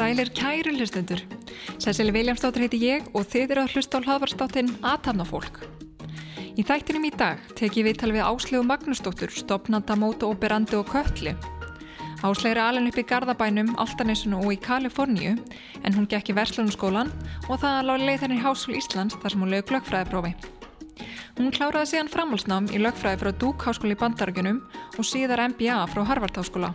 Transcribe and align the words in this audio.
Sælir 0.00 0.30
kæri 0.32 0.72
hlustendur. 0.78 1.20
Sæsili 1.78 2.12
Viljámsdóttir 2.14 2.64
heiti 2.64 2.78
ég 2.80 3.10
og 3.12 3.26
þið 3.28 3.52
eru 3.52 3.62
að 3.66 3.74
hlusta 3.74 4.00
á 4.00 4.04
hlaðvarsdáttin 4.06 4.72
Aðtafnafólk. 4.80 5.60
Í 6.56 6.64
þættinum 6.64 7.04
í 7.04 7.12
dag 7.20 7.44
teki 7.58 7.84
við 7.84 8.00
tal 8.00 8.10
við 8.16 8.24
Áslegu 8.24 8.64
Magnúsdóttur, 8.64 9.28
stopnanda 9.28 9.98
mótu 10.00 10.32
operandi 10.32 10.80
og 10.80 10.88
kölli. 10.88 11.36
Er 12.20 12.58
alveg 12.60 12.90
upp 12.90 12.98
í 13.00 13.04
Garðabænum, 13.08 13.70
Altanesunu 13.80 14.42
og 14.42 14.52
í 14.52 14.58
Kaliforníu 14.60 15.38
en 15.80 15.94
hún 15.96 16.08
gekk 16.10 16.28
í 16.28 16.36
Verslunarskólan 16.36 17.08
og 17.48 17.62
það 17.62 17.86
lág 17.88 18.04
leið 18.04 18.24
henni 18.26 18.36
í 18.36 18.42
Hásúl 18.44 18.76
Íslands 18.76 19.16
þar 19.22 19.32
sem 19.32 19.40
hún 19.40 19.52
lög 19.54 19.72
lögfræðiprófi. 19.72 20.34
Hún 21.38 21.48
kláraði 21.56 21.94
síðan 21.94 22.12
framhalsnám 22.12 22.68
í 22.76 22.82
lögfræði 22.84 23.22
frá 23.22 23.32
Dúk 23.40 23.64
Háskóli 23.64 23.96
í 23.96 24.00
Bandarögunum 24.02 24.60
og 24.98 25.08
síðar 25.08 25.46
MBA 25.54 25.80
frá 25.88 26.04
Harvard 26.04 26.36
Háskóla. 26.36 26.74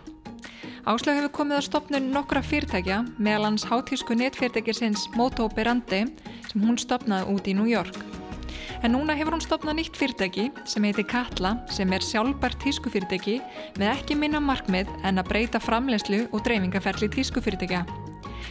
Áslag 0.82 1.20
hefur 1.20 1.36
komið 1.38 1.60
að 1.60 1.66
stopnun 1.70 2.12
nokkra 2.14 2.42
fyrirtækja 2.42 3.04
meðal 3.14 3.52
hans 3.52 3.70
hátísku 3.70 4.18
netfyrirtækisins 4.18 5.06
Moto 5.14 5.46
Berandi 5.46 6.08
sem 6.50 6.62
hún 6.66 6.78
stopnaði 6.78 7.30
út 7.38 7.46
í 7.46 7.54
New 7.54 7.70
York. 7.70 8.15
En 8.84 8.92
núna 8.92 9.14
hefur 9.16 9.32
hún 9.32 9.42
stopnað 9.44 9.78
nýtt 9.78 9.96
fyrirtæki 9.96 10.50
sem 10.68 10.84
heitir 10.84 11.06
Katla 11.08 11.54
sem 11.72 11.92
er 11.96 12.04
sjálfbært 12.04 12.58
tískufyrirtæki 12.60 13.38
með 13.80 13.92
ekki 13.94 14.16
minna 14.20 14.42
markmið 14.42 14.90
en 15.06 15.22
að 15.22 15.30
breyta 15.30 15.60
framlegslu 15.62 16.26
og 16.28 16.44
dreifingaferli 16.44 17.08
tískufyrirtækja. 17.14 17.86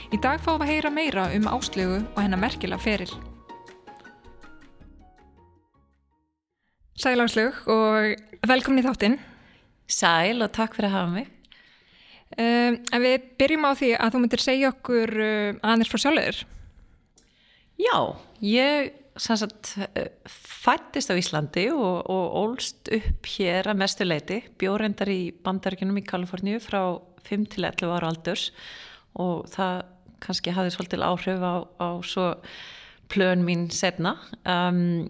Í 0.09 0.17
dag 0.23 0.41
fáum 0.41 0.57
við 0.63 0.65
að 0.65 0.71
heyra 0.73 0.93
meira 0.93 1.27
um 1.37 1.47
áslögu 1.53 2.01
og 2.01 2.19
hennar 2.23 2.41
merkila 2.41 2.81
feril. 2.81 3.11
Sæl 6.97 7.21
áslög 7.21 7.61
og 7.69 8.49
velkomin 8.49 8.81
í 8.81 8.87
þáttinn. 8.87 9.21
Sæl 9.85 10.41
og 10.41 10.53
takk 10.57 10.73
fyrir 10.73 10.89
að 10.89 10.97
hafa 10.97 11.15
mig. 11.19 11.31
Um, 12.35 12.81
en 12.81 13.03
við 13.03 13.31
byrjum 13.37 13.69
á 13.69 13.71
því 13.77 13.93
að 14.01 14.13
þú 14.15 14.25
myndir 14.25 14.41
segja 14.41 14.73
okkur 14.73 15.11
uh, 15.21 15.57
aðeins 15.61 15.91
frá 15.91 16.01
sjálfur. 16.01 16.45
Já, 17.77 17.97
ég 18.41 18.93
fættist 19.15 21.11
á 21.11 21.15
Íslandi 21.15 21.69
og, 21.71 22.03
og 22.11 22.33
ólst 22.41 22.89
upp 22.91 23.29
hér 23.31 23.69
að 23.71 23.79
mestu 23.79 24.07
leiti, 24.07 24.41
bjórendar 24.59 25.11
í 25.11 25.31
bandaríkunum 25.45 26.01
í 26.01 26.05
Kaliforníu 26.07 26.59
frá 26.59 26.99
5 27.25 27.45
til 27.53 27.63
11 27.63 27.93
ára 27.95 28.09
aldurs 28.11 28.49
og 29.15 29.47
það 29.53 29.85
kannski 30.23 30.53
hafði 30.55 30.73
svolítil 30.75 31.05
áhrif 31.05 31.39
á, 31.43 31.55
á 31.79 31.89
svo 32.03 32.33
plön 33.11 33.45
mín 33.47 33.69
setna 33.71 34.17
um, 34.43 35.07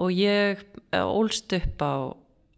og 0.00 0.12
ég 0.16 0.62
ólst 0.96 1.52
upp 1.56 1.84
á 1.84 1.94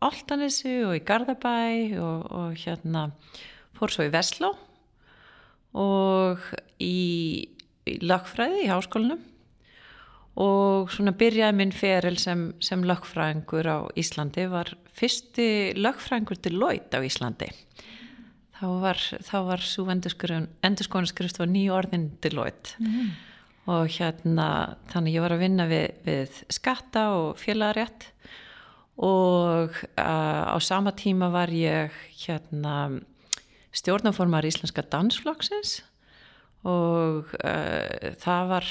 Altanesi 0.06 0.76
og 0.86 0.94
í 0.94 1.02
Garðabæ 1.02 1.58
og, 1.98 2.20
og 2.30 2.58
hérna 2.62 3.08
fór 3.74 3.90
svo 3.90 4.06
í 4.06 4.12
Vestló 4.14 4.52
og 5.78 6.44
í, 6.78 7.48
í 7.82 7.98
lagfræði 8.06 8.62
í 8.62 8.70
háskólinum 8.70 9.24
og 10.38 10.92
svona 10.94 11.14
byrjaði 11.18 11.56
minn 11.58 11.72
feril 11.74 12.18
sem, 12.20 12.52
sem 12.62 12.84
lagfræðingur 12.86 13.66
á 13.66 13.78
Íslandi 13.98 14.44
var 14.50 14.70
fyrsti 14.94 15.74
lagfræðingur 15.78 16.38
til 16.44 16.58
Lloyd 16.60 16.94
á 16.94 17.02
Íslandi. 17.02 17.48
Þá 18.58 18.66
var, 18.82 19.02
var 19.46 19.62
svo 19.62 19.86
endurskónaskrift 19.90 21.38
var 21.38 21.50
nýju 21.50 21.74
orðin 21.74 22.08
til 22.22 22.38
Lloyd 22.38 22.72
mm. 22.82 23.10
og 23.70 23.90
hérna 23.94 24.48
þannig 24.92 25.18
ég 25.18 25.26
var 25.26 25.34
að 25.34 25.44
vinna 25.44 25.68
við, 25.70 25.90
við 26.06 26.40
skatta 26.54 27.04
og 27.18 27.38
félagarétt. 27.42 28.10
Og 28.98 29.74
uh, 29.94 30.42
á 30.50 30.58
sama 30.58 30.90
tíma 30.98 31.28
var 31.30 31.52
ég 31.54 31.94
hérna 32.26 32.98
stjórnaformar 33.74 34.46
Íslenska 34.46 34.82
dansflokksins 34.90 35.78
og 36.68 37.32
uh, 37.38 38.12
það 38.20 38.48
var 38.52 38.68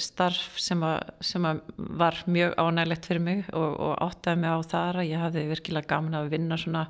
starf 0.00 0.56
sem, 0.62 0.80
að, 0.86 1.10
sem 1.20 1.44
að 1.44 1.60
var 1.76 2.22
mjög 2.32 2.54
ánægilegt 2.56 3.08
fyrir 3.10 3.24
mig 3.26 3.42
og, 3.52 3.74
og 3.76 3.94
áttaði 4.06 4.42
mig 4.42 4.54
á 4.56 4.58
þar 4.72 5.00
að 5.02 5.10
ég 5.10 5.24
hafði 5.24 5.48
virkilega 5.50 5.90
gaman 5.90 6.20
að 6.20 6.30
vinna 6.32 6.58
svona 6.60 6.86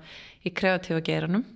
í 0.47 0.53
kreatífa 0.55 1.03
geranum 1.07 1.47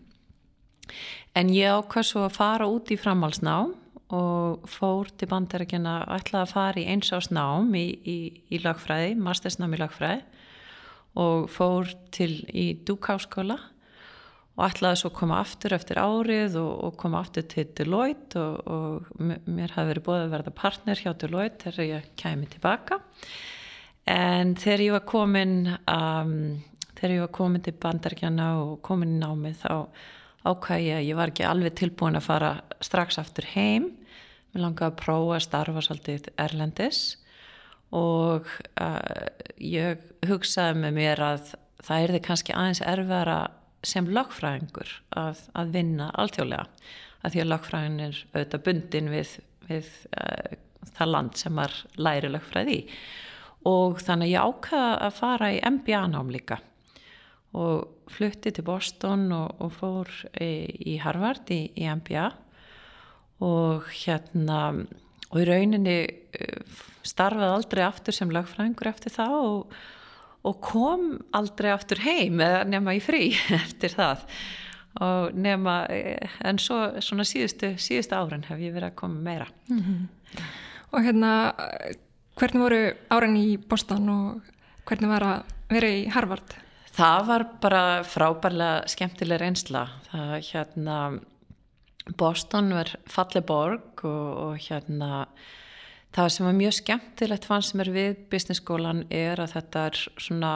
en 1.39 1.53
ég 1.55 1.71
ákvað 1.71 2.09
svo 2.09 2.25
að 2.27 2.37
fara 2.39 2.67
út 2.71 2.91
í 2.91 2.99
framhalsnám 2.99 3.77
og 4.11 4.67
fór 4.67 5.11
til 5.15 5.29
bandarækjana 5.31 6.01
ætlaði 6.17 6.43
að 6.43 6.55
fara 6.55 6.83
í 6.83 6.89
eins 6.91 7.13
ás 7.15 7.31
nám 7.31 7.71
í, 7.79 7.87
í, 8.03 8.19
í 8.51 8.59
lagfræði, 8.65 9.15
mastersnám 9.23 9.77
í 9.77 9.79
lagfræði 9.79 10.25
og 11.21 11.47
fór 11.51 11.91
til 12.15 12.33
í 12.51 12.73
Dúkáskóla 12.87 13.59
og 14.59 14.65
ætlaði 14.67 15.01
svo 15.01 15.11
að 15.11 15.19
koma 15.21 15.39
aftur 15.41 15.75
eftir 15.77 16.01
árið 16.03 16.57
og, 16.61 16.73
og 16.87 16.97
koma 17.01 17.21
aftur 17.23 17.47
til 17.49 17.69
Deloitte 17.77 18.41
og, 18.41 18.67
og 18.67 19.21
mér 19.47 19.77
hafi 19.77 19.93
verið 19.93 20.07
búið 20.09 20.25
að 20.25 20.35
verða 20.35 20.55
partner 20.59 21.01
hjá 21.01 21.13
Deloitte 21.17 21.71
þegar 21.71 21.89
ég 21.89 22.09
kæmi 22.21 22.49
tilbaka. 22.51 23.01
En 24.11 24.57
þegar 24.59 24.85
ég 24.85 24.97
var 24.97 25.07
komin 25.09 25.55
um, 25.71 26.35
þegar 26.97 27.15
ég 27.15 27.25
var 27.25 27.33
komin 27.37 27.65
til 27.65 27.77
bandarkjana 27.81 28.51
og 28.65 28.75
komin 28.85 29.15
í 29.17 29.21
námið 29.23 29.63
þá 29.63 29.73
ákvæði 30.51 30.89
ég 30.89 30.99
að 30.99 31.07
ég 31.07 31.19
var 31.21 31.33
ekki 31.33 31.47
alveg 31.47 31.79
tilbúin 31.79 32.19
að 32.19 32.27
fara 32.27 32.53
strax 32.85 33.21
aftur 33.21 33.49
heim. 33.55 33.91
Mér 34.51 34.67
langaði 34.67 34.91
að 34.91 35.01
prófa 35.01 35.37
að 35.39 35.47
starfa 35.47 35.85
svolítið 35.87 36.31
erlendis 36.41 37.03
og 37.97 38.47
uh, 38.81 39.31
ég 39.57 40.03
hugsaði 40.29 40.83
með 40.85 40.97
mér 40.99 41.23
að 41.27 41.55
það 41.81 42.05
er 42.05 42.15
þið 42.15 42.25
kannski 42.27 42.55
aðeins 42.55 42.83
erfara 42.87 43.39
sem 43.87 44.09
lagfræðingur 44.13 44.91
að, 45.17 45.45
að 45.57 45.73
vinna 45.77 46.11
alltjóðlega 46.21 46.67
að 47.21 47.35
því 47.35 47.43
að 47.43 47.51
lagfræðin 47.51 48.03
er 48.05 48.19
auðvitað 48.33 48.65
bundin 48.67 49.11
við, 49.13 49.35
við 49.69 49.91
uh, 50.17 50.57
það 50.97 51.13
land 51.15 51.39
sem 51.41 51.61
er 51.63 51.77
læri 52.01 52.31
lagfræði 52.33 52.81
og 53.69 54.01
þannig 54.01 54.33
ég 54.33 54.51
ákvaða 54.51 54.93
að 55.07 55.17
fara 55.19 55.51
í 55.53 55.61
MBA 55.69 56.03
nám 56.09 56.31
líka. 56.33 56.57
Og 57.61 58.07
flutti 58.11 58.53
til 58.55 58.65
Boston 58.65 59.27
og, 59.37 59.61
og 59.61 59.73
fór 59.75 60.13
í, 60.41 60.95
í 60.95 60.97
Harvard 61.03 61.51
í, 61.53 61.65
í 61.77 61.89
MBA 61.91 62.29
og 63.45 63.89
hérna 64.05 64.61
og 65.31 65.39
í 65.41 65.47
rauninni 65.49 65.99
uh, 66.07 66.83
starfaði 67.07 67.57
aldrei 67.57 67.85
aftur 67.87 68.17
sem 68.17 68.33
lagfræðingur 68.33 68.93
eftir 68.93 69.15
það 69.15 69.37
og 69.41 69.81
og 70.47 70.61
kom 70.65 71.07
aldrei 71.37 71.71
aftur 71.75 72.01
heim 72.05 72.41
eða 72.41 72.65
nema 72.69 72.97
í 72.97 73.03
frí 73.05 73.31
eftir 73.61 73.97
það 73.97 74.25
og 75.01 75.37
nema 75.39 75.85
en 75.87 76.59
svo 76.59 76.81
svona 77.05 77.27
síðustu, 77.29 77.77
síðustu 77.79 78.17
árin 78.17 78.47
hef 78.49 78.59
ég 78.59 78.75
verið 78.75 78.91
að 78.91 78.99
koma 78.99 79.21
meira 79.21 79.47
mm 79.69 79.79
-hmm. 79.79 80.09
Og 80.91 81.05
hérna 81.05 81.55
hvernig 82.35 82.63
voru 82.63 82.81
árin 83.11 83.37
í 83.37 83.59
Boston 83.59 84.09
og 84.09 84.43
hvernig 84.85 85.11
var 85.11 85.23
að 85.23 85.43
vera 85.69 85.87
í 85.87 86.09
Harvard? 86.09 86.55
Það 86.93 87.27
var 87.27 87.45
bara 87.61 88.03
frábærlega 88.03 88.89
skemmtileg 88.89 89.41
reynsla 89.41 89.89
það 90.11 90.35
hérna 90.53 91.21
Boston 92.17 92.73
var 92.75 92.91
falli 93.07 93.41
borg 93.41 94.05
og, 94.05 94.37
og 94.37 94.59
hérna 94.59 95.27
það 96.15 96.31
sem 96.35 96.47
var 96.49 96.59
mjög 96.59 96.77
skemmtilegt 96.81 97.47
fannst 97.49 97.77
er 97.79 97.93
við 97.95 98.23
business-skólan 98.33 99.05
er 99.15 99.43
að 99.43 99.55
þetta 99.57 99.85
er 99.91 100.01
svona 100.19 100.55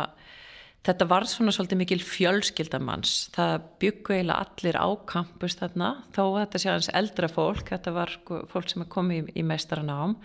þetta 0.84 1.06
var 1.08 1.26
svona 1.28 1.52
svolítið 1.54 1.80
mikil 1.80 2.00
fjölskyldamanns 2.04 3.12
það 3.34 3.54
byggu 3.82 4.16
eiginlega 4.16 4.44
allir 4.44 4.78
á 4.80 4.88
kampus 5.08 5.56
þarna, 5.60 5.92
þó 6.12 6.22
að 6.26 6.40
þetta 6.42 6.60
sé 6.60 6.70
aðeins 6.70 6.90
eldra 7.00 7.30
fólk, 7.32 7.70
þetta 7.70 7.94
var 7.94 8.12
sko 8.12 8.42
fólk 8.50 8.72
sem 8.72 8.84
er 8.84 8.90
komið 8.92 9.30
í, 9.30 9.38
í 9.40 9.46
meistaranám. 9.46 10.18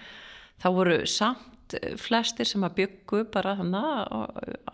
Það 0.60 0.76
voru 0.76 0.98
samt 1.08 1.78
flestir 2.02 2.50
sem 2.50 2.66
að 2.66 2.76
byggu 2.82 3.24
bara 3.32 3.56
þarna 3.60 3.84
á, 4.04 4.20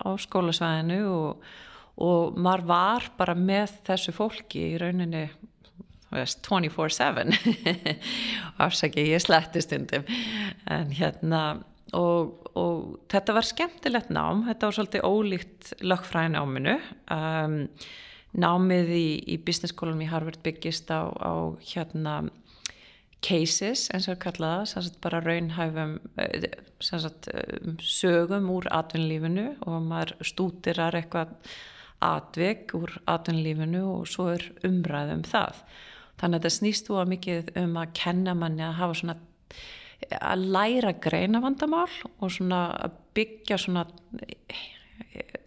á 0.02 0.08
skólasvæðinu 0.18 1.00
og, 1.12 1.44
og 2.02 2.38
maður 2.40 2.66
var 2.72 3.10
bara 3.20 3.36
með 3.38 3.78
þessu 3.86 4.16
fólki 4.16 4.72
í 4.72 4.80
rauninni 4.82 5.28
24-7 6.14 7.34
afsaki 8.66 9.08
ég 9.10 9.22
sletti 9.22 9.62
stundum. 9.64 10.06
En 10.70 10.92
hérna 10.94 11.42
og, 11.94 12.48
og 12.58 12.96
þetta 13.12 13.36
var 13.36 13.46
skemmtilegt 13.46 14.10
nám. 14.14 14.46
Þetta 14.48 14.68
var 14.68 14.78
svolítið 14.78 15.06
ólíkt 15.06 15.72
lögfræði 15.86 16.34
náminu. 16.34 16.76
Um, 17.12 17.60
námið 18.36 18.90
í, 18.92 19.06
í 19.34 19.36
business 19.42 19.74
skólanum 19.74 20.04
í 20.04 20.10
Harvard 20.10 20.42
byggist 20.44 20.90
á, 20.92 21.08
á 21.08 21.56
hérna 21.62 22.18
cases 23.24 23.86
eins 23.94 24.08
og 24.12 24.20
kallaða 24.22 24.66
sagt, 24.68 24.98
bara 25.02 25.22
raunhæfum 25.24 25.96
eh, 26.20 26.50
sagt, 26.84 27.30
um, 27.32 27.78
sögum 27.80 28.50
úr 28.52 28.68
atvinnlífinu 28.74 29.48
og 29.66 29.80
maður 29.88 30.16
stútirar 30.26 30.98
eitthvað 30.98 31.32
atvik 32.04 32.74
úr 32.76 32.92
atvinnlífinu 33.08 33.82
og 33.94 34.08
svo 34.10 34.28
er 34.34 34.44
umræðum 34.68 35.24
það 35.26 35.62
þannig 36.20 36.38
að 36.38 36.44
þetta 36.46 36.56
snýst 36.56 36.88
þú 36.88 37.00
að 37.00 37.10
mikið 37.14 37.50
um 37.62 37.76
að 37.80 37.92
kenna 37.98 38.36
manni 38.38 38.64
að 38.66 38.78
hafa 38.80 39.00
svona 39.00 39.18
að 40.20 40.46
læra 40.52 40.92
greina 41.02 41.40
vandamál 41.40 41.90
og 42.20 42.32
svona 42.32 42.62
að 42.84 42.96
byggja 43.16 43.58
svona 43.60 43.86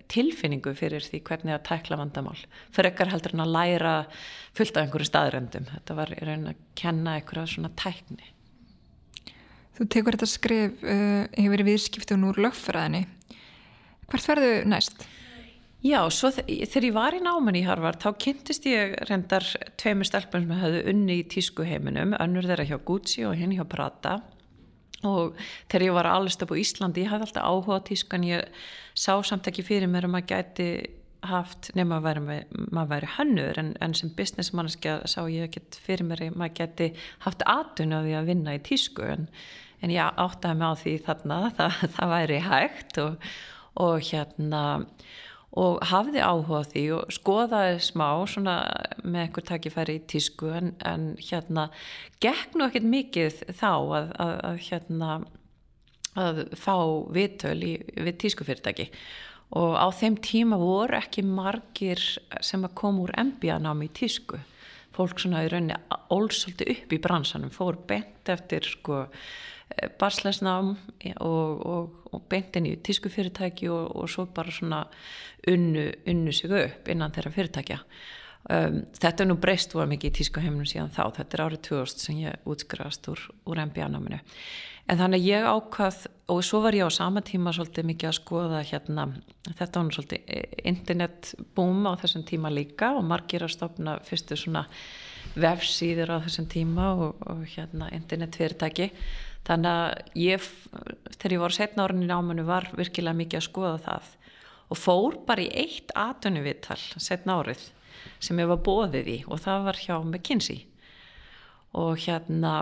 tilfinningu 0.10 0.74
fyrir 0.78 1.06
því 1.06 1.22
hvernig 1.28 1.54
að 1.54 1.66
tækla 1.68 2.00
vandamál. 2.00 2.38
Fyrir 2.74 2.92
ekkar 2.92 3.12
heldur 3.14 3.36
en 3.36 3.46
að 3.46 3.54
læra 3.54 3.94
fullt 4.58 4.78
af 4.78 4.86
einhverju 4.88 5.10
staðröndum 5.10 5.70
þetta 5.70 5.98
var 6.00 6.14
í 6.16 6.20
raun 6.26 6.50
að 6.50 6.64
kenna 6.80 7.16
einhverja 7.20 7.54
svona 7.54 7.72
tækni. 7.78 8.34
Þú 9.78 9.88
tekur 9.94 10.18
þetta 10.18 10.28
skrif 10.28 10.82
uh, 10.84 11.24
hefur 11.38 11.54
verið 11.54 11.70
viðskiptun 11.70 12.26
úr 12.28 12.42
lögfræðinni. 12.48 13.06
Hvert 14.10 14.32
verðu 14.32 14.54
næst? 14.68 15.06
Já, 15.80 16.02
svo 16.12 16.28
þegar 16.36 16.86
ég 16.90 16.96
var 16.96 17.16
í 17.16 17.22
náman 17.24 17.56
í 17.56 17.62
Harvard 17.64 18.02
þá 18.04 18.10
kynntist 18.20 18.66
ég 18.68 18.98
reyndar 19.08 19.46
tveimur 19.80 20.08
stelpun 20.10 20.44
sem 20.44 20.58
hefðu 20.60 20.82
unni 20.92 21.22
í 21.22 21.28
tískuheiminum 21.32 22.18
önnur 22.20 22.48
þeirra 22.50 22.66
hjá 22.68 22.76
Gucci 22.84 23.24
og 23.24 23.38
hinn 23.40 23.54
hjá 23.56 23.64
Prada. 23.64 24.18
Og 25.08 25.38
þegar 25.72 25.86
ég 25.86 25.96
var 25.96 26.10
allast 26.12 26.44
upp 26.44 26.52
á 26.52 26.60
Íslandi 26.60 27.06
ég 27.06 27.14
hafði 27.14 27.30
alltaf 27.30 27.48
áhuga 27.48 27.78
tískan 27.88 28.26
ég 28.28 28.60
sá 28.92 29.14
samt 29.24 29.48
ekki 29.48 29.64
fyrir 29.64 29.88
mér 29.88 30.10
að 30.10 30.14
maður 30.18 30.28
gæti 30.34 30.68
haft 31.30 31.72
nema 31.80 32.02
að 32.02 32.28
maður 32.76 32.92
væri 32.92 33.12
hannur 33.16 33.62
en, 33.64 33.72
en 33.80 33.96
sem 33.96 34.12
businessmannskja 34.18 34.98
sá 35.08 35.22
ég 35.32 35.48
ekki 35.48 35.64
fyrir 35.86 36.04
mér 36.10 36.26
að 36.28 36.36
maður 36.44 36.58
gæti 36.60 36.90
haft 37.24 37.48
atun 37.48 37.96
á 37.96 38.04
því 38.04 38.18
að 38.20 38.30
vinna 38.34 38.58
í 38.60 38.62
tísku. 38.68 39.08
En, 39.16 39.30
en 39.80 39.96
ég 39.96 40.20
áttaði 40.20 40.60
mig 40.60 40.76
á 40.76 40.82
því 40.84 40.98
þarna 41.08 41.40
það, 41.56 41.80
það 41.96 42.14
væri 42.18 42.44
hægt 42.50 43.02
og, 43.06 43.32
og 43.80 44.04
hérna 44.12 44.66
og 45.58 45.80
hafði 45.90 46.22
áhuga 46.22 46.62
því 46.70 46.84
og 46.98 47.14
skoðaði 47.14 47.80
smá 47.82 48.08
svona 48.30 48.58
með 49.02 49.24
einhver 49.24 49.48
takkifæri 49.48 49.98
í 49.98 50.06
tísku 50.12 50.52
en, 50.54 50.74
en 50.86 51.16
hérna 51.18 51.70
gekk 52.22 52.54
nú 52.54 52.68
ekkert 52.68 52.86
mikið 52.86 53.42
þá 53.58 53.72
að, 53.74 54.12
að, 54.22 54.36
að 54.50 54.62
hérna 54.68 55.10
að 56.20 56.44
fá 56.58 56.76
viðtöl 57.16 57.58
í, 57.66 57.74
við 57.98 58.16
tískufyrirtæki 58.26 58.90
og 59.58 59.76
á 59.82 59.88
þeim 59.96 60.20
tíma 60.22 60.60
voru 60.62 60.98
ekki 61.00 61.24
margir 61.26 62.02
sem 62.46 62.66
að 62.66 62.76
koma 62.78 63.08
úr 63.08 63.14
MBA-námi 63.18 63.90
í 63.90 63.94
tísku. 63.98 64.38
Fólk 64.94 65.22
svona 65.22 65.42
í 65.46 65.50
rauninni 65.50 65.78
ólsöldi 66.14 66.68
upp 66.76 66.94
í 66.94 67.00
bransanum 67.02 67.54
fór 67.54 67.80
bent 67.90 68.30
eftir 68.30 68.68
sko 68.68 69.08
barslesnám 70.00 70.72
og, 71.20 71.66
og, 71.66 72.00
og 72.12 72.24
beintin 72.32 72.68
í 72.70 72.78
tísku 72.84 73.12
fyrirtæki 73.14 73.70
og, 73.72 73.92
og 73.96 74.10
svo 74.12 74.26
bara 74.34 74.54
svona 74.54 74.86
unnu, 75.48 75.90
unnu 76.10 76.34
sig 76.36 76.56
upp 76.64 76.90
innan 76.90 77.14
þeirra 77.16 77.36
fyrirtækja. 77.36 77.84
Um, 78.50 78.82
þetta 78.96 79.26
er 79.26 79.28
nú 79.28 79.36
breyst 79.38 79.76
var 79.76 79.90
mikið 79.92 80.14
í 80.14 80.18
tísku 80.22 80.42
heiminum 80.42 80.68
síðan 80.68 80.94
þá. 80.96 81.04
Þetta 81.20 81.38
er 81.38 81.46
árið 81.46 81.64
2000 81.70 82.06
sem 82.06 82.22
ég 82.24 82.50
útskrafast 82.50 83.10
úr, 83.12 83.26
úr 83.52 83.64
MBA-náminu 83.68 84.22
en 84.90 84.98
þannig 84.98 85.28
ég 85.28 85.46
ákvað 85.46 86.08
og 86.34 86.42
svo 86.46 86.62
var 86.64 86.78
ég 86.78 86.90
á 86.90 86.92
sama 86.94 87.22
tíma 87.26 87.54
svolítið 87.54 87.90
mikið 87.92 88.10
að 88.10 88.18
skoða 88.18 88.62
hérna 88.66 89.06
þetta 89.46 89.84
var 89.84 89.96
svolítið 89.96 90.64
internetbúm 90.72 91.86
á 91.86 91.94
þessum 92.02 92.26
tíma 92.30 92.52
líka 92.54 92.92
og 92.98 93.06
margir 93.06 93.46
að 93.46 93.54
stopna 93.54 93.98
fyrstu 94.08 94.38
svona 94.40 94.66
vefsýður 95.40 96.16
á 96.18 96.24
þessum 96.26 96.50
tíma 96.50 96.90
og, 96.98 97.44
hérna 97.54 97.92
internetfyrirtæki 97.94 98.90
þannig 99.48 99.72
að 99.72 100.20
ég 100.20 100.48
þegar 101.20 101.36
ég 101.36 101.44
var 101.44 101.56
setna 101.56 101.86
árin 101.86 102.06
í 102.06 102.10
námanu 102.10 102.46
var 102.48 102.70
virkilega 102.78 103.18
mikið 103.18 103.42
að 103.42 103.48
skoða 103.48 103.78
það. 103.86 104.10
Og 104.70 104.78
fór 104.78 105.18
bara 105.26 105.46
í 105.46 105.50
eitt 105.64 105.94
atunuvittal 105.98 106.80
setna 107.02 107.40
árið 107.40 107.64
sem 108.24 108.40
ég 108.40 108.50
var 108.52 108.62
bóðið 108.64 109.10
í 109.12 109.18
og 109.28 109.42
það 109.44 109.66
var 109.68 109.80
hjá 109.82 109.96
McKinsey. 110.04 110.62
Og 111.80 111.98
hérna 112.06 112.54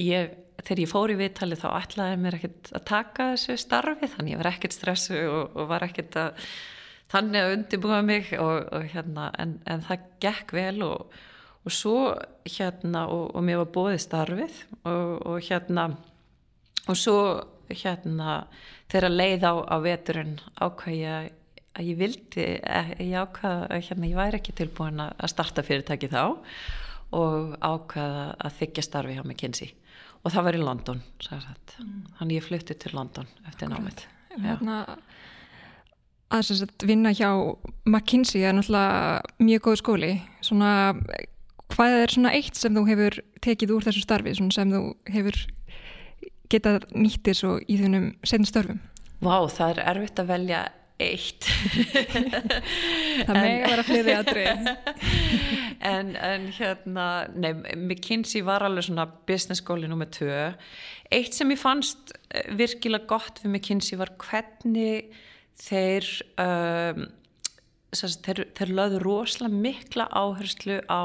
ég, 0.00 0.36
þegar 0.62 0.84
ég 0.84 0.90
fór 0.90 1.12
í 1.12 1.18
vittali 1.18 1.58
þá 1.58 1.68
ætlaði 1.72 2.20
mér 2.20 2.38
ekkert 2.38 2.70
að 2.76 2.84
taka 2.90 3.30
þessu 3.32 3.56
starfi 3.60 4.10
þannig 4.14 4.34
ég 4.34 4.42
var 4.42 4.50
ekkert 4.52 4.76
stressu 4.76 5.18
og, 5.26 5.56
og 5.56 5.70
var 5.70 5.86
ekkert 5.86 6.18
að 6.20 6.46
þannig 7.10 7.42
að 7.42 7.56
undirbúa 7.56 7.98
mig 8.06 8.30
og, 8.38 8.68
og 8.70 8.86
hérna 8.92 9.30
en, 9.42 9.56
en 9.66 9.82
það 9.86 10.06
gekk 10.22 10.54
vel 10.54 10.84
og, 10.86 11.16
og 11.66 11.74
svo 11.74 12.12
hérna 12.46 13.08
og 13.10 13.40
mér 13.44 13.64
var 13.64 13.72
bóðið 13.74 14.04
starfið 14.06 14.60
og 14.86 15.42
hérna 15.48 15.88
og 16.90 16.98
svo 16.98 17.18
hérna 17.70 18.42
þegar 18.90 19.14
leið 19.14 19.46
á, 19.46 19.54
á 19.70 19.76
veturinn 19.84 20.38
ákvæði 20.58 21.10
að 21.10 21.86
ég 21.86 21.98
vildi 22.00 22.46
ég 22.46 23.14
ákvæði 23.14 23.66
að 23.70 23.84
hérna, 23.86 24.10
ég 24.10 24.18
væri 24.18 24.40
ekki 24.40 24.56
tilbúin 24.58 25.02
að 25.04 25.28
starta 25.30 25.64
fyrirtæki 25.66 26.10
þá 26.10 26.22
og 27.16 27.54
ákvæði 27.62 28.24
að 28.38 28.56
þykja 28.60 28.86
starfi 28.86 29.16
hjá 29.16 29.24
McKinsey. 29.24 29.74
Og 30.20 30.34
það 30.34 30.46
var 30.46 30.58
í 30.58 30.62
London 30.62 31.00
mm. 31.00 32.00
þannig 32.18 32.36
ég 32.36 32.46
flutti 32.46 32.76
til 32.76 32.92
London 32.96 33.28
eftir 33.48 33.70
námið. 33.70 34.04
Hérna, 34.36 34.82
að 36.30 36.50
sagt, 36.50 36.84
vinna 36.86 37.14
hjá 37.16 37.30
McKinsey 37.88 38.44
er 38.44 38.54
náttúrulega 38.56 39.22
mjög 39.42 39.64
góð 39.66 39.78
skóli. 39.80 40.12
Svona, 40.44 40.74
hvað 41.72 41.96
er 42.02 42.14
svona 42.14 42.34
eitt 42.36 42.58
sem 42.58 42.76
þú 42.76 42.84
hefur 42.90 43.18
tekið 43.46 43.74
úr 43.76 43.88
þessu 43.88 44.04
starfi 44.04 44.36
sem 44.38 44.74
þú 44.74 44.84
hefur 45.10 45.40
geta 46.50 46.78
nýttir 46.92 47.38
svo 47.38 47.56
í 47.60 47.78
þunum 47.80 48.12
setjum 48.24 48.48
störfum? 48.48 48.84
Vá, 49.20 49.34
það 49.52 49.74
er 49.74 49.82
erfitt 49.92 50.22
að 50.22 50.30
velja 50.30 50.60
eitt. 51.00 51.46
Það 53.26 53.36
með 53.36 53.46
að 53.48 53.64
vera 53.64 53.84
fleiri 53.86 54.14
aðri 54.16 54.44
en, 55.92 56.12
en 56.16 56.46
hérna 56.56 57.06
nei, 57.32 57.52
McKinsey 57.76 58.44
var 58.44 58.64
alveg 58.66 58.88
svona 58.88 59.06
business 59.28 59.62
skóli 59.64 59.88
nummið 59.90 60.12
tvö. 60.18 60.42
Eitt 61.12 61.36
sem 61.36 61.52
ég 61.54 61.60
fannst 61.60 62.14
eh, 62.28 62.50
virkilega 62.56 63.08
gott 63.10 63.40
við 63.42 63.54
McKinsey 63.54 64.00
var 64.00 64.12
hvernig 64.20 65.08
þeir 65.60 66.08
um, 66.40 67.06
þeir, 67.96 68.44
þeir 68.56 68.74
lögðu 68.76 69.04
rosalega 69.04 69.62
mikla 69.64 70.08
áherslu 70.12 70.80
á 70.88 71.04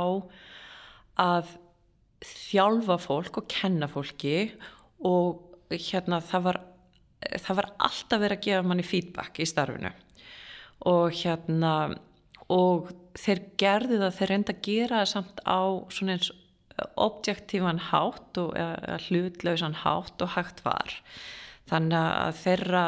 að 1.22 1.56
þjálfa 2.26 2.98
fólk 3.02 3.40
og 3.42 3.48
kenna 3.52 3.88
fólki 3.92 4.38
og 4.48 4.75
hérna 5.72 6.22
það 6.24 6.48
var, 6.50 6.60
það 7.42 7.60
var 7.62 7.70
alltaf 7.88 8.24
verið 8.24 8.38
að 8.38 8.48
gefa 8.48 8.68
manni 8.70 8.86
feedback 8.86 9.40
í 9.42 9.48
starfinu. 9.50 9.92
Og 10.92 11.16
hérna 11.22 11.76
og 12.54 12.92
þeir 13.18 13.42
gerði 13.58 14.02
það 14.02 14.18
þeir 14.20 14.32
reynda 14.32 14.54
að 14.54 14.66
gera 14.68 15.00
það 15.02 15.12
samt 15.14 15.40
á 15.50 15.62
svona 15.90 16.18
eins 16.18 16.34
objektívan 17.00 17.80
hátt 17.80 18.38
og 18.42 18.52
hlutlausan 19.08 19.78
hátt 19.86 20.22
og 20.22 20.34
hægt 20.36 20.62
var. 20.66 20.92
Þannig 21.70 21.98
að 21.98 22.36
þeirra 22.44 22.84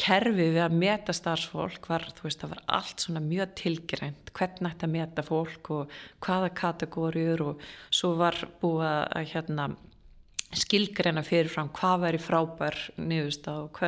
kerfi 0.00 0.46
við 0.52 0.62
að 0.62 0.76
meta 0.76 1.14
starfsfólk 1.16 1.88
var, 1.90 2.04
þú 2.16 2.28
veist, 2.28 2.40
það 2.40 2.52
var 2.52 2.62
allt 2.78 3.02
svona 3.02 3.22
mjög 3.24 3.52
tilgreint, 3.60 4.30
hvernig 4.36 4.72
ætti 4.72 4.86
að 4.86 4.94
meta 4.94 5.24
fólk 5.24 5.70
og 5.72 5.98
hvaða 6.24 6.52
kategóriur 6.56 7.44
og 7.50 7.66
svo 7.90 8.14
var 8.20 8.38
búið 8.60 8.86
að 8.86 9.30
hérna 9.32 9.68
skilgreina 10.54 11.24
fyrirfram 11.26 11.70
hvað 11.74 12.02
væri 12.06 12.22
frábær 12.22 12.78
niðurst 13.00 13.48
og, 13.50 13.80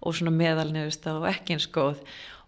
og 0.00 0.16
svona 0.16 0.34
meðal 0.34 0.70
niðurst 0.72 1.08
og 1.12 1.28
ekki 1.28 1.56
eins 1.56 1.68
góð. 1.72 2.00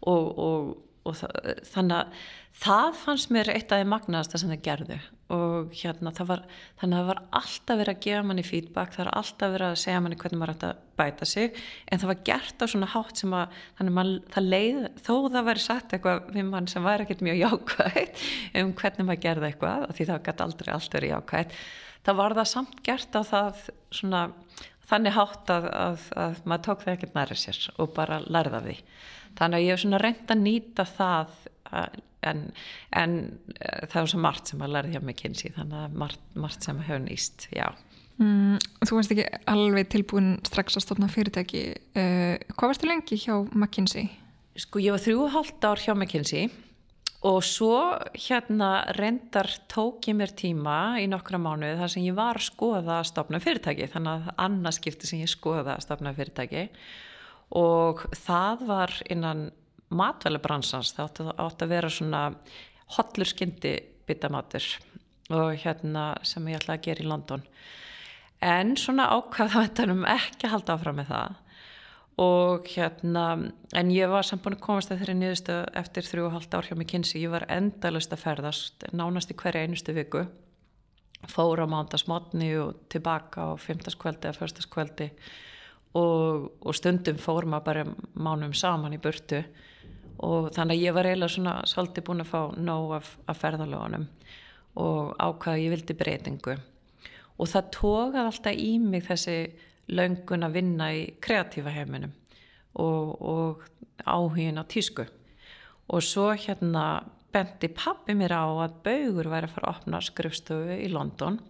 Og, 0.08 0.28
og, 0.40 0.68
og 1.04 1.16
það, 1.18 1.56
þannig 1.74 1.96
að 1.98 2.20
það 2.60 3.00
fannst 3.00 3.32
mér 3.32 3.50
eitt 3.52 3.72
af 3.72 3.80
því 3.80 3.88
magnaðasta 3.90 4.40
sem 4.40 4.52
það 4.52 4.62
gerðu. 4.64 5.00
Og 5.30 5.74
hérna 5.78 6.10
það 6.14 6.30
var 6.32 6.40
þannig 6.80 6.96
að 6.96 7.00
það 7.00 7.10
var 7.10 7.20
alltaf 7.38 7.78
verið 7.80 7.92
að 7.92 8.00
gefa 8.06 8.22
manni 8.26 8.44
feedback 8.46 8.96
það 8.96 9.04
var 9.04 9.10
alltaf 9.20 9.52
verið 9.54 9.66
að 9.68 9.82
segja 9.84 10.00
manni 10.02 10.18
hvernig 10.18 10.40
maður 10.40 10.54
ætti 10.56 10.70
að 10.70 10.80
bæta 11.00 11.28
sig 11.30 11.60
en 11.86 12.02
það 12.02 12.10
var 12.10 12.24
gert 12.26 12.64
á 12.64 12.66
svona 12.72 12.88
hátt 12.90 13.22
sem 13.22 13.36
að 13.38 13.60
þannig 13.78 14.00
að 14.02 14.10
það 14.34 14.48
leið 14.48 14.80
þó 15.06 15.12
það 15.28 15.46
væri 15.50 15.62
sagt 15.66 15.94
eitthvað 15.94 16.32
við 16.34 16.48
mann 16.48 16.66
sem 16.72 16.88
væri 16.88 17.06
ekkert 17.06 17.22
mjög 17.28 17.38
jákvægt 17.44 18.24
um 18.64 18.74
hvernig 18.82 19.06
maður 19.06 19.22
gerði 19.28 19.52
eitthvað 19.52 19.86
og 19.86 19.94
því 19.94 20.08
það 20.10 20.26
gæti 20.26 20.46
aldrei 20.48 20.74
allt 20.74 20.98
verið 20.98 21.14
jákvægt 21.14 21.56
það 22.06 22.20
var 22.22 22.36
það 22.40 22.50
samt 22.54 22.82
gert 22.86 23.16
á 23.16 23.22
það 23.26 23.62
svona, 23.94 24.22
þannig 24.90 25.16
hátt 25.16 25.54
að, 25.54 25.70
að, 25.70 26.04
að 26.24 26.44
maður 26.44 26.66
tók 26.68 26.84
það 26.84 26.94
ekkert 26.96 27.18
næri 27.18 27.38
sér 27.38 27.62
og 27.76 27.94
bara 27.96 28.20
lærða 28.26 28.62
því 28.66 28.76
þannig 29.38 29.58
að 29.58 29.64
ég 29.64 29.74
hef 29.74 29.82
svona 29.84 30.02
reynd 30.02 30.32
að 30.34 30.44
nýta 30.44 30.86
það 30.88 31.36
en, 32.26 32.42
en 32.96 33.16
eh, 33.56 33.86
það 33.88 34.00
er 34.02 34.10
svo 34.12 34.20
margt 34.22 34.50
sem 34.50 34.64
að 34.64 34.74
lærði 34.76 34.96
hjá 34.96 35.02
McKinsey 35.02 35.54
þannig 35.56 35.84
að 35.84 36.00
margt, 36.02 36.24
margt 36.34 36.66
sem 36.66 36.82
hefur 36.84 37.04
nýst, 37.04 37.46
já. 37.54 37.68
Mm, 38.20 38.58
Þú 38.84 38.96
varst 38.98 39.14
ekki 39.14 39.26
alveg 39.48 39.92
tilbúin 39.94 40.32
strax 40.44 40.76
að 40.76 40.84
stofna 40.84 41.08
fyrirtæki. 41.08 41.62
Uh, 41.94 42.34
hvað 42.52 42.72
varst 42.72 42.82
þú 42.82 42.90
lengi 42.90 43.20
hjá 43.22 43.34
McKinsey? 43.54 44.10
Sko 44.60 44.82
ég 44.82 44.92
var 44.92 45.00
þrjú 45.00 45.22
og 45.24 45.32
halvt 45.38 45.64
ár 45.70 45.80
hjá 45.80 45.94
McKinsey 45.94 46.50
og 47.20 47.42
svo 47.44 47.76
hérna 48.16 48.70
reyndar 48.96 49.50
tók 49.68 50.08
ég 50.08 50.16
mér 50.16 50.32
tíma 50.32 50.96
í 51.02 51.08
nokkra 51.10 51.36
mánuði 51.36 51.76
þar 51.76 51.92
sem 51.92 52.06
ég 52.06 52.16
var 52.16 52.40
að 52.40 52.46
skoða 52.46 52.94
að 52.96 53.08
stopna 53.10 53.40
fyrirtæki 53.44 53.88
þannig 53.92 54.12
að 54.14 54.44
annarskipti 54.46 55.10
sem 55.10 55.20
ég 55.20 55.28
skoða 55.28 55.74
að 55.74 55.84
stopna 55.84 56.14
fyrirtæki. 56.16 56.68
Og 57.60 58.06
það 58.16 58.64
var 58.70 58.94
innan 59.12 59.50
matvælebransans 59.92 60.94
það 60.96 61.08
átti, 61.10 61.28
átti 61.44 61.66
að 61.66 61.74
vera 61.74 61.92
svona 61.92 62.22
hotlur 62.96 63.28
skyndi 63.28 63.74
bitamatur 64.08 64.70
og 65.30 65.52
hérna 65.60 66.14
sem 66.26 66.48
ég 66.48 66.56
ætlaði 66.56 66.78
að 66.78 66.86
gera 66.88 67.04
í 67.04 67.10
London. 67.10 67.44
En 68.40 68.72
svona 68.80 69.10
ákvaða 69.12 69.66
þetta 69.66 69.90
um 69.92 70.06
ekki 70.08 70.48
að 70.48 70.54
halda 70.54 70.78
áfram 70.78 71.00
með 71.02 71.12
það 71.12 71.38
og 72.18 72.66
hérna 72.68 73.52
en 73.76 73.90
ég 73.94 74.10
var 74.10 74.26
samt 74.26 74.42
búin 74.44 74.56
að 74.58 74.64
komast 74.64 74.90
að 74.92 75.02
þeirri 75.02 75.16
nýðustu 75.20 75.56
eftir 75.78 76.06
þrjú 76.08 76.26
og 76.26 76.34
halvt 76.34 76.56
ár 76.56 76.68
hjá 76.68 76.76
mig 76.76 76.90
kynsi. 76.90 77.22
Ég 77.22 77.32
var 77.32 77.46
endalust 77.48 78.12
að 78.12 78.24
ferðast 78.24 78.86
nánast 78.92 79.30
í 79.32 79.36
hverja 79.38 79.62
einustu 79.64 79.94
viku. 79.96 80.26
Fóra 81.30 81.66
mándagsmotni 81.68 82.50
og 82.60 82.86
tilbaka 82.92 83.52
á 83.52 83.60
fymtaskvöldi 83.60 84.28
eða 84.28 84.40
förstaskvöldi 84.40 85.10
og, 85.94 86.50
og 86.60 86.76
stundum 86.76 87.18
fór 87.20 87.48
maður 87.48 87.66
bara 87.66 87.86
mánum 88.14 88.54
saman 88.56 88.96
í 88.96 89.00
burtu. 89.02 89.42
Og 90.20 90.50
þannig 90.52 90.76
að 90.76 90.84
ég 90.84 90.96
var 90.96 91.08
eiginlega 91.08 91.32
svona 91.32 91.54
svolítið 91.68 92.06
búin 92.08 92.24
að 92.24 92.32
fá 92.32 92.40
nóg 92.60 92.94
af, 92.98 93.14
af 93.28 93.40
ferðalögunum 93.40 94.08
og 94.80 95.14
ákvaða 95.16 95.62
ég 95.62 95.72
vildi 95.74 95.96
breytingu. 95.96 96.56
Og 97.40 97.48
það 97.48 97.70
tókað 97.74 98.26
alltaf 98.26 98.60
í 98.60 98.74
mig 98.82 99.06
þessi 99.08 99.36
löngun 99.90 100.46
að 100.46 100.56
vinna 100.58 100.90
í 100.94 101.06
kreatífa 101.22 101.72
heiminum 101.74 102.12
og, 102.78 103.16
og 103.20 103.64
áhugin 104.06 104.60
á 104.60 104.64
tísku. 104.64 105.06
Og 105.90 106.04
svo 106.06 106.30
hérna 106.32 107.02
bendi 107.34 107.70
pappi 107.74 108.14
mér 108.14 108.34
á 108.34 108.46
að 108.46 108.78
Baugur 108.84 109.30
væri 109.30 109.48
að 109.48 109.56
fara 109.56 109.70
að 109.70 109.76
opna 109.76 110.00
skrifstöfu 110.02 110.78
í 110.78 110.88
London 110.90 111.40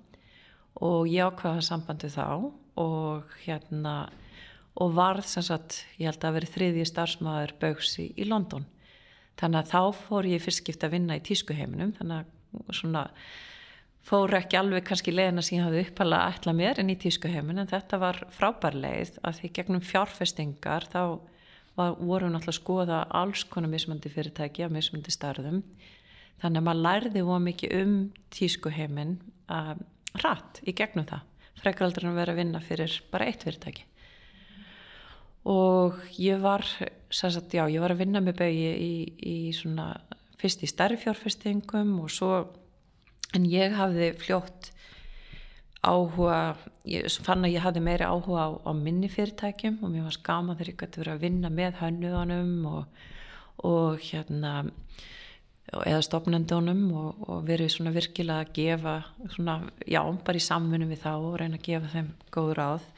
og 0.81 1.09
ég 1.09 1.29
ákvaða 1.29 1.65
sambandi 1.65 2.11
þá 2.13 2.51
og 2.81 3.37
hérna 3.45 3.95
og 4.81 4.93
varð 4.97 5.27
sem 5.29 5.45
sagt, 5.45 5.83
ég 5.99 6.09
held 6.09 6.25
að 6.25 6.37
veri 6.39 6.51
þriðji 6.55 6.85
starfsmæður 6.89 7.57
Baugs 7.61 7.97
í, 8.01 8.07
í 8.17 8.25
London. 8.29 8.65
Þannig 9.41 9.61
að 9.61 9.73
þá 9.73 10.03
fór 10.07 10.29
ég 10.31 10.43
fyrst 10.45 10.63
skipt 10.63 10.85
að 10.87 10.95
vinna 10.95 11.17
í 11.19 11.25
tískuheiminum 11.27 11.93
þannig 11.99 12.23
að 12.23 12.77
svona 12.77 13.05
fór 14.07 14.35
ekki 14.39 14.59
alveg 14.59 14.87
kannski 14.89 15.15
leðina 15.15 15.45
sem 15.45 15.59
ég 15.59 15.67
hafði 15.67 15.85
upphala 15.85 16.23
að 16.25 16.37
ætla 16.37 16.55
mér 16.57 16.81
en 16.83 16.93
í 16.93 16.99
tískuheimin 17.01 17.63
en 17.63 17.71
þetta 17.71 18.01
var 18.01 18.23
frábær 18.35 18.77
leið 18.77 19.19
að 19.23 19.41
því 19.41 19.53
gegnum 19.59 19.85
fjárfestingar 19.85 20.89
þá 20.91 21.03
var, 21.77 21.97
vorum 22.01 22.31
við 22.31 22.37
náttúrulega 22.37 22.55
að 22.55 22.59
skoða 22.59 23.01
alls 23.23 23.45
konar 23.53 23.73
mismöndi 23.73 24.13
fyrirtæki 24.13 24.65
af 24.67 24.75
mismöndi 24.75 25.13
starðum 25.15 25.63
þannig 26.41 26.63
að 26.63 26.69
maður 26.69 26.85
lærði 26.87 27.25
óa 27.29 27.41
mikið 27.45 27.77
um 27.83 27.97
tískuheimin 28.33 29.19
uh, 29.53 29.75
rætt 30.25 30.63
í 30.65 30.75
gegnum 30.77 31.09
það 31.09 31.27
frekar 31.61 31.89
aldrei 31.89 32.09
að 32.11 32.21
vera 32.21 32.35
að 32.35 32.41
vinna 32.41 32.63
fyrir 32.65 32.95
bara 33.13 33.29
eitt 33.29 33.45
fyrirtæki. 33.47 33.87
Og 35.51 35.97
ég 36.21 36.41
var 36.43 36.67
sagt, 36.67 37.55
já, 37.57 37.65
ég 37.73 37.81
var 37.81 37.95
að 37.95 38.03
vinna 38.03 38.21
með 38.25 38.41
bauði 38.43 38.73
í, 38.77 38.95
í 39.25 39.37
svona 39.57 39.95
fyrst 40.41 40.65
í 40.65 40.69
starri 40.69 40.99
fjárfestingum 41.01 41.97
og 42.03 42.13
svo 42.13 42.33
en 43.37 43.47
ég 43.49 43.77
hafði 43.79 44.13
fljótt 44.21 44.71
áhuga 45.81 46.57
ég 46.85 47.09
fann 47.25 47.47
að 47.47 47.55
ég 47.55 47.65
hafði 47.65 47.83
meiri 47.85 48.05
áhuga 48.05 48.43
á, 48.45 48.49
á 48.69 48.71
minni 48.77 49.09
fyrirtækjum 49.09 49.79
og 49.81 49.93
mér 49.93 50.09
var 50.09 50.17
skama 50.17 50.57
þegar 50.59 50.73
ég 50.73 50.81
gæti 50.83 51.01
verið 51.03 51.15
að 51.15 51.25
vinna 51.25 51.53
með 51.55 51.79
hönnuðanum 51.81 52.53
og, 52.69 53.05
og 53.65 54.03
hérna 54.05 54.55
eða 55.71 56.01
stopnendunum 56.05 56.83
og, 56.99 57.23
og 57.31 57.45
verið 57.49 57.73
svona 57.75 57.93
virkilega 57.95 58.45
að 58.45 58.53
gefa 58.57 58.97
svona, 59.35 59.57
já, 59.87 60.03
bara 60.25 60.41
í 60.41 60.45
samfunum 60.45 60.91
við 60.91 61.03
þá 61.05 61.13
og 61.15 61.37
reyna 61.41 61.61
að 61.61 61.67
gefa 61.69 61.93
þeim 61.95 62.11
góð 62.35 62.53
ráð. 62.59 62.89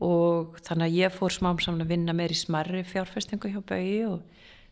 Og 0.00 0.56
þannig 0.64 0.86
að 0.86 0.96
ég 0.96 1.14
fór 1.14 1.34
smám 1.34 1.60
saman 1.60 1.84
að 1.84 1.92
vinna 1.92 2.16
meir 2.16 2.32
í 2.32 2.38
smarri 2.38 2.82
fjárfestingu 2.88 3.52
hjá 3.52 3.60
Bögi 3.68 4.00
og 4.08 4.22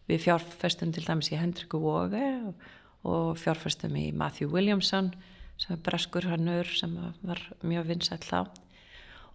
við 0.09 0.25
fjárfestum 0.25 0.93
til 0.97 1.05
dæmis 1.05 1.31
í 1.31 1.39
Hendriku 1.39 1.81
Vóge 1.83 2.25
og, 2.49 2.69
og 3.07 3.39
fjárfestum 3.39 3.95
í 3.99 4.09
Matthew 4.17 4.51
Williamson 4.53 5.13
sem 5.59 5.75
er 5.75 5.83
breskur 5.85 6.27
hannur 6.31 6.69
sem 6.79 6.95
var 7.27 7.41
mjög 7.67 7.89
vinsætt 7.93 8.27
þá. 8.27 8.47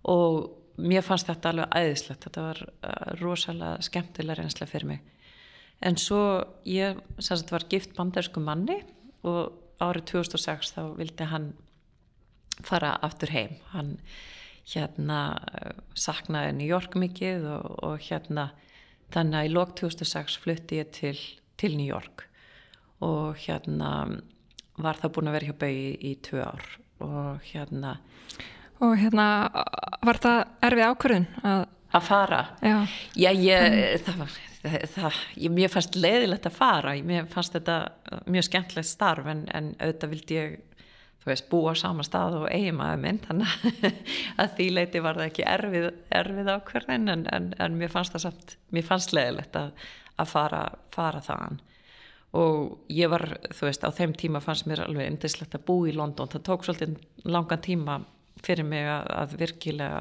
Og 0.09 0.51
mér 0.79 1.03
fannst 1.05 1.29
þetta 1.29 1.51
alveg 1.51 1.75
æðislegt 1.79 2.27
þetta 2.27 2.45
var 2.47 2.61
uh, 2.63 3.09
rosalega 3.21 3.83
skemmtilega 3.85 4.41
reynslega 4.41 4.71
fyrir 4.71 4.89
mig. 4.93 5.01
En 5.83 5.99
svo 5.99 6.21
ég 6.67 6.99
sagt, 7.19 7.51
var 7.51 7.67
gift 7.71 7.95
bandarsku 7.97 8.39
manni 8.43 8.79
og 9.27 9.53
árið 9.83 10.13
2006 10.13 10.75
þá 10.77 10.83
vildi 10.99 11.27
hann 11.27 11.51
fara 12.63 12.93
aftur 13.03 13.33
heim. 13.33 13.57
Hann 13.73 13.97
hérna 14.69 15.19
saknaði 15.99 16.53
New 16.55 16.69
York 16.69 16.95
mikið 16.95 17.49
og, 17.51 17.71
og 17.83 18.05
hérna 18.05 18.51
þannig 19.13 19.39
að 19.39 19.49
í 19.49 19.55
lok 19.57 19.73
2006 19.81 20.37
flutti 20.39 20.79
ég 20.79 20.93
til, 20.95 21.17
til 21.59 21.75
New 21.75 21.89
York 21.89 22.29
og 23.01 23.39
hérna 23.41 23.89
var 24.81 24.99
það 25.01 25.13
búin 25.15 25.29
að 25.29 25.37
vera 25.37 25.49
hjá 25.49 25.59
bau 25.63 25.69
í, 25.73 26.13
tvö 26.25 26.43
ár. 26.45 26.65
Og 27.03 27.45
hérna 27.51 27.97
og 28.83 28.97
hérna 28.99 29.27
var 30.03 30.19
það 30.23 30.39
erfið 30.67 30.89
ákvörðun 30.89 31.27
að, 31.47 31.61
að 31.95 32.07
fara? 32.07 32.41
Já, 32.63 32.75
já 33.15 33.29
ég, 33.31 33.77
það 34.03 34.19
var 34.19 34.33
það, 34.35 34.77
það, 34.95 35.21
ég, 35.45 35.55
mér 35.55 35.71
fannst 35.71 35.97
leiðilegt 35.99 36.49
að 36.49 36.57
fara. 36.57 36.93
Mér 37.05 37.29
fannst 37.31 37.55
þetta 37.55 37.77
mjög 38.25 38.47
skemmtilegt 38.49 38.89
starf 38.89 39.29
en, 39.31 39.45
en 39.55 39.73
auðvitað 39.77 40.15
vildi 40.15 40.39
ég 40.39 40.55
þú 41.23 41.31
veist, 41.31 41.45
búa 41.51 41.71
á 41.71 41.75
sama 41.79 42.03
stað 42.03 42.41
og 42.41 42.47
eiginmaður 42.51 43.03
minn. 43.05 43.21
Þannig 43.23 43.91
að 44.41 44.55
því 44.57 44.69
leiti 44.73 45.03
var 45.05 45.19
það 45.19 45.29
ekki 45.29 45.45
erfið, 45.53 45.89
erfið 46.19 46.55
ákverðin 46.57 47.13
en, 47.13 47.27
en, 47.31 47.51
en 47.63 47.77
mér 47.79 47.93
fannst 47.93 48.17
það 48.17 48.25
samt, 48.25 48.57
mér 48.75 48.89
fannst 48.89 49.15
leðilegt 49.15 49.55
að, 49.59 49.85
að 50.19 50.33
fara, 50.33 50.65
fara 50.91 51.23
þaðan 51.23 51.61
og 52.33 52.87
ég 52.89 53.11
var, 53.13 53.27
þú 53.53 53.67
veist, 53.67 53.83
á 53.85 53.89
þeim 53.93 54.15
tíma 54.17 54.41
fannst 54.41 54.65
mér 54.69 54.87
alveg 54.87 55.11
indislegt 55.11 55.53
að 55.53 55.65
bú 55.67 55.75
í 55.85 55.93
London. 55.93 56.31
Það 56.31 56.45
tók 56.47 56.65
svolítið 56.65 56.95
langan 57.29 57.61
tíma 57.61 57.99
fyrir 58.43 58.65
mig 58.65 58.87
að, 58.89 59.11
að 59.21 59.35
virkilega 59.43 59.99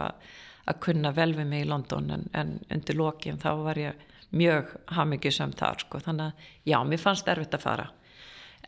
að 0.70 0.78
kunna 0.84 1.12
vel 1.12 1.32
við 1.36 1.50
mig 1.50 1.64
í 1.64 1.68
London 1.68 2.08
en, 2.14 2.24
en 2.38 2.54
undir 2.72 2.96
lokin 2.96 3.40
þá 3.42 3.50
var 3.66 3.80
ég 3.80 4.06
mjög 4.32 4.70
hafmyggisum 4.96 5.52
þar 5.58 5.82
sko, 5.82 6.00
þannig 6.00 6.30
að 6.30 6.46
já, 6.72 6.78
mér 6.88 7.02
fannst 7.02 7.28
erfitt 7.28 7.56
að 7.58 7.64
fara. 7.66 7.86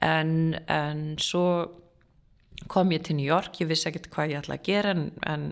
En, 0.05 0.35
en 0.69 1.05
svo 1.23 1.47
kom 2.69 2.93
ég 2.93 3.05
til 3.07 3.17
New 3.17 3.27
York, 3.27 3.63
ég 3.63 3.71
vissi 3.71 3.89
ekkert 3.89 4.11
hvað 4.13 4.35
ég 4.35 4.43
ætla 4.43 4.59
að 4.59 4.69
gera 4.69 4.93
en, 4.93 5.07
en 5.25 5.49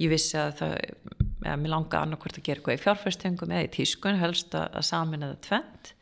ég 0.00 0.12
vissi 0.14 0.38
að 0.40 0.54
það, 0.62 0.74
eða 1.44 1.60
mér 1.60 1.74
langa 1.74 2.02
annarkvært 2.06 2.40
að 2.40 2.48
gera 2.48 2.62
eitthvað 2.62 2.78
í 2.78 2.82
fjárfæstingum 2.86 3.54
eða 3.54 3.68
í 3.68 3.72
tískun 3.76 4.20
helst 4.22 4.56
að, 4.56 4.70
að 4.80 4.88
samin 4.88 5.28
eða 5.28 5.40
tvent 5.44 5.92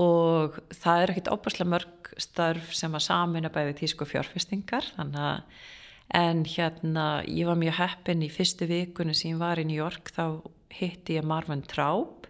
og 0.00 0.56
það 0.72 1.02
er 1.02 1.12
ekkert 1.12 1.30
óbærslega 1.34 1.72
mörg 1.74 2.12
starf 2.20 2.72
sem 2.76 2.94
að 2.96 3.06
samin 3.06 3.48
að 3.48 3.54
bæði 3.56 3.78
tísku 3.82 4.08
fjárfæstingar 4.08 4.88
þannig 4.96 5.24
að 5.28 5.62
en 6.12 6.44
hérna 6.44 7.06
ég 7.24 7.48
var 7.48 7.56
mjög 7.60 7.78
heppin 7.78 8.24
í 8.24 8.30
fyrstu 8.32 8.68
vikunni 8.68 9.14
sem 9.16 9.32
ég 9.32 9.40
var 9.40 9.60
í 9.60 9.66
New 9.68 9.76
York 9.76 10.12
þá 10.12 10.42
hitti 10.72 11.16
ég 11.16 11.26
Marvin 11.28 11.64
Traub 11.68 12.28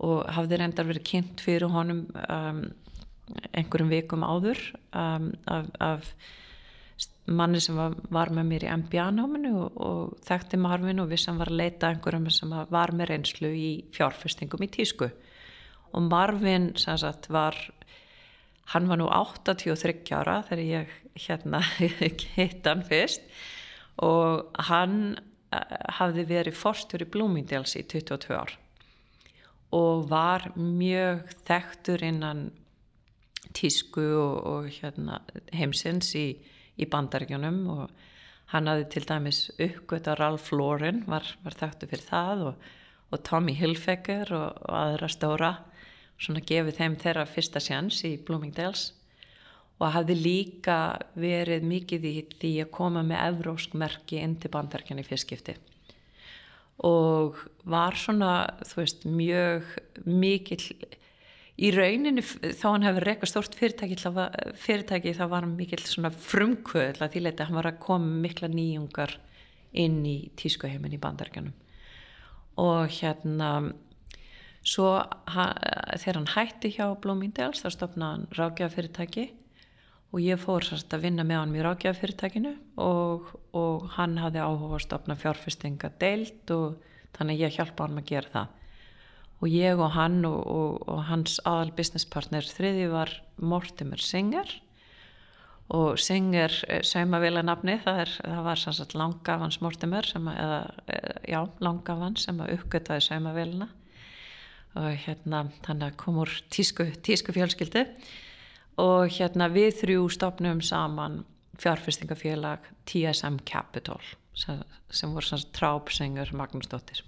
og 0.00 0.28
hafði 0.32 0.60
reyndar 0.60 0.88
verið 0.88 1.06
kynnt 1.10 1.42
fyrir 1.44 1.70
honum 1.70 2.06
um, 2.26 2.62
einhverjum 3.54 3.90
vikum 3.92 4.24
áður 4.26 4.62
um, 4.96 5.30
af, 5.46 5.66
af 5.78 6.08
manni 7.30 7.60
sem 7.62 7.78
var, 7.78 7.94
var 8.10 8.32
með 8.34 8.48
mér 8.48 8.66
í 8.66 8.70
MBA-náminu 8.80 9.52
og, 9.60 9.76
og 9.86 10.14
þekkti 10.26 10.58
Marvin 10.60 11.02
og 11.02 11.10
vissi 11.12 11.30
hann 11.30 11.38
var 11.40 11.52
að 11.52 11.60
leita 11.60 11.90
einhverjum 11.92 12.30
sem 12.34 12.54
var 12.70 12.94
með 12.96 13.12
reynslu 13.12 13.52
í 13.54 13.70
fjárfestingum 13.94 14.66
í 14.66 14.70
tísku 14.72 15.10
og 15.92 16.06
Marvin 16.06 16.72
sagt, 16.76 17.28
var 17.32 17.56
hann 18.70 18.86
var 18.90 19.00
nú 19.00 19.08
83 19.10 20.12
ára 20.14 20.40
þegar 20.46 20.62
ég 20.62 20.94
hérna 21.18 21.62
hitt 22.36 22.66
hann 22.66 22.84
fyrst. 22.86 23.24
Og 24.00 24.46
hann 24.70 25.18
eh, 25.52 25.76
hafði 25.98 26.26
verið 26.28 26.58
forstur 26.58 27.02
í 27.02 27.08
Bloomingdale's 27.10 27.76
í 27.78 27.84
22 27.84 28.36
ár. 28.36 28.54
Og 29.76 30.06
var 30.10 30.50
mjög 30.56 31.30
þekktur 31.46 32.04
innan 32.06 32.48
tísku 33.56 34.02
og, 34.02 34.36
og 34.46 34.70
hérna, 34.70 35.20
heimsins 35.54 36.12
í, 36.18 36.28
í 36.78 36.86
bandaríkjunum. 36.90 37.60
Og 37.74 37.90
hann 38.54 38.70
hafði 38.70 38.86
til 38.94 39.06
dæmis 39.10 39.42
uppgötta 39.58 40.14
Ralph 40.18 40.54
Lauren 40.54 41.04
var, 41.10 41.26
var 41.42 41.58
þekktu 41.58 41.90
fyrir 41.90 42.06
það 42.06 42.46
og, 42.52 42.70
og 43.10 43.26
Tommy 43.26 43.56
Hilfiger 43.58 44.30
og, 44.30 44.62
og 44.62 44.78
aðra 44.84 45.10
stóra 45.10 45.52
svona 46.20 46.42
gefið 46.44 46.78
þeim 46.78 46.96
þeirra 47.00 47.26
fyrsta 47.28 47.62
sjans 47.64 48.02
í 48.08 48.16
Bloomingdale's 48.20 48.90
og 49.80 49.94
hafði 49.94 50.16
líka 50.20 50.76
verið 51.16 51.64
mikið 51.64 52.06
í 52.10 52.14
því 52.36 52.52
að 52.66 52.72
koma 52.76 53.02
með 53.06 53.24
evrósk 53.30 53.76
merki 53.80 54.20
inn 54.20 54.36
til 54.40 54.52
bandaríkjunni 54.52 55.04
í 55.04 55.08
fyrstskipti 55.08 55.56
og 56.86 57.40
var 57.68 57.96
svona 58.00 58.32
þú 58.64 58.80
veist 58.82 59.04
mjög 59.08 59.68
mikill 60.04 60.64
í 61.60 61.72
rauninu 61.74 62.24
þá 62.24 62.66
hann 62.70 62.86
hefur 62.88 63.04
reyka 63.04 63.28
stort 63.28 63.56
fyrirtæki, 63.56 63.98
fyrirtæki 64.56 65.16
þá 65.16 65.24
var 65.28 65.44
hann 65.44 65.56
mikill 65.58 65.82
svona 65.84 66.12
frumkvöð 66.12 67.02
því 67.02 67.24
að 67.32 67.44
hann 67.46 67.60
var 67.60 67.72
að 67.72 67.82
koma 67.84 68.20
mikla 68.24 68.48
nýjungar 68.52 69.16
inn 69.76 70.00
í 70.08 70.30
tískuheimin 70.40 70.96
í 70.96 71.00
bandarganum 71.00 71.52
og 72.60 72.88
hérna 72.96 73.50
svo 74.66 74.88
þegar 75.24 76.18
hann 76.18 76.32
hætti 76.34 76.72
hjá 76.74 76.86
Bloomingdale's 77.00 77.62
þá 77.64 77.70
stopnaði 77.74 78.10
hann 78.16 78.26
rákjafyrirtæki 78.36 79.26
og 80.10 80.22
ég 80.24 80.40
fór 80.42 80.66
sérst 80.66 80.92
að 80.94 81.06
vinna 81.06 81.24
með 81.26 81.40
hann 81.40 81.56
í 81.56 81.64
rákjafyrirtækinu 81.64 82.54
og, 82.82 83.30
og 83.56 83.90
hann 83.96 84.18
hafði 84.20 84.42
áhuga 84.42 84.78
að 84.80 84.86
stopna 84.86 85.16
fjárfestinga 85.18 85.92
deilt 86.02 86.50
og 86.54 86.80
þannig 87.16 87.44
ég 87.46 87.54
hjálpa 87.56 87.86
hann 87.86 88.02
að 88.02 88.10
gera 88.10 88.34
það. 88.34 88.56
Og 89.40 89.54
ég 89.54 89.80
og 89.80 89.94
hann 89.94 90.18
og, 90.28 90.40
og, 90.44 90.80
og 90.90 91.04
hans 91.08 91.38
aðal 91.48 91.70
businesspartner 91.78 92.44
þriði 92.44 92.90
var 92.92 93.14
Mortimer 93.40 94.02
Singer 94.04 94.50
og 95.70 96.00
Singer 96.02 96.52
eh, 96.68 96.82
saumavila 96.84 97.44
nafni 97.46 97.78
það, 97.80 98.00
er, 98.04 98.14
það 98.20 98.46
var 98.50 98.60
sannsagt 98.60 98.96
langafans 98.98 99.60
Mortimer 99.64 100.08
sem 100.08 100.28
að, 100.28 100.40
eða, 100.42 100.60
eh, 100.92 101.20
já, 101.32 101.40
langafans 101.62 102.26
sem 102.26 102.42
að 102.42 102.56
uppgötaði 102.58 103.06
saumavilina 103.06 103.70
og 104.78 104.90
hérna 105.04 105.44
þannig 105.64 105.90
að 105.90 105.98
kom 106.00 106.20
úr 106.22 106.32
tísku, 106.52 106.86
tísku 107.02 107.34
fjölskyldu. 107.34 107.84
Og 108.80 109.10
hérna 109.12 109.50
við 109.52 109.74
þrjú 109.82 110.08
stopnum 110.14 110.60
saman 110.64 111.24
fjárfestingafélag 111.60 112.64
TSM 112.88 113.42
Capital 113.44 114.00
sem, 114.36 114.62
sem 114.88 115.12
voru 115.12 115.26
svona 115.26 115.50
trápsengur 115.56 116.32
Magnúsdóttir. 116.38 117.02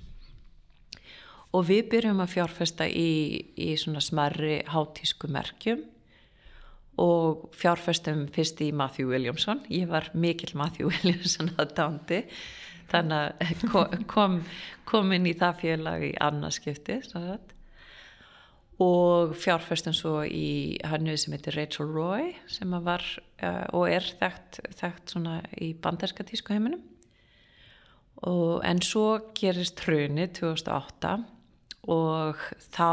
Og 1.52 1.66
við 1.69 1.87
byrjum 1.92 2.21
að 2.25 2.33
fjárfesta 2.33 2.88
í, 2.88 3.12
í 3.57 3.75
svona 3.81 4.02
smerri 4.04 4.62
hátísku 4.73 5.28
merkjum 5.33 5.85
og 7.00 7.49
fjárfestum 7.57 8.26
fyrst 8.33 8.61
í 8.64 8.71
Matthew 8.76 9.12
Williamson. 9.12 9.62
Ég 9.73 9.88
var 9.88 10.11
mikill 10.12 10.57
Matthew 10.59 10.88
Williamson 10.92 11.52
að 11.61 11.75
dándi 11.78 12.23
þannig 12.92 13.42
að 13.42 14.04
kom, 14.12 14.38
kom 14.88 15.12
inn 15.16 15.26
í 15.28 15.34
það 15.38 15.58
félag 15.64 16.06
í 16.11 16.12
annarskipti 16.22 17.00
og 18.82 19.34
fjárfæstum 19.38 19.94
svo 19.94 20.22
í 20.26 20.78
hannu 20.88 21.14
sem 21.20 21.34
heitir 21.37 21.56
Rachel 21.58 21.90
Roy 21.92 22.32
sem 22.50 22.72
var 22.84 23.04
uh, 23.42 23.66
og 23.76 23.87
er 23.90 24.06
þekkt, 24.20 24.62
þekkt 24.78 25.14
svona 25.14 25.37
í 25.61 25.72
banderska 25.75 26.25
tísku 26.26 26.54
heiminum. 26.54 26.82
Og, 28.22 28.61
en 28.62 28.78
svo 28.84 29.32
gerist 29.34 29.80
tröni 29.80 30.28
2008 30.30 31.16
og 31.90 32.38
þá 32.70 32.90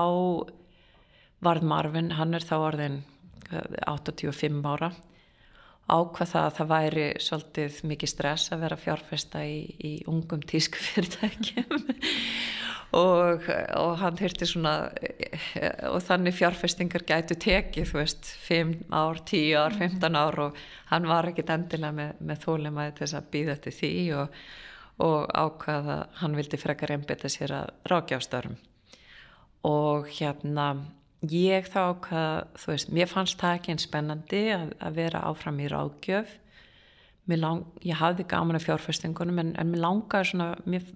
varð 1.46 1.68
Marvin, 1.70 2.16
hann 2.18 2.34
er 2.34 2.46
þá 2.46 2.56
orðin 2.58 2.98
85 3.50 4.66
ára 4.66 4.90
ákvað 5.90 6.32
það 6.34 6.46
að 6.46 6.56
það 6.58 6.72
væri 6.72 7.08
svolítið 7.26 7.82
mikið 7.92 8.12
stress 8.12 8.54
að 8.54 8.64
vera 8.66 8.78
fjárfesta 8.80 9.44
í, 9.46 9.60
í 9.82 9.94
ungum 10.10 10.42
tísku 10.46 10.82
fyrirtækjum. 10.88 11.86
Og, 12.98 13.44
og 13.78 13.92
hann 14.02 14.16
þurfti 14.18 14.48
svona 14.50 14.72
og 15.92 16.00
þannig 16.08 16.34
fjárfestingar 16.40 17.04
gætu 17.06 17.36
tekið 17.38 17.92
þú 17.92 18.00
veist, 18.00 18.32
5 18.48 18.72
ár, 18.90 19.20
10 19.30 19.52
ár 19.62 19.76
15 19.78 20.18
ár 20.18 20.40
og 20.48 20.64
hann 20.90 21.06
var 21.06 21.30
ekkit 21.30 21.52
endilega 21.54 21.94
með, 21.94 22.24
með 22.32 22.42
þólemaði 22.48 22.96
til 22.96 23.04
þess 23.04 23.20
að 23.20 23.30
býða 23.36 23.58
þetta 23.60 23.76
því 23.78 23.92
og, 24.18 24.40
og 25.06 25.30
ákvaða 25.38 26.00
hann 26.24 26.40
vildi 26.40 26.62
frekar 26.64 26.96
einbita 26.96 27.30
sér 27.30 27.54
að 27.60 27.70
rákjástörm 27.94 28.58
og 29.70 30.10
hérna 30.18 30.72
ég 31.28 31.68
þá 31.68 31.80
ákvaða, 31.94 32.36
þú 32.62 32.72
veist, 32.72 32.92
mér 32.96 33.10
fannst 33.12 33.40
það 33.42 33.58
ekki 33.58 33.74
einn 33.74 33.82
spennandi 33.84 34.44
að, 34.56 34.70
að 34.80 35.02
vera 35.02 35.24
áfram 35.28 35.60
í 35.60 35.72
rákjöf 35.72 36.38
lang, 37.38 37.66
ég 37.86 38.00
hafði 38.00 38.26
gaman 38.26 38.58
af 38.58 38.66
fjárfestingunum 38.66 39.42
en, 39.44 39.52
en 39.60 39.70
mér 39.70 39.84
langaði 39.84 40.32
svona 40.32 40.48
mér 40.66 40.88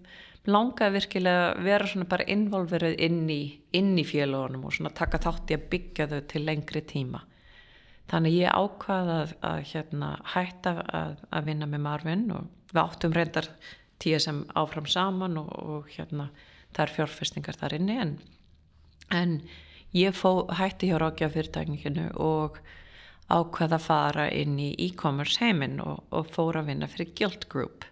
langaði 0.50 0.98
virkilega 0.98 1.44
að 1.51 1.68
vera 1.68 1.88
svona 1.88 2.08
bara 2.10 2.25
involverið 2.34 2.96
inn 3.06 3.22
í, 3.32 3.42
í 3.72 4.06
félagunum 4.08 4.65
og 4.68 4.74
svona 4.75 4.92
taka 4.96 5.22
þátti 5.24 5.58
að 5.58 5.70
byggja 5.72 6.10
þau 6.12 6.20
til 6.32 6.44
lengri 6.44 6.82
tíma. 6.88 7.22
Þannig 8.12 8.36
ég 8.36 8.51
ákvaði 8.51 9.13
að, 9.22 9.36
að 9.48 9.60
hérna, 9.70 10.10
hætta 10.34 10.74
að, 10.84 11.22
að 11.32 11.46
vinna 11.48 11.70
með 11.72 11.84
Marvin 11.86 12.25
og 12.36 12.50
við 12.74 12.82
áttum 12.82 13.15
reyndar 13.15 13.48
TSM 14.03 14.42
áfram 14.60 14.89
saman 14.92 15.39
og, 15.39 15.53
og 15.63 15.94
hérna, 15.94 16.27
það 16.75 16.83
er 16.86 16.96
fjárfestingar 16.98 17.59
þar 17.62 17.77
inni 17.77 18.00
en, 18.03 18.18
en 19.16 19.38
ég 19.94 20.16
fó, 20.18 20.46
hætti 20.53 20.90
hjá 20.90 20.98
Rákja 21.01 21.29
fyrirtækninginu 21.34 22.10
og 22.22 22.60
ákvaði 23.32 23.77
að 23.77 23.86
fara 23.86 24.27
inn 24.34 24.58
í 24.62 24.74
e-commerce 24.88 25.42
heiminn 25.42 25.79
og, 25.84 26.03
og 26.14 26.29
fór 26.34 26.60
að 26.60 26.72
vinna 26.72 26.90
fyrir 26.92 27.14
Guild 27.18 27.48
Group. 27.51 27.88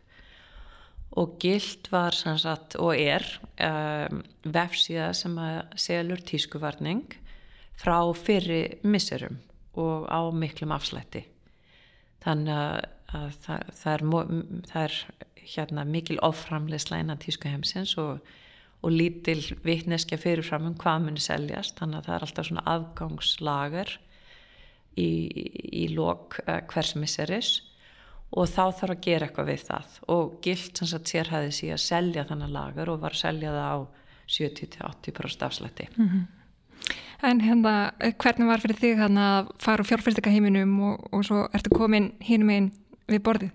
Og 1.20 1.36
gilt 1.44 1.90
var 1.92 2.16
sagt, 2.16 2.78
og 2.80 2.96
er 2.96 3.26
um, 3.60 4.22
vefsíða 4.48 5.12
sem 5.18 5.36
að 5.40 5.74
selur 5.80 6.22
tískuvarning 6.24 7.18
frá 7.80 7.98
fyrri 8.16 8.80
misserum 8.84 9.42
og 9.80 10.08
á 10.08 10.22
miklum 10.36 10.72
afslætti. 10.76 11.26
Þannig 12.24 12.54
að, 12.56 12.78
að 13.18 13.28
það, 13.44 13.68
það 13.82 13.94
er, 13.94 14.06
það 14.72 14.86
er 14.86 14.98
hérna, 15.56 15.86
mikil 15.88 16.20
oframleysla 16.24 17.02
innan 17.02 17.20
tískuheimsins 17.22 17.98
og, 18.00 18.22
og 18.82 18.94
lítil 18.94 19.42
vittneskja 19.66 20.18
fyrirfram 20.18 20.72
um 20.72 20.78
hvað 20.80 21.06
muni 21.06 21.22
seljast 21.22 21.78
þannig 21.80 22.00
að 22.00 22.08
það 22.08 22.16
er 22.16 22.26
alltaf 22.28 22.48
svona 22.48 22.64
afgangslager 22.76 23.92
í, 24.98 25.10
í 25.84 25.86
lok 25.94 26.40
uh, 26.48 26.60
hvers 26.72 26.96
misseris 26.98 27.52
og 28.32 28.48
þá 28.48 28.72
þarf 28.80 28.96
að 28.96 29.02
gera 29.06 29.28
eitthvað 29.28 29.50
við 29.52 29.64
það 29.68 29.98
og 30.16 30.36
gilt 30.46 30.80
sem 30.80 30.90
sagt 30.90 31.12
sérhæði 31.12 31.56
síðan 31.56 31.78
að 31.78 31.86
selja 31.86 32.28
þannig 32.30 32.54
lagar 32.56 32.92
og 32.94 33.02
var 33.04 33.18
að 33.18 33.24
selja 33.26 33.56
það 33.56 33.74
á 33.76 33.80
70-80% 34.32 35.48
afslætti 35.48 35.90
mm 35.96 36.08
-hmm. 36.08 36.30
En 37.24 37.42
hérna 37.42 37.92
hvernig 38.02 38.48
var 38.48 38.60
fyrir 38.60 38.76
þig 38.76 38.98
hann 38.98 39.18
að 39.18 39.52
fara 39.60 39.84
úr 39.84 39.88
fjárfærsleikaheiminum 39.88 40.80
og, 40.82 41.14
og 41.14 41.26
svo 41.26 41.48
ertu 41.54 41.70
komin 41.70 42.14
hínum 42.20 42.50
einn 42.50 42.72
við 43.08 43.22
borðið 43.22 43.52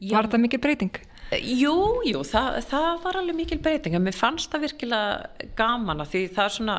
Já. 0.00 0.16
Var 0.16 0.26
þetta 0.26 0.38
mikið 0.38 0.60
breyting? 0.60 0.96
Jú, 1.32 2.02
jú, 2.04 2.20
það, 2.26 2.58
það 2.68 2.98
var 3.02 3.16
alveg 3.18 3.36
mikil 3.38 3.56
breyting 3.64 3.94
en 3.96 4.04
mér 4.04 4.14
fannst 4.16 4.52
það 4.52 4.66
virkilega 4.66 5.48
gaman 5.56 6.02
að 6.04 6.10
því 6.12 6.20
það 6.36 6.44
er 6.44 6.54
svona 6.56 6.74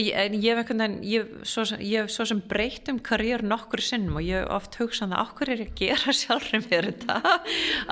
en 0.00 0.36
ég 0.38 0.46
hef 0.48 0.60
einhvern 0.62 0.82
veginn, 0.82 0.96
ég 1.04 2.00
hef 2.00 2.12
svo 2.14 2.26
sem 2.30 2.40
breytt 2.48 2.88
um 2.90 2.98
karriér 3.04 3.44
nokkur 3.46 3.82
sinnum 3.84 4.18
og 4.18 4.26
ég 4.26 4.40
hef 4.40 4.54
oft 4.56 4.78
hugsað 4.80 5.12
að 5.12 5.24
okkur 5.26 5.52
er 5.52 5.62
ég 5.62 5.72
að 5.74 5.82
gera 5.82 6.14
sjálfur 6.22 6.64
mér 6.64 6.88
þetta? 6.88 7.18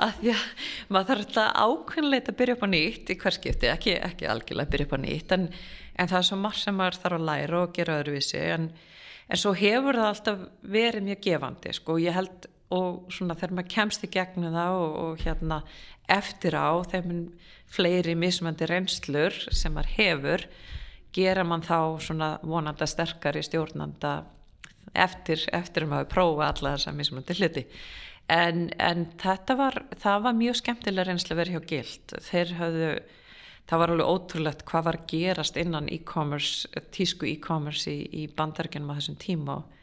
Að 0.01 0.15
því 0.17 0.33
að 0.33 0.45
maður 0.89 1.11
þarf 1.11 1.25
alltaf 1.25 1.51
ákveðinleita 1.65 2.33
að 2.33 2.39
byrja 2.41 2.57
upp 2.57 2.65
á 2.65 2.69
nýtt 2.73 3.11
í 3.13 3.19
hverskipti, 3.21 3.71
ekki, 3.71 3.97
ekki 4.09 4.31
algjörlega 4.33 4.67
að 4.67 4.73
byrja 4.75 4.89
upp 4.89 4.95
á 4.97 5.03
nýtt 5.05 5.35
en, 5.37 5.49
en 5.95 6.11
það 6.11 6.21
er 6.23 6.29
svo 6.31 6.39
margt 6.41 6.63
sem 6.65 6.81
maður 6.81 7.03
þarf 7.05 7.19
að 7.19 7.27
læra 7.29 7.61
og 7.61 7.75
gera 7.77 7.99
öðruvísi 8.01 8.41
en, 8.57 8.71
en 9.29 9.43
svo 9.45 9.53
hefur 9.55 10.01
það 10.01 10.09
alltaf 10.09 10.47
verið 10.65 11.07
mjög 11.11 11.23
gefandi 11.29 11.77
sko 11.77 12.01
ég 12.01 12.17
held 12.17 12.50
og 12.71 13.11
svona 13.11 13.35
þegar 13.37 13.55
maður 13.57 13.73
kemst 13.75 14.05
í 14.05 14.11
gegnum 14.11 14.55
það 14.55 14.77
og, 14.79 14.99
og 15.05 15.23
hérna 15.25 15.61
eftir 16.11 16.55
á 16.55 16.71
þeim 16.91 17.15
fleiri 17.71 18.15
mismöndi 18.19 18.67
reynslur 18.69 19.35
sem 19.51 19.73
maður 19.75 19.95
hefur 19.97 20.45
gera 21.15 21.43
mann 21.47 21.63
þá 21.63 21.99
svona 22.03 22.29
vonanda 22.43 22.87
sterkari 22.87 23.43
stjórnanda 23.43 24.21
eftir, 24.95 25.43
eftir 25.55 25.85
að 25.85 25.93
maður 25.93 26.11
prófa 26.11 26.51
alla 26.51 26.75
þessa 26.75 26.95
mismöndi 26.95 27.37
hluti. 27.39 27.65
En, 28.31 28.69
en 28.79 29.07
þetta 29.19 29.57
var, 29.59 29.81
það 29.99 30.23
var 30.27 30.37
mjög 30.37 30.59
skemmtilega 30.61 31.09
reynslu 31.09 31.35
að 31.35 31.41
vera 31.41 31.57
hjá 31.57 31.67
Gild. 31.67 32.15
Þeir 32.27 32.53
hafðu, 32.59 32.91
það 33.67 33.81
var 33.81 33.93
alveg 33.93 34.11
ótrúlegt 34.13 34.65
hvað 34.69 34.87
var 34.87 34.99
gerast 35.11 35.59
innan 35.59 35.89
e-commerce, 35.91 36.83
tísku 36.95 37.27
e-commerce 37.27 37.91
í, 37.91 38.05
í 38.23 38.27
bandargenum 38.31 38.93
á 38.95 38.97
þessum 38.99 39.19
tíma. 39.19 39.59
og 39.59 39.80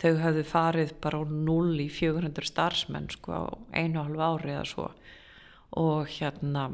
þau 0.00 0.14
hafðu 0.22 0.44
farið 0.48 0.94
bara 1.02 1.20
á 1.20 1.24
0 1.28 1.80
í 1.84 1.88
400 1.92 2.48
starfsmenn 2.48 3.10
sko 3.12 3.36
á 3.36 3.44
einu 3.76 4.00
og 4.00 4.08
halvu 4.08 4.24
ári 4.24 4.54
eða 4.54 4.68
svo. 4.68 4.86
Og 5.80 6.08
hérna 6.16 6.70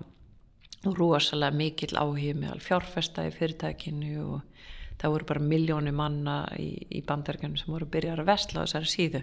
rosalega 0.86 1.56
mikill 1.56 1.96
áhig 1.98 2.38
með 2.38 2.62
fjárfesta 2.62 3.26
í 3.26 3.34
fyrirtækinu 3.34 4.12
og 4.22 4.62
það 5.00 5.12
voru 5.12 5.28
bara 5.28 5.48
miljónu 5.50 5.92
manna 5.92 6.36
í, 6.58 6.70
í 6.88 7.02
bandargenum 7.06 7.58
sem 7.58 7.72
voru 7.74 7.88
byrjar 7.90 8.22
að 8.22 8.30
vestla 8.30 8.64
þessari 8.64 8.92
síðu. 8.92 9.22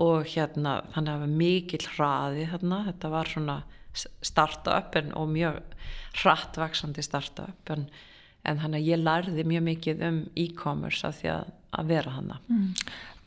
Og 0.00 0.28
hérna 0.30 0.80
þannig 0.92 1.10
að 1.10 1.14
það 1.16 1.24
var 1.24 1.36
mikill 1.40 1.86
hraði 1.96 2.48
þarna, 2.52 2.82
þetta 2.90 3.12
var 3.16 3.32
svona 3.32 3.56
startup 4.22 4.98
og 5.18 5.32
mjög 5.32 5.56
hrattvaksandi 6.20 7.02
startup 7.02 7.72
en, 7.74 7.88
en 8.46 8.60
þannig 8.60 8.84
að 8.84 8.90
ég 8.92 9.00
lærði 9.02 9.46
mjög 9.48 9.64
mikið 9.66 10.04
um 10.06 10.20
e-commerce 10.38 11.08
af 11.08 11.18
því 11.18 11.32
að 11.32 11.50
að 11.76 11.92
vera 11.94 12.16
hana 12.16 12.40
mm. 12.48 12.72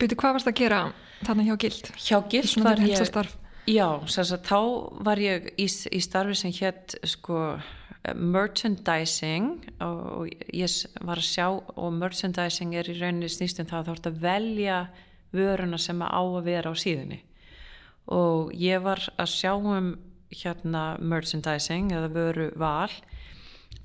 Byrju, 0.01 0.17
hvað 0.19 0.35
varst 0.37 0.49
að 0.49 0.59
gera 0.59 0.81
þannig 1.23 1.49
hjá 1.49 1.55
Gild? 1.63 1.89
Hjá 2.01 2.17
Gild 2.31 2.65
var 2.65 2.83
ég 2.83 3.31
Já, 3.63 3.87
að, 4.03 4.33
þá 4.43 4.59
var 5.07 5.21
ég 5.23 5.45
í, 5.55 5.69
í 5.69 5.99
starfi 6.03 6.35
sem 6.35 6.51
hétt 6.51 6.97
sko, 7.07 7.37
merchandising 8.11 9.53
og 9.85 10.27
ég 10.51 10.73
var 10.99 11.21
að 11.21 11.29
sjá 11.29 11.45
og 11.47 11.93
merchandising 11.95 12.75
er 12.75 12.89
í 12.91 12.97
rauninni 12.97 13.31
snýstum 13.31 13.69
það 13.69 13.79
að 13.79 13.85
þá 13.87 13.93
ert 13.93 14.09
að 14.09 14.17
velja 14.25 14.79
vöruna 15.33 15.79
sem 15.79 16.03
á 16.03 16.19
að 16.19 16.41
vera 16.49 16.73
á 16.73 16.75
síðunni 16.75 17.21
og 18.11 18.51
ég 18.59 18.83
var 18.83 18.99
að 19.15 19.31
sjá 19.31 19.53
um 19.55 19.93
hérna 20.33 20.83
merchandising 20.99 21.93
eða 21.95 22.11
vöru 22.11 22.49
val 22.59 22.91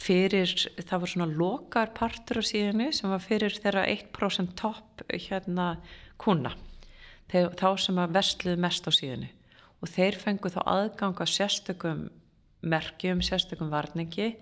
fyrir, 0.02 0.52
það 0.78 1.02
var 1.02 1.12
svona 1.12 1.28
lokarpartur 1.32 2.40
á 2.40 2.44
síðanu 2.46 2.90
sem 2.94 3.10
var 3.10 3.22
fyrir 3.24 3.54
þeirra 3.54 3.86
1% 3.90 4.54
topp 4.58 5.02
hérna 5.10 5.72
kuna 6.20 6.54
þeir, 7.30 7.50
þá 7.58 7.68
sem 7.82 7.98
að 8.00 8.14
versluðu 8.16 8.62
mest 8.62 8.88
á 8.88 8.92
síðunni. 8.94 9.32
Og 9.78 9.90
þeir 9.92 10.18
fengu 10.18 10.50
þá 10.50 10.60
aðgang 10.66 11.20
að 11.22 11.32
sérstökum 11.34 12.06
merkjum, 12.66 13.20
sérstökum 13.22 13.70
varningi 13.70 14.32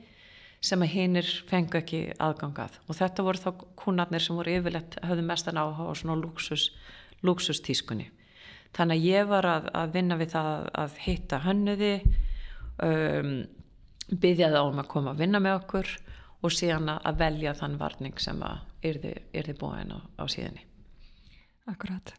sem 0.64 0.82
að 0.82 0.92
hinnir 0.94 1.28
fengu 1.48 1.78
ekki 1.80 2.02
aðgangað 2.22 2.78
og 2.86 2.96
þetta 2.96 3.24
voru 3.26 3.42
þá 3.42 3.64
kúnarnir 3.78 4.24
sem 4.24 4.38
voru 4.38 4.54
yfirlegt 4.56 4.96
höfðu 5.04 5.24
mestan 5.26 5.60
áhuga 5.60 5.90
og 5.90 5.98
svona 6.00 6.16
luxus, 6.20 6.70
luxustískunni 7.26 8.08
þannig 8.76 8.96
að 8.96 9.06
ég 9.10 9.28
var 9.30 9.48
að, 9.50 9.68
að 9.76 9.92
vinna 9.96 10.18
við 10.20 10.32
það 10.32 10.70
að 10.82 10.96
hitta 11.04 11.42
hönnuði 11.44 11.92
um, 12.82 13.30
byggja 14.12 14.52
það 14.54 14.70
um 14.70 14.80
að 14.82 14.90
koma 14.92 15.12
að 15.14 15.24
vinna 15.24 15.42
með 15.42 15.58
okkur 15.62 15.92
og 16.44 16.54
síðan 16.54 16.92
að 16.96 17.20
velja 17.24 17.54
þann 17.58 17.78
varning 17.80 18.22
sem 18.22 18.42
að 18.46 18.58
yrði, 18.86 19.12
yrði 19.34 19.54
búin 19.58 19.94
á, 19.96 19.98
á 20.20 20.24
síðanni 20.30 20.66
Akkurat. 21.66 22.12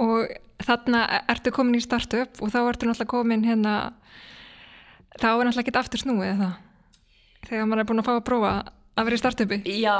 Og 0.00 0.30
þarna 0.64 1.02
ertu 1.28 1.52
komin 1.52 1.76
í 1.76 1.82
startup 1.84 2.40
og 2.40 2.48
þá 2.54 2.62
ertu 2.62 2.88
náttúrulega 2.88 3.10
komin 3.10 3.44
hérna 3.44 3.74
þá 5.18 5.28
er 5.28 5.42
náttúrulega 5.44 5.64
ekki 5.66 5.74
aftur 5.76 6.00
snúið 6.00 6.40
það 6.40 6.54
þegar 7.50 7.68
maður 7.68 7.82
er 7.82 7.88
búin 7.90 8.02
að 8.02 8.08
fá 8.08 8.14
að 8.14 8.24
prófa 8.30 8.52
að 8.98 9.06
vera 9.06 9.18
í 9.18 9.20
startupi. 9.20 9.58
Já, 9.78 9.98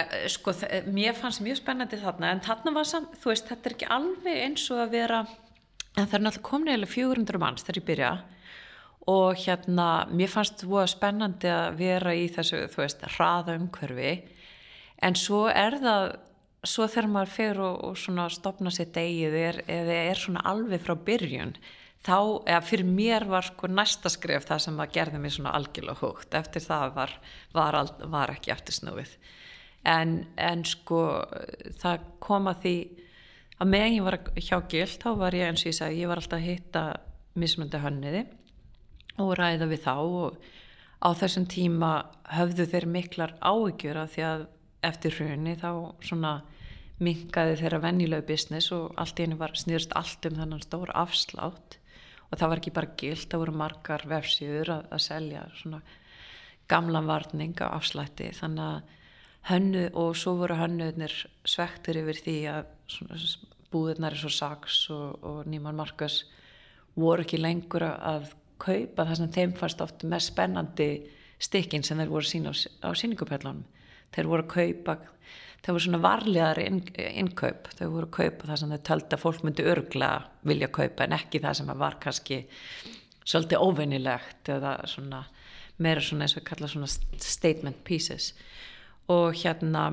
eh, 0.00 0.24
sko, 0.32 0.54
mér 0.90 1.14
fannst 1.14 1.44
mjög 1.44 1.60
spennandi 1.60 2.00
þarna 2.00 2.32
en 2.32 2.40
þarna 2.40 2.72
var 2.74 2.88
samt, 2.88 3.12
þú 3.20 3.30
veist, 3.30 3.46
þetta 3.46 3.68
er 3.68 3.76
ekki 3.76 3.90
alveg 3.98 4.42
eins 4.46 4.64
og 4.72 4.80
að 4.86 4.96
vera 4.96 5.20
en 5.20 6.06
það 6.06 6.16
er 6.16 6.24
náttúrulega 6.24 6.48
komin 6.48 6.74
eða 6.74 6.90
400 6.96 7.42
manns 7.44 7.66
þegar 7.66 7.80
ég 7.82 7.88
byrja 7.92 8.10
og 9.08 9.38
hérna, 9.40 10.06
mér 10.12 10.28
fannst 10.28 10.64
það 10.64 10.90
spennandi 10.92 11.48
að 11.48 11.78
vera 11.80 12.12
í 12.14 12.26
þessu, 12.32 12.66
þú 12.72 12.82
veist, 12.82 13.06
hraða 13.16 13.56
umhverfi. 13.56 14.12
En 15.00 15.16
svo 15.16 15.46
er 15.48 15.78
það 15.80 16.10
svo 16.68 16.86
þegar 16.90 17.08
maður 17.08 17.34
fer 17.34 17.60
og, 17.64 17.76
og 17.88 17.98
svona 17.98 18.26
stopna 18.32 18.72
sér 18.74 18.90
degið 18.92 19.36
eða 19.64 20.00
er 20.10 20.20
svona 20.20 20.42
alveg 20.50 20.82
frá 20.84 20.92
byrjun 21.06 21.54
þá, 22.04 22.16
eða 22.44 22.60
fyrir 22.64 22.88
mér 22.88 23.26
var 23.28 23.46
sko 23.48 23.70
næsta 23.70 24.12
skref 24.12 24.46
það 24.48 24.64
sem 24.66 24.82
að 24.84 24.94
gerði 24.96 25.20
mér 25.22 25.34
svona 25.36 25.54
algjörlega 25.56 26.00
hókt, 26.00 26.34
eftir 26.36 26.64
það 26.64 26.96
var, 26.96 27.14
var, 27.56 27.78
var 28.12 28.34
ekki 28.34 28.52
eftir 28.52 28.76
snúið. 28.76 29.14
En, 29.88 30.18
en 30.36 30.64
sko 30.68 31.04
það 31.80 32.04
kom 32.20 32.50
að 32.50 32.64
því 32.66 32.74
að 33.60 33.72
meðan 33.72 33.96
ég 33.96 34.04
var 34.04 34.18
hjá 34.36 34.58
gild 34.68 34.98
þá 35.00 35.10
var 35.22 35.36
ég 35.36 35.48
eins 35.48 35.64
og 35.64 35.72
ég 35.72 35.78
segi, 35.80 36.02
ég 36.02 36.12
var 36.12 36.20
alltaf 36.20 36.40
að 36.40 36.48
hitta 36.50 36.84
mismundi 37.40 37.80
hönniði 37.80 38.26
og 39.18 39.34
ræða 39.38 39.68
við 39.70 39.84
þá 39.86 39.94
og 39.98 40.38
á 41.00 41.08
þessum 41.16 41.46
tíma 41.50 41.90
höfðu 42.36 42.66
þeir 42.70 42.86
miklar 42.86 43.36
áhyggjur 43.40 44.00
af 44.02 44.14
því 44.14 44.24
að 44.28 44.46
eftir 44.86 45.16
hrunni 45.18 45.56
þá 45.60 45.70
svona 46.04 46.34
minkaði 47.00 47.56
þeirra 47.62 47.80
venjulegu 47.86 48.26
business 48.28 48.72
og 48.76 48.92
allt 49.00 49.20
henni 49.22 49.38
var 49.40 49.56
snýrst 49.56 49.94
allt 49.96 50.26
um 50.28 50.36
þannan 50.36 50.64
stór 50.64 50.92
afslátt 50.92 51.78
og 52.30 52.38
það 52.38 52.50
var 52.52 52.60
ekki 52.60 52.74
bara 52.76 52.94
gilt, 53.00 53.26
það 53.30 53.42
voru 53.42 53.56
margar 53.58 54.04
vefsíður 54.08 54.72
að, 54.76 54.88
að 54.94 55.04
selja 55.06 55.44
svona 55.58 55.80
gamlan 56.70 57.08
varning 57.08 57.56
á 57.58 57.74
afslætti. 57.74 58.30
Þannig 58.36 58.66
að 58.66 58.98
hönnu 59.50 59.86
og 59.98 60.12
svo 60.18 60.36
voru 60.38 60.58
hönnuðnir 60.60 61.14
svektur 61.48 61.98
yfir 62.02 62.20
því 62.20 62.36
að 62.52 62.68
búðirnar 63.72 64.14
er 64.14 64.20
svo 64.20 64.30
Saks 64.34 64.84
og, 64.94 65.18
og 65.26 65.40
Nýman 65.50 65.78
Markus 65.78 66.22
voru 66.94 67.24
ekki 67.24 67.40
lengur 67.40 67.86
að 67.88 68.30
kaupa 68.64 69.06
það 69.08 69.20
sem 69.20 69.32
þeim 69.36 69.56
fannst 69.58 69.84
oft 69.84 70.04
mest 70.08 70.32
spennandi 70.32 70.90
stikkin 71.40 71.84
sem 71.86 72.00
þeir 72.00 72.12
voru 72.12 72.28
sína 72.28 72.52
á, 72.52 72.88
síningupellanum 72.92 73.64
þeir 74.14 74.28
voru 74.30 74.44
að 74.44 74.52
kaupa 74.54 74.96
þeir 75.60 75.74
voru 75.74 75.84
svona 75.84 76.00
varlegar 76.04 76.60
innkaup. 76.62 77.68
Inn 77.68 77.76
þeir 77.78 77.92
voru 77.92 78.08
að 78.08 78.16
kaupa 78.16 78.48
það 78.48 78.60
sem 78.62 78.72
þeir 78.74 78.84
tölda 78.88 79.16
að 79.16 79.24
fólk 79.24 79.44
myndi 79.44 79.66
örgla 79.68 80.10
vilja 80.48 80.70
kaupa 80.72 81.04
en 81.04 81.16
ekki 81.16 81.42
það 81.44 81.58
sem 81.58 81.72
var 81.82 81.98
kannski 82.00 82.40
svolítið 83.20 83.64
óvinnilegt 83.66 84.50
eða 84.50 84.74
svona 84.88 85.24
meira 85.80 86.02
svona 86.04 86.26
eins 86.26 86.36
og 86.36 86.46
kalla 86.48 86.68
svona 86.68 86.88
statement 86.90 87.82
pieces. 87.84 88.32
Og 89.12 89.36
hérna 89.36 89.84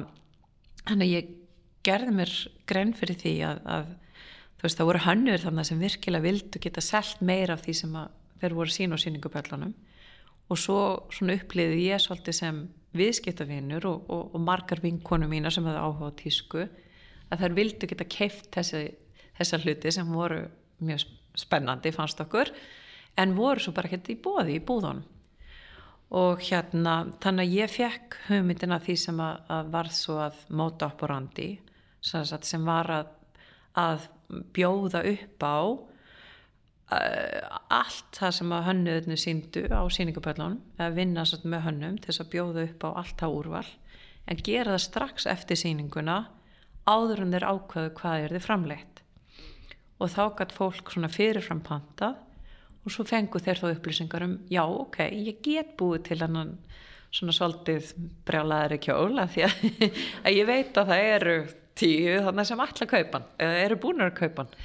hann 0.87 1.03
að 1.03 1.13
ég 1.13 1.33
gerði 1.87 2.15
mér 2.15 2.33
grein 2.67 2.93
fyrir 2.95 3.19
því 3.19 3.33
að, 3.47 3.61
að 3.65 3.91
þú 4.57 4.65
veist 4.65 4.79
það 4.79 4.89
voru 4.89 5.03
hannur 5.05 5.43
þannig 5.43 5.69
sem 5.69 5.83
virkilega 5.83 6.27
vildu 6.27 6.63
geta 6.63 6.83
selgt 6.83 7.23
meira 7.23 7.55
af 7.55 7.63
því 7.65 7.77
sem 7.81 7.99
þeir 8.41 8.57
voru 8.57 8.73
sín 8.73 8.95
og 8.95 9.01
síningupöllunum 9.01 9.73
og 10.47 10.59
svo 10.59 10.79
svona 11.11 11.35
uppliði 11.37 11.87
ég 11.89 12.01
svolítið 12.01 12.37
sem 12.37 12.61
viðskiptavinnur 12.97 13.85
og, 13.89 14.05
og, 14.09 14.35
og 14.35 14.43
margar 14.43 14.81
vinkonu 14.83 15.27
mína 15.29 15.51
sem 15.53 15.65
hefði 15.67 15.83
áhuga 15.83 16.11
á 16.13 16.19
tísku 16.21 16.63
að 17.27 17.43
þær 17.43 17.57
vildu 17.57 17.89
geta 17.91 18.07
keift 18.07 18.49
þessi, 18.55 18.83
þessa 19.37 19.59
hluti 19.63 19.93
sem 19.93 20.13
voru 20.13 20.45
mjög 20.87 21.05
spennandi 21.37 21.91
fannst 21.93 22.21
okkur 22.23 22.51
en 23.17 23.35
voru 23.37 23.61
svo 23.61 23.73
bara 23.75 23.91
hérna 23.91 24.13
í 24.13 24.19
bóði 24.21 24.57
í 24.57 24.63
búðunum. 24.63 25.05
Og 26.17 26.39
hérna 26.47 26.93
þannig 27.19 27.49
að 27.49 27.55
ég 27.57 27.71
fekk 27.73 28.17
hugmyndina 28.29 28.77
því 28.79 28.95
sem 29.01 29.17
að, 29.19 29.41
að 29.51 29.71
varð 29.73 29.95
svo 29.97 30.19
að 30.23 30.37
móta 30.55 30.87
upp 30.87 31.03
á 31.03 31.05
randi 31.11 31.49
sem 31.99 32.63
var 32.63 32.91
að, 32.93 33.09
að 33.75 34.05
bjóða 34.55 35.01
upp 35.11 35.43
á 35.43 35.59
allt 36.87 38.15
það 38.15 38.35
sem 38.37 38.53
að 38.55 38.67
hönnuðinu 38.69 39.17
síndu 39.19 39.63
á 39.67 39.83
síningapöllunum 39.91 40.59
eða 40.77 40.93
vinna 40.95 41.25
með 41.43 41.65
hönnum 41.65 41.97
til 41.99 42.13
þess 42.13 42.23
að 42.23 42.29
bjóða 42.35 42.63
upp 42.63 42.85
á 42.87 42.89
allt 43.01 43.17
það 43.19 43.35
úrval 43.41 43.65
en 44.27 44.43
gera 44.43 44.75
það 44.75 44.85
strax 44.85 45.27
eftir 45.27 45.59
síninguna 45.59 46.17
áður 46.87 47.25
en 47.25 47.35
þeir 47.35 47.47
ákvaðu 47.51 47.91
hvað 47.97 48.23
er 48.23 48.35
þið 48.37 48.45
framleitt. 48.45 49.01
Og 49.99 50.13
þá 50.13 50.23
gætt 50.37 50.55
fólk 50.55 50.93
svona 50.93 51.11
fyrirfram 51.11 51.63
panta 51.65 52.13
og 52.85 52.93
svo 52.93 53.03
fengu 53.07 53.41
þeir 53.43 53.59
þá 53.59 53.67
upplýsingar 53.73 54.23
um 54.23 54.37
já 54.51 54.63
ok, 54.63 55.01
ég 55.11 55.41
get 55.43 55.73
búið 55.79 56.05
til 56.07 56.21
hann 56.23 56.55
svona 57.11 57.35
svolítið 57.35 57.91
brjálaðari 58.27 58.79
kjól 58.83 59.17
að 59.19 59.33
því 59.35 59.43
að, 59.47 59.65
að 60.25 60.37
ég 60.37 60.47
veit 60.47 60.79
að 60.79 60.93
það 60.93 61.09
eru 61.11 61.35
tíu 61.77 62.15
þannig 62.25 62.47
sem 62.49 62.63
allar 62.63 62.91
kaupan 62.93 63.27
eða 63.43 63.59
eru 63.65 63.79
búin 63.81 64.05
að 64.05 64.15
kaupan 64.21 64.55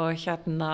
og 0.00 0.24
hérna 0.24 0.70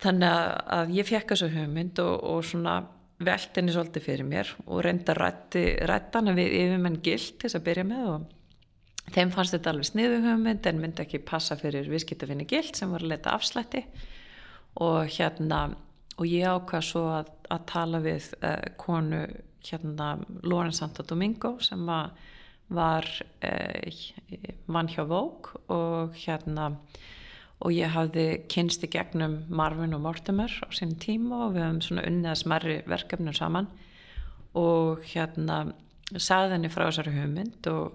þannig 0.00 0.48
að 0.78 0.96
ég 0.96 1.08
fekk 1.08 1.34
þessu 1.34 1.50
hugmynd 1.54 2.02
og, 2.02 2.14
og 2.32 2.44
svona 2.46 2.80
velt 3.20 3.56
henni 3.58 3.72
svolítið 3.74 4.06
fyrir 4.06 4.28
mér 4.28 4.50
og 4.64 4.84
reynda 4.84 5.14
rættana 5.14 6.32
við 6.36 6.54
yfirmenn 6.62 7.00
gilt 7.04 7.34
til 7.36 7.48
þess 7.48 7.58
að 7.58 7.66
byrja 7.66 7.84
með 7.88 8.06
og 8.14 9.10
þeim 9.14 9.32
fannst 9.34 9.56
þetta 9.56 9.74
alveg 9.74 9.90
sniðu 9.90 10.22
hugmynd 10.24 10.70
en 10.70 10.80
myndi 10.80 11.04
ekki 11.04 11.20
passa 11.26 11.58
fyrir 11.60 11.90
viðskiptafinni 11.90 12.46
gilt 12.48 12.78
sem 12.78 12.92
var 12.92 13.04
að 13.04 13.12
leta 13.12 13.34
afslætti. 13.36 13.84
Og 14.80 15.10
hérna 15.10 15.66
og 16.20 16.26
ég 16.28 16.48
ákvað 16.48 16.84
svo 16.84 17.04
að, 17.14 17.30
að 17.52 17.62
tala 17.70 18.00
við 18.04 18.26
uh, 18.40 18.56
konu 18.80 19.22
hérna 19.66 20.10
Loren 20.44 20.74
Santa 20.76 21.04
Domingo 21.06 21.56
sem 21.64 21.80
var 22.70 23.08
uh, 23.44 24.02
vann 24.70 24.90
hjá 24.92 25.02
Vók 25.08 25.54
og 25.72 26.16
hérna 26.20 26.70
og 27.60 27.74
ég 27.76 27.92
hafði 27.92 28.26
kynst 28.48 28.84
í 28.86 28.90
gegnum 28.90 29.42
Marvin 29.52 29.92
og 29.96 30.00
Mortimer 30.04 30.52
á 30.64 30.68
sín 30.72 30.94
tíma 31.00 31.44
og 31.46 31.54
við 31.56 31.66
höfum 31.66 31.80
svona 31.84 32.06
unnið 32.08 32.30
að 32.32 32.40
smerri 32.40 32.76
verkefnum 32.88 33.36
saman. 33.36 33.68
Og 34.56 35.04
hérna 35.12 35.60
sagði 36.16 36.56
henni 36.56 36.72
frá 36.72 36.86
þessari 36.86 37.12
hugmynd 37.18 37.68
og, 37.70 37.92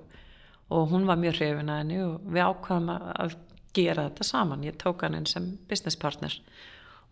og 0.69 0.87
hún 0.93 1.07
var 1.09 1.19
mjög 1.19 1.39
hrifin 1.39 1.73
að 1.73 1.81
henni 1.81 1.99
og 2.03 2.29
við 2.29 2.45
ákvaðum 2.45 2.93
að 2.93 3.35
gera 3.75 4.07
þetta 4.07 4.27
saman, 4.29 4.63
ég 4.63 4.77
tók 4.79 5.03
hann 5.03 5.25
sem 5.27 5.49
business 5.69 5.97
partner. 5.99 6.37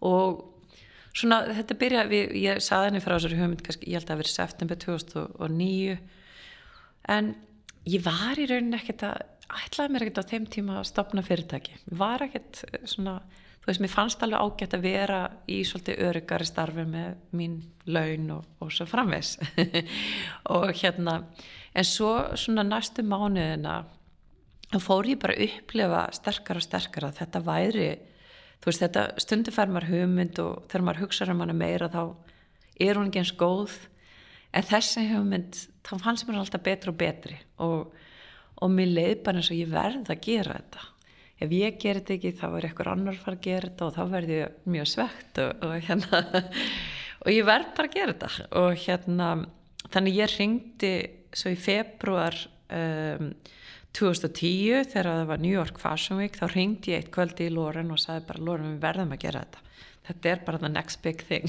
Og 0.05 0.45
svona 1.17 1.41
þetta 1.49 1.79
byrja, 1.81 2.05
við, 2.11 2.37
ég 2.43 2.61
sagði 2.63 2.91
henni 2.91 3.03
frá 3.03 3.17
þessari 3.17 3.41
hugmynd, 3.41 3.65
kannski, 3.65 3.89
ég 3.89 3.97
held 3.97 4.07
að 4.07 4.13
það 4.13 4.21
verið 4.21 4.35
september 4.37 4.81
2009 4.85 5.97
en 7.17 7.33
ég 7.89 8.05
var 8.05 8.39
í 8.39 8.47
rauninni 8.47 8.79
ekkert 8.79 9.07
að 9.09 9.42
ætlaði 9.51 9.93
mér 9.93 10.06
ekkert 10.06 10.21
á 10.23 10.32
þeim 10.32 10.45
tíma 10.51 10.77
að 10.79 10.89
stopna 10.91 11.23
fyrirtæki. 11.25 11.79
Var 11.99 12.27
ekkert 12.27 12.63
eh, 12.69 12.86
svona 12.89 13.17
þú 13.63 13.69
veist, 13.69 13.82
mér 13.84 13.93
fannst 13.93 14.23
alveg 14.25 14.43
ágætt 14.43 14.77
að 14.77 14.86
vera 14.86 15.19
í 15.47 15.62
svolítið 15.67 16.01
öryggari 16.10 16.47
starfi 16.47 16.86
með 16.88 17.36
mín 17.39 17.60
laun 17.88 18.32
og, 18.38 18.47
og 18.60 18.71
svo 18.75 18.88
framvegs 18.89 19.38
og 20.56 20.71
hérna 20.75 21.19
en 21.73 21.88
svo 21.88 22.15
svona 22.39 22.65
næstu 22.67 23.06
mánuðina 23.08 23.84
fór 24.84 25.08
ég 25.08 25.21
bara 25.21 25.38
að 25.38 25.47
upplefa 25.47 26.08
sterkara 26.17 26.60
og 26.60 26.65
sterkara 26.65 27.12
að 27.13 27.21
þetta 27.21 27.43
væri 27.45 27.88
þú 28.63 28.69
veist, 28.69 28.84
þetta 28.84 29.03
stundu 29.19 29.51
fær 29.51 29.71
maður 29.71 29.89
hugmynd 29.91 30.39
og 30.39 30.63
þegar 30.71 30.86
maður 30.88 31.03
hugsaður 31.03 31.34
um 31.34 31.43
hana 31.43 31.56
meira 31.58 31.89
þá 31.91 32.03
er 32.79 32.97
hún 32.97 33.10
ekki 33.10 33.21
eins 33.21 33.34
góð. 33.38 33.75
En 34.53 34.65
þessi 34.69 35.03
hugmynd, 35.10 35.58
þá 35.84 35.93
fannst 35.99 36.27
mér 36.27 36.39
alltaf 36.39 36.63
betri 36.63 36.93
og 36.93 36.97
betri. 36.99 37.38
Og 37.65 37.93
og 38.63 38.71
mér 38.71 38.91
leið 38.93 39.15
bara 39.26 39.41
eins 39.41 39.52
og 39.52 39.60
ég 39.60 39.71
verð 39.71 40.12
að 40.13 40.21
gera 40.23 40.58
þetta. 40.60 40.89
Ef 41.43 41.56
ég 41.58 41.80
ger 41.82 41.99
þetta 41.99 42.13
ekki 42.15 42.32
þá 42.39 42.45
er 42.47 42.67
eitthvað 42.67 42.91
annar 42.93 43.19
fara 43.19 43.36
að 43.36 43.47
gera 43.47 43.69
þetta 43.69 43.88
og 43.88 43.95
þá 43.97 44.04
verð 44.13 44.34
ég 44.34 44.69
mjög 44.76 44.89
svegt 44.93 45.41
og, 45.43 45.65
og 45.65 45.73
hérna 45.88 46.21
og 47.23 47.34
ég 47.34 47.49
verð 47.49 47.73
bara 47.76 47.89
að 47.89 47.97
gera 47.97 48.15
þetta. 48.15 48.47
Og 48.62 48.86
hérna 48.86 49.32
þannig 49.89 50.21
ég 50.21 50.38
ringdi 50.38 50.93
svo 51.34 51.52
í 51.52 51.60
februar 51.60 52.38
um, 52.69 53.34
2010 53.93 54.88
þegar 54.89 55.10
það 55.10 55.28
var 55.30 55.43
New 55.43 55.54
York 55.54 55.82
Fashion 55.82 56.21
Week 56.21 56.38
þá 56.39 56.47
ringdi 56.54 56.93
ég 56.93 57.04
eitt 57.04 57.12
kvöldi 57.13 57.49
í 57.49 57.54
Loren 57.54 57.91
og 57.93 58.02
sagði 58.02 58.28
bara 58.32 58.45
Loren 58.47 58.73
við 58.76 58.86
verðum 58.88 59.13
að 59.13 59.23
gera 59.26 59.43
þetta. 59.43 59.60
Þetta 60.04 60.30
er 60.30 60.41
bara 60.43 60.60
the 60.60 60.69
next 60.69 60.99
big 61.04 61.21
thing. 61.23 61.47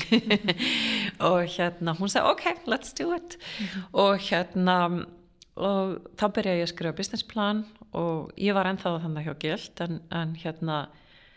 Og 1.27 1.41
hérna 1.57 1.97
hún 1.99 2.11
sagði 2.13 2.35
ok, 2.35 2.45
let's 2.71 2.95
do 2.95 3.09
it. 3.17 3.35
Mm 3.35 3.67
-hmm. 3.67 3.87
og 3.93 4.19
hérna 4.29 5.07
og 5.55 5.99
þá 6.19 6.27
byrjaði 6.35 6.61
ég 6.61 6.67
að 6.67 6.73
skrifa 6.73 6.99
businessplan 6.99 7.63
og 7.95 8.33
ég 8.41 8.57
var 8.57 8.69
ennþá 8.71 8.97
þannig 9.05 9.29
hjá 9.29 9.35
Gild 9.45 9.83
en, 9.85 10.01
en 10.11 10.35
hérna 10.41 10.79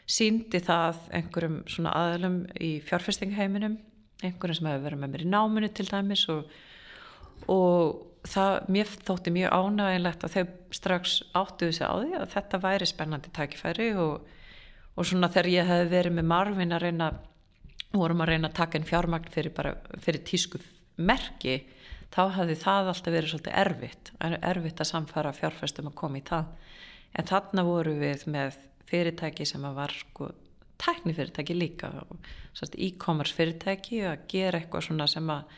síndi 0.10 0.62
það 0.63 1.03
einhverjum 1.19 1.60
svona 1.69 1.93
aðlum 1.99 2.39
í 2.63 2.77
fjárfestingheiminum 2.88 3.77
einhverjum 4.23 4.58
sem 4.58 4.69
hefur 4.71 4.86
verið 4.88 5.01
með 5.03 5.13
mér 5.13 5.25
í 5.25 5.30
náminu 5.30 5.69
til 5.69 5.86
dæmis 5.91 6.23
og, 6.34 6.47
og 7.51 8.08
það, 8.25 8.58
mér 8.73 8.93
þótti 9.08 9.34
mjög 9.36 9.53
ánægilegt 9.53 10.25
að 10.25 10.36
þau 10.36 10.45
strax 10.80 11.17
áttuðu 11.38 11.77
sig 11.77 11.86
á 11.86 11.93
því 11.93 12.17
að 12.17 12.27
þetta 12.34 12.62
væri 12.63 12.89
spennandi 12.89 13.34
tækifæri 13.36 13.89
og, 14.01 14.27
og 14.95 15.08
svona 15.08 15.30
þegar 15.34 15.51
ég 15.53 15.71
hef 15.71 15.91
verið 15.93 16.17
með 16.17 16.30
Marvin 16.34 16.73
að 16.75 16.86
reyna 16.88 17.12
vorum 17.93 18.23
að 18.23 18.34
reyna 18.34 18.49
að 18.49 18.58
taka 18.58 18.80
einn 18.80 18.88
fjármagn 18.88 19.32
fyrir, 19.32 19.53
bara, 19.56 19.75
fyrir 20.01 20.25
tísku 20.27 20.60
merki 20.97 21.62
þá 22.17 22.23
hafði 22.34 22.58
það 22.63 22.91
alltaf 22.91 23.13
verið 23.13 23.32
svolítið 23.34 23.60
erfitt 23.62 24.12
erfitt 24.25 24.82
að 24.82 24.91
samfara 24.91 25.36
fjárfæstum 25.38 25.91
að 25.91 25.97
koma 26.01 26.17
í 26.17 26.25
það 26.25 26.49
en 27.13 27.30
þarna 27.30 27.65
voru 27.67 27.93
við 27.99 28.25
með 28.34 28.58
fyrirtæki 28.89 29.45
sem 29.45 29.67
var 29.77 29.93
sko 29.93 30.32
tæknifyrirtæki 30.82 31.56
líka 31.58 31.91
e-commerce 32.77 33.36
fyrirtæki 33.38 34.01
að 34.10 34.27
gera 34.32 34.62
eitthvað 34.62 34.89
svona 34.89 35.08
sem 35.12 35.30
að 35.34 35.56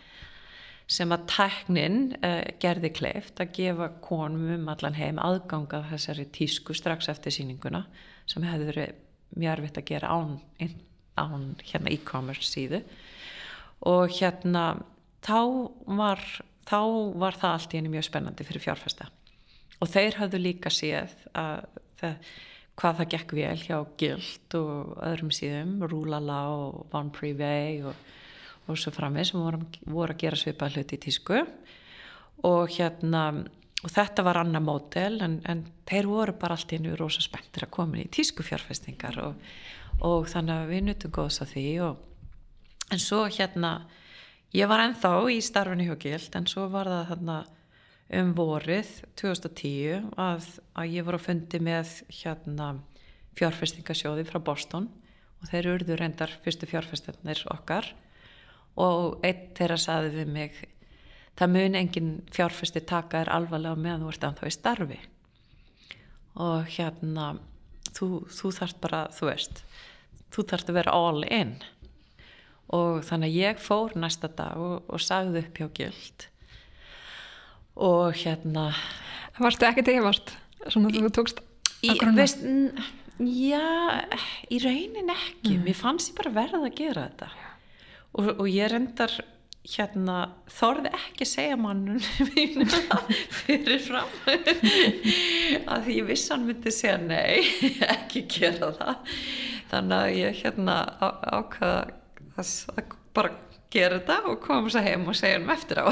sem 0.89 1.11
að 1.13 1.25
tæknin 1.29 1.97
uh, 2.17 2.43
gerði 2.61 2.89
kleift 2.97 3.39
að 3.41 3.51
gefa 3.59 3.91
konum 4.01 4.47
um 4.55 4.71
allan 4.73 4.97
heim 4.97 5.19
aðganga 5.21 5.83
þessari 5.91 6.25
tísku 6.33 6.73
strax 6.73 7.11
eftir 7.11 7.35
síninguna 7.35 7.83
sem 8.29 8.45
hefði 8.45 8.71
verið 8.71 9.03
mjög 9.37 9.51
erfitt 9.53 9.77
að 9.77 9.89
gera 9.91 10.09
án, 10.09 10.39
án 11.13 11.43
hérna 11.61 11.93
e-commerce 11.93 12.47
síðu. 12.49 12.81
Og 13.85 14.09
hérna 14.17 14.63
þá 15.25 15.39
var, 15.99 16.21
þá 16.69 16.79
var 17.21 17.39
það 17.39 17.55
allt 17.55 17.73
í 17.73 17.79
henni 17.79 17.93
mjög 17.95 18.07
spennandi 18.09 18.47
fyrir 18.47 18.65
fjárfesta. 18.67 19.09
Og 19.79 19.89
þeir 19.89 20.19
hafðu 20.19 20.41
líka 20.43 20.71
séð 20.73 21.15
að 21.39 21.65
það, 21.99 22.31
hvað 22.79 23.01
það 23.01 23.11
gekk 23.15 23.35
vel 23.37 23.57
hjá 23.63 23.77
Gild 23.99 24.55
og 24.59 24.95
öðrum 25.07 25.33
síðum, 25.35 25.77
Rúlala 25.87 26.39
og 26.55 26.87
Van 26.93 27.11
Privé 27.15 27.59
og 27.87 28.07
og 28.69 28.77
svo 28.77 28.93
framveg 28.93 29.25
sem 29.25 29.41
voru, 29.41 29.63
voru 29.89 30.13
að 30.13 30.21
gera 30.23 30.37
svipað 30.37 30.77
hluti 30.77 30.97
í 30.99 31.03
tísku. 31.07 31.39
Og 32.47 32.75
hérna 32.75 33.23
og 33.79 33.91
þetta 33.93 34.25
var 34.27 34.41
annar 34.41 34.63
mótel 34.63 35.21
en, 35.23 35.39
en 35.47 35.63
þeir 35.87 36.09
voru 36.09 36.35
bara 36.39 36.57
allt 36.57 36.73
í 36.75 36.81
nú 36.83 36.95
rosa 36.99 37.23
spenntir 37.23 37.65
að 37.65 37.73
koma 37.77 38.01
í 38.01 38.09
tísku 38.11 38.43
fjárfestingar 38.43 39.19
og, 39.23 39.37
og 40.03 40.27
þannig 40.27 40.55
að 40.55 40.73
við 40.73 40.85
nutum 40.87 41.13
góðs 41.15 41.39
að 41.45 41.53
því 41.53 41.65
og, 41.87 42.01
en 42.91 43.01
svo 43.03 43.21
hérna 43.31 43.71
ég 44.55 44.69
var 44.69 44.83
ennþá 44.83 45.13
í 45.33 45.39
starfinu 45.43 45.87
hjá 45.87 45.97
Gild 46.01 46.37
en 46.37 46.47
svo 46.49 46.67
var 46.71 46.89
það 46.89 47.09
hérna 47.11 47.37
um 48.19 48.31
vorið 48.37 48.89
2010 49.19 50.09
að, 50.17 50.47
að 50.73 50.95
ég 50.95 51.05
voru 51.05 51.19
að 51.19 51.27
fundi 51.27 51.61
með 51.61 51.93
hérna 52.21 52.71
fjárfestingasjóði 53.37 54.25
frá 54.25 54.39
Boston 54.41 54.89
og 55.39 55.51
þeir 55.51 55.73
urðu 55.75 55.99
reyndar 55.99 56.33
fyrstu 56.43 56.67
fjárfestinir 56.69 57.45
okkar 57.53 57.93
og 58.79 59.21
einn 59.25 59.49
þeirra 59.57 59.77
saði 59.79 60.11
við 60.17 60.33
mig 60.33 60.59
það 61.39 61.53
mun 61.55 61.77
engin 61.79 62.11
fjárfesti 62.35 62.81
taka 62.83 63.23
er 63.23 63.31
alvarlega 63.31 63.79
meðan 63.79 64.03
þú 64.03 64.11
ert 64.11 64.25
ennþá 64.27 64.49
í 64.49 64.55
starfi. 64.55 64.99
Og 66.39 66.67
hérna 66.75 67.29
þú, 67.95 68.07
þú 68.27 68.51
þarfst 68.57 68.79
bara, 68.83 69.05
þú 69.15 69.29
veist 69.29 69.63
þú 70.33 70.45
þarfst 70.51 70.71
að 70.71 70.79
vera 70.79 70.95
all 70.95 71.23
in 71.25 71.55
og 72.75 73.01
þannig 73.07 73.31
að 73.31 73.39
ég 73.39 73.61
fór 73.63 73.95
næsta 73.97 74.29
dag 74.37 74.59
og, 74.61 74.83
og 74.87 75.01
sagði 75.01 75.43
upp 75.43 75.61
hjá 75.61 75.69
gild 75.81 76.27
og 77.79 78.17
hérna 78.19 78.69
Vartu 79.39 79.63
ekkert 79.69 79.87
yfirvart? 79.87 80.33
Svona 80.67 80.89
þú 80.91 81.09
tókst 81.15 81.37
veist, 82.17 82.41
Já, 83.19 83.99
í 84.47 84.61
raunin 84.63 85.11
ekki. 85.11 85.57
Mm. 85.57 85.65
mér 85.67 85.75
fannst 85.75 86.13
ég 86.13 86.15
bara 86.15 86.31
verða 86.31 86.61
að 86.63 86.77
gera 86.77 87.01
þetta. 87.09 87.27
Og, 88.15 88.29
og 88.39 88.47
ég 88.47 88.69
reyndar 88.71 89.11
hérna 89.69 90.15
þorði 90.55 90.93
ekki 90.95 91.27
segja 91.27 91.57
mannun 91.59 91.99
mínu 92.31 92.67
fyrir 93.41 93.83
fram. 93.83 94.07
Að 95.71 95.89
því 95.89 95.97
ég 95.97 96.07
viss 96.07 96.31
hann 96.31 96.47
myndi 96.47 96.71
segja 96.71 96.95
nei, 97.03 97.43
ekki 97.97 98.23
gera 98.31 98.71
það. 98.79 99.17
Þannig 99.73 99.97
að 99.99 100.15
ég 100.21 100.39
hérna 100.45 100.77
ákvaða 101.03 101.98
að 102.39 102.97
bara 103.15 103.31
gera 103.69 103.99
þetta 103.99 104.31
og 104.31 104.39
koma 104.41 104.71
svo 104.73 104.81
heim 104.81 105.05
og 105.09 105.17
segja 105.17 105.37
hann 105.37 105.51
eftir 105.53 105.81
á. 105.81 105.85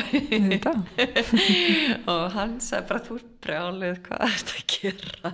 Og 2.14 2.24
hann 2.34 2.58
sagði 2.64 2.88
bara 2.90 3.04
þú 3.06 3.18
er 3.20 3.28
brjálið 3.46 4.00
hvað 4.08 4.24
er 4.26 4.40
þetta 4.40 4.58
að 4.58 4.66
gera? 4.74 5.34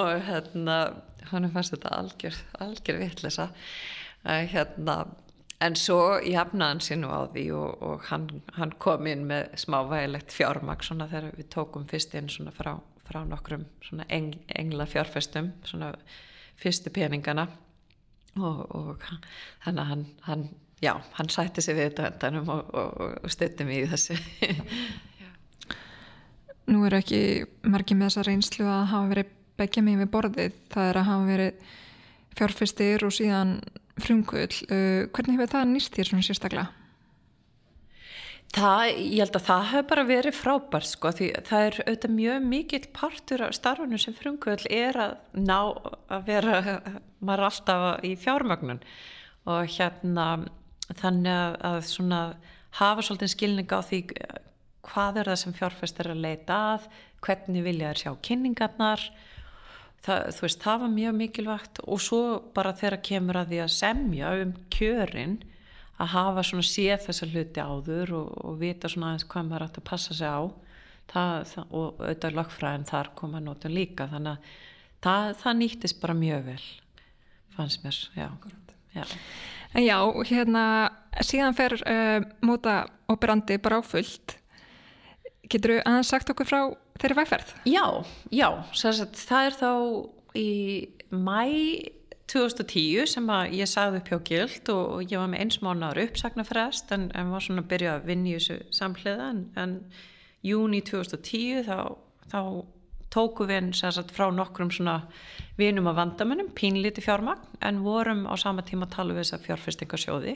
Og 0.00 0.10
hérna 0.26 0.78
hann 1.30 1.48
fannst 1.52 1.74
þetta 1.76 1.94
algjör 1.94 2.36
algjör 2.64 3.00
vittlisa 3.02 3.48
hérna 4.24 4.98
en 5.64 5.76
svo 5.78 6.18
jafnaði 6.22 6.72
hann 6.72 6.82
sér 6.84 7.00
nú 7.02 7.10
á 7.10 7.20
því 7.32 7.44
og, 7.58 7.82
og 7.82 8.08
hann, 8.10 8.28
hann 8.58 8.74
kom 8.82 9.06
inn 9.10 9.26
með 9.28 9.54
smávægilegt 9.64 10.34
fjármag 10.34 10.84
svona 10.86 11.08
þegar 11.10 11.38
við 11.38 11.50
tókum 11.54 11.86
fyrst 11.90 12.14
inn 12.18 12.30
svona 12.32 12.54
frá, 12.54 12.76
frá 13.08 13.22
nokkrum 13.26 13.66
svona 13.84 14.06
eng, 14.14 14.34
engla 14.54 14.86
fjárfestum 14.88 15.52
svona 15.66 15.92
fyrstu 16.58 16.92
peningana 16.94 17.48
og, 18.44 18.64
og 18.74 19.04
þannig 19.64 19.82
að 19.82 19.90
hann, 19.92 20.04
hann 20.26 20.44
já, 20.84 20.94
hann 21.18 21.30
sætti 21.32 21.64
sig 21.64 21.76
við 21.78 21.90
þetta 21.90 22.08
endanum 22.12 22.52
og, 22.54 22.72
og 22.74 23.32
stutti 23.32 23.66
mig 23.66 23.84
í 23.84 23.90
þessu. 23.90 24.18
Nú 26.68 26.84
eru 26.84 27.00
ekki 27.00 27.20
margir 27.64 27.96
með 27.96 28.10
þessa 28.10 28.26
reynslu 28.28 28.66
að 28.68 28.88
hafa 28.92 29.12
verið 29.14 29.36
begja 29.58 29.82
mig 29.82 29.98
við 29.98 30.10
borðið, 30.14 30.58
það 30.70 30.90
er 30.90 31.00
að 31.00 31.08
hafa 31.08 31.28
verið 31.32 31.70
fjárfestir 32.38 33.04
og 33.06 33.14
síðan 33.16 33.54
frumkvöld, 33.98 34.58
uh, 34.68 35.08
hvernig 35.10 35.38
hefur 35.38 35.54
það 35.56 35.72
nýst 35.72 35.96
þér 35.96 36.12
svona 36.12 36.26
sérstaklega? 36.28 36.68
Það, 38.56 38.82
ég 38.96 39.20
held 39.20 39.36
að 39.36 39.44
það 39.44 39.66
hefur 39.70 39.86
bara 39.90 40.04
verið 40.08 40.36
frábært 40.38 40.88
sko 40.88 41.10
því 41.12 41.26
það 41.44 41.64
er 41.66 41.74
auðvitað 41.82 42.12
mjög 42.14 42.46
mikill 42.48 42.86
partur 42.96 43.42
af 43.44 43.56
starfunum 43.58 44.00
sem 44.00 44.16
frumkvöld 44.16 44.64
er 44.72 44.96
að 44.96 45.16
ná 45.36 45.58
að 46.08 46.22
vera 46.30 46.60
maður 47.20 47.44
alltaf 47.50 48.06
í 48.08 48.14
fjármögnun. 48.16 48.80
Og 49.48 49.68
hérna 49.76 50.28
þannig 50.96 51.58
að 51.68 51.80
svona 51.90 52.20
hafa 52.78 53.04
svolítið 53.04 53.34
skilning 53.34 53.68
á 53.68 53.80
því 53.84 54.00
hvað 54.88 55.20
er 55.20 55.30
það 55.30 55.40
sem 55.42 55.56
fjárfæst 55.58 56.00
er 56.00 56.10
að 56.14 56.24
leita 56.24 56.58
að 56.72 56.88
hvernig 57.24 57.66
vilja 57.66 57.92
þær 57.92 58.02
sjá 58.02 58.12
kynningarnar. 58.30 59.04
Það, 60.06 60.24
þú 60.38 60.44
veist, 60.46 60.62
það 60.62 60.82
var 60.84 60.92
mjög 60.94 61.16
mikilvægt 61.20 61.80
og 61.84 62.00
svo 62.00 62.22
bara 62.54 62.72
þegar 62.78 63.00
kemur 63.10 63.40
að 63.40 63.52
því 63.52 63.62
að 63.64 63.72
semja 63.76 64.34
um 64.40 64.52
kjörin 64.72 65.38
að 65.98 66.12
hafa 66.14 66.44
svona 66.46 66.66
séð 66.66 67.04
þessa 67.08 67.28
hluti 67.32 67.62
áður 67.64 68.14
og, 68.20 68.32
og 68.46 68.58
vita 68.60 68.90
svona 68.90 69.12
aðeins 69.12 69.28
hvað 69.30 69.48
maður 69.48 69.66
ætti 69.66 69.82
að 69.82 69.88
passa 69.90 70.16
sig 70.16 70.30
á 70.30 70.42
það, 71.10 71.34
það, 71.52 71.64
og 71.70 72.02
auðvitað 72.02 72.36
lagfræðin 72.38 72.88
þar 72.88 73.12
koma 73.18 73.42
nótum 73.42 73.74
líka 73.74 74.08
þannig 74.12 74.34
að 74.34 74.52
það, 75.04 75.30
það 75.42 75.58
nýttist 75.62 76.00
bara 76.02 76.18
mjög 76.18 76.44
vel 76.52 76.66
fannst 77.56 77.82
mér, 77.82 78.00
já, 78.14 78.28
já. 78.94 79.04
En 79.76 79.84
já, 79.84 79.98
hérna 80.30 80.64
síðan 81.26 81.56
fer 81.58 81.74
uh, 81.80 82.20
móta 82.46 82.84
operandi 83.10 83.58
bara 83.60 83.80
áfullt 83.82 84.38
getur 85.50 85.74
þú 85.74 85.80
aðeins 85.82 86.12
sagt 86.12 86.30
okkur 86.32 86.48
frá 86.48 86.60
þeirri 87.00 87.18
vægferð? 87.18 87.52
Já, 87.68 87.84
já, 88.34 88.48
sagt, 88.76 89.18
það 89.28 89.48
er 89.48 89.58
þá 89.58 89.72
í 90.38 90.48
mæ 91.10 91.42
2010 92.28 93.08
sem 93.08 93.30
að 93.32 93.54
ég 93.56 93.70
sagði 93.70 94.02
upp 94.02 94.10
hjá 94.12 94.18
Gild 94.30 94.70
og, 94.74 94.84
og 94.96 95.12
ég 95.12 95.20
var 95.20 95.30
með 95.32 95.44
eins 95.44 95.60
mánar 95.64 96.00
uppsagnarfrest 96.02 96.92
en, 96.96 97.08
en 97.16 97.32
var 97.32 97.44
svona 97.44 97.64
að 97.64 97.70
byrja 97.72 97.94
að 97.96 98.08
vinna 98.10 98.32
í 98.32 98.36
þessu 98.36 98.58
samhliða 98.78 99.28
en, 99.32 99.44
en 99.56 99.76
júni 100.44 100.82
2010 100.84 101.64
þá, 101.68 101.78
þá 102.28 102.40
tóku 103.12 103.46
við 103.48 103.70
sagt, 103.76 104.12
frá 104.12 104.28
nokkrum 104.34 104.70
svona 104.74 105.00
vinum 105.58 105.88
af 105.90 105.96
vandamennum, 105.98 106.50
pínlíti 106.56 107.02
fjármagn 107.04 107.60
en 107.64 107.82
vorum 107.84 108.26
á 108.28 108.34
sama 108.36 108.64
tíma 108.66 108.86
að 108.86 108.96
tala 108.98 109.16
við 109.16 109.24
þessa 109.24 109.44
fjárfestingarsjóði 109.46 110.34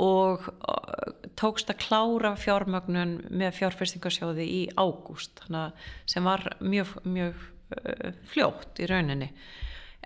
og 0.00 0.46
tókst 1.40 1.72
að 1.72 1.80
klára 1.82 2.36
fjármögnun 2.38 3.16
með 3.34 3.56
fjárfyrstingarsjóði 3.58 4.46
í 4.46 4.60
ágúst 4.78 5.42
sem 6.08 6.24
var 6.24 6.46
mjög, 6.62 6.94
mjög 7.02 7.42
fljótt 8.30 8.80
í 8.80 8.88
rauninni 8.90 9.32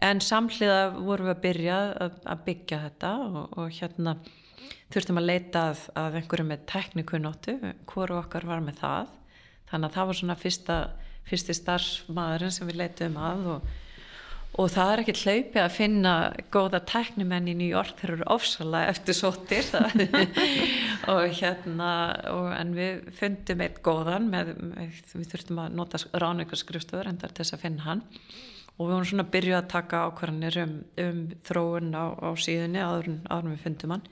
en 0.02 0.20
samhliða 0.24 0.80
vorum 0.96 1.28
við 1.28 1.34
að 1.34 1.44
byrja 1.44 1.76
að, 2.06 2.18
að 2.32 2.42
byggja 2.48 2.80
þetta 2.88 3.12
og, 3.28 3.58
og 3.58 3.78
hérna 3.78 4.16
þurftum 4.94 5.20
að 5.20 5.28
leita 5.30 5.68
að, 5.70 5.86
að 5.98 6.18
einhverju 6.20 6.48
með 6.48 6.66
teknikunóttu, 6.70 7.54
hvoru 7.90 8.18
okkar 8.20 8.46
var 8.48 8.62
með 8.64 8.82
það. 8.82 9.14
Þannig 9.70 9.88
að 9.88 9.96
það 9.96 10.10
var 10.10 10.18
svona 10.20 10.38
fyrsta 10.38 10.76
fyrsti 11.28 11.56
starfsmaðurinn 11.56 12.52
sem 12.52 12.68
við 12.68 12.80
leitum 12.82 13.16
að 13.16 13.48
og, 13.54 13.68
og 14.60 14.70
það 14.70 14.92
er 14.92 15.02
ekki 15.02 15.14
hlaupið 15.22 15.60
að 15.62 15.74
finna 15.74 16.14
góða 16.54 16.80
tæknimenn 16.90 17.48
í 17.50 17.56
New 17.58 17.70
York. 17.70 17.96
Þeir 17.98 18.16
eru 18.18 18.28
ofsalega 18.34 18.92
eftir 18.92 19.18
sóttir 19.18 19.70
og 21.12 21.38
hérna 21.40 21.90
og, 22.30 22.50
en 22.54 22.74
við 22.76 23.08
fundum 23.18 23.64
eitt 23.64 23.80
góðan 23.86 24.28
með, 24.32 24.54
með, 24.60 25.00
við 25.14 25.30
þurftum 25.32 25.62
að 25.64 25.78
nota 25.80 26.02
ráningarskrifstöður 26.12 27.14
endar 27.14 27.32
til 27.32 27.44
þess 27.44 27.56
að 27.56 27.64
finna 27.64 27.88
hann 27.88 28.04
og 28.74 28.88
við 28.88 28.92
vorum 28.96 29.08
svona 29.08 29.24
að 29.26 29.32
byrja 29.36 29.56
að 29.60 29.70
taka 29.70 30.02
ákvarðanir 30.08 30.60
um, 30.64 30.76
um 31.04 31.24
þróun 31.46 31.94
á, 31.94 32.04
á 32.18 32.30
síðunni 32.34 32.82
áður 32.82 33.10
en 33.14 33.52
við 33.52 33.62
fundum 33.62 33.94
hann. 33.94 34.06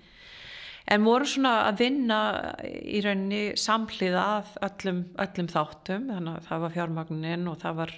En 0.93 1.05
voru 1.07 1.27
svona 1.29 1.53
að 1.69 1.85
vinna 1.85 2.19
í 2.67 3.03
rauninni 3.05 3.43
samhliða 3.59 4.23
að 4.39 4.57
öllum, 4.67 5.05
öllum 5.23 5.51
þáttum. 5.51 6.09
Þannig 6.11 6.39
að 6.39 6.49
það 6.49 6.65
var 6.65 6.75
fjármagnin 6.77 7.51
og 7.51 7.61
það 7.63 7.79
var 7.79 7.95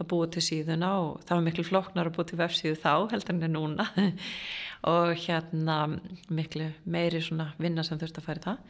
að 0.00 0.08
búa 0.12 0.28
til 0.32 0.42
síðuna 0.44 0.90
og 1.02 1.24
það 1.26 1.36
var 1.36 1.46
miklu 1.48 1.64
floknar 1.66 2.08
að 2.08 2.16
búa 2.16 2.28
til 2.30 2.38
vefsíðu 2.40 2.78
þá 2.80 2.92
heldur 3.12 3.36
en 3.36 3.56
núna. 3.56 3.88
Og 4.90 5.10
hérna 5.26 5.74
miklu 6.32 6.70
meiri 6.88 7.20
svona 7.20 7.50
vinna 7.60 7.84
sem 7.84 7.98
þurfti 8.00 8.22
að 8.22 8.38
í 8.38 8.44
það. 8.46 8.62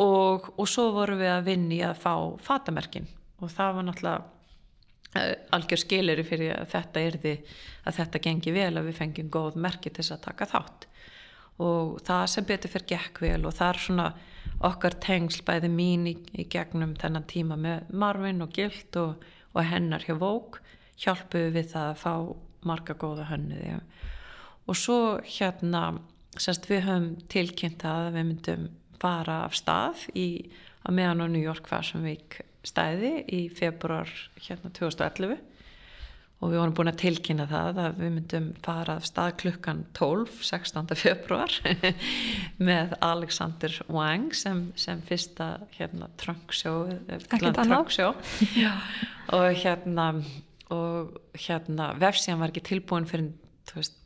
Og, 0.00 0.46
og 0.56 0.70
svo 0.70 0.86
voru 0.94 1.18
við 1.20 1.34
að 1.34 1.50
vinni 1.50 1.82
að 1.84 1.98
fá 2.00 2.14
fatamerkin. 2.46 3.10
Og 3.44 3.52
það 3.52 3.76
var 3.76 3.86
náttúrulega 3.90 4.33
algjör 5.14 5.80
skilir 5.80 6.22
fyrir 6.26 6.56
að 6.56 6.70
þetta 6.74 7.02
er 7.06 7.18
því 7.22 7.34
að 7.84 7.98
þetta 8.00 8.22
gengi 8.26 8.54
vel 8.54 8.72
að 8.72 8.88
við 8.88 8.98
fengjum 8.98 9.30
góð 9.32 9.58
merki 9.62 9.90
til 9.90 10.02
þess 10.02 10.16
að 10.16 10.24
taka 10.28 10.48
þátt. 10.50 10.86
Og 11.62 11.98
það 12.02 12.24
sem 12.32 12.46
betur 12.48 12.72
fyrir 12.72 12.88
gekk 12.94 13.20
vel 13.22 13.44
og 13.46 13.54
það 13.54 13.68
er 13.68 13.82
svona 13.84 14.08
okkar 14.64 14.96
tengsl 15.02 15.44
bæði 15.46 15.70
mín 15.70 16.08
í, 16.10 16.16
í 16.34 16.46
gegnum 16.50 16.96
þennan 16.98 17.28
tíma 17.30 17.58
með 17.60 17.92
Marvin 17.94 18.42
og 18.42 18.54
Gilt 18.54 18.98
og, 18.98 19.22
og 19.54 19.68
hennar 19.68 20.02
hjá 20.06 20.16
Vók 20.18 20.58
hjálpuðu 20.98 21.52
við 21.54 21.70
það 21.74 21.92
að 21.92 22.00
fá 22.02 22.14
marga 22.64 22.96
góða 22.98 23.28
hönnuði. 23.30 23.76
Og 24.66 24.78
svo 24.78 24.98
hérna 25.22 26.00
semst 26.40 26.66
við 26.70 26.86
höfum 26.88 27.08
tilkynnt 27.30 27.84
að 27.86 28.14
við 28.16 28.28
myndum 28.30 28.68
fara 29.02 29.44
af 29.44 29.54
stað 29.58 30.06
í 30.16 30.28
að 30.84 30.96
meðan 30.96 31.22
á 31.22 31.26
New 31.28 31.42
York 31.42 31.68
Fashion 31.70 32.02
Week 32.06 32.40
stæði 32.66 33.16
í 33.32 33.42
februar 33.52 34.10
hérna 34.40 34.72
2011 34.74 35.36
og 36.44 36.50
við 36.50 36.60
vorum 36.60 36.74
búin 36.76 36.90
að 36.90 37.00
tilkynna 37.00 37.46
það 37.48 37.78
að 37.80 38.00
við 38.02 38.10
myndum 38.16 38.48
fara 38.64 38.98
af 38.98 39.06
stað 39.08 39.36
klukkan 39.40 39.84
12, 39.96 40.32
16. 40.44 40.96
februar 41.00 41.54
með 42.68 42.96
Alexander 43.04 43.78
Wang 43.88 44.34
sem, 44.36 44.66
sem 44.76 45.00
fyrsta 45.06 45.54
hérna 45.78 46.10
trunksjó 46.20 46.74
og 49.38 49.62
hérna 49.62 50.08
og 50.74 51.16
hérna 51.38 51.92
vefsíðan 52.00 52.42
var 52.42 52.52
ekki 52.52 52.64
tilbúin 52.66 53.08
fyrir 53.08 53.32
veist, 53.74 53.96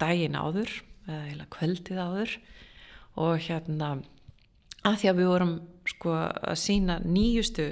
daginn 0.00 0.36
áður 0.38 0.70
eða 1.10 1.46
kveldið 1.52 2.00
áður. 2.00 2.34
Og 3.20 3.38
hérna 3.46 3.90
að 4.84 5.00
því 5.00 5.10
að 5.10 5.18
við 5.20 5.30
vorum 5.30 5.54
sko 5.88 6.14
að 6.16 6.56
sína 6.60 6.98
nýjustu 7.04 7.68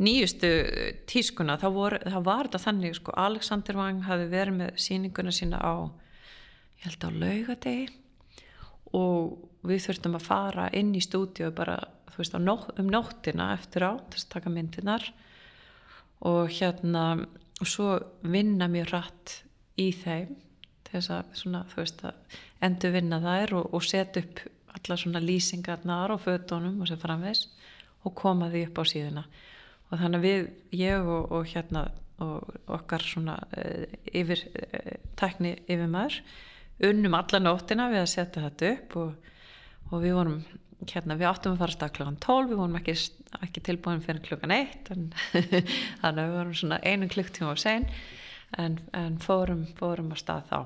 nýjustu 0.00 0.50
tískuna 1.06 1.58
þá, 1.60 1.68
vor, 1.74 1.98
þá 2.02 2.18
var 2.26 2.48
þetta 2.48 2.62
þannig 2.66 2.96
sko 2.98 3.14
Alexander 3.24 3.78
Wang 3.78 4.06
hafi 4.08 4.26
verið 4.30 4.58
með 4.58 4.80
síninguna 4.82 5.34
sína 5.34 5.60
á 5.62 5.86
ég 6.80 6.88
held 6.88 7.06
á 7.06 7.10
laugadegi 7.14 7.86
og 8.94 9.66
við 9.66 9.84
þurftum 9.86 10.18
að 10.18 10.26
fara 10.26 10.66
inn 10.76 10.92
í 10.94 11.02
stúdíu 11.02 11.52
bara 11.54 11.78
veist, 12.16 12.34
nótt, 12.38 12.74
um 12.78 12.90
nóttina 12.90 13.52
eftir 13.54 13.86
á 13.86 13.92
þess 14.10 14.26
að 14.26 14.34
taka 14.34 14.52
myndinar 14.52 15.06
og 16.26 16.50
hérna 16.50 17.06
og 17.62 17.70
svo 17.70 17.94
vinna 18.26 18.68
mjög 18.70 18.90
rætt 18.92 19.38
í 19.78 19.90
þeim 19.94 20.34
þess 20.90 21.10
að 21.14 21.32
svona, 21.38 21.64
veist, 21.74 22.02
að 22.02 22.42
endur 22.66 22.94
vinna 22.94 23.22
þær 23.22 23.56
og, 23.60 23.72
og 23.74 23.86
setja 23.86 24.22
upp 24.22 24.44
alla 24.74 24.98
svona 24.98 25.22
lýsingarnar 25.22 26.14
og 26.14 26.22
fötunum 26.26 26.82
og 26.82 26.90
sem 26.90 26.98
framvegs 26.98 27.48
og 28.04 28.14
koma 28.18 28.50
því 28.50 28.68
upp 28.68 28.82
á 28.82 28.84
síðuna 28.90 29.26
og 29.94 30.00
þannig 30.00 30.18
að 30.18 30.26
við, 30.26 30.48
ég 30.80 31.12
og, 31.14 31.30
og 31.34 31.46
hérna 31.52 31.84
og 32.24 32.70
okkar 32.70 33.02
svona 33.02 33.38
uh, 33.58 33.86
yfir, 34.14 34.42
uh, 34.54 34.92
tækni 35.18 35.56
yfir 35.64 35.88
maður 35.90 36.20
unnum 36.86 37.16
alla 37.18 37.40
nóttina 37.42 37.88
við 37.92 38.02
að 38.02 38.12
setja 38.12 38.44
þetta 38.48 38.70
upp 38.74 38.96
og, 39.00 39.32
og 39.90 40.02
við 40.02 40.14
vorum 40.18 40.38
hérna, 40.90 41.16
við 41.18 41.30
áttum 41.30 41.54
að 41.54 41.62
fara 41.62 41.74
stað 41.74 41.94
klokkan 41.98 42.20
12 42.22 42.50
við 42.50 42.60
vorum 42.60 42.78
ekki, 42.78 42.94
ekki 43.46 43.62
tilbúin 43.66 44.02
fyrir 44.04 44.22
klokkan 44.24 44.54
1 44.54 44.92
en, 44.94 45.08
þannig 46.02 46.20
að 46.20 46.22
við 46.22 46.36
vorum 46.38 46.56
svona 46.60 46.80
einu 46.84 47.10
klukktíma 47.10 47.54
á 47.54 47.56
sen 47.58 47.88
en, 48.58 48.78
en 48.94 49.18
fórum, 49.22 49.64
fórum 49.78 50.12
að 50.14 50.22
stað 50.22 50.50
þá. 50.50 50.58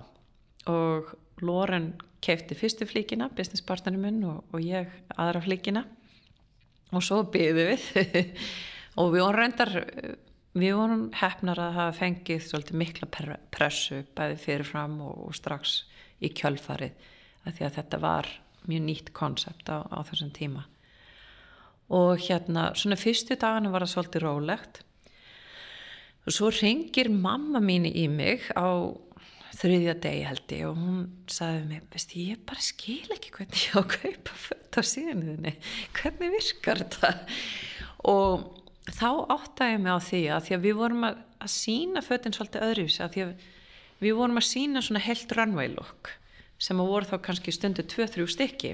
Og 0.68 1.12
Loren 1.44 1.92
kefti 2.24 2.56
fyrstu 2.58 2.88
flíkina, 2.88 3.30
business 3.36 3.64
partnerinn 3.64 4.02
minn 4.02 4.24
og, 4.26 4.42
og 4.52 4.64
ég 4.64 4.90
aðra 5.16 5.42
flíkina. 5.44 5.84
Og 6.92 7.04
svo 7.04 7.22
byggðu 7.30 7.68
við 7.70 7.86
og 8.98 9.12
við 9.14 9.24
vorum 9.24 9.38
reyndar 9.38 9.72
við 10.58 10.74
vorum 10.78 11.04
hefnar 11.14 11.60
að 11.62 11.76
hafa 11.76 11.96
fengið 12.00 12.42
svolítið 12.46 12.80
mikla 12.82 13.08
pressu 13.54 14.02
bæði 14.16 14.38
fyrirfram 14.42 14.98
og, 15.06 15.14
og 15.28 15.36
strax 15.36 15.82
í 16.24 16.32
kjölfarið 16.34 17.08
að 17.46 17.54
því 17.56 17.66
að 17.68 17.76
þetta 17.78 18.02
var 18.02 18.30
mjög 18.68 18.84
nýtt 18.84 19.12
konsept 19.16 19.70
á, 19.70 19.86
á 19.86 19.98
þessum 20.08 20.32
tíma. 20.34 20.66
Og 21.94 22.20
hérna 22.20 22.72
svona 22.76 22.98
fyrstu 23.00 23.38
daginu 23.40 23.72
var 23.72 23.86
það 23.86 23.92
svolítið 23.94 24.24
rólegt. 24.26 24.80
Og 26.26 26.34
svo 26.34 26.50
ringir 26.52 27.08
mamma 27.08 27.62
mín 27.64 27.86
í 27.88 28.04
mig 28.12 28.50
á 28.52 28.92
þriðja 29.58 29.94
degi 30.02 30.26
held 30.28 30.52
ég 30.52 30.66
og 30.68 30.76
hún 30.76 30.98
sagði 31.32 31.62
mig, 31.70 31.86
veist 31.94 32.12
ég 32.18 32.42
bara 32.46 32.62
skil 32.62 33.14
ekki 33.14 33.32
hvernig 33.34 33.62
ég 33.64 33.78
á 33.78 33.80
að 33.80 33.94
kaupa 33.94 34.36
fött 34.44 34.78
á 34.78 34.82
síðanuðinni 34.84 35.54
hvernig 35.96 36.34
virkar 36.36 36.82
þetta? 36.84 37.14
Og 38.12 38.44
þá 38.94 39.10
áttaði 39.34 39.74
ég 39.74 39.82
mig 39.84 39.92
á 39.92 40.00
því 40.00 40.22
að 40.32 40.44
því 40.46 40.56
að 40.56 40.66
við 40.66 40.76
vorum 40.78 41.06
að, 41.08 41.22
að 41.44 41.54
sína 41.54 42.02
fötinn 42.04 42.36
svolítið 42.36 42.66
öðruvísi 42.68 43.02
að 43.04 43.14
því 43.14 43.24
að 43.24 43.32
við 43.98 44.18
vorum 44.18 44.40
að 44.40 44.48
sína 44.48 44.82
svona 44.84 45.04
helt 45.04 45.34
runway 45.36 45.68
look 45.72 46.12
sem 46.58 46.80
að 46.82 46.92
voru 46.92 47.08
þá 47.08 47.16
kannski 47.22 47.54
stundu 47.54 47.84
2-3 47.86 48.26
stykki. 48.34 48.72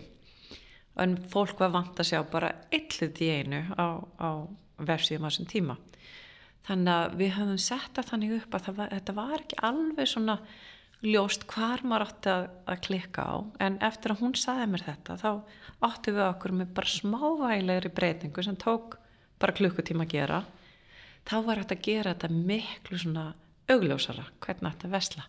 En 1.01 1.17
fólk 1.31 1.59
var 1.61 1.73
vant 1.75 1.99
að 2.01 2.11
sjá 2.13 2.21
bara 2.31 2.53
eitthvað 2.73 3.21
í 3.25 3.31
einu 3.41 3.65
á, 3.77 3.87
á 4.17 4.31
vefsíðum 4.79 5.27
á 5.27 5.29
þessum 5.29 5.51
tíma. 5.51 5.77
Þannig 6.65 6.95
að 6.95 7.17
við 7.21 7.35
höfum 7.37 7.61
sett 7.61 7.99
að 8.01 8.09
þannig 8.13 8.37
upp 8.39 8.57
að 8.57 8.71
var, 8.79 8.93
þetta 8.95 9.17
var 9.19 9.35
ekki 9.37 9.59
alveg 9.69 10.09
svona 10.09 10.39
ljóst 11.05 11.45
hvar 11.51 11.83
maður 11.85 12.07
átti 12.07 12.33
að, 12.33 12.47
að 12.73 12.83
klikka 12.87 13.25
á. 13.29 13.37
En 13.67 13.77
eftir 13.85 14.15
að 14.15 14.23
hún 14.23 14.37
saði 14.41 14.69
mér 14.73 14.87
þetta 14.87 15.19
þá 15.21 15.31
átti 15.91 16.15
við 16.15 16.25
okkur 16.31 16.55
með 16.61 16.71
bara 16.79 16.95
smávægilegri 16.95 17.93
breytingu 17.99 18.47
sem 18.47 18.57
tók 18.61 18.97
bara 19.45 19.57
klukkutíma 19.61 20.09
að 20.09 20.15
gera 20.17 20.45
þá 21.29 21.37
var 21.47 21.63
þetta 21.63 21.79
að 21.79 21.87
gera 21.89 22.15
þetta 22.15 22.45
miklu 22.53 23.01
svona 23.01 23.27
augljósara 23.71 24.25
hvernig 24.45 24.75
þetta 24.75 24.93
vesla 24.93 25.29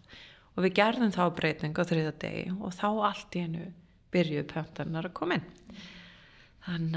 og 0.55 0.63
við 0.63 0.77
gerðum 0.79 1.11
þá 1.15 1.25
breyting 1.35 1.75
á 1.75 1.83
þriða 1.87 2.15
degi 2.21 2.45
og 2.55 2.73
þá 2.75 2.87
allt 3.09 3.35
í 3.35 3.43
hennu 3.43 3.67
byrjuð 4.15 4.47
pöntarnar 4.53 5.09
að 5.09 5.15
koma 5.17 5.39
inn. 5.39 5.51
Þannig 6.65 6.95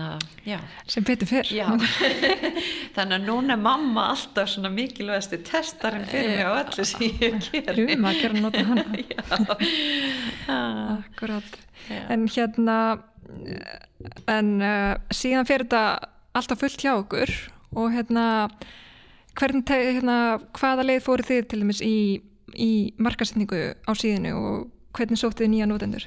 að, 0.48 0.68
sem 0.88 1.04
betur 1.04 1.28
fyrr 1.28 1.48
þannig 2.96 3.16
að 3.18 3.26
núna 3.26 3.52
er 3.52 3.60
mamma 3.60 4.06
alltaf 4.14 4.48
svona 4.54 4.70
mikilvægstu 4.72 5.42
testarinn 5.44 6.06
fyrir 6.08 6.38
mig 6.38 6.48
á 6.48 6.52
öllu 6.62 6.86
sem 6.88 7.04
ég 7.04 7.50
ger 7.50 7.82
um 7.84 8.08
að 8.08 8.22
gera 8.22 8.40
nota 8.46 8.62
hana. 8.70 8.86
Akkurat. 11.02 11.58
Já. 11.88 12.00
en 12.12 12.24
hérna 12.28 12.78
en 14.28 14.48
uh, 14.60 14.96
síðan 15.12 15.46
fyrir 15.48 15.68
þetta 15.68 15.84
alltaf 16.36 16.60
fullt 16.62 16.82
hjá 16.84 16.94
okkur 16.96 17.32
og 17.78 17.92
hérna, 17.92 18.24
hvern, 19.38 19.62
hérna 19.68 20.18
hvaða 20.56 20.86
leið 20.88 21.06
fóru 21.06 21.26
þið 21.28 21.46
til 21.48 21.62
dæmis 21.62 21.84
í, 21.84 21.96
í 22.54 22.72
markasetningu 23.00 23.62
á 23.84 23.92
síðinu 23.96 24.34
og 24.36 24.68
hvernig 24.96 25.20
sóttu 25.20 25.44
þið 25.44 25.52
nýja 25.54 25.70
nótendur? 25.70 26.06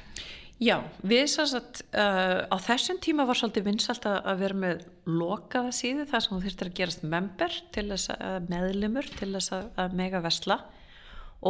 Já, 0.62 0.76
við 1.02 1.24
sannsagt 1.32 1.80
uh, 1.90 2.46
á 2.46 2.56
þessum 2.62 3.00
tíma 3.02 3.24
var 3.26 3.38
svolítið 3.38 3.64
vinsalt 3.66 4.04
að, 4.06 4.18
að 4.30 4.42
vera 4.44 4.58
með 4.62 4.84
lokaða 5.10 5.72
síðu 5.74 6.04
þar 6.10 6.22
sem 6.22 6.34
þú 6.36 6.42
þurftir 6.44 6.68
að 6.68 6.76
gerast 6.78 7.06
member 7.14 7.56
til 7.74 7.84
þess 7.88 8.12
að 8.14 8.46
meðlumur 8.52 9.08
til 9.18 9.30
þess 9.32 9.54
að, 9.56 9.64
að 9.82 9.96
mega 9.98 10.20
vesla 10.22 10.58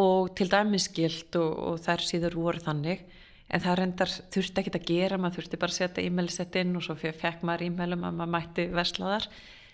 og 0.01 0.32
til 0.38 0.49
dæmis 0.49 0.88
gild 0.97 1.36
og, 1.36 1.51
og 1.53 1.82
þær 1.84 2.07
síður 2.09 2.38
voru 2.40 2.64
þannig 2.64 3.05
en 3.53 3.62
það 3.62 3.78
reyndar 3.78 4.11
þurfti 4.32 4.62
ekki 4.62 4.74
að 4.78 4.88
gera 4.88 5.18
maður 5.20 5.36
þurfti 5.38 5.61
bara 5.61 5.74
að 5.74 5.80
setja 5.80 6.07
e-mail 6.07 6.30
sett 6.32 6.57
inn 6.61 6.76
og 6.78 6.86
svo 6.86 6.96
fekk 7.00 7.44
maður 7.44 7.66
e-mailum 7.68 8.07
að 8.09 8.16
maður 8.20 8.34
mætti 8.36 8.64
verslaðar 8.72 9.28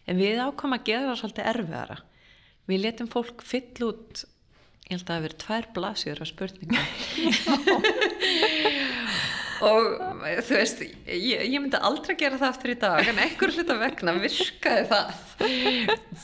en 0.09 0.19
við 0.19 0.43
ákom 0.43 0.75
að 0.75 0.87
gera 0.91 1.09
það 1.11 1.21
svolítið 1.23 1.51
erfiðara. 1.53 1.99
Við 2.69 2.83
letum 2.85 3.09
fólk 3.13 3.39
fyll 3.47 3.89
út 3.89 4.25
ég 4.89 4.97
held 4.97 5.05
að 5.05 5.09
það 5.09 5.19
hefur 5.19 5.35
tvær 5.45 5.65
blasjur 5.77 6.23
á 6.23 6.27
spurninga 6.29 6.83
og 9.65 9.87
þú 10.47 10.55
veist 10.55 10.83
ég, 10.83 11.45
ég 11.49 11.57
myndi 11.59 11.81
aldrei 11.89 12.15
gera 12.19 12.39
það 12.41 12.53
aftur 12.53 12.73
í 12.73 12.77
dag 12.83 13.11
en 13.11 13.21
einhver 13.23 13.55
hluta 13.55 13.79
vegna 13.81 14.15
virkaði 14.19 14.85
það. 14.93 15.15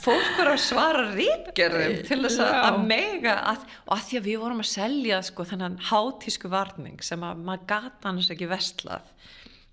Fólk 0.05 0.29
var 0.39 0.51
að 0.53 0.61
svara 0.65 1.07
rítgerðum 1.15 1.97
til 2.07 2.19
þess 2.25 2.43
að, 2.43 2.57
að 2.69 2.79
mega 2.91 3.37
að, 3.53 3.65
og 3.87 3.97
að 3.97 4.05
því 4.09 4.19
að 4.19 4.29
við 4.29 4.43
vorum 4.43 4.63
að 4.63 4.71
selja 4.71 5.23
sko 5.25 5.47
þennan 5.51 5.79
hátísku 5.89 6.51
varning 6.53 7.03
sem 7.05 7.25
að 7.25 7.43
maður 7.47 7.67
gata 7.73 8.11
annars 8.11 8.31
ekki 8.33 8.51
vestlað 8.51 9.11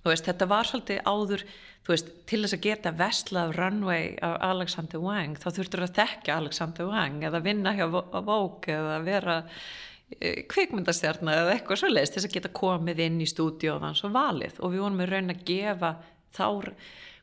veist, 0.07 0.27
þetta 0.27 0.49
var 0.51 0.69
svolítið 0.69 1.05
áður 1.07 1.45
veist, 1.89 2.11
til 2.31 2.43
þess 2.43 2.57
að 2.57 2.65
geta 2.67 2.95
vestlað 2.99 3.55
runway 3.59 4.17
af 4.25 4.37
Alexander 4.51 5.03
Wang 5.03 5.39
þá 5.41 5.49
þurftur 5.59 5.87
að 5.87 5.97
þekka 6.01 6.37
Alexander 6.41 6.91
Wang 6.91 7.25
eða 7.27 7.43
vinna 7.45 7.75
hjá 7.77 7.87
Vogue 7.93 8.75
eða 8.75 9.01
vera 9.07 9.39
kvikmyndastjarnar 10.53 11.45
eða 11.45 11.55
eitthvað 11.57 11.81
svo 11.83 11.93
leiðist 11.93 12.19
þess 12.19 12.29
að 12.29 12.35
geta 12.37 12.53
komið 12.57 13.01
inn 13.07 13.21
í 13.23 13.29
stúdíóðans 13.31 14.03
og 14.07 14.15
valið. 14.17 14.59
Og 14.61 14.75
við 14.75 14.85
vorum 14.85 15.01
með 15.01 15.13
raun 15.13 15.35
að 15.35 15.47
gefa 15.49 15.95
þá 16.37 16.47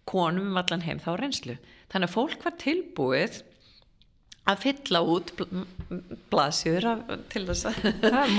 konum 0.09 0.49
um 0.51 0.59
allan 0.61 0.85
heim 0.85 1.01
þá 1.03 1.11
reynslu. 1.19 1.55
Þannig 1.89 2.09
að 2.09 2.15
fólk 2.15 2.45
var 2.45 2.57
tilbúið 2.61 3.41
að 4.49 4.63
fylla 4.63 5.01
út 5.05 5.33
blasjur 6.31 6.87
til 7.29 7.43
þess 7.49 7.67
að 7.69 8.31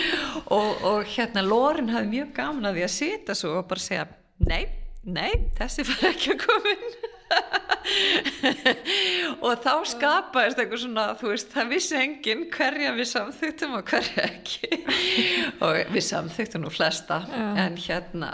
og, 0.56 0.70
og 0.90 1.12
hérna 1.12 1.44
Lorin 1.46 1.92
hafði 1.92 2.12
mjög 2.16 2.32
gaman 2.38 2.70
að 2.70 2.80
því 2.80 2.86
að 2.88 2.96
sita 2.96 3.36
svo 3.38 3.54
og 3.60 3.68
bara 3.70 3.84
segja 3.84 4.08
nei, 4.48 4.64
nei, 5.06 5.30
þessi 5.58 5.86
fær 5.86 6.10
ekki 6.10 6.34
að 6.34 6.42
koma 6.46 6.74
inn 6.74 7.16
og 9.44 9.60
þá 9.62 9.72
skapaðist 9.88 10.58
eitthvað 10.60 10.80
svona 10.82 11.04
þú 11.18 11.26
veist, 11.32 11.48
það 11.52 11.66
vissi 11.72 11.96
enginn 11.98 12.42
hverja 12.52 12.90
við 12.96 13.06
samþýttum 13.12 13.72
og 13.78 13.82
hverja 13.88 14.22
ekki. 14.28 14.68
Og 15.64 15.74
við 15.92 16.04
samþýttum 16.06 16.60
nú 16.64 16.70
flesta 16.72 17.16
Já. 17.26 17.46
en 17.64 17.74
hérna 17.80 18.30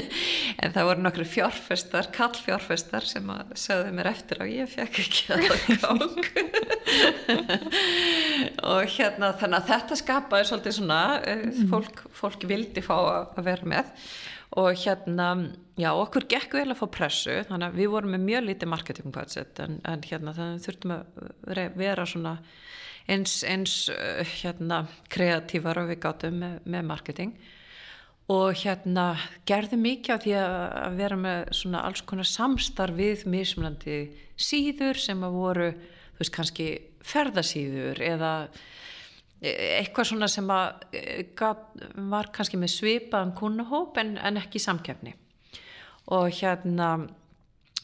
en 0.62 0.70
það 0.74 0.86
voru 0.88 1.00
nokkru 1.04 1.26
fjárfestar 1.28 2.06
kallfjárfestar 2.14 3.04
sem 3.06 3.26
að 3.32 3.44
sögðu 3.60 3.90
mér 3.96 4.06
eftir 4.10 4.36
og 4.42 4.48
ég 4.50 4.66
fekk 4.70 4.94
ekki 5.04 5.22
að 5.34 5.40
það 5.46 5.58
gang 5.84 6.02
og 8.66 8.80
hérna 8.96 9.26
þannig 9.38 9.58
að 9.58 9.68
þetta 9.72 9.94
skapaði 10.02 10.44
svolítið 10.50 10.74
svona 10.80 11.00
eh, 11.22 11.46
fólk, 11.70 11.96
fólk 12.16 12.40
vildi 12.48 12.80
fá 12.84 12.96
að 12.96 13.44
vera 13.46 13.64
með 13.76 13.86
og 14.54 14.78
hérna, 14.78 15.28
já, 15.76 15.90
okkur 15.90 16.28
gekk 16.30 16.54
vel 16.54 16.70
að 16.70 16.78
fá 16.78 16.86
pressu, 16.94 17.34
þannig 17.48 17.66
að 17.66 17.80
við 17.80 17.90
vorum 17.92 18.14
með 18.14 18.26
mjög 18.28 18.46
lítið 18.46 18.72
marketing 18.72 19.14
budget 19.14 19.60
en, 19.64 19.80
en 19.84 20.04
hérna 20.06 20.34
þannig 20.36 20.64
þurftum 20.66 20.94
að 20.94 21.76
vera 21.76 22.06
svona 22.06 22.36
eins, 23.10 23.40
eins 23.46 23.76
hérna 24.40 24.84
kreatívar 25.12 25.82
og 25.82 25.90
við 25.90 26.00
gátum 26.04 26.40
með, 26.42 26.58
með 26.64 26.88
marketing. 26.92 27.34
Og 28.32 28.56
hérna 28.58 29.12
gerði 29.46 29.78
mikið 29.78 30.14
af 30.14 30.22
því 30.24 30.32
að 30.40 30.96
vera 30.98 31.18
með 31.20 31.52
svona 31.54 31.84
alls 31.86 32.02
konar 32.06 32.26
samstarf 32.26 32.96
við 32.98 33.22
mismunandi 33.30 33.98
síður 34.34 34.98
sem 34.98 35.22
að 35.22 35.36
voru, 35.36 35.68
þú 36.16 36.22
veist, 36.22 36.34
kannski 36.34 36.66
ferðasíður 37.06 38.02
eða 38.02 38.32
eitthvað 39.42 40.10
svona 40.10 40.28
sem 40.32 40.48
að 40.50 40.96
eh, 40.96 41.52
var 42.10 42.30
kannski 42.32 42.60
með 42.60 42.72
svipaðan 42.72 43.34
kunnahóp 43.36 43.98
en, 44.00 44.16
en 44.16 44.40
ekki 44.40 44.62
samkefni 44.62 45.12
og 46.14 46.30
hérna 46.38 46.94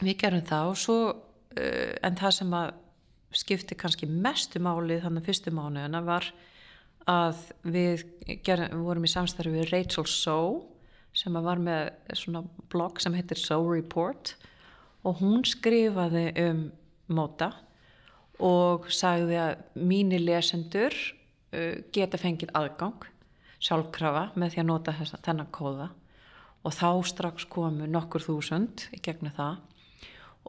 við 0.03 0.17
gerum 0.23 0.47
það 0.47 0.71
og 0.71 0.79
svo 0.79 0.97
uh, 1.11 1.93
en 2.03 2.17
það 2.19 2.37
sem 2.39 2.57
að 2.57 2.73
skipti 3.33 3.77
kannski 3.79 4.09
mestu 4.09 4.61
málið 4.63 5.07
þannig 5.07 5.29
fyrstu 5.29 5.53
mánuðina 5.55 6.03
var 6.05 6.29
að 7.09 7.39
við, 7.65 8.05
gerum, 8.47 8.85
vorum 8.87 9.07
í 9.07 9.11
samstarfi 9.11 9.55
við 9.55 9.73
Rachel 9.73 10.07
So 10.07 10.39
sem 11.17 11.35
var 11.45 11.61
með 11.61 11.91
svona 12.17 12.45
blogg 12.73 13.01
sem 13.03 13.15
heitir 13.17 13.41
So 13.41 13.59
Report. 13.67 14.35
Og 15.03 15.19
hún 15.21 15.43
skrifaði 15.49 16.29
um 16.45 16.63
móta 17.13 17.51
og 18.43 18.87
sagði 18.93 19.41
að 19.43 19.65
mínir 19.77 20.23
lesendur 20.23 20.95
geta 21.93 22.21
fengið 22.21 22.53
aðgang 22.57 23.09
sjálfkrafa 23.63 24.31
með 24.39 24.55
því 24.55 24.63
að 24.63 24.69
nota 24.69 24.95
þessa, 24.99 25.21
þennan 25.25 25.53
kóða. 25.55 25.91
Og 26.63 26.75
þá 26.77 26.89
strax 27.11 27.47
komu 27.51 27.89
nokkur 27.91 28.23
þúsund 28.23 28.87
í 28.95 29.01
gegnum 29.03 29.35
það. 29.35 29.61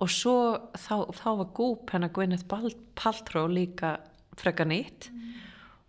Og 0.01 0.09
svo 0.09 0.37
þá, 0.77 1.09
þá 1.13 1.29
var 1.41 1.49
gúp 1.57 1.93
hennar 1.93 2.13
Gwyneth 2.13 2.47
Paltrow 2.49 3.49
líka 3.49 3.97
freka 4.37 4.65
nýtt. 4.65 5.09
Mm. 5.13 5.19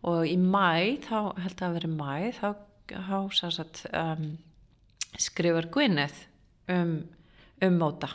og 0.05 0.27
í 0.29 0.37
mæ, 0.37 1.01
þá 1.01 1.33
held 1.41 1.62
að 1.65 1.77
veri 1.79 1.89
mæ 1.89 2.33
þá, 2.37 2.49
þá 2.93 3.19
um, 3.97 4.27
skrifar 5.17 5.71
Gwyneth 5.73 6.27
um, 6.69 6.99
um 7.65 7.79
móta 7.81 8.11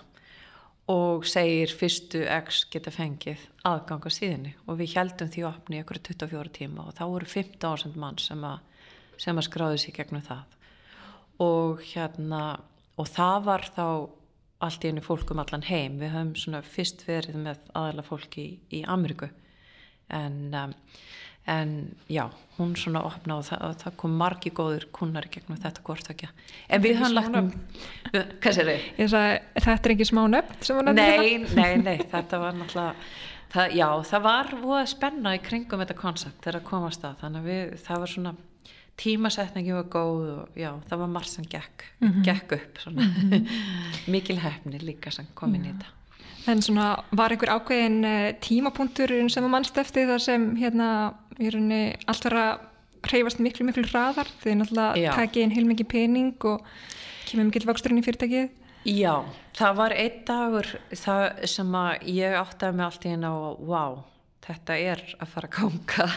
og 0.89 1.25
segir 1.29 1.69
fyrstu 1.77 2.23
X 2.25 2.63
geta 2.73 2.91
fengið 2.93 3.41
aðgang 3.67 4.05
á 4.05 4.09
síðinni 4.09 4.53
og 4.65 4.79
við 4.79 4.95
heldum 4.97 5.29
því 5.29 5.43
opni 5.49 5.77
í 5.77 5.83
okkur 5.83 6.01
24 6.07 6.53
tíma 6.55 6.87
og 6.87 6.95
þá 6.97 7.03
voru 7.11 7.29
15.000 7.29 7.99
mann 8.01 8.17
sem 8.21 8.45
að, 8.47 8.63
sem 9.21 9.37
að 9.37 9.47
skráði 9.49 9.83
sér 9.83 9.97
gegnum 9.99 10.25
það. 10.25 10.55
Og 11.45 11.83
hérna 11.91 12.41
og 12.99 13.07
það 13.07 13.45
var 13.45 13.67
þá 13.75 13.85
allt 14.65 14.83
í 14.83 14.91
einu 14.91 15.03
fólk 15.03 15.29
um 15.31 15.41
allan 15.43 15.63
heim. 15.69 15.99
Við 16.01 16.13
höfum 16.15 16.33
svona 16.35 16.63
fyrst 16.65 17.05
verið 17.07 17.37
með 17.45 17.61
aðala 17.77 18.03
fólki 18.03 18.41
í, 18.43 18.55
í 18.79 18.83
Ameríku. 18.83 19.29
En 20.11 20.49
um, 20.57 20.73
en 21.49 21.73
já, 22.11 22.25
hún 22.57 22.75
svona 22.77 23.01
opna 23.07 23.39
og 23.39 23.47
það, 23.47 23.63
og 23.65 23.79
það 23.83 23.95
kom 24.01 24.17
margi 24.19 24.51
góður 24.55 24.85
kunnar 24.95 25.27
gegnum 25.31 25.59
þetta 25.61 25.83
gortakja 25.87 26.29
en 26.69 26.83
við 26.83 26.99
höfum 26.99 27.15
lagt 27.15 27.39
um? 27.39 27.49
Þetta 28.13 29.73
er 29.73 29.95
ekki 29.95 30.09
smá 30.09 30.23
nöfn? 30.29 30.93
Nei, 30.93 31.39
nei, 31.55 31.73
nei, 31.81 31.97
þetta 32.11 32.41
var 32.43 32.57
náttúrulega 32.59 32.93
það, 33.53 33.75
já, 33.79 33.87
það 34.11 34.27
var 34.27 34.53
spenna 34.89 35.35
í 35.37 35.41
kringum 35.43 35.83
þetta 35.83 35.97
koncept 35.97 36.43
þegar 36.43 36.61
að 36.61 36.69
komast 36.69 37.07
að 37.07 37.19
þannig 37.23 37.41
að 37.41 37.51
við, 37.51 37.75
það 37.87 38.03
var 38.03 38.13
svona 38.13 38.35
tímasetningi 38.99 39.77
var 39.77 39.87
góð 39.93 40.25
og 40.33 40.57
já, 40.59 40.73
það 40.89 41.05
var 41.05 41.13
marg 41.13 41.29
sem 41.31 41.45
gekk, 41.47 41.85
mm 41.99 42.09
-hmm. 42.09 42.25
gekk 42.27 42.57
upp 42.57 42.81
mm 42.87 42.99
-hmm. 42.99 43.47
mikil 44.13 44.39
hefni 44.39 44.79
líka 44.79 45.11
sem 45.11 45.27
kom 45.33 45.55
inn 45.55 45.65
í 45.65 45.71
þetta 45.73 45.98
En 46.49 46.63
svona 46.65 46.87
var 47.13 47.33
einhver 47.33 47.51
ákveðin 47.53 47.99
eh, 48.07 48.31
tímapunktur 48.41 49.11
sem 49.29 49.45
að 49.45 49.53
mannst 49.53 49.77
eftir 49.77 50.07
þar 50.09 50.23
sem 50.23 50.47
hérna 50.57 50.89
í 51.37 51.51
rauninni 51.51 51.83
allt 52.09 52.25
var 52.25 52.37
að 52.39 52.63
hreyfast 53.09 53.41
miklu 53.43 53.67
miklu 53.67 53.85
hraðar? 53.87 54.29
Því 54.41 54.55
náttúrulega 54.59 55.13
takið 55.19 55.45
inn 55.45 55.53
heilmikið 55.55 55.89
pening 55.91 56.47
og 56.49 56.65
kemur 57.29 57.49
mikil 57.49 57.67
vaksturinn 57.69 58.01
í 58.01 58.05
fyrirtækið? 58.05 58.49
Já, 58.87 59.13
það 59.59 59.79
var 59.81 59.95
einn 59.99 60.19
dagur 60.27 60.69
sem 60.95 61.75
að 61.75 62.07
ég 62.09 62.35
átti 62.39 62.67
að 62.67 62.77
með 62.77 62.85
allt 62.87 63.05
í 63.05 63.13
hérna 63.13 63.31
og 63.35 63.63
wow, 63.67 63.97
þetta 64.47 64.77
er 64.79 65.03
að 65.19 65.33
fara 65.33 65.49
að 65.49 65.57
ganga. 65.57 66.09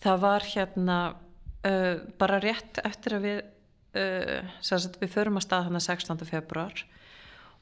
Það 0.00 0.22
var 0.24 0.46
hérna 0.48 0.98
uh, 1.68 1.96
bara 2.20 2.40
rétt 2.42 2.80
eftir 2.88 3.18
að 3.18 3.26
við 3.28 3.40
uh, 4.00 4.94
við 5.02 5.12
förum 5.12 5.36
að 5.36 5.46
stað 5.46 5.66
hann 5.68 5.80
að 5.80 5.86
16. 5.90 6.24
februar 6.30 6.86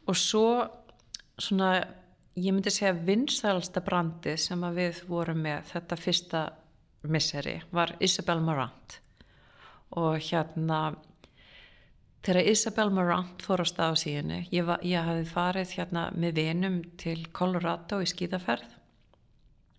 og 0.09 0.17
svo 0.17 0.49
svona, 1.39 1.72
ég 2.39 2.55
myndi 2.55 2.72
segja 2.72 2.95
vinsælsta 2.95 3.82
brandi 3.84 4.36
sem 4.41 4.62
við 4.76 5.03
vorum 5.09 5.43
með 5.45 5.68
þetta 5.72 5.99
fyrsta 5.99 6.47
misseri 7.09 7.59
var 7.74 7.95
Isabel 8.03 8.41
Marant 8.43 8.99
og 9.97 10.18
hérna 10.20 10.80
þegar 12.26 12.51
Isabel 12.53 12.91
Marant 12.93 13.45
fór 13.45 13.62
á 13.62 13.66
stað 13.70 13.95
á 13.95 14.03
síðan 14.03 14.34
ég, 14.51 14.72
ég 14.82 15.09
hafi 15.11 15.28
farið 15.30 15.76
hérna 15.78 16.09
með 16.14 16.43
vinum 16.43 16.80
til 17.01 17.20
Colorado 17.32 18.03
í 18.03 18.11
skíðaferð 18.11 18.74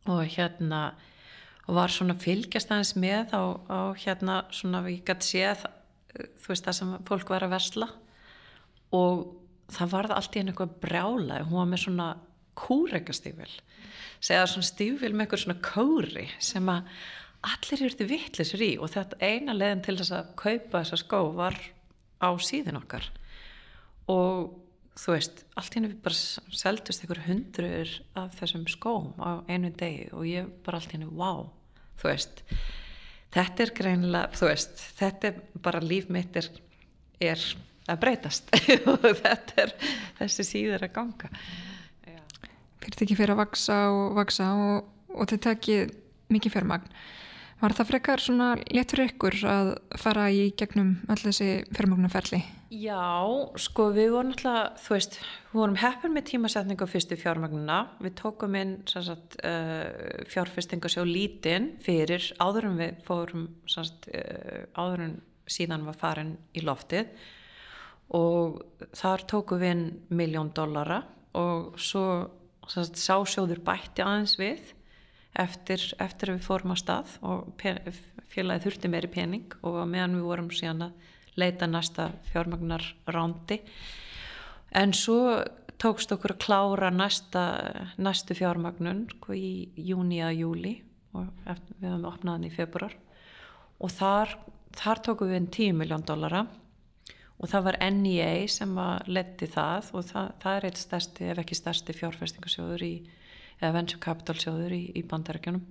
og 0.09 0.23
hérna 0.31 0.83
og 1.69 1.75
var 1.77 1.91
svona 1.93 2.15
fylgjast 2.17 2.71
aðeins 2.73 2.95
með 2.97 3.35
á, 3.35 3.43
á 3.69 3.79
hérna 3.99 4.39
svona 4.55 4.81
við 4.87 5.03
gæti 5.05 5.35
séð 5.35 5.67
þú 6.13 6.51
veist 6.51 6.65
það 6.65 6.77
sem 6.77 6.93
fólk 7.07 7.31
var 7.31 7.45
að 7.45 7.53
versla. 7.53 7.89
Og 8.95 9.25
það 9.73 9.93
varði 9.93 10.17
allt 10.17 10.35
í 10.35 10.43
einhverja 10.43 10.81
brjála. 10.83 11.43
Hún 11.47 11.61
var 11.61 11.71
með 11.71 11.83
svona 11.85 12.09
kúrekastífil 12.59 13.51
segja 14.19 14.47
svona 14.49 14.67
stífil 14.67 15.11
með 15.13 15.25
eitthvað 15.25 15.43
svona 15.45 15.61
kóri 15.63 16.25
sem 16.43 16.71
að 16.71 16.87
allir 17.49 17.83
eru 17.83 17.93
þetta 17.93 18.07
vittlisur 18.09 18.63
í 18.63 18.71
og 18.79 18.91
þetta 18.91 19.19
eina 19.23 19.55
leðin 19.55 19.83
til 19.85 19.95
þess 19.99 20.15
að 20.15 20.33
kaupa 20.41 20.81
þessa 20.81 20.99
skó 20.99 21.21
var 21.37 21.55
á 22.19 22.29
síðin 22.43 22.79
okkar. 22.81 23.05
Og 24.11 24.49
þú 24.99 25.15
veist, 25.15 25.45
allt 25.55 25.71
í 25.71 25.79
henni 25.79 25.93
við 25.93 26.01
bara 26.03 26.17
seldust 26.59 27.05
einhverju 27.05 27.27
hundruður 27.29 27.93
af 28.19 28.35
þessum 28.41 28.67
skóm 28.71 29.13
á 29.23 29.39
einu 29.47 29.71
degi 29.79 30.09
og 30.11 30.27
ég 30.27 30.51
bara 30.65 30.81
allt 30.81 30.91
í 30.91 30.97
henni, 30.97 31.07
wow, 31.07 31.47
þú 32.01 32.11
veist 32.11 32.43
þetta 33.31 33.63
er 33.63 33.73
greinilega, 33.77 34.35
þú 34.35 34.49
veist 34.49 34.83
þetta 34.99 35.31
er 35.31 35.41
bara 35.63 35.83
líf 35.85 36.09
mitt 36.11 36.35
er, 36.41 36.49
er 37.23 37.45
að 37.89 38.01
breytast. 38.03 38.51
Og 38.91 39.03
þetta 39.03 39.65
er 39.65 39.73
þessi 40.21 40.47
síður 40.47 40.87
að 40.87 40.95
ganga. 40.95 41.31
Fyrirtæki 42.79 43.17
fyrir 43.19 43.35
að 43.35 43.41
vaksa 43.41 43.79
og 43.91 44.13
vaksa 44.17 44.45
og, 44.55 44.85
og 45.11 45.27
þetta 45.27 45.51
tekið 45.51 45.89
mikið 46.31 46.53
fjármagn. 46.55 46.93
Var 47.59 47.75
það 47.75 47.89
frekar 47.89 48.21
svona 48.23 48.53
léttur 48.71 49.01
ykkur 49.03 49.35
að 49.51 49.73
fara 49.99 50.29
í 50.31 50.45
gegnum 50.57 50.93
öll 51.11 51.19
þessi 51.19 51.49
fjármögnarferli? 51.75 52.39
Já, 52.69 53.25
sko 53.59 53.89
við 53.91 54.13
vorum 54.13 54.31
alltaf, 54.31 54.77
þú 54.85 54.93
veist, 54.95 55.17
við 55.49 55.59
vorum 55.59 55.79
heppin 55.81 56.13
með 56.15 56.25
tímasetningu 56.29 56.87
á 56.87 56.93
fyrstu 56.93 57.17
fjármögnuna. 57.19 57.79
Við 58.05 58.15
tókum 58.21 58.55
inn 58.55 58.75
sagt, 58.87 59.35
uh, 59.43 60.23
fjárfestingasjó 60.31 61.03
lítinn 61.09 61.73
fyrir 61.83 62.29
áður 62.39 62.69
en 62.69 62.79
við 62.79 63.03
fórum, 63.09 63.49
sagt, 63.67 64.07
uh, 64.13 64.63
áður 64.79 65.09
en 65.09 65.19
síðan 65.49 65.83
var 65.89 65.99
farin 65.99 66.37
í 66.55 66.63
loftið 66.63 67.11
og 68.15 68.61
þar 68.97 69.25
tókum 69.29 69.61
við 69.61 69.73
inn 69.75 69.85
miljón 70.09 70.51
dollara 70.55 71.03
og 71.37 71.77
svo 71.81 72.29
sásjóður 72.69 73.61
bætti 73.65 74.03
aðeins 74.05 74.35
við 74.39 74.73
eftir, 75.37 75.81
eftir 76.01 76.31
að 76.31 76.39
við 76.39 76.47
fórum 76.47 76.73
á 76.73 76.77
stað 76.79 77.15
og 77.25 77.49
félagið 77.59 78.65
þurfti 78.65 78.91
meiri 78.91 79.09
pening 79.13 79.55
og 79.61 79.81
meðan 79.89 80.17
við 80.17 80.27
vorum 80.29 80.51
síðan 80.53 80.89
að 80.89 81.07
leita 81.39 81.69
næsta 81.69 82.09
fjármagnar 82.31 82.85
rándi 83.07 83.59
en 84.75 84.93
svo 84.93 85.39
tókst 85.79 86.11
okkur 86.11 86.35
að 86.35 86.41
klára 86.43 86.89
næsta, 86.91 87.43
næstu 88.01 88.35
fjármagnun 88.35 89.05
sko, 89.13 89.33
í 89.33 89.69
júni 89.77 90.19
að 90.25 90.41
júli 90.43 90.73
og 91.15 91.29
eftir, 91.49 91.77
við 91.79 91.93
höfum 91.93 92.09
opnaðan 92.09 92.49
í 92.49 92.53
februar 92.53 92.95
og 93.79 93.93
þar, 93.93 94.35
þar 94.75 95.03
tókum 95.05 95.31
við 95.31 95.39
inn 95.39 95.53
10 95.55 95.79
miljón 95.79 96.05
dollara 96.05 96.43
og 97.39 97.47
það 97.47 97.65
var 97.69 97.79
NEA 97.95 98.47
sem 98.51 98.75
var 98.75 99.07
letti 99.07 99.47
það 99.49 99.93
og 99.95 100.05
það, 100.09 100.31
það 100.43 100.57
er 100.57 100.67
eitt 100.69 100.81
stærsti 100.81 101.31
ef 101.31 101.41
ekki 101.43 101.57
stærsti 101.57 101.95
fjárfestingasjóður 101.95 102.85
í 102.85 102.93
eða 103.59 103.75
venture 103.75 104.01
capital 104.03 104.37
sjóður 104.39 104.75
í, 104.75 104.83
í 104.95 105.03
bandarækjunum 105.07 105.63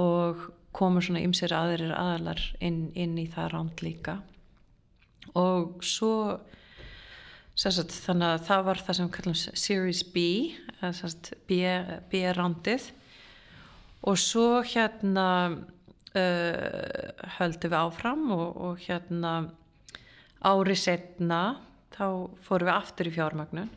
og 0.00 0.48
komur 0.76 1.04
svona 1.04 1.22
ymsir 1.24 1.52
aðeirir 1.56 1.94
aðalar 1.96 2.42
inn, 2.64 2.88
inn 2.94 3.16
í 3.18 3.26
það 3.32 3.50
ránd 3.54 3.82
líka. 3.82 4.18
Og 5.38 5.80
svo 5.84 6.38
sagt, 7.58 7.94
þannig 8.04 8.34
að 8.34 8.44
það 8.48 8.64
var 8.68 8.82
það 8.84 8.98
sem 8.98 9.10
kallum 9.16 9.38
Series 9.38 10.04
B 10.12 10.26
B-rándið 11.48 12.90
og 14.06 14.20
svo 14.22 14.60
hérna 14.62 15.28
uh, 15.50 17.08
höldum 17.38 17.72
við 17.72 17.78
áfram 17.80 18.28
og, 18.36 18.46
og 18.68 18.84
hérna 18.84 19.32
ári 20.44 20.76
setna 20.78 21.42
þá 21.94 22.06
fórum 22.46 22.68
við 22.68 22.74
aftur 22.74 23.10
í 23.10 23.14
fjármagnun 23.14 23.70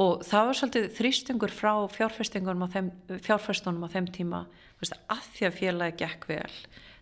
og 0.00 0.22
það 0.26 0.46
var 0.48 0.58
svolítið 0.58 0.88
þrýstingur 0.96 1.54
frá 1.54 1.72
fjárfestunum 1.92 2.64
á 2.64 2.68
þeim, 2.72 2.90
fjárfestunum 3.26 3.86
á 3.86 3.92
þeim 3.92 4.08
tíma 4.14 4.44
veist, 4.80 4.96
að 5.10 5.26
því 5.34 5.48
að 5.48 5.58
félagi 5.58 5.98
gekk 6.04 6.28
vel 6.30 6.56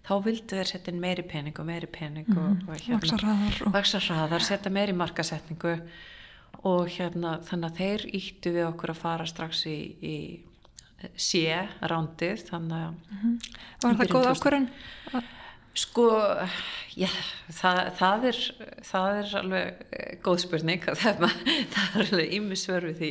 þá 0.09 0.12
vildu 0.24 0.57
þeir 0.57 0.70
setja 0.70 0.95
meiri 0.97 1.24
pening 1.28 1.59
og 1.61 1.68
meiri 1.68 1.91
pening 1.93 2.28
og, 2.32 2.45
mm, 2.45 2.68
og 2.68 2.84
hérna, 2.86 3.72
vaksa 3.74 4.01
hraðar, 4.01 4.45
setja 4.45 4.72
meiri 4.72 4.97
markasetningu 4.97 5.74
og 6.66 6.89
hérna 6.95 7.39
þannig 7.45 7.68
að 7.68 7.80
þeir 7.82 8.07
íttu 8.18 8.53
við 8.55 8.68
okkur 8.70 8.95
að 8.95 9.03
fara 9.03 9.26
strax 9.28 9.66
í, 9.68 9.78
í 10.01 10.16
sé 11.14 11.45
rándið 11.84 12.47
þannig 12.49 12.78
að 12.78 12.95
mm 12.95 13.18
-hmm. 13.22 13.34
Var 13.82 13.99
það 13.99 14.14
góð 14.14 14.30
ákvörðin? 14.32 14.70
Sko, 15.77 16.09
já, 16.99 17.09
það, 17.55 17.81
það, 17.99 18.25
er, 18.31 18.41
það 18.89 19.19
er 19.21 19.35
alveg 19.43 19.83
eh, 19.93 20.14
góð 20.25 20.41
spurning, 20.47 20.89
það 21.03 21.23
er 21.25 22.01
alveg 22.03 22.35
ímisverfið 22.39 23.03
því, 23.03 23.11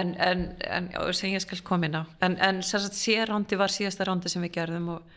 en, 0.00 0.14
en, 0.20 0.46
en 0.66 0.90
sem 1.16 1.34
ég 1.34 1.44
skal 1.44 1.62
koma 1.66 1.88
inn 1.88 2.00
á, 2.00 2.04
en, 2.26 2.36
en 2.42 2.60
sérrándi 2.64 3.58
var 3.60 3.72
síðasta 3.72 4.08
rándi 4.08 4.32
sem 4.32 4.44
við 4.44 4.56
gerðum 4.58 4.90
og, 4.96 5.14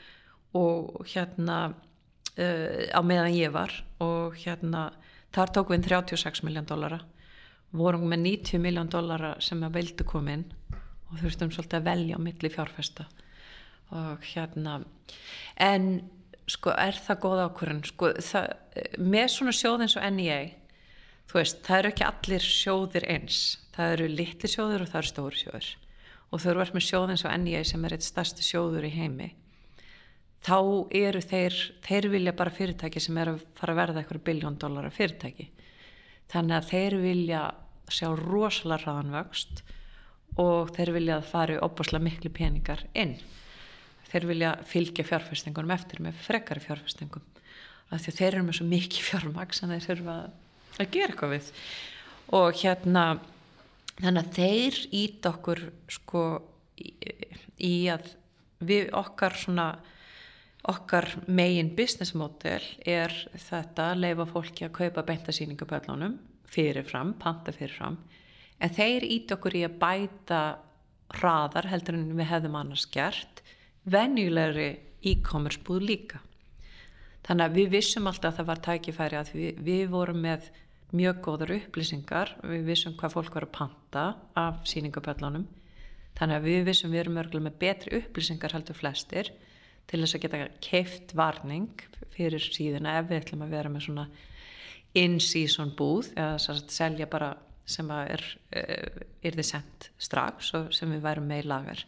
og 0.57 1.03
hérna 1.11 1.57
uh, 1.73 2.83
á 2.93 3.01
meðan 3.05 3.35
ég 3.35 3.53
var 3.53 3.75
og 4.03 4.37
hérna 4.41 4.91
þar 5.33 5.53
tók 5.57 5.73
við 5.73 5.89
36 5.89 6.43
miljón 6.45 6.69
dollara, 6.69 7.01
vorum 7.73 8.07
með 8.09 8.25
90 8.29 8.63
miljón 8.63 8.91
dollara 8.93 9.35
sem 9.41 9.61
að 9.65 9.79
veldu 9.79 10.07
komin 10.07 10.45
og 11.09 11.21
þurftum 11.21 11.53
svolítið 11.53 11.79
að 11.79 11.87
velja 11.89 12.17
á 12.17 12.25
milli 12.25 12.51
fjárfesta. 12.53 13.05
Og 13.93 14.25
hérna, 14.25 14.79
en 15.61 15.87
sko 16.51 16.73
er 16.75 16.97
það 17.05 17.21
góð 17.23 17.43
ákvörðan 17.45 17.83
sko 17.87 18.11
með 18.99 19.27
svona 19.31 19.55
sjóð 19.55 19.85
eins 19.85 19.95
og 19.99 20.07
NEA 20.17 20.41
þú 21.29 21.39
veist, 21.39 21.61
það 21.65 21.79
eru 21.79 21.91
ekki 21.93 22.07
allir 22.07 22.47
sjóðir 22.47 23.05
eins. 23.09 23.37
Það 23.73 23.93
eru 23.95 24.09
litli 24.11 24.49
sjóður 24.51 24.83
og 24.83 24.91
það 24.91 24.99
eru 24.99 25.11
stóri 25.11 25.39
sjóður 25.39 25.69
og 26.33 26.41
þau 26.41 26.49
eru 26.49 26.59
verið 26.63 26.75
með 26.75 26.85
sjóð 26.87 27.13
eins 27.13 27.23
og 27.25 27.39
NEA 27.43 27.63
sem 27.69 27.85
er 27.85 27.95
eitt 27.95 28.05
stærsti 28.05 28.45
sjóður 28.45 28.87
í 28.89 28.93
heimi 28.93 29.29
þá 30.43 30.57
eru 30.99 31.21
þeir 31.23 31.57
þeir 31.85 32.09
vilja 32.11 32.33
bara 32.35 32.53
fyrirtæki 32.53 33.01
sem 33.01 33.17
er 33.21 33.31
að 33.33 33.43
fara 33.57 33.73
að 33.73 33.79
verða 33.79 34.01
eitthvað 34.01 34.25
biljón 34.27 34.57
dólar 34.59 34.89
fyrirtæki. 34.91 35.49
Þannig 36.31 36.57
að 36.57 36.69
þeir 36.71 36.97
vilja 37.03 37.43
sjá 37.91 38.09
rosalega 38.17 38.83
hraðanvöxt 38.83 39.63
og 40.41 40.73
þeir 40.75 40.91
vilja 40.97 41.19
að 41.19 41.29
fara 41.29 41.61
opaslega 41.63 42.07
miklu 42.07 42.33
peningar 42.33 42.83
inn 42.97 43.15
þeir 44.13 44.29
vilja 44.29 44.53
fylgja 44.69 45.05
fjárfestingunum 45.07 45.73
eftir 45.73 46.01
með 46.05 46.17
frekari 46.23 46.63
fjárfestingum. 46.63 47.23
Af 47.89 48.01
því 48.03 48.11
að 48.13 48.19
þeir 48.19 48.29
eru 48.31 48.43
með 48.47 48.57
svo 48.59 48.67
mikið 48.69 49.07
fjármaks 49.09 49.63
en 49.63 49.73
þeir 49.73 49.87
þurfa 49.87 50.17
að 50.79 50.91
gera 50.93 51.13
eitthvað 51.13 51.33
við. 51.33 51.53
Og 52.33 52.59
hérna 52.61 53.05
þannig 53.99 54.21
að 54.21 54.35
þeir 54.37 54.77
ít 54.99 55.29
okkur 55.29 55.63
sko 55.97 56.23
í, 56.79 56.93
í 57.61 57.73
að 57.93 58.13
við 58.63 58.93
okkar 58.97 59.35
svona 59.37 59.67
okkar 60.71 61.09
megin 61.27 61.73
business 61.75 62.13
model 62.15 62.61
er 62.87 63.11
þetta 63.35 63.89
að 63.91 64.03
leifa 64.05 64.27
fólki 64.29 64.67
að 64.67 64.75
kaupa 64.77 65.03
beintasýningu 65.09 65.67
pöllunum 65.67 66.15
fyrirfram, 66.53 67.15
panta 67.19 67.51
fyrirfram. 67.51 67.97
En 68.61 68.71
þeir 68.71 69.03
ít 69.09 69.31
okkur 69.33 69.57
í 69.59 69.63
að 69.67 69.79
bæta 69.81 70.41
hraðar 71.17 71.67
heldur 71.71 71.97
en 71.97 72.13
við 72.15 72.29
hefðum 72.29 72.59
annars 72.61 72.85
gert 72.93 73.41
venjulegri 73.83 74.69
e-commerce 75.03 75.59
búð 75.63 75.87
líka. 75.87 76.21
Þannig 77.23 77.45
að 77.45 77.57
við 77.57 77.71
vissum 77.77 78.07
alltaf 78.07 78.33
að 78.33 78.37
það 78.39 78.49
var 78.49 78.61
tækifæri 78.67 79.19
að 79.19 79.31
við, 79.35 79.59
við 79.63 79.83
vorum 79.91 80.21
með 80.23 80.49
mjög 80.93 81.21
góðar 81.25 81.55
upplýsingar 81.55 82.35
við 82.45 82.67
vissum 82.67 82.95
hvað 82.97 83.15
fólk 83.15 83.37
var 83.37 83.47
að 83.47 83.55
panta 83.57 84.03
af 84.37 84.59
síningapöllunum 84.69 85.47
þannig 86.17 86.37
að 86.37 86.45
við 86.49 86.67
vissum 86.67 86.93
við 86.93 87.01
erum 87.03 87.17
örgulega 87.23 87.47
með 87.47 87.55
betri 87.63 87.95
upplýsingar 87.97 88.53
heldur 88.53 88.77
flestir 88.77 89.31
til 89.89 90.01
þess 90.03 90.17
að 90.17 90.25
geta 90.25 90.43
keift 90.63 91.15
varning 91.17 91.81
fyrir 92.13 92.45
síðuna 92.45 92.99
ef 92.99 93.09
við 93.09 93.23
ætlum 93.23 93.45
að 93.47 93.55
vera 93.57 93.73
með 93.73 93.87
svona 93.87 94.05
in-season 95.01 95.73
búð 95.77 96.11
eða 96.13 96.37
að 96.53 96.61
selja 96.75 97.09
bara 97.09 97.31
sem 97.65 97.89
að 97.95 98.13
er, 98.13 98.25
er, 98.53 99.03
er 99.23 99.37
þið 99.39 99.49
sendt 99.49 99.89
strax 99.97 100.53
og 100.59 100.69
sem 100.77 100.91
við 100.93 101.05
værum 101.07 101.25
með 101.31 101.41
í 101.41 101.49
lagar 101.49 101.85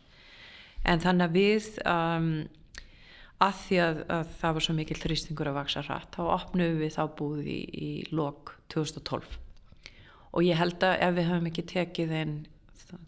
en 0.86 1.01
þannig 1.03 1.25
að 1.25 1.36
við 1.36 1.69
um, 1.91 2.29
að 3.45 3.61
því 3.65 3.79
að, 3.83 4.01
að 4.15 4.36
það 4.39 4.57
var 4.57 4.65
svo 4.67 4.75
mikil 4.77 4.99
þrýstingur 5.01 5.51
að 5.51 5.57
vaksa 5.59 5.83
hratt 5.86 6.15
þá 6.15 6.21
opnum 6.25 6.77
við 6.79 6.93
þá 6.95 7.03
búið 7.19 7.49
í, 7.51 7.59
í 7.75 7.89
lok 8.15 8.55
2012 8.73 9.39
og 10.36 10.45
ég 10.45 10.59
held 10.59 10.83
að 10.83 10.99
ef 11.07 11.17
við 11.17 11.31
höfum 11.31 11.49
ekki 11.51 11.67
tekið 11.71 12.15
einn 12.21 12.36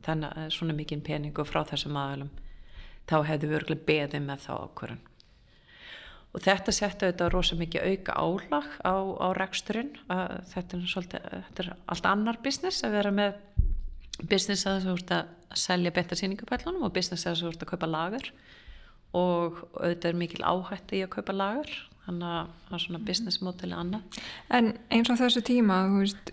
að 0.08 0.48
svona 0.56 0.76
mikil 0.76 1.00
peningu 1.06 1.46
frá 1.48 1.62
þessum 1.70 2.00
aðalum 2.00 2.34
þá 3.08 3.22
hefðu 3.30 3.52
við 3.52 3.60
örgulega 3.62 3.88
beðið 3.88 4.26
með 4.26 4.44
þá 4.48 4.52
ákvörðan 4.58 5.06
og 6.38 6.44
þetta 6.46 6.74
setja 6.76 7.08
auðvitað 7.08 7.32
rosa 7.34 7.58
mikið 7.58 7.86
auka 7.92 8.16
álag 8.22 8.68
á, 8.86 8.94
á 8.94 9.28
reksturinn. 9.38 9.94
Þetta 10.52 10.78
er, 10.78 10.84
svolítið, 10.92 11.30
þetta 11.48 11.64
er 11.64 11.72
allt 11.90 12.10
annar 12.12 12.38
business 12.44 12.86
að 12.86 12.98
vera 13.00 13.14
með 13.16 13.40
business 14.24 14.66
að 14.70 14.88
þú 14.88 14.96
ert 14.98 15.14
að 15.14 15.34
selja 15.58 15.94
betra 15.94 16.18
síningapællunum 16.18 16.88
og 16.88 16.96
business 16.96 17.28
að 17.30 17.44
þú 17.44 17.52
ert 17.52 17.66
að 17.66 17.72
kaupa 17.74 17.90
lagur 17.92 18.32
og 19.18 19.62
auðvitað 19.78 20.10
er 20.10 20.18
mikil 20.20 20.44
áhætt 20.44 20.94
í 20.96 21.04
að 21.06 21.14
kaupa 21.18 21.36
lagur 21.36 21.76
þannig 22.08 22.32
að 22.32 22.50
það 22.68 22.78
er 22.78 22.84
svona 22.86 23.04
business 23.04 23.42
modeli 23.44 23.76
annað. 23.76 24.18
En 24.56 24.72
eins 24.94 25.12
og 25.12 25.20
þessu 25.20 25.44
tíma 25.46 25.82
veist, 25.92 26.32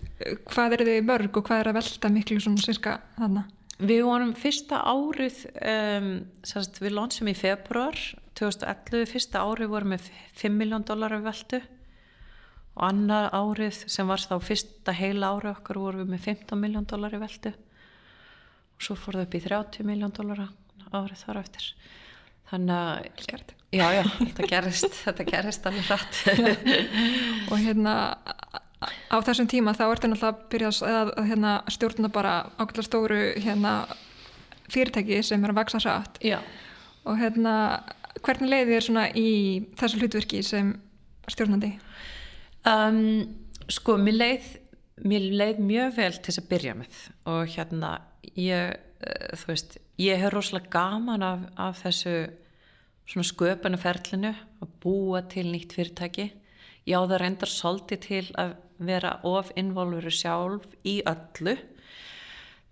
hvað 0.53 0.77
er 0.77 0.85
þið 0.89 1.07
mörg 1.09 1.39
og 1.41 1.47
hvað 1.49 1.63
er 1.63 1.71
að 1.71 1.79
velta 1.81 2.11
miklu 2.15 2.41
svona 2.43 2.63
cirka 2.63 2.99
þarna? 3.19 3.45
Við 3.75 4.05
vorum 4.07 4.35
fyrsta 4.39 4.85
árið 4.87 5.41
um, 5.59 6.11
sérst, 6.47 6.79
við 6.79 6.95
lónsum 6.95 7.31
í 7.31 7.35
februar 7.35 7.99
2011, 8.39 9.09
fyrsta 9.11 9.43
árið 9.43 9.73
vorum 9.73 9.97
við 9.97 10.07
5 10.39 10.61
miljón 10.61 10.87
dólar 10.87 11.17
af 11.17 11.27
veldu 11.27 11.61
og 12.75 12.87
annar 12.87 13.35
árið 13.35 13.83
sem 13.91 14.07
var 14.07 14.23
þá 14.23 14.39
fyrsta 14.43 14.95
heila 14.95 15.35
árið 15.35 15.57
okkar 15.57 15.83
vorum 15.83 16.05
við 16.05 16.15
með 16.15 16.27
15 16.31 16.63
miljón 16.63 16.87
dólar 16.91 17.19
í 17.19 17.23
veldu 17.23 17.55
og 17.55 17.74
svo 18.85 18.97
fór 18.99 19.19
það 19.19 19.27
upp 19.27 19.37
í 19.37 19.43
30 19.45 19.89
miljón 19.89 20.15
dólara 20.15 20.49
árið 20.95 21.25
þar 21.25 21.41
eftir. 21.41 21.69
Þannig 22.51 22.75
að 22.77 23.55
já, 23.75 23.87
já, 23.97 24.03
þetta 24.21 24.49
gerist 24.51 24.99
þetta 25.07 25.27
gerist 25.29 25.69
alveg 25.71 25.89
hratt. 25.89 26.21
Og 27.51 27.59
hérna 27.65 27.95
á 28.85 29.17
þessum 29.25 29.49
tíma 29.51 29.75
þá 29.77 29.85
ertu 29.89 30.11
náttúrulega 30.11 30.31
að 30.35 30.47
byrja 30.53 30.73
að 30.91 31.13
hérna, 31.31 31.55
stjórna 31.73 32.11
bara 32.13 32.35
ákveðlega 32.59 32.89
stóru 32.89 33.21
hérna, 33.41 33.75
fyrirtæki 34.73 35.23
sem 35.25 35.45
er 35.45 35.55
að 35.55 35.61
vaksa 35.63 35.81
hratt. 35.83 36.21
Já. 36.25 36.39
og 37.05 37.19
hérna 37.21 37.55
hvernig 38.25 38.51
leiði 38.51 38.75
þér 38.75 38.85
svona 38.87 39.07
í 39.19 39.31
þessu 39.79 40.01
hlutverki 40.01 40.43
sem 40.47 40.75
stjórnandi? 41.31 41.73
Um, 42.69 43.01
sko, 43.73 43.97
mér 44.01 44.17
leið, 44.21 44.51
mér 45.03 45.27
leið 45.41 45.61
mjög 45.65 45.97
vel 45.99 46.13
til 46.15 46.29
þess 46.29 46.43
að 46.43 46.51
byrja 46.53 46.75
með 46.79 47.01
og 47.33 47.43
hérna, 47.55 47.93
ég, 48.39 48.77
uh, 49.03 49.35
þú 49.41 49.51
veist, 49.51 49.79
ég 50.01 50.23
hef 50.23 50.35
rosalega 50.35 50.73
gaman 50.75 51.27
af, 51.27 51.47
af 51.59 51.83
þessu 51.83 52.17
svona 53.05 53.29
sköpunarferlinu 53.29 54.33
að 54.65 54.77
búa 54.81 55.21
til 55.29 55.51
nýtt 55.51 55.75
fyrirtæki. 55.77 56.31
Já, 56.89 56.99
það 57.05 57.19
reyndar 57.21 57.51
svolítið 57.53 58.01
til 58.05 58.25
að 58.41 58.55
vera 58.85 59.19
of 59.29 59.53
involveru 59.61 60.13
sjálf 60.13 60.67
í 60.87 60.99
öllu 61.07 61.55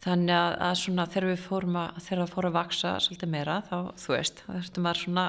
þannig 0.02 0.34
að, 0.34 0.56
að 0.66 0.74
svona 0.80 1.06
þegar 1.10 1.28
við 1.30 1.44
fórum 1.44 1.78
að 1.78 2.00
þegar 2.06 2.22
það 2.22 2.34
fór 2.34 2.48
að 2.48 2.56
vaksa 2.56 2.92
svolítið 3.04 3.32
meira 3.32 3.58
þá 3.68 3.76
þú 4.02 4.14
veist, 4.16 4.42
það 4.46 4.58
þurftum 4.58 4.88
að 4.90 5.00
svona 5.02 5.26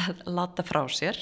að 0.00 0.22
lata 0.30 0.66
frá 0.66 0.80
sér 0.90 1.20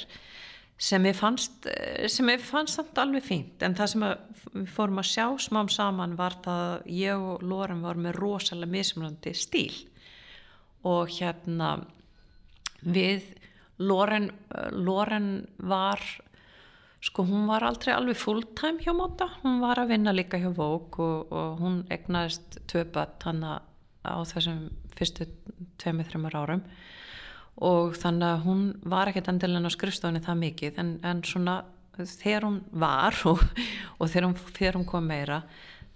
sem 0.79 1.05
ég 1.11 1.17
fannst 1.19 1.67
sem 2.07 2.31
ég 2.31 2.43
fannst 2.43 2.79
samt 2.79 2.99
alveg 3.03 3.25
fínt. 3.27 3.63
En 3.67 3.75
það 3.75 3.93
sem 3.93 4.07
við 4.55 4.71
fórum 4.75 5.03
að 5.03 5.11
sjá 5.11 5.27
smám 5.49 5.71
saman 5.73 6.17
var 6.19 6.39
það 6.45 6.63
að 6.69 6.93
ég 6.99 7.27
og 7.33 7.43
Loren 7.43 7.83
var 7.83 7.99
með 7.99 8.21
rosalega 8.23 8.75
mismunandi 8.77 9.35
stíl. 9.35 9.75
Og 10.87 11.11
hérna 11.19 11.75
við 12.87 13.35
Loren, 13.79 14.31
Loren 14.75 15.47
var 15.59 16.03
sko 17.05 17.23
hún 17.27 17.47
var 17.47 17.63
aldrei 17.67 17.93
alveg 17.95 18.19
full 18.19 18.43
time 18.59 18.83
hjá 18.83 18.95
Móta, 18.97 19.29
hún 19.45 19.61
var 19.63 19.79
að 19.79 19.93
vinna 19.95 20.15
líka 20.15 20.41
hjá 20.41 20.51
Vók 20.55 20.99
og, 21.03 21.31
og 21.31 21.61
hún 21.63 21.83
egnaðist 21.95 22.59
töpat 22.71 23.23
hann 23.27 23.45
á 23.47 24.17
þessum 24.27 24.67
fyrstu 24.99 25.29
tveimur, 25.79 26.09
þreymur 26.11 26.39
árum 26.39 26.65
og 27.65 27.97
þannig 27.99 28.29
að 28.29 28.45
hún 28.47 28.65
var 28.87 29.11
ekkert 29.11 29.31
endilega 29.33 29.71
á 29.71 29.75
skrifstofunni 29.75 30.23
það 30.23 30.41
mikið 30.45 30.81
en, 30.83 30.93
en 31.03 31.23
svona 31.27 31.57
þegar 31.99 32.47
hún 32.47 32.59
var 32.71 33.17
og, 33.31 33.43
og 33.99 34.11
þegar, 34.11 34.29
hún, 34.29 34.37
þegar 34.59 34.79
hún 34.79 34.89
kom 34.89 35.09
meira 35.11 35.41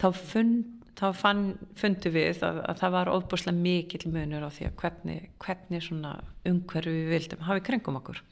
þá, 0.02 0.08
fund, 0.16 0.64
þá 0.98 1.06
fann, 1.14 1.44
fundi 1.78 2.10
við 2.14 2.42
að, 2.46 2.62
að 2.66 2.82
það 2.82 2.96
var 2.96 3.12
óbúslega 3.14 3.58
mikill 3.58 4.10
munur 4.10 4.48
á 4.48 4.50
því 4.50 4.68
að 4.68 4.76
hvernig, 4.82 5.30
hvernig 5.44 5.86
svona 5.86 6.16
umhverfi 6.48 6.96
við 6.96 7.14
vildum 7.14 7.46
hafi 7.46 7.64
kringum 7.68 8.00
okkur. 8.00 8.22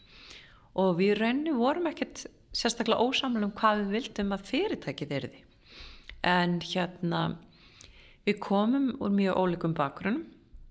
Og 0.80 0.96
við 0.98 1.16
rauninni 1.18 1.54
vorum 1.54 1.88
ekkert 1.90 2.24
sérstaklega 2.56 3.02
ósamlega 3.02 3.46
um 3.46 3.54
hvað 3.54 3.84
við 3.84 3.94
vildum 3.98 4.34
að 4.34 4.46
fyrirtækið 4.50 5.14
er 5.14 5.30
því 5.30 5.46
en 6.26 6.58
hérna 6.60 7.20
við 8.26 8.40
komum 8.42 8.90
úr 9.00 9.12
mjög 9.14 9.38
ólíkum 9.40 9.74
bakgrunn 9.76 10.24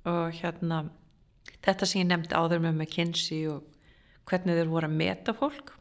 og 0.09 0.35
hérna 0.37 0.83
þetta 1.65 1.87
sem 1.89 2.01
ég 2.03 2.09
nefndi 2.09 2.37
áður 2.37 2.63
með 2.63 2.77
McKinsey 2.77 3.43
og 3.51 3.65
hvernig 4.29 4.59
þeir 4.59 4.71
voru 4.71 4.89
að 4.89 4.97
meta 5.01 5.35
fólk. 5.35 5.73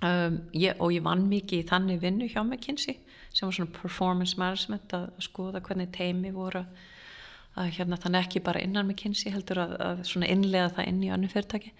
Um, 0.00 0.38
ég, 0.56 0.78
og 0.80 0.94
ég 0.94 1.04
vann 1.04 1.26
mikið 1.28 1.60
í 1.60 1.68
þannig 1.68 2.00
vinnu 2.00 2.28
hjá 2.30 2.40
McKinsey 2.40 2.96
sem 3.30 3.44
var 3.46 3.52
svona 3.52 3.74
performance 3.74 4.38
management 4.40 4.94
að 4.96 5.10
skoða 5.22 5.60
hvernig 5.66 5.90
teimi 5.92 6.32
voru 6.32 6.62
að 7.58 7.74
hérna 7.76 7.98
þannig 8.00 8.24
ekki 8.24 8.42
bara 8.46 8.62
innan 8.64 8.88
McKinsey 8.88 9.32
heldur 9.34 9.60
að, 9.60 9.74
að 9.84 10.02
svona 10.08 10.30
innlega 10.32 10.70
það 10.78 10.88
inn 10.92 11.02
í 11.04 11.12
annu 11.12 11.28
fyrirtæki. 11.30 11.74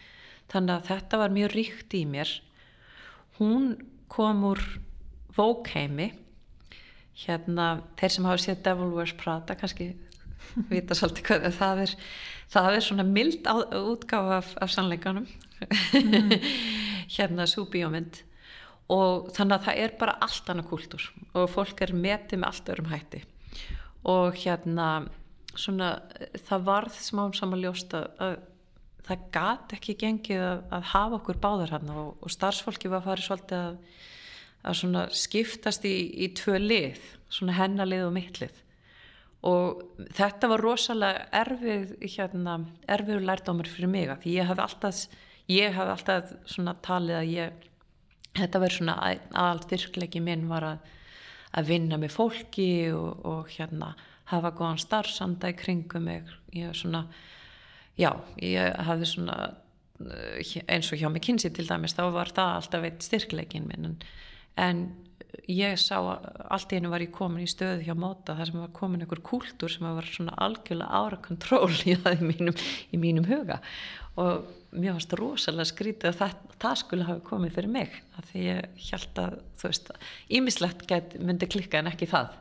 Þannig 0.51 0.75
að 0.77 0.89
þetta 0.91 1.21
var 1.23 1.35
mjög 1.35 1.55
ríkt 1.55 1.97
í 1.97 2.03
mér. 2.11 2.35
Hún 3.39 3.73
kom 4.11 4.45
úr 4.51 4.61
vókheimi 5.37 6.11
hérna, 7.25 7.67
þeir 8.01 8.15
sem 8.15 8.29
hafa 8.29 8.43
séð 8.45 8.63
Devil 8.67 8.93
Wears 8.95 9.15
Prada 9.17 9.57
kannski 9.59 9.93
vita 10.73 10.97
svolítið 10.97 11.29
hvað 11.29 11.49
það 11.59 11.85
er. 11.87 11.95
Það 12.51 12.75
er 12.75 12.85
svona 12.87 13.07
mild 13.07 13.47
á, 13.47 13.55
útgáfa 13.79 14.41
af, 14.41 14.53
af 14.59 14.73
sannleikanum. 14.75 15.29
Mm. 15.95 16.35
hérna 17.17 17.47
súbíómynd 17.49 18.23
og 18.91 19.31
þannig 19.35 19.57
að 19.57 19.67
það 19.67 19.81
er 19.85 19.97
bara 20.01 20.19
allt 20.25 20.51
annað 20.51 20.69
kúltúr 20.71 21.07
og 21.39 21.51
fólk 21.53 21.83
er 21.85 21.93
metið 21.95 22.41
með 22.41 22.49
allt 22.51 22.71
örum 22.75 22.91
hætti. 22.91 23.23
Og 24.11 24.39
hérna 24.41 24.87
svona 25.59 25.91
það 26.47 26.65
varð 26.69 26.97
smá 27.03 27.23
samanljóst 27.37 27.95
að 27.99 28.39
það 29.07 29.27
gat 29.35 29.75
ekki 29.75 29.97
gengið 29.99 30.43
að, 30.47 30.65
að 30.77 30.89
hafa 30.93 31.19
okkur 31.19 31.41
báðar 31.43 31.75
hann 31.75 31.93
og, 31.95 32.11
og 32.23 32.33
starfsfólki 32.33 32.91
var 32.91 33.01
að 33.01 33.09
fara 33.09 33.27
svolítið 33.27 33.63
að, 33.65 33.79
að 34.71 35.15
skiptast 35.19 35.87
í, 35.89 35.95
í 36.25 36.31
tvö 36.39 36.59
lið, 36.63 37.01
svona 37.33 37.57
hennalið 37.59 38.07
og 38.07 38.15
mittlið 38.15 38.61
og 39.47 39.83
þetta 40.17 40.51
var 40.53 40.63
rosalega 40.65 41.27
erfið 41.41 41.97
hérna, 42.05 42.59
erfiður 42.89 43.27
lærdómur 43.31 43.71
fyrir 43.71 43.89
mig 43.93 44.13
því 44.23 44.37
ég 44.37 44.51
hafði 44.51 44.67
alltaf, 44.67 45.03
ég 45.49 45.77
hafði 45.77 45.95
alltaf 45.97 46.81
talið 46.85 47.21
að 47.23 47.33
ég 47.33 47.67
þetta 48.37 48.63
verður 48.63 48.79
svona 48.79 48.97
aðal 49.33 49.63
styrklegi 49.65 50.23
minn 50.25 50.47
var 50.51 50.67
að, 50.67 50.87
að 51.59 51.73
vinna 51.73 51.99
með 52.01 52.15
fólki 52.15 52.71
og, 52.95 53.25
og 53.27 53.51
hérna 53.57 53.95
hafa 54.31 54.53
góðan 54.55 54.79
starfsanda 54.79 55.51
í 55.51 55.59
kringum 55.59 56.07
mig. 56.07 56.29
Ég 56.55 56.77
svona 56.79 57.07
já, 57.99 58.13
ég 58.43 58.77
hafði 58.87 59.09
svona 59.11 59.39
eh, 60.07 60.57
eins 60.71 60.91
og 60.93 61.01
hjá 61.01 61.09
mig 61.11 61.25
kynsi 61.27 61.51
til 61.55 61.67
dæmis 61.67 61.97
þá 61.99 62.05
var 62.15 62.31
það 62.37 62.57
alltaf 62.61 62.87
eitt 62.87 63.07
styrkleikin 63.07 63.67
minn. 63.71 63.89
En, 63.91 63.97
en 64.67 64.85
ég 65.51 65.77
sá 65.81 65.97
allt 66.01 66.73
í 66.73 66.79
hennu 66.79 66.91
var 66.93 67.05
ég 67.05 67.13
komin 67.15 67.45
í 67.45 67.51
stöðu 67.51 67.85
hjá 67.87 67.95
móta 67.99 68.37
þar 68.39 68.51
sem 68.51 68.61
var 68.63 68.73
komin 68.77 69.05
einhver 69.05 69.23
kúltúr 69.27 69.73
sem 69.73 69.87
var 69.87 70.09
svona 70.09 70.37
algjörlega 70.37 70.91
ára 70.91 71.19
kontról 71.25 71.71
í 71.85 71.97
í 71.97 72.17
mínum, 72.25 72.57
í 72.91 73.01
mínum 73.01 73.29
huga. 73.29 73.61
Og 74.21 74.47
mér 74.71 74.99
það 74.99 75.19
rosalega 75.21 75.71
skrítið 75.71 76.13
að 76.13 76.19
það, 76.21 76.35
það 76.63 76.79
skulle 76.83 77.09
hafa 77.09 77.27
komið 77.27 77.57
fyrir 77.57 77.75
mig 77.75 78.01
að 78.19 78.31
því 78.31 78.47
ég 78.47 78.89
held 78.91 79.23
að 79.25 79.37
þú 79.61 79.71
veist, 79.71 79.93
ímislegt 80.39 80.97
myndi 81.19 81.51
klikka 81.51 81.81
en 81.81 81.91
ekki 81.91 82.11
það. 82.11 82.35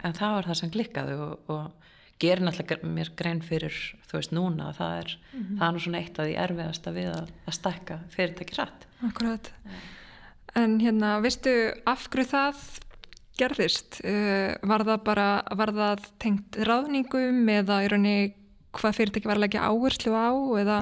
En 0.00 0.16
það 0.16 0.36
var 0.36 0.50
það 0.50 0.60
sem 0.60 0.74
klikkaði 0.74 1.16
og, 1.20 1.52
og 1.52 1.88
gerir 2.20 2.44
náttúrulega 2.44 2.90
mér 2.96 3.12
grein 3.16 3.40
fyrir 3.44 3.76
þú 4.10 4.18
veist 4.18 4.34
núna 4.36 4.72
það 4.76 4.98
er, 4.98 5.14
mm 5.16 5.40
-hmm. 5.40 5.58
það 5.58 5.66
er 5.68 5.72
nú 5.74 5.80
svona 5.84 5.98
eitt 5.98 6.18
af 6.18 6.26
því 6.26 6.34
erfiðasta 6.44 6.90
við 6.92 7.08
að, 7.14 7.32
að 7.46 7.54
stekka 7.58 7.98
fyrirtæki 8.10 8.54
rætt 8.58 8.86
Akkurat 9.08 9.52
En 10.58 10.78
hérna, 10.82 11.18
veistu 11.22 11.52
af 11.88 12.08
hverju 12.10 12.30
það 12.32 12.62
gerðist? 13.40 14.00
Uh, 14.04 14.56
var 14.68 14.84
það 14.86 15.04
bara, 15.06 15.28
var 15.56 15.72
það 15.76 16.08
tengt 16.22 16.58
ráðningum 16.66 17.46
eða 17.54 17.82
í 17.84 17.90
rauninni 17.92 18.32
hvað 18.76 18.98
fyrirtæki 18.98 19.30
var 19.30 19.38
að 19.38 19.46
leggja 19.46 19.66
áherslu 19.66 20.12
á 20.14 20.30
eða 20.60 20.80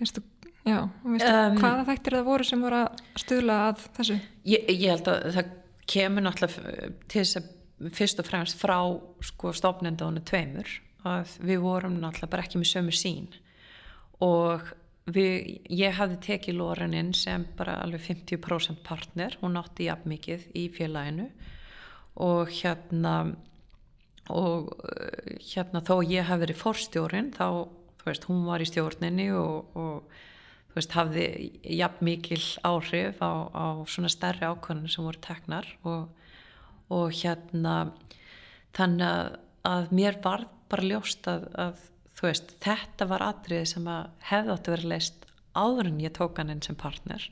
veistu, 0.00 0.22
já, 0.66 0.78
veistu 1.04 1.30
um, 1.32 1.60
hvaða 1.60 1.84
þættir 1.90 2.16
það 2.18 2.26
voru 2.30 2.48
sem 2.48 2.64
voru 2.66 2.80
að 2.82 3.04
stuðla 3.22 3.60
að 3.68 3.84
þessu? 3.98 4.16
Ég, 4.44 4.66
ég 4.72 4.88
held 4.92 5.12
að 5.12 5.28
það 5.38 5.52
kemur 5.86 6.26
náttúrulega 6.26 6.90
til 7.06 7.22
þess 7.22 7.40
að 7.40 7.52
fyrst 7.96 8.20
og 8.20 8.28
fremst 8.28 8.60
frá 8.60 8.76
sko, 9.24 9.52
stofnendónu 9.56 10.22
tveimur 10.26 10.70
að 11.06 11.36
við 11.44 11.62
vorum 11.64 11.98
náttúrulega 12.00 12.32
bara 12.32 12.46
ekki 12.46 12.60
með 12.60 12.72
sömu 12.72 12.96
sín 12.96 13.28
og 14.24 14.64
við, 15.12 15.60
ég 15.70 15.96
hafði 15.96 16.18
tekið 16.26 16.58
Loreninn 16.60 17.12
sem 17.16 17.46
bara 17.58 17.78
alveg 17.84 18.04
50% 18.06 18.82
partner, 18.86 19.36
hún 19.42 19.58
átti 19.60 19.88
jafn 19.88 20.12
mikið 20.14 20.46
í 20.58 20.66
félaginu. 20.74 21.30
Og 22.26 22.52
hérna 22.62 23.16
og 24.32 24.72
eh, 24.90 25.36
hérna 25.52 25.82
þó 25.86 26.00
ég 26.02 26.26
haf 26.26 26.40
verið 26.42 26.58
fórstjórin 26.58 27.28
þá, 27.36 27.68
þú 28.00 28.08
veist, 28.08 28.24
hún 28.30 28.46
var 28.48 28.64
í 28.64 28.66
stjórninni 28.66 29.28
og, 29.36 29.76
og 29.78 30.16
þú 30.72 30.80
veist, 30.80 30.96
hafði 30.96 31.26
jafn 31.76 32.08
mikil 32.08 32.42
áhrif 32.66 33.20
á, 33.22 33.32
á 33.52 33.66
svona 33.86 34.10
stærri 34.10 34.48
ákvörðinu 34.48 34.90
sem 34.90 35.06
voru 35.06 35.22
teknar. 35.22 35.68
Og 35.86 36.08
og 36.92 37.14
hérna 37.18 37.76
þannig 38.76 39.36
að 39.66 39.92
mér 39.96 40.18
var 40.22 40.46
bara 40.70 40.86
ljóst 40.86 41.26
að, 41.30 41.46
að 41.58 41.84
veist, 42.22 42.54
þetta 42.64 43.08
var 43.10 43.24
atriði 43.26 43.66
sem 43.72 43.88
að 43.90 44.10
hefði 44.30 44.54
átt 44.54 44.68
að 44.68 44.76
vera 44.76 44.92
leist 44.94 45.26
áður 45.56 45.90
en 45.90 45.98
ég 46.00 46.14
tók 46.16 46.38
hann 46.40 46.52
inn 46.52 46.62
sem 46.64 46.78
partner. 46.78 47.26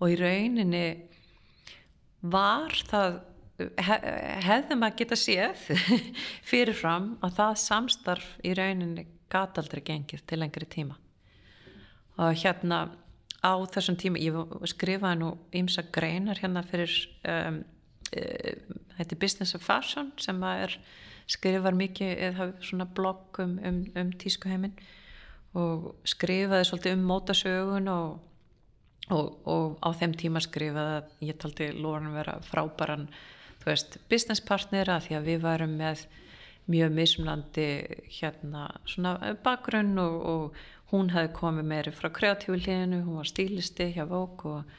Og 0.00 0.14
í 0.14 0.18
rauninni 0.20 0.84
var 2.20 2.76
það 2.88 3.20
hef, 3.80 4.06
hefði 4.46 4.78
maður 4.80 4.98
geta 5.02 5.20
séð 5.20 5.66
fyrirfram 6.50 7.12
að 7.24 7.36
það 7.40 7.60
samstarf 7.64 8.30
í 8.44 8.54
rauninni 8.56 9.06
gata 9.30 9.62
aldrei 9.62 9.82
gengið 9.84 10.24
til 10.26 10.40
lengri 10.40 10.68
tíma. 10.68 10.96
Og 12.20 12.32
hérna 12.40 12.86
á 13.40 13.52
þessum 13.72 13.96
tíma, 14.00 14.20
ég 14.20 14.36
skrifaði 14.68 15.20
nú 15.20 15.34
ímsa 15.56 15.84
greinar 15.92 16.40
hérna 16.42 16.64
fyrir 16.66 16.92
um, 17.24 17.62
Eh, 18.10 18.58
þetta 18.98 19.14
er 19.14 19.20
Business 19.22 19.54
of 19.54 19.62
Fashion 19.62 20.10
sem 20.18 20.40
er 20.48 20.74
skrifar 21.30 21.76
mikið 21.78 22.24
eða 22.28 22.48
svona 22.64 22.86
blogg 22.90 23.38
um, 23.42 23.58
um, 23.66 23.84
um 23.98 24.10
tískuheimin 24.18 24.74
og 25.58 25.92
skrifaði 26.06 26.66
svolítið 26.68 26.96
um 26.96 27.06
mótasögun 27.10 27.90
og, 27.90 28.18
og, 29.10 29.28
og 29.50 29.78
á 29.82 29.88
þeim 29.98 30.14
tíma 30.18 30.42
skrifaði 30.42 31.00
að 31.00 31.28
ég 31.30 31.38
taldi 31.42 31.70
Lóran 31.74 32.14
vera 32.14 32.38
frábæran 32.46 33.08
þú 33.60 33.70
veist, 33.70 33.98
business 34.10 34.42
partnera 34.46 35.00
því 35.02 35.18
að 35.18 35.30
við 35.30 35.46
varum 35.46 35.74
með 35.80 36.04
mjög 36.70 36.92
mismlandi 36.94 37.66
hérna 38.20 38.68
svona 38.86 39.34
bakgrunn 39.44 39.98
og, 39.98 40.20
og 40.32 40.92
hún 40.92 41.10
hefði 41.14 41.34
komið 41.36 41.68
meiri 41.70 41.92
frá 41.94 42.10
kreatífu 42.14 42.58
hliðinu, 42.58 43.02
hún 43.06 43.20
var 43.20 43.28
stílisti 43.30 43.90
hjá 43.94 44.04
Vók 44.10 44.46
og, 44.50 44.78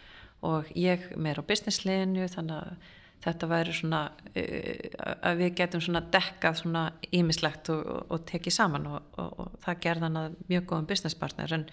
ég 0.76 1.12
meira 1.16 1.44
á 1.44 1.48
business 1.48 1.84
hliðinu 1.84 2.28
þannig 2.32 2.58
að 2.58 2.90
þetta 3.22 3.50
væri 3.52 3.76
svona 3.78 4.02
uh, 4.12 5.08
að 5.30 5.44
við 5.44 5.56
getum 5.62 5.84
svona 5.86 6.04
dekkað 6.14 6.62
svona 6.64 6.86
ímislegt 7.14 7.72
og, 7.74 7.82
og, 7.86 8.04
og 8.16 8.26
tekið 8.32 8.58
saman 8.58 8.90
og, 8.92 9.22
og 9.22 9.58
það 9.66 9.82
gerðan 9.88 10.22
að 10.24 10.38
mjög 10.52 10.70
góðum 10.72 10.90
business 10.90 11.18
partner. 11.18 11.54
En 11.58 11.68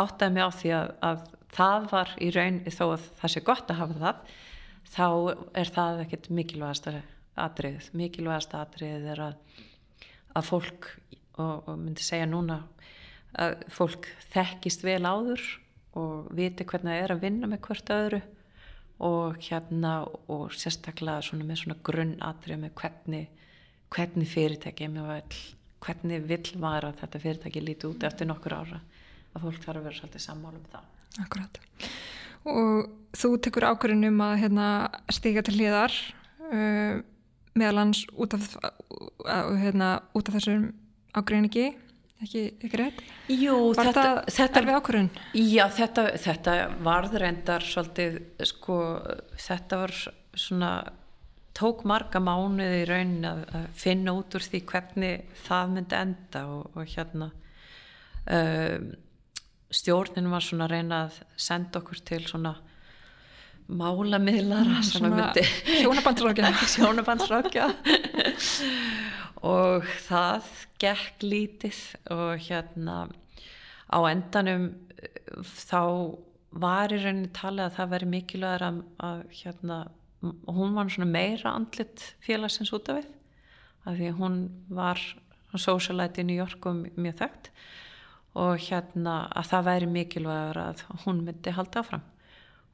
áttaði 0.00 0.36
mig 0.36 0.46
á 0.46 0.50
því 0.54 0.74
að, 0.76 0.92
að 1.10 1.24
það 1.54 1.88
var 1.90 2.14
í 2.22 2.30
raun 2.34 2.60
þó 2.70 2.84
að 2.92 3.08
það 3.20 3.34
sé 3.34 3.44
gott 3.46 3.72
að 3.72 3.80
hafa 3.82 4.00
það 4.04 4.36
þá 4.90 5.06
er 5.60 5.72
það 5.74 6.02
ekkert 6.04 6.28
mikilvægast 6.34 6.90
aðrið 7.40 7.88
mikilvægast 7.96 8.54
aðrið 8.58 9.08
er 9.14 9.22
að, 9.28 9.62
að 10.38 10.48
fólk 10.50 10.90
og 11.40 11.70
myndi 11.78 12.04
segja 12.04 12.28
núna 12.28 12.60
að 13.40 13.62
fólk 13.72 14.08
þekkist 14.32 14.84
vel 14.84 15.02
áður 15.06 15.42
og 15.98 16.30
viti 16.36 16.66
hvernig 16.66 16.94
það 16.94 17.04
er 17.04 17.14
að 17.14 17.24
vinna 17.24 17.50
með 17.50 17.62
hvert 17.66 17.94
öðru 17.94 18.20
og 19.00 19.40
hérna 19.40 19.94
og 20.28 20.52
sérstaklega 20.52 21.24
svona 21.24 21.46
með 21.48 21.62
svona 21.62 21.78
grunnatrið 21.86 22.60
með 22.60 22.72
hvernig, 22.80 23.26
hvernig 23.94 24.28
fyrirtæki 24.28 24.88
hvernig 25.80 26.24
vill 26.28 26.54
maður 26.60 26.90
að 26.90 27.02
þetta 27.02 27.22
fyrirtæki 27.24 27.64
líti 27.64 27.88
út 27.88 28.04
eftir 28.04 28.28
nokkur 28.28 28.56
ára? 28.58 28.80
Að 29.30 29.46
fólk 29.46 29.62
þarf 29.64 29.78
að 29.80 29.86
vera 29.86 29.98
svolítið 30.00 30.24
sammálu 30.24 30.58
um 30.58 30.70
það. 30.72 30.88
Akkurat. 31.24 31.60
Og 32.50 32.90
þú 33.20 33.30
tekur 33.44 33.68
ákvörðunum 33.70 34.20
að 34.24 34.34
hérna, 34.42 34.66
stiga 35.12 35.44
til 35.46 35.56
hliðar 35.56 35.94
uh, 36.50 37.00
meðalans 37.58 38.04
út 38.16 38.34
af, 38.36 38.48
uh, 38.60 39.54
hérna, 39.60 40.00
út 40.16 40.28
af 40.28 40.38
þessum 40.38 40.70
ágreiningi. 41.16 41.70
ekki, 41.70 41.89
ekki 42.24 42.70
rétt? 42.76 43.02
Jú, 43.32 43.56
var 43.76 43.90
þetta, 43.90 44.06
þetta 44.28 44.62
erfið 44.62 44.78
ákvörðun? 44.78 45.10
Já, 45.40 45.64
þetta, 45.76 46.06
þetta 46.20 46.56
varð 46.86 47.18
reyndar 47.22 47.66
svolítið, 47.66 48.18
sko, 48.50 48.78
þetta 49.40 49.82
var 49.82 49.94
svona, 50.46 50.72
tók 51.56 51.84
marga 51.88 52.22
mánuði 52.22 52.82
í 52.82 52.88
raunin 52.88 53.28
að, 53.28 53.44
að 53.58 53.68
finna 53.82 54.16
út 54.16 54.38
úr 54.38 54.46
því 54.46 54.64
hvernig 54.72 55.38
það 55.46 55.76
myndi 55.76 56.00
enda 56.00 56.44
og, 56.54 56.74
og 56.76 56.92
hérna 56.94 57.30
um, 58.30 58.90
stjórnin 59.70 60.30
var 60.30 60.44
svona 60.44 60.68
reyna 60.70 61.04
að 61.06 61.22
senda 61.38 61.80
okkur 61.80 62.02
til 62.06 62.24
svona 62.26 62.56
málamiðlara 63.70 64.80
sem 64.82 65.06
að 65.06 65.16
myndi 65.18 65.44
sjónabandsrákja 65.80 66.50
sjónabandsrákja 66.74 67.68
og 69.46 69.86
það 70.06 70.50
gekk 70.82 71.24
lítið 71.24 71.78
og 72.12 72.42
hérna 72.44 72.96
á 73.88 73.98
endanum 74.10 74.66
þá 75.40 75.82
var 76.50 76.92
í 76.92 76.98
rauninni 77.00 77.30
talið 77.32 77.68
að 77.68 77.76
það 77.78 77.94
veri 77.94 78.10
mikilvægur 78.14 78.66
að, 78.66 78.82
að 79.06 79.24
hérna 79.40 79.80
hún 80.20 80.76
var 80.76 80.90
svona 80.92 81.08
meira 81.08 81.54
andlit 81.54 82.10
félagsins 82.24 82.72
út 82.76 82.90
af 82.92 83.00
við 83.00 83.08
af 83.88 83.96
því 83.96 84.10
hún 84.18 84.40
var 84.68 85.00
socialite 85.58 86.22
í 86.22 86.26
New 86.28 86.38
York 86.38 86.66
og 86.68 86.86
mjög 86.94 87.20
þekkt. 87.22 87.50
Og 88.38 88.60
hérna 88.62 89.14
að 89.34 89.48
það 89.50 89.68
væri 89.68 89.90
mikilvægur 89.90 90.60
að 90.62 90.82
hún 91.04 91.22
myndi 91.26 91.54
halda 91.54 91.82
áfram. 91.82 92.04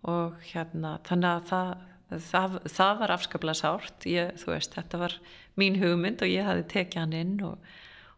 Og 0.07 0.35
hérna 0.51 0.97
þannig 1.07 1.31
að 1.31 1.47
það 1.51 1.71
það, 2.11 2.61
það 2.71 3.03
var 3.03 3.17
afskaplega 3.17 3.59
sárt. 3.59 4.07
Ég, 4.09 4.37
þú 4.43 4.55
veist, 4.55 4.77
þetta 4.77 5.03
var 5.03 5.19
mín 5.59 5.81
hugmynd 5.81 6.23
og 6.25 6.31
ég 6.31 6.47
hafi 6.47 6.65
tekið 6.71 7.03
hann 7.03 7.17
inn 7.17 7.35
og, 7.47 7.69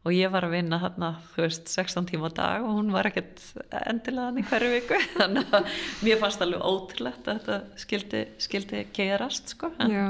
og 0.04 0.14
ég 0.14 0.30
var 0.32 0.46
að 0.46 0.54
vinna 0.58 0.80
þarna, 0.82 1.10
þú 1.34 1.44
veist 1.46 1.72
16 1.72 2.08
tíma 2.10 2.30
á 2.30 2.38
dag 2.38 2.68
og 2.68 2.78
hún 2.78 2.92
var 2.94 3.08
ekkert 3.10 3.42
endilega 3.84 4.30
hann 4.30 4.40
í 4.40 4.46
hverju 4.48 4.70
viku. 4.76 5.02
Þannig 5.18 5.58
að 5.58 5.74
mér 6.06 6.22
fannst 6.22 6.46
alveg 6.46 6.64
ótrúlegt 6.70 7.28
að 7.28 7.42
þetta 7.42 7.84
skildi, 7.84 8.24
skildi 8.46 8.86
gerast 8.96 9.54
sko. 9.56 9.72
En, 9.82 9.94
Já, 9.94 10.08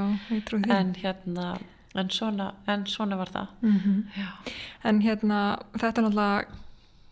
en 0.78 0.94
hérna 0.98 1.50
en 1.98 2.10
svona, 2.12 2.52
en 2.68 2.86
svona 2.86 3.16
var 3.16 3.30
það. 3.32 3.46
Mm 3.62 3.78
-hmm. 3.78 4.24
en 4.84 5.00
hérna 5.00 5.58
þetta 5.72 6.00
er 6.00 6.04
náttúrulega 6.04 6.44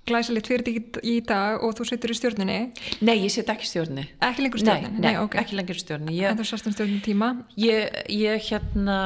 glæsilegt 0.06 0.48
fyrir 0.50 0.64
því 0.66 1.02
í 1.06 1.14
dag 1.26 1.62
og 1.64 1.74
þú 1.78 1.86
setur 1.90 2.12
í 2.12 2.16
stjórnini 2.16 2.58
Nei, 3.06 3.14
ég 3.24 3.32
set 3.34 3.50
ekki 3.52 3.68
stjórnini 3.68 4.06
Ekki 4.24 4.44
lengur 4.44 4.62
stjórnini? 4.62 5.00
Nei, 5.00 5.08
nei 5.08 5.20
okay. 5.20 5.42
ekki 5.42 5.58
lengur 5.58 5.80
stjórnini 5.80 6.16
ég, 6.16 6.30
En 6.30 6.40
þú 6.40 6.46
sast 6.48 6.68
um 6.68 6.74
stjórnini 6.74 7.02
tíma? 7.04 7.30
Ég, 7.60 7.98
ég 8.12 8.46
hérna 8.48 8.98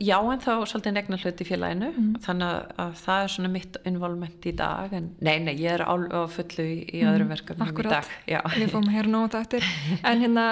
já 0.00 0.16
en 0.18 0.42
þá 0.42 0.52
svolítið 0.70 0.96
negna 0.96 1.20
hlut 1.20 1.42
í 1.44 1.48
félaginu 1.48 1.90
mm. 1.92 2.10
þannig 2.26 2.74
að 2.86 2.96
það 3.04 3.26
er 3.26 3.34
svona 3.36 3.52
mitt 3.52 3.78
involvement 3.90 4.50
í 4.50 4.54
dag 4.60 4.96
en 4.96 5.12
nei, 5.20 5.36
nei, 5.44 5.54
ég 5.60 5.76
er 5.78 5.84
á, 5.84 5.94
fullu 6.32 6.66
í, 6.66 6.78
í 6.88 7.04
mm. 7.04 7.12
öðrum 7.12 7.34
verkefnum 7.34 7.70
í 7.70 7.86
dag 7.90 8.10
Akkurat, 8.10 8.56
við 8.56 8.74
fórum 8.74 8.90
hera 8.94 9.12
nóta 9.12 9.44
eftir 9.44 9.66
En 10.08 10.24
hérna, 10.24 10.46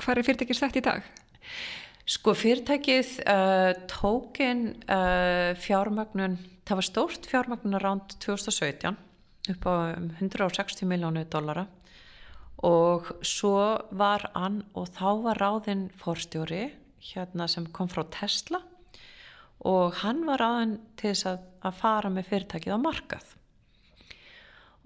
hvað 0.00 0.20
er 0.20 0.28
fyrirtækið 0.28 0.60
sett 0.60 0.80
í 0.80 0.84
dag? 0.84 1.04
Sko 2.10 2.32
fyrirtækið 2.34 3.10
uh, 3.22 3.72
tókin 3.90 4.64
uh, 4.90 5.52
fjármagnun 5.62 6.40
það 6.70 6.78
var 6.78 6.86
stórt 6.86 7.26
fjármagnar 7.26 7.82
ránd 7.82 8.12
2017 8.22 8.94
upp 9.50 9.64
á 9.66 9.74
160 10.20 10.86
miljónu 10.86 11.24
dollara. 11.26 11.66
Og 12.62 13.08
svo 13.26 13.80
var 13.90 14.28
hann 14.36 14.60
og 14.78 14.92
þá 14.94 15.08
var 15.24 15.40
ráðinn 15.40 15.88
forstjóri 15.98 16.68
hérna 17.10 17.48
sem 17.50 17.66
kom 17.74 17.90
frá 17.90 18.04
Tesla. 18.12 18.60
Og 19.66 19.98
hann 20.04 20.22
var 20.28 20.40
ráðinn 20.44 20.78
til 21.00 21.10
þess 21.10 21.26
að, 21.32 21.44
að 21.66 21.78
fara 21.80 22.12
með 22.12 22.30
fyrirtækið 22.30 22.76
á 22.76 22.84
markað. 22.86 23.36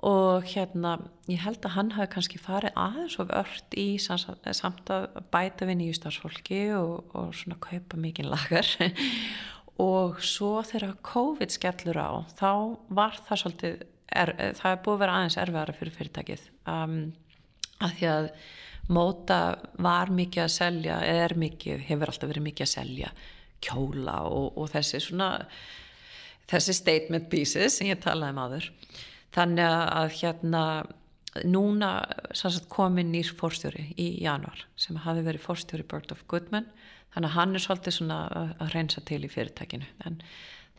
Og 0.05 0.45
hérna 0.55 0.99
ég 1.29 1.43
held 1.45 1.65
að 1.65 1.77
hann 1.77 1.95
hafi 1.97 2.13
kannski 2.15 2.41
farið 2.41 2.79
aðeins 2.81 3.19
og 3.21 3.29
vört 3.29 3.77
í 3.77 3.89
samt 4.01 4.93
að 4.93 5.11
bæta 5.35 5.69
við 5.69 5.81
nýju 5.83 5.99
starfsfólki 6.01 6.63
og, 6.79 7.13
og 7.13 7.35
svona 7.37 7.61
kaupa 7.61 8.01
mikið 8.01 8.33
lagar 8.33 8.73
og 9.83 10.21
svo 10.23 10.59
þegar 10.67 10.97
COVID 11.07 11.55
skellur 11.55 11.99
á 11.99 12.11
þá 12.39 12.51
var 12.95 13.19
það 13.27 13.41
svolítið 13.43 13.79
er, 14.15 14.35
það 14.61 14.69
er 14.71 14.83
búið 14.85 14.95
að 14.95 15.01
vera 15.03 15.17
aðeins 15.19 15.39
erfiðara 15.43 15.77
fyrir 15.79 15.97
fyrirtækið. 15.99 16.45
Um, 16.71 16.99
að 17.83 17.97
því 17.99 18.11
að 18.13 18.29
móta 18.95 19.39
var 19.83 20.13
mikið 20.15 20.45
að 20.45 20.53
selja 20.55 20.99
eða 21.03 21.25
er 21.25 21.35
mikið, 21.41 21.87
hefur 21.89 22.13
alltaf 22.13 22.31
verið 22.31 22.47
mikið 22.51 22.67
að 22.67 22.75
selja 22.75 23.15
kjóla 23.65 24.19
og, 24.29 24.53
og 24.61 24.69
þessi 24.75 25.01
svona 25.01 25.31
þessi 26.51 26.77
statement 26.77 27.31
pieces 27.33 27.79
sem 27.79 27.89
ég 27.89 28.03
talaði 28.05 28.35
um 28.35 28.43
aður 28.45 28.69
þannig 29.35 29.73
að 29.73 30.11
hérna 30.21 30.65
núna 31.49 31.91
komin 32.71 33.11
nýr 33.11 33.33
fórstjóri 33.35 33.89
í 33.99 34.11
januar 34.23 34.67
sem 34.79 34.99
hafi 35.03 35.25
verið 35.27 35.47
fórstjóri 35.47 35.87
Bird 35.89 36.13
of 36.15 36.23
Goodman 36.31 36.69
þannig 37.15 37.31
að 37.31 37.37
hann 37.39 37.55
er 37.55 37.65
svolítið 37.65 37.97
svona 37.99 38.19
að 38.35 38.75
reynsa 38.75 39.05
til 39.09 39.21
í 39.25 39.31
fyrirtækinu 39.31 39.91
en 40.09 40.19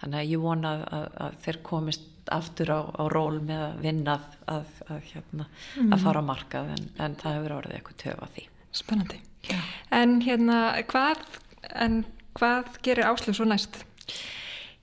þannig 0.01 0.19
að 0.19 0.31
ég 0.33 0.43
vona 0.43 0.73
að, 0.83 1.07
að 1.25 1.37
þeir 1.45 1.61
komist 1.65 2.11
aftur 2.33 2.71
á, 2.73 2.81
á 2.89 3.03
ról 3.13 3.39
með 3.45 3.61
að 3.67 3.79
vinna 3.85 4.17
að, 4.49 4.67
að, 4.89 4.99
hérna, 5.11 5.47
mm. 5.77 5.93
að 5.93 6.05
fara 6.07 6.23
á 6.25 6.29
markað 6.31 6.73
en, 6.75 6.87
en 7.05 7.17
það 7.21 7.37
hefur 7.37 7.57
orðið 7.59 7.77
eitthvað 7.79 8.01
töfa 8.03 8.29
því 8.35 8.45
Spennandi 8.75 9.21
Já. 9.45 9.59
En 9.93 10.17
hérna 10.25 10.59
hvað, 10.89 11.21
en 11.69 11.99
hvað 12.37 12.79
gerir 12.85 13.11
Áslug 13.11 13.37
svo 13.37 13.45
næst? 13.47 13.83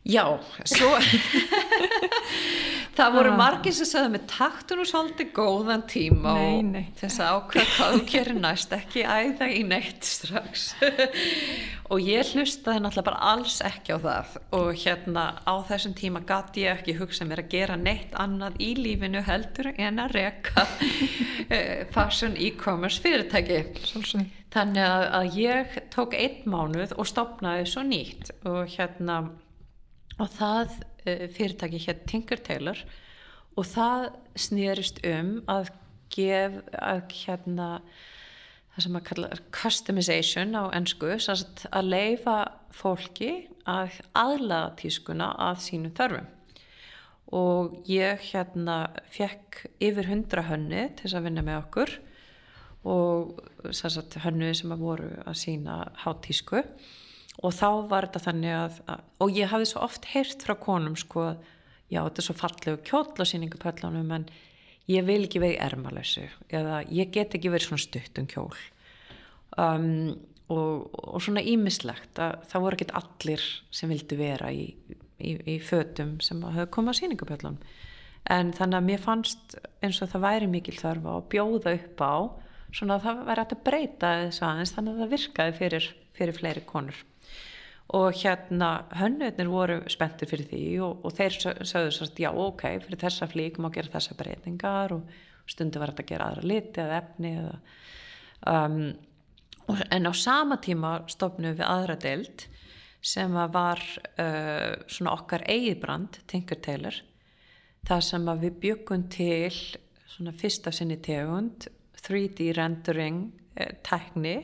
Já, 0.03 0.25
svo 0.67 0.97
það 2.97 3.13
voru 3.15 3.31
ah. 3.31 3.37
margir 3.39 3.75
sem 3.77 3.87
sagði 3.87 4.11
með 4.17 4.25
taktun 4.33 4.81
og 4.83 4.89
svolítið 4.91 5.29
góðan 5.37 5.85
tíma 5.87 6.33
nei, 6.35 6.57
nei. 6.67 6.81
og 6.89 6.97
þess 6.99 7.21
að 7.23 7.37
ákvæða 7.37 7.67
hvað 7.77 7.95
þú 7.95 8.01
gerir 8.11 8.41
næst 8.43 8.75
ekki 8.75 9.05
æða 9.07 9.47
í 9.55 9.61
neitt 9.69 10.09
strax 10.09 10.65
og 11.93 12.03
ég 12.03 12.33
hlustaði 12.35 12.83
náttúrulega 12.83 13.07
bara 13.13 13.31
alls 13.31 13.61
ekki 13.63 13.95
á 13.95 13.99
það 14.03 14.35
og 14.59 14.73
hérna 14.83 15.25
á 15.47 15.55
þessum 15.71 15.95
tíma 16.01 16.25
gæti 16.27 16.67
ég 16.67 16.83
ekki 16.83 16.97
hugsa 16.99 17.29
mér 17.29 17.45
að 17.45 17.55
gera 17.55 17.79
neitt 17.79 18.19
annað 18.19 18.59
í 18.59 18.73
lífinu 18.81 19.23
heldur 19.29 19.71
en 19.77 20.03
að 20.03 20.17
reka 20.19 20.67
eh, 21.55 21.87
fashion 21.95 22.35
e-commerce 22.35 22.99
fyrirtæki 23.07 23.63
Svolsveit. 23.87 24.35
þannig 24.51 24.83
að, 24.83 25.07
að 25.21 25.41
ég 25.45 25.81
tók 25.95 26.19
einn 26.19 26.43
mánuð 26.43 26.99
og 26.99 27.07
stopnaði 27.09 27.71
svo 27.71 27.87
nýtt 27.87 28.35
og 28.43 28.67
hérna 28.75 29.23
og 30.23 30.31
það 30.39 30.77
uh, 30.79 31.27
fyrirtæki 31.35 31.83
hér 31.83 32.03
Tinker 32.09 32.43
Tailor 32.47 32.83
og 33.59 33.69
það 33.69 34.09
snýrist 34.39 35.03
um 35.09 35.37
að 35.51 35.73
gef 36.13 36.59
að 36.79 37.03
hérna 37.17 37.69
það 38.73 38.85
sem 38.85 38.97
að 38.97 39.07
kalla 39.09 39.41
customization 39.53 40.55
á 40.57 40.65
ennsku 40.77 41.11
að 41.13 41.89
leifa 41.89 42.37
fólki 42.73 43.33
að 43.69 43.99
aðlaða 44.17 44.73
tískuna 44.81 45.29
að 45.51 45.61
sínum 45.67 45.93
þörfum. 45.97 46.31
Og 47.33 47.77
ég 47.89 48.25
hérna 48.33 48.79
fekk 49.13 49.63
yfir 49.81 50.09
hundra 50.11 50.45
hönni 50.49 50.89
til 50.97 51.07
þess 51.07 51.19
að 51.21 51.29
vinna 51.29 51.45
með 51.45 51.61
okkur 51.63 51.95
og 52.93 53.39
sagt, 53.77 54.19
hönnu 54.25 54.51
sem 54.57 54.73
að 54.75 54.85
voru 54.85 55.13
að 55.23 55.39
sína 55.45 55.77
hátísku 56.03 56.65
og 57.43 57.55
þá 57.57 57.69
var 57.91 58.07
þetta 58.07 58.25
þannig 58.29 58.57
að, 58.57 58.81
og 59.23 59.35
ég 59.35 59.51
hafði 59.51 59.69
svo 59.73 59.83
oft 59.85 60.09
heyrt 60.13 60.45
frá 60.47 60.55
konum 60.59 60.97
sko 60.99 61.33
já 61.93 62.01
þetta 62.01 62.23
er 62.23 62.27
svo 62.29 62.37
fallegu 62.39 62.83
kjóll 62.87 63.19
á 63.19 63.25
síningupöllunum 63.29 64.13
en 64.17 64.27
ég 64.91 65.07
vil 65.07 65.23
ekki 65.27 65.43
verið 65.43 65.63
ermalösu 65.67 66.27
eða 66.51 66.83
ég 66.91 67.13
get 67.15 67.35
ekki 67.37 67.53
verið 67.53 67.69
svona 67.69 67.85
stutt 67.85 68.21
um 68.21 68.29
kjól. 68.31 68.61
Um, 69.61 69.89
og, 70.53 70.89
og 70.93 71.23
svona 71.23 71.45
ímislegt 71.45 72.19
að 72.23 72.39
það 72.51 72.65
voru 72.65 72.79
ekki 72.79 72.97
allir 72.99 73.47
sem 73.75 73.93
vildi 73.93 74.19
vera 74.19 74.51
í, 74.53 74.71
í, 75.21 75.37
í 75.55 75.57
fötum 75.63 76.17
sem 76.25 76.41
hafa 76.47 76.71
komið 76.73 76.97
á 76.97 77.01
síningupöllunum 77.01 77.61
en 78.33 78.53
þannig 78.55 78.79
að 78.79 78.89
mér 78.89 79.03
fannst 79.03 79.57
eins 79.83 80.01
og 80.05 80.13
það 80.13 80.27
væri 80.27 80.51
mikil 80.51 80.77
þörfa 80.79 81.17
að 81.19 81.29
bjóða 81.33 81.75
upp 81.79 82.05
á 82.07 82.15
svona 82.73 82.97
að 82.97 83.07
það 83.07 83.25
væri 83.29 83.45
að 83.45 83.65
breyta 83.67 84.13
þess 84.23 84.45
aðeins 84.47 84.75
þannig 84.77 84.93
að 84.93 85.03
það 85.03 85.15
virkaði 85.17 85.57
fyrir, 85.59 85.89
fyrir 86.17 86.39
fleiri 86.39 86.65
konur 86.69 87.01
og 87.93 88.17
hérna 88.17 88.71
hönnöðnir 88.97 89.51
voru 89.53 89.77
spenntir 89.93 90.31
fyrir 90.31 90.49
því 90.49 90.65
og, 90.87 91.05
og 91.05 91.15
þeir 91.17 91.35
sögðu 91.43 91.93
sérst 91.93 92.21
já 92.23 92.31
ok, 92.31 92.65
fyrir 92.87 93.01
þessa 93.03 93.29
flík 93.29 93.59
má 93.61 93.69
gera 93.75 93.93
þessa 93.93 94.17
breytingar 94.17 94.95
og 94.97 95.11
stundu 95.51 95.81
var 95.81 95.93
þetta 95.93 96.05
að 96.07 96.13
gera 96.13 96.29
aðra 96.31 96.49
liti 96.49 96.81
eða 96.81 97.01
efni 97.03 97.33
eða, 97.43 97.59
um, 98.53 98.79
en 99.93 100.09
á 100.09 100.13
sama 100.17 100.59
tíma 100.65 100.93
stofnum 101.13 101.57
við 101.59 101.69
aðra 101.69 101.99
deild 102.01 102.47
sem 103.03 103.35
var 103.35 103.83
uh, 103.83 104.79
svona 104.87 105.17
okkar 105.17 105.45
eigibrand, 105.51 106.21
Tinker 106.31 106.61
Tailor 106.63 106.97
það 107.89 108.05
sem 108.07 108.29
að 108.31 108.47
við 108.47 108.59
byggum 108.63 109.09
til 109.13 109.53
svona 110.15 110.33
fyrsta 110.39 110.73
sinni 110.73 110.97
tegund 111.03 111.67
3D 112.01 112.55
rendering 112.57 113.27
uh, 113.59 113.69
tækni 113.85 114.39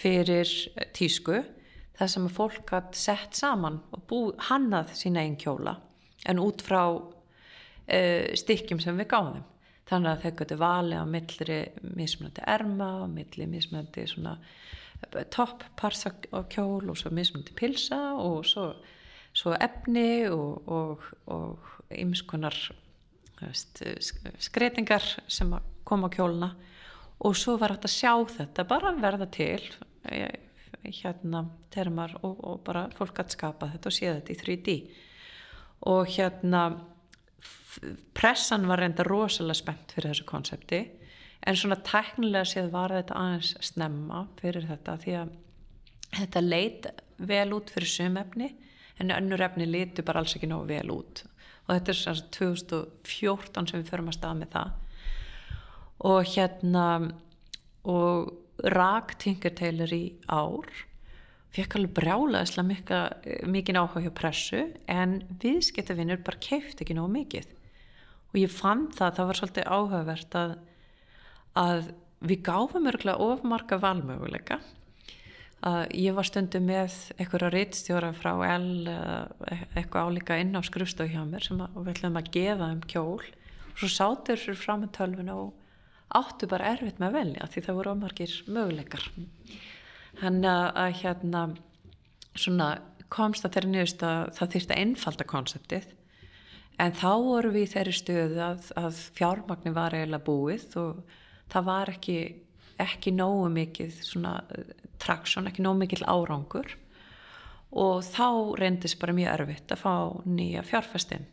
fyrir 0.00 0.50
tísku 0.96 1.40
það 2.00 2.12
sem 2.14 2.28
fólk 2.32 2.74
hatt 2.74 2.96
sett 2.96 3.36
saman 3.36 3.78
og 3.92 4.04
bú, 4.08 4.20
hannað 4.48 4.94
sína 4.96 5.24
einn 5.24 5.38
kjóla 5.40 5.76
en 6.28 6.40
út 6.42 6.64
frá 6.64 6.82
uh, 6.90 8.26
stykkjum 8.40 8.80
sem 8.82 8.98
við 9.00 9.10
gáðum 9.12 9.46
þannig 9.90 10.12
að 10.12 10.24
þau 10.24 10.34
götu 10.40 10.58
valið 10.60 11.02
á 11.02 11.06
millri 11.10 11.60
mismunandi 11.82 12.44
erma 12.46 12.90
og 13.02 13.08
millri 13.10 13.46
mismunandi 13.50 14.06
svona 14.06 14.36
eh, 14.38 15.24
topp 15.34 15.64
parsa 15.80 16.12
á 16.30 16.40
kjól 16.46 16.92
og 16.92 16.98
svo 16.98 17.10
mismunandi 17.14 17.56
pilsa 17.58 17.98
og 18.14 18.46
svo, 18.46 18.68
svo 19.34 19.56
efni 19.58 20.28
og 20.30 21.02
ymskonar 21.90 22.54
skreitingar 24.38 25.06
sem 25.26 25.50
kom 25.84 26.06
á 26.06 26.08
kjóluna 26.12 26.52
og 27.26 27.36
svo 27.36 27.56
var 27.60 27.74
að 27.74 27.90
sjá 27.90 28.12
þetta 28.36 28.66
bara 28.68 28.94
verða 29.00 29.26
til 29.32 29.64
eh, 30.06 30.30
hérna 30.84 31.44
termar 31.70 32.16
og, 32.22 32.38
og 32.44 32.62
bara 32.66 32.86
fólk 32.96 33.20
að 33.22 33.34
skapa 33.36 33.70
þetta 33.74 33.90
og 33.90 33.96
sé 33.96 34.12
þetta 34.14 34.32
í 34.32 34.38
3D 34.40 34.76
og 35.90 36.08
hérna 36.10 36.62
pressan 38.16 38.66
var 38.68 38.82
reynda 38.82 39.04
rosalega 39.06 39.60
spennt 39.60 39.94
fyrir 39.94 40.12
þessu 40.12 40.26
konsepti 40.28 40.80
en 41.46 41.56
svona 41.56 41.78
teknilega 41.86 42.48
séð 42.48 42.72
var 42.74 42.92
þetta 42.94 43.16
aðeins 43.16 43.54
snemma 43.70 44.24
fyrir 44.40 44.66
þetta 44.68 44.96
því 45.04 45.16
að 45.20 45.36
þetta 46.18 46.42
leit 46.44 46.90
vel 47.20 47.48
út 47.56 47.70
fyrir 47.72 47.92
sumefni 47.92 48.50
en 49.00 49.14
önnur 49.14 49.40
efni 49.44 49.66
litur 49.68 50.04
bara 50.04 50.20
alls 50.20 50.36
ekki 50.36 50.48
nógu 50.50 50.68
vel 50.74 50.92
út. 50.92 51.24
Og 51.66 51.74
þetta 51.76 51.92
er 51.92 51.98
svona 51.98 52.30
2014 52.36 53.70
sem 53.70 53.80
við 53.80 53.92
förum 53.92 54.10
að 54.10 54.18
staða 54.18 54.38
með 54.40 54.52
það. 54.54 54.70
Og 56.10 56.32
hérna 56.34 56.86
og 57.88 58.30
rak 58.74 59.16
Tinker 59.22 59.54
Tailor 59.56 59.92
í 59.94 60.04
ár 60.28 60.68
fekk 61.54 61.76
alveg 61.76 61.94
brjálaðislega 61.98 63.00
mikið 63.50 63.78
áhuga 63.80 64.04
hjá 64.04 64.12
pressu 64.14 64.60
en 64.90 65.16
viðskiptavinnur 65.42 66.22
bara 66.26 66.42
keift 66.42 66.82
ekki 66.82 66.94
nógu 66.94 67.10
mikið. 67.16 67.48
Og 68.30 68.36
ég 68.38 68.52
fann 68.54 68.86
það, 68.94 69.16
það 69.16 69.30
var 69.30 69.40
svolítið 69.40 69.70
áhugavert 69.74 70.36
að, 70.38 70.52
að 71.58 71.88
við 72.30 72.44
gáfum 72.46 72.86
örgulega 72.92 73.26
ofmarka 73.26 73.80
valmöguleika. 73.82 74.60
Að 75.66 75.80
ég 75.98 76.14
var 76.16 76.24
stundu 76.24 76.60
með 76.64 76.94
einhverja 77.18 77.50
reittstjóra 77.52 78.12
frá 78.16 78.30
L 78.54 78.86
eitthvað 79.74 80.06
álíka 80.06 80.38
inn 80.40 80.54
á 80.56 80.62
skrufstof 80.64 81.10
hjá 81.10 81.20
mér 81.26 81.44
sem 81.44 81.58
við 81.58 81.90
ætlum 81.96 82.20
að 82.20 82.30
gefa 82.36 82.70
um 82.70 82.84
kjól. 82.86 83.26
Og 83.74 83.82
svo 83.82 83.90
sátur 83.90 84.40
fyrir 84.40 84.60
fram 84.60 84.86
með 84.86 84.94
tölvuna 85.00 85.36
og 85.42 85.59
áttu 86.16 86.48
bara 86.50 86.72
erfitt 86.74 87.00
með 87.00 87.08
að 87.08 87.16
velja 87.18 87.48
því 87.50 87.62
það 87.66 87.78
voru 87.78 87.94
ómargir 87.94 88.36
möguleikar. 88.50 89.06
Hann 90.20 90.42
að 90.44 90.98
hérna 91.00 91.44
svona 92.34 92.68
komst 93.10 93.46
að 93.46 93.56
þeirri 93.56 93.72
nýðust 93.74 94.04
að 94.06 94.20
það 94.36 94.52
þýrst 94.54 94.74
að 94.74 94.82
einfalda 94.84 95.26
konseptið. 95.30 95.88
En 96.80 96.94
þá 96.96 97.10
voru 97.24 97.50
við 97.54 97.66
í 97.66 97.72
þeirri 97.74 97.96
stöðu 97.96 98.44
að, 98.44 98.68
að 98.80 99.00
fjármagnin 99.18 99.76
var 99.76 99.96
eiginlega 99.96 100.26
búið 100.26 100.76
og 100.80 101.02
það 101.52 101.66
var 101.66 101.92
ekki 101.92 102.20
ekki 102.80 103.12
nógu 103.12 103.50
mikið 103.52 103.98
svona 104.06 104.38
traksjón, 105.02 105.50
ekki 105.50 105.64
nógu 105.64 105.82
mikið 105.82 106.06
árangur. 106.08 106.70
Og 107.76 108.00
þá 108.06 108.56
reyndist 108.58 108.98
bara 109.02 109.14
mjög 109.14 109.34
erfitt 109.34 109.74
að 109.74 109.82
fá 109.84 109.94
nýja 110.26 110.64
fjárfestin 110.66 111.28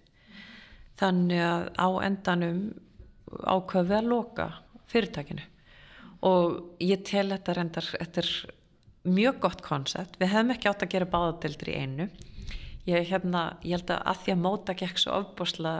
þannig 0.97 1.41
að 1.41 1.63
á 1.77 1.87
endanum 2.05 2.61
ákveðu 3.27 3.97
að 3.97 4.09
loka 4.11 4.47
fyrirtækinu. 4.91 5.43
Og 6.27 6.79
ég 6.81 7.03
tel 7.05 7.29
þetta 7.33 7.57
reyndar 7.57 7.89
þetta 7.91 8.23
er 8.23 8.31
mjög 9.07 9.41
gott 9.43 9.61
koncept. 9.65 10.17
Við 10.19 10.33
hefum 10.33 10.55
ekki 10.55 10.71
átt 10.71 10.85
að 10.85 10.93
gera 10.95 11.09
báðadeildur 11.11 11.71
í 11.71 11.77
einu. 11.83 12.07
Ég, 12.87 13.03
hérna, 13.09 13.43
ég 13.63 13.77
held 13.77 13.91
að 13.93 14.01
að 14.11 14.23
því 14.23 14.33
að 14.33 14.43
móta 14.45 14.75
gekk 14.79 15.01
svo 15.01 15.17
ofbosla 15.17 15.73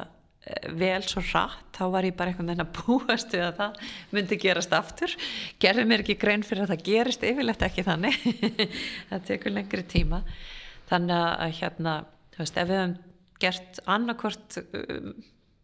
eh, 0.44 0.68
vel 0.76 1.00
svo 1.08 1.24
rætt, 1.24 1.70
þá 1.78 1.84
var 1.94 2.08
ég 2.08 2.18
bara 2.20 2.34
einhvern 2.34 2.52
veginn 2.52 2.66
að 2.66 2.74
búast 2.82 3.36
við 3.36 3.46
að 3.46 3.62
það 3.62 3.82
myndi 4.18 4.40
gerast 4.44 4.76
aftur, 4.76 5.16
gerði 5.64 5.88
mér 5.88 6.04
ekki 6.04 6.18
grein 6.20 6.44
fyrir 6.48 6.66
að 6.66 6.74
það 6.74 6.86
gerist 6.90 7.26
yfirlegt 7.28 7.66
ekki 7.68 7.88
þannig. 7.88 8.20
Það 9.10 9.26
tekur 9.32 9.56
lengri 9.56 9.88
tíma. 9.88 10.22
Þannig 10.92 11.24
að 11.24 11.56
hérna 11.62 11.96
þú 12.36 12.44
veist, 12.44 12.60
ef 12.60 12.70
við 12.70 12.82
hefum 12.82 12.98
gert 13.42 13.82
annarkort 13.88 14.60
um, 14.64 15.10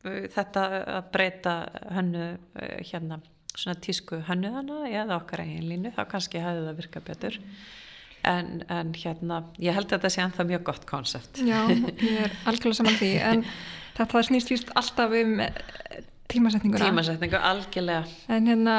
þetta 0.03 0.65
að 0.97 1.05
breyta 1.13 1.53
hannu 1.95 2.25
uh, 2.33 2.79
hérna 2.83 3.19
svona 3.53 3.77
tísku 3.83 4.21
hannuðana 4.27 4.83
eða 4.89 5.17
okkar 5.19 5.43
eigin 5.45 5.69
línu, 5.69 5.93
þá 5.95 6.03
kannski 6.11 6.41
hefði 6.41 6.67
það 6.67 6.79
virkað 6.81 7.07
betur. 7.09 7.39
En, 8.23 8.63
en 8.71 8.93
hérna 8.95 9.41
ég 9.59 9.75
held 9.75 9.89
að 9.89 9.97
þetta 9.97 10.13
sé 10.13 10.23
ennþá 10.23 10.47
mjög 10.47 10.63
gott 10.69 10.87
konsept. 10.87 11.41
Já, 11.43 11.59
ég 11.67 12.21
er 12.23 12.37
algjörlega 12.47 12.79
saman 12.79 12.97
því 13.01 13.11
en 13.31 13.43
þetta 13.97 14.23
snýst 14.29 14.53
víst 14.53 14.71
alltaf 14.79 15.17
um 15.19 15.35
eh, 15.43 15.61
tímasetninguna. 16.31 16.87
Tímasetningu, 16.87 17.37
algjörlega. 17.51 18.07
En 18.31 18.47
hérna 18.47 18.77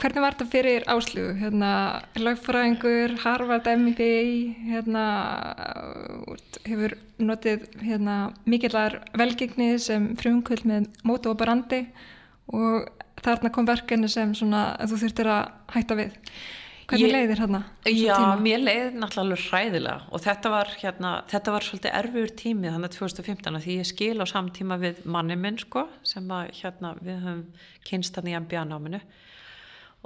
hvernig 0.00 0.24
var 0.24 0.34
þetta 0.34 0.50
fyrir 0.50 0.84
áslu 0.90 1.24
hérna, 1.38 1.70
lagfræðingur, 2.18 3.16
Harvard 3.22 3.68
MBA 3.70 4.18
hérna 4.72 5.04
hefur 6.64 6.96
notið 7.22 7.68
hérna 7.84 8.18
mikillar 8.48 9.00
velgengni 9.16 9.74
sem 9.82 10.12
frumkvöld 10.18 10.66
með 10.68 10.90
mótu 11.06 11.30
og 11.32 11.38
barandi 11.40 11.84
og 12.52 12.90
þarna 13.24 13.52
kom 13.54 13.68
verkefni 13.68 14.10
sem 14.12 14.34
svona 14.36 14.66
þú 14.84 15.00
þurftir 15.04 15.30
að 15.32 15.42
hætta 15.74 15.98
við 15.98 16.14
hvernig 16.84 17.06
ég, 17.06 17.14
leiðir 17.14 17.40
hérna? 17.40 17.60
Já, 17.88 18.14
tíma? 18.18 18.32
mér 18.44 18.64
leiðir 18.64 18.96
náttúrulega 19.00 19.46
hræðilega 19.48 19.94
og 20.10 20.24
þetta 20.24 20.52
var 20.52 20.72
hérna, 20.80 21.12
þetta 21.30 21.54
var 21.54 21.66
svolítið 21.66 21.96
erfiður 22.00 22.34
tími 22.40 22.72
þannig 22.72 22.90
að 22.90 22.98
2015 22.98 23.62
því 23.64 23.78
ég 23.78 23.88
skil 23.88 24.16
á 24.20 24.26
samtíma 24.28 24.80
við 24.82 25.00
manni 25.16 25.38
minn 25.40 25.60
sko 25.60 25.86
sem 26.06 26.28
að 26.34 26.50
hérna 26.60 26.92
við 27.00 27.22
höfum 27.24 27.46
kynst 27.88 28.20
hann 28.20 28.28
í 28.28 28.36
MBA-náminu 28.40 29.00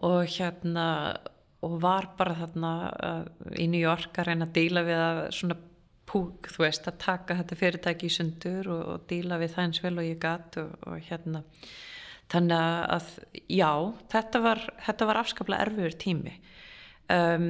og 0.07 0.37
hérna 0.37 0.87
og 1.66 1.81
var 1.83 2.12
bara 2.19 2.37
þarna 2.39 2.73
uh, 2.95 3.25
í 3.59 3.66
New 3.71 3.83
York 3.83 4.21
að 4.21 4.31
reyna 4.31 4.47
að 4.47 4.55
díla 4.61 4.85
við 4.87 5.03
að 5.03 5.23
svona 5.35 5.59
púk, 6.09 6.49
þú 6.55 6.62
veist, 6.64 6.87
að 6.89 7.01
taka 7.03 7.37
þetta 7.41 7.59
fyrirtæki 7.59 8.09
í 8.09 8.14
sundur 8.14 8.71
og, 8.73 8.85
og 8.95 9.03
díla 9.11 9.41
við 9.43 9.57
það 9.57 9.66
eins 9.66 9.83
vel 9.85 9.97
og 9.99 10.07
ég 10.07 10.21
gatt 10.23 10.57
og, 10.62 10.71
og 10.87 11.03
hérna 11.11 11.43
þannig 12.33 12.93
að 12.95 13.11
já, 13.49 13.72
þetta 14.12 14.43
var, 14.45 14.62
þetta 14.85 15.09
var 15.09 15.20
afskaplega 15.22 15.66
erfiður 15.66 15.97
tími. 16.03 16.35
Um, 17.09 17.49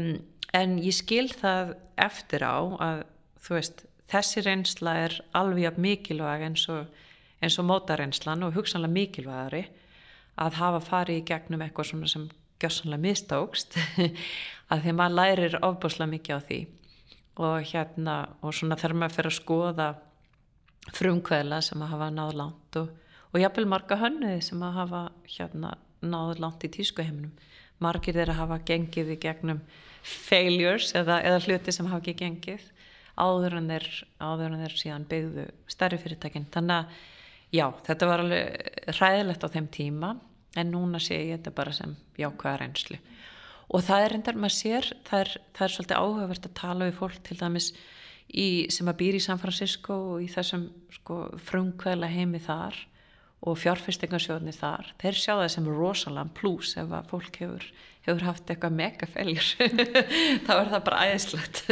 en 0.55 0.79
ég 0.83 0.95
skil 0.95 1.27
það 1.35 1.75
eftir 1.99 2.45
á 2.47 2.59
að 2.79 3.03
þú 3.43 3.57
veist, 3.59 3.85
þessi 4.09 4.45
reynsla 4.47 4.95
er 5.05 5.19
alveg 5.37 5.79
mikilvæg 5.81 6.47
eins 6.47 6.65
og, 6.73 6.87
eins 7.43 7.59
og 7.61 7.69
mótareynslan 7.69 8.47
og 8.47 8.55
hugsanlega 8.57 8.95
mikilvægari 8.95 9.65
að 10.39 10.61
hafa 10.61 10.81
farið 10.85 11.21
í 11.21 11.27
gegnum 11.27 11.65
eitthvað 11.65 11.91
svona 11.91 12.11
sem 12.11 12.29
gjössanlega 12.63 13.03
mistókst 13.03 13.79
að 14.71 14.85
því 14.85 14.95
maður 14.95 15.19
lærir 15.19 15.59
ofbúslega 15.63 16.13
mikið 16.15 16.39
á 16.39 16.41
því. 16.47 16.61
Og 17.39 17.69
hérna 17.71 18.15
og 18.43 18.55
svona 18.55 18.79
þegar 18.79 18.97
maður 18.99 19.17
fyrir 19.17 19.33
að 19.33 19.39
skoða 19.39 19.89
frumkveðla 20.95 21.61
sem 21.63 21.83
að 21.83 21.93
hafa 21.93 22.09
náð 22.15 22.33
langt 22.39 22.81
og 22.81 23.08
og 23.33 23.43
jápil 23.43 23.67
marga 23.69 23.99
hönnuði 24.01 24.41
sem 24.45 24.63
að 24.65 24.79
hafa 24.79 25.03
hérna 25.29 25.75
náður 26.01 26.43
langt 26.45 26.65
í 26.65 26.73
tískuheiminum. 26.73 27.35
Margir 27.83 28.17
þeirra 28.17 28.39
hafa 28.39 28.59
gengið 28.67 29.13
í 29.15 29.21
gegnum 29.23 29.61
failures 30.03 30.95
eða, 30.99 31.21
eða 31.23 31.43
hluti 31.45 31.75
sem 31.75 31.87
hafa 31.91 32.03
ekki 32.03 32.17
gengið 32.25 32.65
áður 33.19 33.59
en 33.59 33.71
þeir, 33.73 33.87
áður 34.23 34.55
en 34.55 34.65
þeir 34.65 34.77
síðan 34.79 35.07
byggðu 35.11 35.45
stærri 35.71 35.99
fyrirtækin. 36.01 36.49
Þannig 36.55 36.77
að 36.77 36.99
já, 37.59 37.67
þetta 37.89 38.09
var 38.11 38.25
alveg 38.25 38.97
ræðilegt 38.99 39.47
á 39.47 39.49
þeim 39.55 39.69
tíma 39.75 40.13
en 40.59 40.73
núna 40.73 41.01
sé 41.03 41.19
ég 41.19 41.39
þetta 41.39 41.55
bara 41.59 41.75
sem 41.77 41.95
jákvæða 42.19 42.57
reynslu. 42.63 42.99
Og 43.69 43.85
það 43.85 44.05
er 44.05 44.15
reyndar 44.15 44.39
maður 44.41 44.57
sér, 44.57 44.91
það 45.05 45.25
er, 45.25 45.33
það 45.57 45.65
er 45.67 45.75
svolítið 45.75 45.99
áhugavert 46.03 46.47
að 46.49 46.55
tala 46.57 46.89
við 46.89 47.01
fólk 47.03 47.19
til 47.27 47.37
dæmis 47.37 47.67
í, 48.29 48.47
sem 48.73 48.89
að 48.89 49.01
býr 49.03 49.19
í 49.19 49.25
San 49.25 49.41
Francisco 49.43 49.99
og 50.15 50.23
í 50.25 50.29
þessum 50.33 50.69
sko, 50.95 51.19
frumkvæðla 51.51 52.09
heimi 52.13 52.41
þar 52.43 52.79
og 53.47 53.59
fjárfestingarsjóðni 53.61 54.55
þar 54.57 54.93
þeir 54.99 55.19
sjá 55.19 55.33
það 55.37 55.51
sem 55.55 55.69
rosalega 55.71 56.35
pluss 56.39 56.75
ef 56.81 56.95
að 56.95 57.11
fólk 57.13 57.39
hefur, 57.43 57.67
hefur 58.07 58.27
haft 58.27 58.51
eitthvað 58.51 58.79
megafæljur 58.81 59.51
þá 60.47 60.53
er 60.57 60.73
það 60.73 60.87
bara 60.89 61.03
æðislegt. 61.07 61.63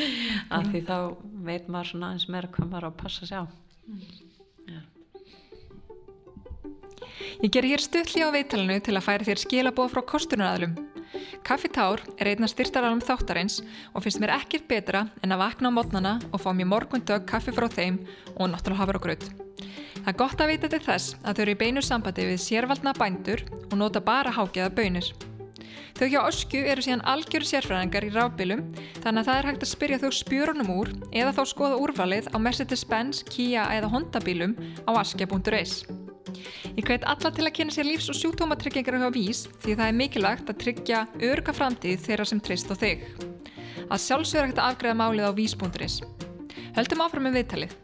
Af 0.56 0.68
því 0.70 0.82
þá 0.88 0.96
veit 1.48 1.70
maður 1.70 1.92
svona 1.92 2.12
eins 2.14 2.28
meira 2.28 2.50
hvað 2.52 2.70
maður 2.72 2.88
á 2.88 2.90
að 2.90 2.98
passa 3.00 3.30
sig 3.30 3.40
á. 3.40 3.44
Já. 4.68 4.80
Ég 7.40 7.54
ger 7.56 7.70
hér 7.72 7.84
stuðli 7.84 8.26
á 8.26 8.28
veitalinu 8.34 8.80
til 8.84 8.98
að 8.98 9.06
færa 9.08 9.30
þér 9.30 9.46
skilabóð 9.46 9.96
frá 9.96 10.04
kostunaraðlum 10.12 10.93
Kaffitár 11.46 12.02
er 12.18 12.32
einna 12.32 12.48
styrtaralum 12.50 13.02
þáttarins 13.04 13.60
og 13.92 14.04
finnst 14.04 14.22
mér 14.22 14.36
ekkert 14.40 14.68
betra 14.70 15.06
en 15.22 15.34
að 15.34 15.44
vakna 15.46 15.72
á 15.72 15.76
mótnana 15.76 16.18
og 16.32 16.42
fá 16.42 16.50
mér 16.52 16.70
morgundögg 16.72 17.26
kaffi 17.28 17.54
frá 17.54 17.68
þeim 17.70 18.02
og 18.36 18.50
náttúrulega 18.50 18.82
hafur 18.82 19.00
og 19.00 19.08
gröð 19.08 19.32
Það 20.04 20.10
er 20.12 20.18
gott 20.20 20.42
að 20.42 20.50
vita 20.52 20.68
til 20.68 20.82
þess 20.84 21.14
að 21.22 21.36
þau 21.36 21.42
eru 21.44 21.52
í 21.54 21.60
beinu 21.62 21.82
sambandi 21.84 22.26
við 22.28 22.42
sérvaldna 22.44 22.92
bændur 22.98 23.44
og 23.70 23.78
nota 23.80 24.02
bara 24.04 24.34
hágeða 24.36 24.74
bönir. 24.76 25.08
Þau 25.96 26.06
hjá 26.10 26.20
Ösku 26.26 26.60
eru 26.60 26.84
síðan 26.84 27.04
algjöru 27.08 27.48
sérfræðingar 27.48 28.08
í 28.08 28.12
ráfbílum 28.12 28.64
þannig 29.00 29.22
að 29.22 29.28
það 29.30 29.38
er 29.38 29.50
hægt 29.50 29.64
að 29.64 29.72
spyrja 29.72 30.00
þau 30.02 30.12
spjórunum 30.18 30.72
úr 30.74 30.94
eða 31.14 31.34
þá 31.38 31.42
skoða 31.54 31.82
úrvalið 31.86 32.32
á 32.34 32.36
Mercedes-Benz, 32.36 33.24
Kia 33.30 33.68
eða 33.78 33.92
Honda 33.94 34.20
bílum 34.20 34.58
á 34.84 34.92
askja.is. 34.98 35.84
Ég 36.74 36.86
hveit 36.88 37.04
alla 37.06 37.30
til 37.30 37.44
að 37.44 37.54
kynna 37.58 37.74
sér 37.74 37.86
lífs- 37.88 38.08
og 38.10 38.16
sjúkdómatryggingar 38.18 38.96
á 39.04 39.10
vís 39.12 39.44
því 39.62 39.76
það 39.78 39.86
er 39.86 39.96
mikilvægt 39.98 40.50
að 40.50 40.60
tryggja 40.62 41.00
örga 41.30 41.54
framtíð 41.54 42.04
þeirra 42.06 42.26
sem 42.28 42.40
treyst 42.40 42.72
á 42.72 42.74
þig. 42.80 43.04
Að 43.84 44.02
sjálfsögur 44.04 44.54
að 44.54 44.62
afgreða 44.64 44.98
málið 44.98 45.28
á 45.28 45.32
vís.is. 45.36 46.00
Höldum 46.74 47.04
áfram 47.04 47.28
með 47.28 47.36
viðtalið. 47.38 47.74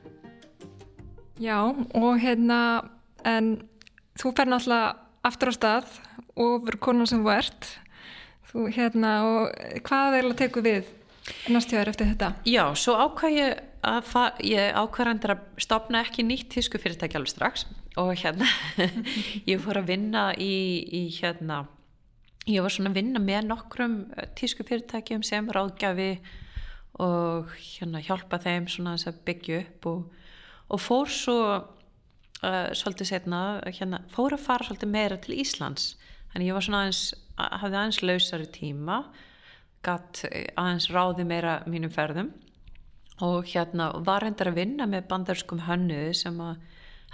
Já, 1.41 1.59
og 1.71 2.21
hérna, 2.21 2.61
en 3.25 3.61
þú 4.21 4.33
fer 4.37 4.49
náttúrulega 4.51 4.97
aftur 5.25 5.53
á 5.53 5.55
stað 5.57 5.99
og 6.37 6.65
verður 6.67 6.83
konar 6.85 7.09
sem 7.09 7.23
þú 7.23 7.33
ert. 7.33 7.69
Þú, 8.51 8.65
hérna, 8.75 9.13
og 9.29 9.85
hvað 9.87 10.17
er 10.19 10.31
að 10.31 10.39
teku 10.41 10.65
við 10.65 10.89
næstjáður 11.53 11.93
eftir 11.93 12.11
þetta? 12.11 12.33
Já, 12.49 12.65
svo 12.75 12.97
ákvæð 12.99 13.37
ég 13.39 13.61
að 13.81 14.41
ég 14.45 14.75
ákvæðandir 14.77 15.37
að 15.37 15.45
stopna 15.63 16.03
ekki 16.05 16.25
nýtt 16.27 16.51
tísku 16.53 16.81
fyrirtæki 16.81 17.17
alveg 17.17 17.33
strax 17.33 17.65
og 17.99 18.13
hérna 18.15 18.47
ég 19.51 19.59
fór 19.63 19.81
að 19.81 19.91
vinna 19.91 20.31
í, 20.39 20.55
í 20.87 21.03
hérna 21.17 21.65
ég 22.47 22.63
var 22.63 22.73
svona 22.75 22.93
að 22.93 23.01
vinna 23.01 23.23
með 23.23 23.51
nokkrum 23.51 23.99
tísku 24.39 24.67
fyrirtækjum 24.69 25.27
sem 25.27 25.51
ráðgjafi 25.51 26.13
og 27.01 27.51
hérna 27.59 28.03
hjálpa 28.05 28.39
þeim 28.43 28.69
svona 28.71 28.97
að 28.99 29.23
byggja 29.27 29.61
upp 29.65 29.91
og 29.91 30.09
og 30.71 30.81
fór 30.81 31.11
svo 31.11 31.39
uh, 31.57 32.69
svolítið 32.77 33.11
setna 33.11 33.41
hérna, 33.67 34.05
fór 34.13 34.37
að 34.37 34.45
fara 34.45 34.67
svolítið 34.67 34.93
meira 34.93 35.19
til 35.23 35.39
Íslands. 35.43 35.95
Þannig 36.31 36.51
ég 36.51 36.57
var 36.57 36.67
svona 36.67 36.85
aðeins 36.85 37.03
hafði 37.41 37.81
aðeins 37.81 38.03
lausari 38.05 38.47
tíma 38.55 39.01
gatt 39.87 40.23
aðeins 40.61 40.91
ráði 40.93 41.25
meira 41.27 41.61
mínum 41.71 41.93
ferðum 41.93 42.35
og 43.25 43.49
hérna 43.49 43.91
var 44.05 44.27
hendar 44.27 44.51
að 44.51 44.61
vinna 44.61 44.87
með 44.89 45.09
bandarskum 45.09 45.65
hönnuði 45.67 46.13
sem 46.17 46.37
að 46.45 46.61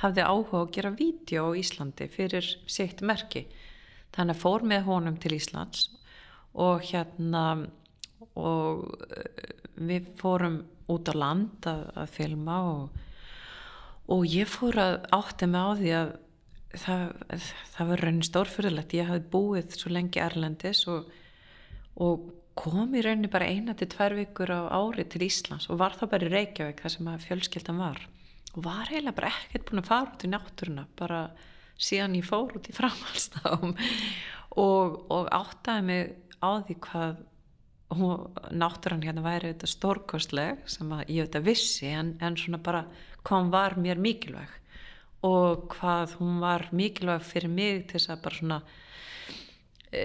hafði 0.03 0.26
áhuga 0.26 0.62
að 0.62 0.72
gera 0.76 0.92
vídeo 0.97 1.49
á 1.49 1.59
Íslandi 1.59 2.09
fyrir 2.12 2.49
sitt 2.68 3.01
merki. 3.01 3.47
Þannig 4.16 4.36
að 4.36 4.42
fór 4.42 4.66
með 4.68 4.86
honum 4.90 5.16
til 5.20 5.34
Íslands 5.36 5.88
og 6.57 6.84
hérna 6.88 7.44
og 8.36 8.86
uh, 8.86 9.26
við 9.76 10.09
fórum 10.20 10.62
út 10.92 11.11
á 11.11 11.14
land 11.16 11.66
að, 11.68 11.82
að 11.97 12.14
filma 12.14 12.61
og 12.70 13.03
og 14.12 14.26
ég 14.30 14.47
fór 14.47 14.78
að 14.78 14.97
átta 15.14 15.49
mig 15.51 15.62
á 15.66 15.70
því 15.78 15.92
að 15.99 16.11
það, 16.78 17.05
það 17.74 17.88
var 17.90 18.03
raunin 18.05 18.26
stórfyrðilegt 18.28 18.97
ég 18.97 19.09
hafði 19.11 19.30
búið 19.32 19.78
svo 19.78 19.92
lengi 19.94 20.22
Erlendis 20.22 20.84
og, 20.90 21.09
og 21.99 22.28
kom 22.57 22.94
í 22.94 23.03
raunin 23.05 23.32
bara 23.32 23.49
eina 23.51 23.74
til 23.76 23.88
tvær 23.92 24.16
vikur 24.20 24.53
á 24.55 24.70
ári 24.78 25.07
til 25.11 25.26
Íslands 25.26 25.68
og 25.70 25.80
var 25.82 25.99
þá 25.99 26.07
bara 26.12 26.28
í 26.28 26.32
Reykjavík 26.32 26.84
þar 26.84 26.94
sem 26.94 27.11
fjölskeldan 27.26 27.82
var 27.82 28.05
og 28.57 28.64
var 28.64 28.88
eiginlega 28.90 29.18
bara 29.20 29.32
ekkert 29.34 29.68
búin 29.68 29.82
að 29.82 29.90
fara 29.90 30.11
út 30.11 30.26
í 30.26 30.32
náttúruna 30.32 30.86
bara 30.98 31.22
síðan 31.76 32.16
ég 32.16 32.26
fór 32.26 32.57
út 32.57 32.70
í 32.70 32.76
framhalstáum 32.76 33.74
og, 34.57 35.00
og 35.12 35.28
áttaði 35.36 35.88
mig 35.90 36.14
á 36.40 36.50
því 36.64 36.78
hvað 36.86 37.24
náttúran 37.86 39.04
hérna 39.04 39.22
væri 39.22 39.52
þetta 39.52 39.68
stórkostleg 39.70 40.64
sem 40.70 40.90
að 40.92 41.11
ég 41.12 41.26
veit 41.26 41.36
að 41.38 41.46
vissi 41.46 41.90
en, 41.94 42.16
en 42.20 42.36
svona 42.38 42.59
bara 42.59 42.82
hvað 43.22 43.44
hún 43.44 43.52
var 43.52 43.76
mér 43.78 44.00
mikilvæg. 44.02 44.50
Og 45.26 45.68
hvað 45.72 46.16
hún 46.20 46.40
var 46.42 46.66
mikilvæg 46.76 47.22
fyrir 47.24 47.50
mig 47.50 47.86
til 47.86 48.00
þess 48.00 48.11
að 48.11 48.22
bara 48.24 48.40
svona 48.40 48.59
e, 49.92 50.02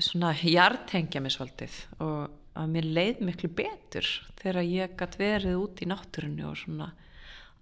svona 0.00 0.32
hjartengja 0.40 1.20
mig 1.20 1.36
svolítið. 1.36 1.76
Og 2.04 2.56
að 2.58 2.72
mér 2.72 2.88
leið 2.96 3.20
miklu 3.28 3.52
betur 3.60 4.08
þegar 4.40 4.64
ég 4.64 4.96
gætt 4.98 5.20
verið 5.20 5.60
út 5.60 5.84
í 5.84 5.88
náttúrunni 5.88 6.48
og 6.48 6.56
svona 6.58 6.90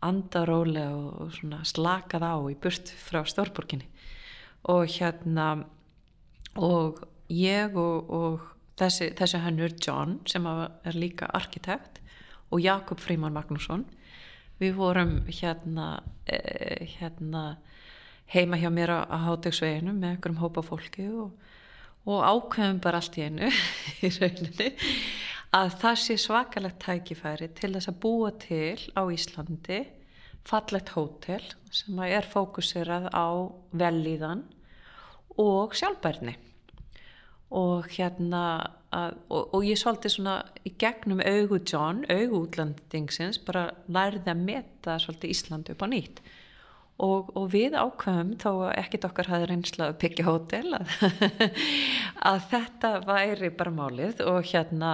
andarólega 0.05 0.93
og, 0.97 1.09
og 1.23 1.33
svona 1.37 1.63
slakað 1.67 2.27
á 2.27 2.35
í 2.51 2.57
burt 2.61 2.93
frá 3.01 3.23
Stórborginni. 3.27 3.89
Og 4.73 4.87
hérna 4.91 5.65
og 6.57 7.03
ég 7.33 7.77
og, 7.77 8.11
og 8.11 8.47
þessi, 8.81 9.13
þessi 9.17 9.43
hannur 9.45 9.75
John 9.83 10.19
sem 10.29 10.47
er 10.47 10.97
líka 10.97 11.29
arkitekt 11.37 12.01
og 12.51 12.63
Jakob 12.63 13.01
Fríman 13.03 13.35
Magnússon 13.35 13.85
við 14.61 14.77
vorum 14.79 15.19
hérna, 15.29 16.03
eh, 16.27 16.87
hérna 16.99 17.59
heima 18.33 18.57
hjá 18.57 18.71
mér 18.73 18.93
á 19.05 19.17
hátegsveginu 19.27 19.93
með 19.93 20.17
einhverjum 20.17 20.41
hópa 20.41 20.65
fólki 20.65 21.09
og, 21.09 21.35
og 22.07 22.25
ákveðum 22.25 22.81
bara 22.83 23.03
allt 23.03 23.19
í 23.19 23.27
einu 23.27 23.51
í 24.07 24.13
rauninni 24.17 24.71
að 25.55 25.77
það 25.81 26.01
sé 26.03 26.17
svakalegt 26.21 26.81
tækifæri 26.83 27.51
til 27.55 27.73
þess 27.77 27.91
að 27.93 28.01
búa 28.03 28.33
til 28.43 28.81
á 28.99 29.03
Íslandi 29.13 29.85
fallegt 30.47 30.95
hótel 30.95 31.45
sem 31.75 31.99
er 32.07 32.27
fókusirað 32.27 33.09
á 33.15 33.29
velíðan 33.77 34.45
og 35.43 35.75
sjálfbærni. 35.77 36.37
Og 37.57 37.87
hérna 37.95 38.43
að, 38.95 39.19
og, 39.31 39.53
og 39.55 39.67
ég 39.67 39.79
svolítið 39.79 40.17
svona 40.17 40.39
í 40.67 40.73
gegnum 40.81 41.21
augu 41.23 41.61
John, 41.63 42.03
augu 42.11 42.43
útlandingsins 42.47 43.39
bara 43.47 43.69
lærði 43.93 44.33
að 44.33 44.43
meta 44.49 44.97
svolítið 45.03 45.35
Íslandi 45.35 45.77
upp 45.77 45.87
á 45.87 45.89
nýtt. 45.93 46.21
Og, 46.97 47.29
og 47.37 47.51
við 47.53 47.77
ákvæmum 47.77 48.39
þó 48.41 48.51
að 48.71 48.77
ekkit 48.81 49.05
okkar 49.05 49.29
hafi 49.29 49.49
reynsla 49.51 49.91
að 49.91 49.99
byggja 50.01 50.27
hótel 50.31 50.79
að, 50.79 50.95
að 52.31 52.39
þetta 52.55 52.93
væri 53.05 53.51
bara 53.53 53.75
málið. 53.83 54.23
Og 54.25 54.47
hérna 54.49 54.93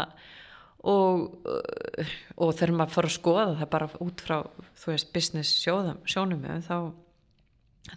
og, 0.82 1.46
og 2.36 2.50
þegar 2.58 2.74
maður 2.78 2.94
fór 2.96 3.08
að 3.08 3.14
skoða 3.14 3.46
það 3.60 3.70
bara 3.76 3.88
út 4.02 4.24
frá 4.24 4.36
veist 4.86 5.12
business 5.14 5.54
sjónum 5.62 6.46
þá 6.66 6.76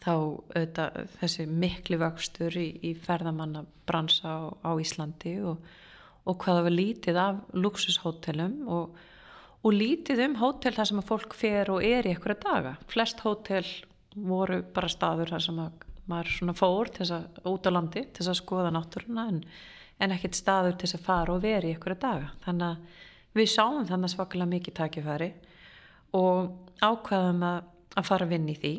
þá 0.02 0.12
auðvitað, 0.12 1.10
þessi 1.20 1.46
miklu 1.50 2.00
vöxtur 2.02 2.56
í, 2.58 2.68
í 2.90 2.94
ferðamannabransa 3.06 4.32
á, 4.34 4.40
á 4.66 4.72
Íslandi 4.82 5.36
og, 5.46 5.60
og 6.26 6.40
hvaða 6.42 6.66
var 6.66 6.74
lítið 6.74 7.20
af 7.22 7.42
luxushótelum 7.54 8.56
og, 8.66 8.96
og 9.62 9.76
lítið 9.76 10.24
um 10.26 10.38
hótel 10.42 10.74
þar 10.76 10.90
sem 10.90 11.02
að 11.04 11.10
fólk 11.12 11.38
fer 11.38 11.72
og 11.74 11.86
er 11.86 12.08
í 12.08 12.16
eitthvað 12.16 12.42
daga. 12.48 12.74
Flest 12.90 13.22
hótel 13.26 13.66
voru 14.16 14.62
bara 14.74 14.90
staður 14.90 15.36
þar 15.36 15.46
sem 15.46 15.62
að 15.62 15.86
maður 16.10 16.34
svona 16.34 16.58
fór 16.58 16.92
þess 16.96 17.16
að 17.16 17.40
út 17.50 17.70
á 17.70 17.72
landi 17.74 18.06
þess 18.14 18.32
að 18.32 18.42
skoða 18.42 18.74
náttúruna 18.74 19.30
en, 19.32 19.40
en 20.00 20.14
ekkert 20.16 20.38
staður 20.38 20.76
til 20.76 20.88
þess 20.88 21.00
að 21.00 21.06
fara 21.06 21.36
og 21.36 21.43
vera 21.43 21.68
í 21.68 21.74
eitthvað 21.74 22.02
daga. 22.04 22.32
Þannig 22.43 22.68
að 22.68 23.39
við 23.39 23.52
sáum 23.52 23.88
þannig 23.88 24.14
svakalega 24.14 24.52
mikið 24.52 24.78
takifæri 24.80 25.32
og 26.16 26.52
ákvaðum 26.84 27.43
að, 27.48 27.60
að 27.96 28.08
fara 28.10 28.28
að 28.28 28.34
vinna 28.36 28.54
í 28.54 28.60
því. 28.62 28.74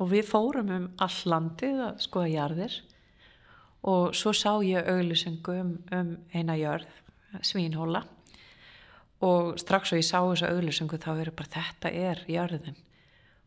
Og 0.00 0.08
við 0.12 0.24
fórum 0.28 0.72
um 0.72 0.88
all 1.04 1.18
landið 1.28 1.84
að 1.88 2.00
skoða 2.06 2.32
jarðir. 2.32 2.78
Og 3.88 4.14
svo 4.14 4.32
sá 4.36 4.52
ég 4.64 4.88
auðlusengu 4.88 5.56
um, 5.58 5.72
um 5.92 6.12
eina 6.32 6.56
jörð, 6.58 6.88
svínhóla. 7.42 8.04
Og 9.22 9.52
strax 9.60 9.92
og 9.92 10.00
ég 10.00 10.06
sá 10.06 10.18
þessu 10.20 10.48
auðlusengu 10.48 10.98
þá 11.02 11.10
verður 11.12 11.38
bara 11.38 11.54
þetta 11.56 11.92
er 11.92 12.22
jörðin. 12.30 12.78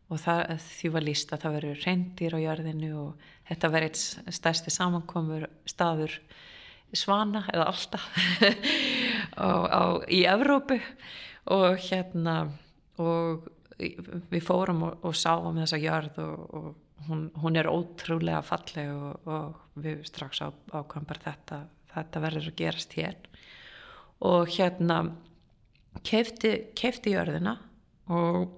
Og 0.06 0.20
það, 0.22 0.42
því 0.62 0.90
var 0.94 1.04
líst 1.04 1.32
að 1.34 1.42
það 1.42 1.56
verður 1.56 1.80
reyndir 1.82 2.36
á 2.36 2.38
jörðinu 2.38 2.90
og 3.00 3.30
þetta 3.48 3.70
verður 3.74 3.88
eitt 3.88 4.36
stærsti 4.38 4.72
samankomur 4.74 5.48
staður 5.66 6.14
svana 6.94 7.44
eða 7.52 7.68
alltaf 7.72 8.06
á, 9.46 9.48
á, 9.66 9.82
í 10.08 10.22
Evrópu 10.28 10.78
og 11.52 11.78
hérna 11.88 12.36
og 13.02 13.46
við 13.76 14.42
fórum 14.44 14.84
og, 14.86 14.98
og 15.04 15.16
sáum 15.16 15.58
þessa 15.60 15.80
jörð 15.80 16.20
og, 16.24 16.44
og 16.56 17.08
hún, 17.08 17.26
hún 17.42 17.58
er 17.60 17.68
ótrúlega 17.68 18.42
falleg 18.46 18.92
og, 18.94 19.26
og 19.28 19.80
við 19.82 20.04
strax 20.08 20.40
á, 20.40 20.48
ákvæm 20.72 21.08
bara 21.08 21.26
þetta 21.26 21.64
þetta 21.96 22.22
verður 22.24 22.50
að 22.50 22.58
gerast 22.60 22.96
hér. 22.96 23.16
Og 24.26 24.50
hérna 24.56 24.98
keifti, 26.06 26.52
keifti 26.76 27.14
jörðina 27.14 27.56
og 28.12 28.56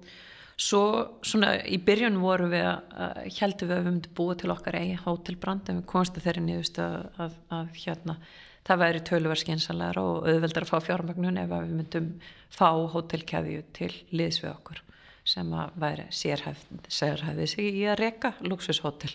svo 0.59 0.83
svona 1.23 1.53
í 1.63 1.79
byrjun 1.83 2.19
voru 2.19 2.49
við 2.51 2.67
að 2.67 3.19
heldum 3.39 3.69
við 3.69 3.77
að 3.77 3.81
við 3.81 3.89
myndum 3.93 4.15
búa 4.17 4.35
til 4.39 4.51
okkar 4.51 4.77
eigi 4.81 4.99
hótelbrand 5.05 5.71
en 5.71 5.81
við 5.81 5.89
komstu 5.93 6.23
þeirri 6.23 6.43
nýðust 6.45 6.81
að, 6.83 6.97
að, 7.23 7.37
að 7.55 7.69
hérna 7.85 8.17
það 8.67 8.81
væri 8.83 9.03
töluverð 9.07 9.43
skinsalega 9.43 10.03
og 10.03 10.27
auðveldar 10.27 10.65
að 10.65 10.71
fá 10.73 10.87
fjármagnun 10.89 11.39
ef 11.41 11.53
við 11.53 11.75
myndum 11.77 12.09
fá 12.53 12.69
hótelkeðju 12.93 13.63
til 13.77 13.91
liðs 14.11 14.41
við 14.43 14.51
okkur 14.51 14.83
sem 15.29 15.53
að 15.53 15.79
væri 15.79 16.07
sérhæfði 16.15 17.47
sig 17.47 17.79
í 17.79 17.85
að 17.87 18.01
reyka 18.01 18.33
luxushótel 18.43 19.13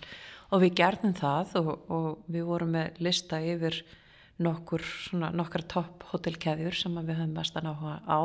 og 0.54 0.62
við 0.62 0.78
gerðum 0.80 1.14
það 1.18 1.54
og, 1.60 1.70
og 1.92 2.08
við 2.30 2.48
vorum 2.48 2.74
með 2.76 3.04
lista 3.04 3.40
yfir 3.42 3.82
nokkur 4.42 4.82
svona, 4.82 5.30
nokkar 5.34 5.64
topp 5.70 6.08
hótelkeðjur 6.10 6.76
sem 6.78 6.96
við 7.00 7.18
höfum 7.20 7.36
mest 7.36 7.58
að 7.58 7.68
náha 7.68 7.98
á 8.06 8.20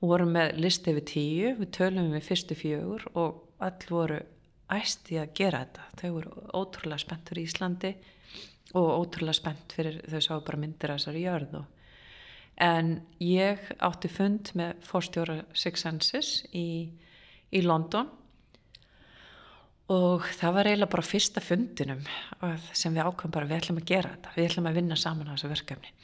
og 0.00 0.12
vorum 0.12 0.32
með 0.36 0.54
listi 0.60 0.94
yfir 0.94 1.06
tíu 1.08 1.54
við 1.58 1.72
tölum 1.76 2.12
við 2.14 2.28
fyrstu 2.28 2.56
fjögur 2.56 3.04
og 3.14 3.42
all 3.60 3.88
voru 3.88 4.20
æsti 4.70 5.18
að 5.20 5.34
gera 5.36 5.64
þetta. 5.64 5.88
Þau 6.00 6.10
voru 6.14 6.46
ótrúlega 6.56 7.02
spennt 7.02 7.28
fyrir 7.32 7.48
Íslandi 7.48 7.92
og 8.78 8.88
ótrúlega 9.02 9.36
spennt 9.36 9.74
fyrir 9.76 10.00
þau 10.08 10.20
sá 10.24 10.32
bara 10.38 10.62
myndir 10.62 10.92
að 10.92 11.00
þessari 11.00 11.26
jörð 11.26 11.60
og 11.60 11.76
en 12.60 12.94
ég 13.24 13.60
átti 13.80 14.10
fund 14.12 14.52
með 14.58 14.80
fórstjóra 14.84 15.40
Six 15.56 15.84
Senses 15.86 16.32
í, 16.52 16.92
í 17.50 17.62
London 17.64 18.10
og 19.90 20.26
það 20.36 20.56
var 20.56 20.70
eiginlega 20.70 20.92
bara 20.92 21.06
fyrsta 21.06 21.42
fundinum 21.42 22.02
sem 22.76 22.94
við 22.94 23.06
ákvæmum 23.06 23.34
bara 23.34 23.48
við 23.48 23.62
ætlum 23.62 23.80
að 23.80 23.88
gera 23.90 24.12
þetta, 24.12 24.34
við 24.36 24.50
ætlum 24.50 24.70
að 24.70 24.78
vinna 24.80 25.00
saman 25.00 25.32
á 25.32 25.34
þessu 25.34 25.52
verkefni 25.54 25.94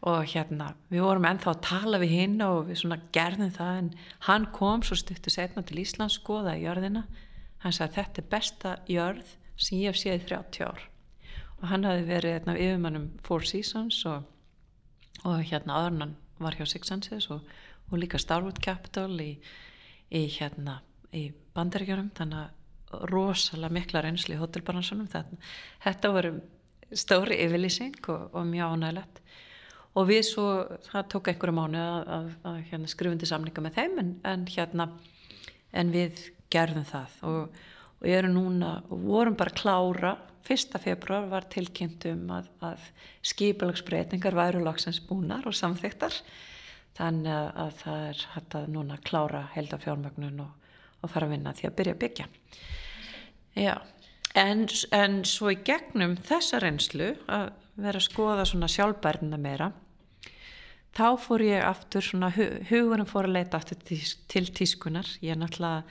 og 0.00 0.24
hérna 0.32 0.70
við 0.88 1.04
vorum 1.04 1.28
ennþá 1.28 1.52
að 1.52 1.62
tala 1.66 2.00
við 2.00 2.14
hinn 2.16 2.38
og 2.44 2.70
við 2.70 2.80
svona 2.82 3.00
gerðum 3.12 3.52
það 3.52 3.80
en 3.82 3.90
hann 4.28 4.46
kom 4.56 4.84
svo 4.86 4.96
stuttu 4.96 5.32
setna 5.32 5.62
til 5.66 5.82
Íslands 5.82 6.16
skoða 6.20 6.56
í 6.56 6.64
jörðina, 6.64 7.04
hann 7.60 7.76
sagði 7.76 7.98
þetta 7.98 8.22
er 8.22 8.30
besta 8.32 8.76
jörð 8.88 9.36
sem 9.60 9.82
ég 9.82 9.92
hef 9.92 10.00
séð 10.00 10.22
í 10.22 10.26
30 10.30 10.64
ár. 10.64 10.86
Og 11.60 11.68
hann 11.68 11.84
hafi 11.84 12.06
verið 12.08 12.38
hérna, 12.38 12.56
yfirmannum 12.56 13.10
Four 13.26 13.44
Seasons 13.44 13.98
og 14.08 14.24
og 15.28 15.42
hérna 15.44 15.80
aðurnan 15.80 16.14
var 16.40 16.56
hjá 16.56 16.66
Six 16.68 16.88
Senses 16.88 17.28
og, 17.32 17.44
og 17.90 18.00
líka 18.00 18.20
Starwood 18.20 18.60
Capital 18.64 19.12
í, 19.20 19.34
í 20.10 20.22
hérna 20.38 20.80
í 21.12 21.28
bandaríkjörnum 21.56 22.12
þannig 22.16 22.46
að 22.46 23.04
rosalega 23.10 23.74
mikla 23.74 24.02
reynsli 24.04 24.36
í 24.36 24.40
hotelbaransunum 24.40 25.10
þetta 25.10 26.12
voru 26.14 26.32
stóri 26.90 27.38
yfirlýsing 27.44 28.00
og, 28.10 28.30
og 28.34 28.48
mjög 28.48 28.74
ánægilegt 28.74 29.20
og 29.98 30.08
við 30.10 30.22
svo, 30.28 30.46
það 30.90 31.08
tók 31.14 31.30
einhverju 31.32 31.56
mánu 31.56 31.80
að, 31.80 32.32
að, 32.46 32.58
hérna, 32.70 32.90
skrifundi 32.90 33.28
samninga 33.28 33.64
með 33.64 33.78
þeim 33.80 34.00
en, 34.02 34.12
en 34.30 34.46
hérna 34.50 34.88
en 35.76 35.92
við 35.94 36.24
gerðum 36.52 36.86
það. 36.88 37.16
Og, 37.26 37.62
og 38.00 38.10
erum 38.10 38.36
núna, 38.36 38.74
og 38.90 39.06
vorum 39.06 39.38
bara 39.38 39.54
klára 39.54 40.14
fyrsta 40.46 40.80
februar 40.82 41.28
var 41.30 41.46
tilkynntum 41.52 42.30
að, 42.34 42.48
að 42.64 42.86
skipalagsbreytingar 43.30 44.36
væru 44.38 44.62
lagsens 44.64 45.00
búnar 45.04 45.46
og 45.46 45.56
samþyktar 45.56 46.16
þannig 46.98 47.32
að, 47.34 47.48
að 47.64 47.76
það 47.82 48.04
er 48.08 48.24
hægt 48.34 48.56
að 48.58 48.68
núna 48.74 48.98
klára 49.06 49.44
held 49.54 49.74
af 49.76 49.84
fjármögnun 49.84 50.42
og, 50.44 50.68
og 51.00 51.12
fara 51.12 51.28
að 51.28 51.36
vinna 51.36 51.54
því 51.56 51.68
að 51.68 51.76
byrja 51.78 51.96
að 51.96 52.02
byggja. 52.04 52.28
Já, 53.60 53.74
en, 54.42 54.66
en 54.96 55.20
svo 55.28 55.52
í 55.52 55.58
gegnum 55.66 56.16
þessa 56.28 56.60
reynslu 56.62 57.12
að 57.30 57.52
vera 57.84 58.00
að 58.00 58.06
skoða 58.08 58.46
svona 58.48 58.68
sjálfbærnina 58.70 59.38
meira. 59.40 59.70
Þá 60.96 61.06
fór 61.22 61.44
ég 61.46 61.62
aftur 61.62 62.02
svona 62.02 62.32
hugurum 62.34 63.06
fór 63.06 63.28
að 63.28 63.36
leita 63.36 63.60
aftur 63.60 63.78
til, 63.86 64.46
tískunar 64.50 65.06
ég 65.22 65.36
er 65.36 65.38
náttúrulega 65.38 65.84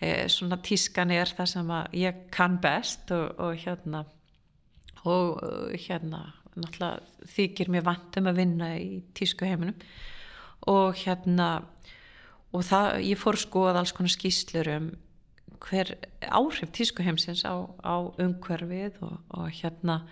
e, 0.00 0.26
svona 0.32 0.58
tískan 0.58 1.14
er 1.14 1.30
það 1.30 1.52
sem 1.52 1.70
ég 1.94 2.24
kann 2.34 2.58
best 2.62 3.12
og, 3.14 3.38
og 3.38 3.54
hérna 3.62 4.02
og 5.06 5.38
eh, 5.46 5.78
hérna 5.86 6.24
náttúrulega 6.56 7.30
þykir 7.36 7.70
mér 7.70 7.86
vantum 7.86 8.30
að 8.30 8.42
vinna 8.42 8.72
í 8.80 9.00
tísku 9.14 9.46
heiminum. 9.46 9.76
Og 10.66 10.96
hérna 11.04 11.62
og 12.50 12.64
það, 12.64 13.02
ég 13.06 13.20
fór 13.20 13.38
skoða 13.38 13.82
alls 13.82 13.92
konar 13.94 14.10
skýslur 14.10 14.70
um 14.74 14.86
hver 15.62 15.94
áhrif 16.20 16.72
tísku 16.74 17.04
heimsins 17.04 17.44
á, 17.46 17.54
á 17.80 17.96
umhverfið 18.22 18.98
og, 19.04 19.18
og 19.36 19.50
hérna 19.54 20.02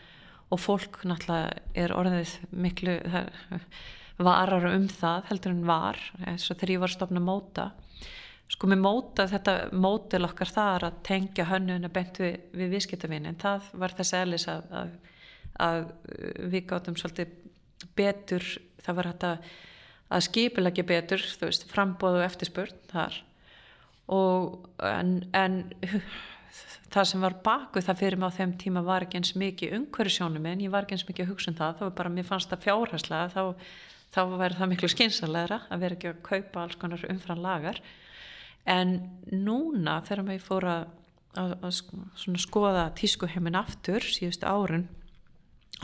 og 0.52 0.60
fólk 0.60 1.00
náttúrulega 1.08 1.62
er 1.84 1.94
orðið 1.94 2.34
miklu 2.52 2.98
varar 4.22 4.68
um 4.70 4.86
það 4.90 5.30
heldur 5.30 5.54
en 5.54 5.64
var 5.66 5.98
eins 6.26 6.46
og 6.50 6.58
þegar 6.58 6.74
ég 6.74 6.82
var 6.84 6.92
að 6.92 6.98
stopna 6.98 7.22
móta. 7.24 7.70
Sko 8.52 8.68
með 8.70 8.82
móta 8.84 9.26
þetta 9.30 9.54
mótil 9.72 10.22
okkar 10.28 10.50
þar 10.52 10.86
að 10.90 11.00
tengja 11.08 11.48
hönnuna 11.48 11.88
bent 11.90 12.20
við, 12.20 12.36
við 12.54 12.74
viðskiptavinn 12.76 13.26
en 13.30 13.40
það 13.40 13.70
var 13.80 13.94
þess 13.96 14.16
aðlis 14.18 14.46
að, 14.52 14.68
að, 14.80 14.92
að 15.64 15.80
við 16.52 16.66
gáttum 16.70 16.98
svolítið 17.00 17.32
betur 17.96 18.46
það 18.84 18.98
var 18.98 19.10
hægt 19.10 19.26
að, 19.30 19.48
skipilegja 20.28 20.86
betur 20.86 21.24
þú 21.24 21.48
veist 21.48 21.66
frambóðu 21.70 22.22
eftirspurn 22.26 22.84
þar. 22.92 23.16
Og 24.12 24.68
en, 24.84 25.16
en 25.32 25.58
það 26.94 27.08
sem 27.10 27.24
var 27.24 27.36
baku 27.44 27.82
það 27.82 28.00
fyrir 28.00 28.20
mig 28.20 28.30
á 28.30 28.36
þeim 28.38 28.54
tíma 28.60 28.82
var 28.86 29.06
ekki 29.06 29.20
eins 29.20 29.34
mikið 29.40 29.76
umhverjusjónum 29.78 30.48
en 30.50 30.64
ég 30.64 30.72
var 30.72 30.86
ekki 30.86 30.96
eins 30.98 31.06
mikið 31.08 31.26
að 31.26 31.32
hugsa 31.32 31.50
um 31.50 31.58
það. 31.58 31.76
Þá 31.78 31.84
var 31.86 31.94
bara, 32.00 32.14
mér 32.14 32.28
fannst 32.28 32.52
það 32.52 32.64
fjárhæslega 32.66 33.30
þá, 33.34 33.42
þá 34.14 34.20
væri 34.38 34.58
það 34.60 34.72
miklu 34.72 34.90
skynsalega 34.92 35.60
að 35.68 35.84
vera 35.84 35.98
ekki 35.98 36.10
að 36.12 36.22
kaupa 36.30 36.64
alls 36.64 36.78
konar 36.80 37.06
umfram 37.10 37.42
lagar 37.44 37.80
en 38.64 38.94
núna 39.30 39.98
þegar 40.06 40.24
maður 40.28 40.46
fór 40.46 40.68
að, 40.72 40.84
að, 41.40 41.56
að 41.68 42.38
skoða 42.40 42.84
tískuheimin 42.96 43.58
aftur 43.58 44.06
síðust 44.06 44.46
árun 44.46 44.86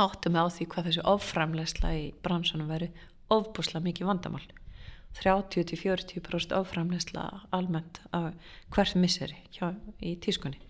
áttum 0.01 0.37
við 0.37 0.47
á 0.47 0.55
því 0.55 0.67
hvað 0.71 0.89
þessu 0.89 1.07
oframlegsla 1.11 1.93
í 1.99 2.05
bransunum 2.25 2.71
veri 2.71 2.89
ofbúslega 3.31 3.85
mikið 3.85 4.09
vandamál 4.09 4.47
30-40% 5.19 6.55
oframlegsla 6.57 7.25
almennt 7.57 8.01
af 8.17 8.33
hvert 8.71 8.97
misseri 8.97 9.39
hjá, 9.57 9.73
í 10.01 10.15
tískunni. 10.23 10.61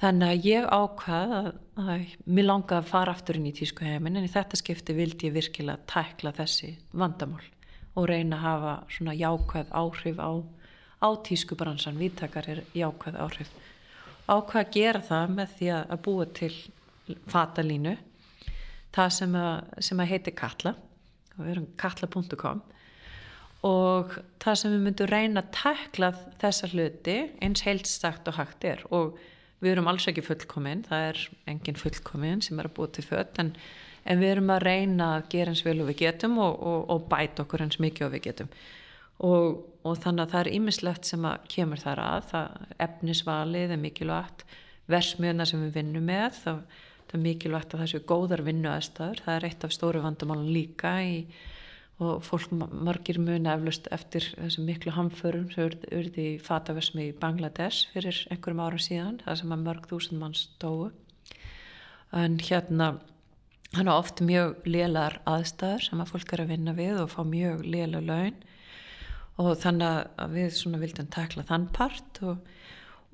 Þannig 0.00 0.32
að 0.32 0.46
ég 0.48 0.66
ákvað 0.66 1.34
að, 1.36 1.48
að 1.76 2.14
mér 2.24 2.46
langaði 2.48 2.78
að 2.80 2.90
fara 2.90 3.14
aftur 3.14 3.36
inn 3.36 3.50
í 3.50 3.56
tískuheimin 3.56 4.16
en 4.16 4.26
í 4.26 4.32
þetta 4.32 4.58
skipti 4.58 4.96
vildi 4.96 5.28
ég 5.28 5.36
virkilega 5.36 5.84
tækla 5.92 6.32
þessi 6.38 6.72
vandamál 6.96 7.44
og 7.98 8.08
reyna 8.08 8.38
að 8.38 8.46
hafa 8.46 8.74
svona 8.96 9.16
jákvæð 9.18 9.74
áhrif 9.76 10.22
á 10.22 10.30
á 11.00 11.08
tískubransan, 11.24 11.98
viðtakar 11.98 12.48
er 12.48 12.62
jákvæð 12.76 13.16
áhrif. 13.24 13.50
Ákvað 14.28 14.60
að 14.60 14.72
gera 14.74 15.00
það 15.02 15.32
með 15.36 15.54
því 15.56 15.70
að 15.76 16.02
búa 16.04 16.26
til 16.36 16.52
fatalínu, 17.32 17.94
það 18.94 19.14
sem 19.16 19.38
að, 19.40 19.54
sem 19.88 20.02
að 20.02 20.10
heiti 20.12 20.34
Katla, 20.36 20.74
og 21.34 21.40
við 21.40 21.52
erum 21.54 21.70
katla.com 21.80 22.60
og 23.66 24.14
það 24.40 24.56
sem 24.56 24.72
við 24.72 24.84
myndum 24.86 25.10
reyna 25.10 25.42
að 25.42 25.52
tekla 25.56 26.10
þessa 26.40 26.70
hluti 26.72 27.16
eins 27.44 27.64
heilstakt 27.66 28.28
og 28.30 28.38
hægt 28.38 28.64
er. 28.64 28.84
Og 28.88 29.18
við 29.60 29.74
erum 29.74 29.90
alls 29.90 30.08
ekki 30.08 30.24
fullkominn, 30.24 30.86
það 30.88 31.06
er 31.10 31.22
engin 31.52 31.80
fullkominn 31.80 32.40
sem 32.44 32.60
er 32.60 32.70
að 32.70 32.76
búa 32.78 32.92
til 32.94 33.04
fött 33.04 33.40
en, 33.42 33.52
en 34.08 34.22
við 34.22 34.34
erum 34.34 34.52
að 34.54 34.64
reyna 34.64 35.10
að 35.18 35.28
gera 35.34 35.52
eins 35.52 35.64
vel 35.66 35.82
og 35.82 35.90
við 35.90 36.00
getum 36.06 36.38
og, 36.40 36.56
og, 36.56 36.80
og 36.94 37.08
bæta 37.12 37.44
okkur 37.44 37.66
eins 37.66 37.80
mikið 37.82 38.08
og 38.08 38.14
við 38.16 38.24
getum. 38.30 38.52
Og, 39.28 39.60
og 39.84 40.00
þannig 40.00 40.24
að 40.24 40.32
það 40.32 40.40
er 40.40 40.52
ýmislegt 40.56 41.08
sem 41.10 41.26
kemur 41.52 41.82
þar 41.82 42.00
að, 42.06 42.30
það 42.30 42.76
efnisvalið 42.86 43.74
er 43.76 43.82
mikilvægt, 43.82 44.46
versmiðuna 44.90 45.44
sem 45.46 45.60
við 45.66 45.76
vinnum 45.76 46.08
með, 46.08 46.38
það, 46.40 46.62
það 47.10 47.18
er 47.18 47.24
mikilvægt 47.26 47.74
að 47.74 47.82
það 47.82 47.90
séu 47.92 48.06
góðar 48.08 48.42
vinnuaðstæður, 48.48 49.24
það 49.26 49.36
er 49.36 49.48
eitt 49.50 49.66
af 49.68 49.74
stóru 49.76 50.00
vandamálun 50.06 50.48
líka 50.54 50.94
í, 51.04 51.18
og 52.00 52.24
fólk 52.24 52.52
margir 52.56 53.20
muni 53.20 53.50
eflust 53.52 53.88
eftir 53.92 54.24
þessum 54.32 54.66
miklu 54.68 54.94
hamförum 54.96 55.50
sem 55.52 55.68
urði 55.92 56.26
í 56.30 56.40
fataversmi 56.40 57.10
í 57.10 57.16
Bangladesh 57.20 57.90
fyrir 57.92 58.16
einhverjum 58.32 58.64
ára 58.64 58.80
síðan, 58.80 59.20
það 59.24 59.40
sem 59.42 59.54
að 59.54 59.64
mörg 59.66 59.88
þúsund 59.90 60.20
mann 60.22 60.36
stóu 60.38 60.90
en 62.16 62.38
hérna 62.42 62.94
hann 63.76 63.86
er 63.86 63.94
oft 63.94 64.20
mjög 64.24 64.64
lélar 64.66 65.20
aðstæður 65.30 65.84
sem 65.86 66.02
að 66.02 66.12
fólk 66.14 66.32
er 66.34 66.44
að 66.44 66.52
vinna 66.54 66.74
við 66.74 67.02
og 67.04 67.12
fá 67.12 67.20
mjög 67.26 67.62
léla 67.68 68.02
laun. 68.02 68.38
Og 69.40 69.52
þannig 69.62 70.08
að 70.20 70.34
við 70.36 70.50
svona 70.58 70.80
vildum 70.82 71.10
takla 71.12 71.46
þann 71.48 71.68
part 71.72 72.18
og, 72.26 72.40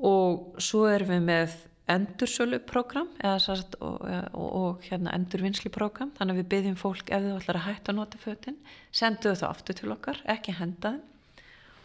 og 0.01 0.63
svo 0.63 0.87
erum 0.91 1.13
við 1.13 1.27
með 1.29 1.59
endursöluprogram 1.93 3.09
og, 3.23 3.51
og, 3.81 4.47
og 4.47 4.87
hérna 4.89 5.13
endurvinnsluprogram. 5.15 6.11
Þannig 6.19 6.35
að 6.35 6.41
við 6.41 6.49
byggjum 6.55 6.79
fólk 6.81 7.13
ef 7.15 7.23
þau 7.23 7.37
ætlar 7.37 7.61
að 7.61 7.67
hætta 7.69 7.93
að 7.93 7.99
nota 8.01 8.23
fötin 8.23 8.57
sendu 8.91 9.35
þau 9.39 9.51
aftur 9.53 9.79
til 9.79 9.93
okkar, 9.95 10.19
ekki 10.27 10.57
henda 10.59 10.97
þeim. 10.97 11.05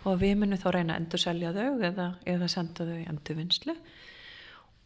Og 0.09 0.17
við 0.17 0.39
munum 0.41 0.57
þá 0.57 0.71
reyna 0.73 0.95
að 0.95 1.03
endurselja 1.03 1.51
þau 1.53 1.83
eða, 1.85 2.07
eða 2.25 2.47
senda 2.49 2.87
þau 2.87 3.03
endurvinnslu. 3.11 3.75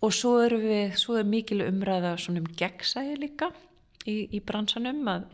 Og 0.04 0.12
svo 0.12 0.34
er 0.44 0.58
við 0.60 0.98
svo 1.00 1.16
er 1.22 1.30
mikil 1.30 1.62
umræða 1.64 2.18
svona 2.20 2.44
um 2.44 2.52
gegnsæði 2.60 3.16
líka 3.22 3.48
í, 4.04 4.28
í 4.36 4.42
bransanum 4.44 5.00
að, 5.08 5.30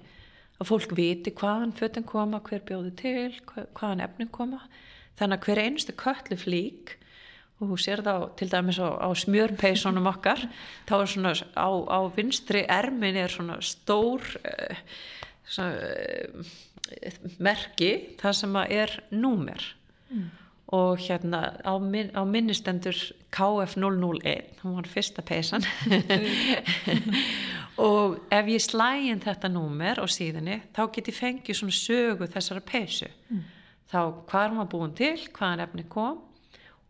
að 0.61 0.69
fólk 0.69 0.93
viti 0.95 1.33
hvaðan 1.33 1.73
fötin 1.73 2.05
koma, 2.05 2.43
hver 2.45 2.61
bjóði 2.67 2.93
til 3.01 3.41
hvaðan 3.49 4.05
efnin 4.05 4.29
koma. 4.29 4.61
Þannig 5.17 5.39
að 5.39 5.47
hver 5.49 5.63
einustu 5.65 5.97
köllu 5.97 6.37
flík 6.37 6.99
og 7.61 7.69
þú 7.69 7.77
sér 7.79 8.01
það 8.05 8.27
til 8.39 8.49
dæmis 8.51 8.79
á, 8.81 8.89
á 8.97 9.09
smjörpeisunum 9.13 10.09
okkar. 10.09 10.41
Þá 10.89 10.95
er 10.97 11.11
svona 11.13 11.33
á, 11.53 11.69
á 11.69 11.99
vinstri 12.15 12.65
ermin 12.65 13.19
er 13.21 13.31
svona 13.31 13.59
stór 13.61 14.25
uh, 14.41 14.81
svona, 15.45 15.77
uh, 16.41 17.29
merki 17.39 17.91
það 18.19 18.37
sem 18.41 18.61
er 18.65 18.97
númer. 19.13 19.75
Mm. 20.11 20.29
og 20.67 20.97
hérna 20.99 21.55
á, 21.63 21.79
min, 21.79 22.11
á 22.15 22.23
minnistendur 22.27 22.95
KF001 23.31 24.59
hún 24.61 24.75
var 24.75 24.87
fyrsta 24.87 25.21
peisan 25.21 25.63
og 27.77 28.17
ef 28.31 28.45
ég 28.51 28.59
slægin 28.59 29.23
þetta 29.23 29.51
númer 29.51 29.99
á 29.99 30.05
síðinni 30.07 30.61
þá 30.75 30.81
get 30.91 31.07
ég 31.07 31.15
fengið 31.15 31.59
svona 31.59 31.75
sögu 31.75 32.27
þessara 32.27 32.63
peisu 32.63 33.07
mm. 33.07 33.43
þá 33.91 33.99
hvað 34.27 34.43
er 34.43 34.55
maður 34.57 34.71
búin 34.75 34.95
til, 34.99 35.15
hvaðan 35.31 35.63
efni 35.67 35.87
kom 35.87 36.19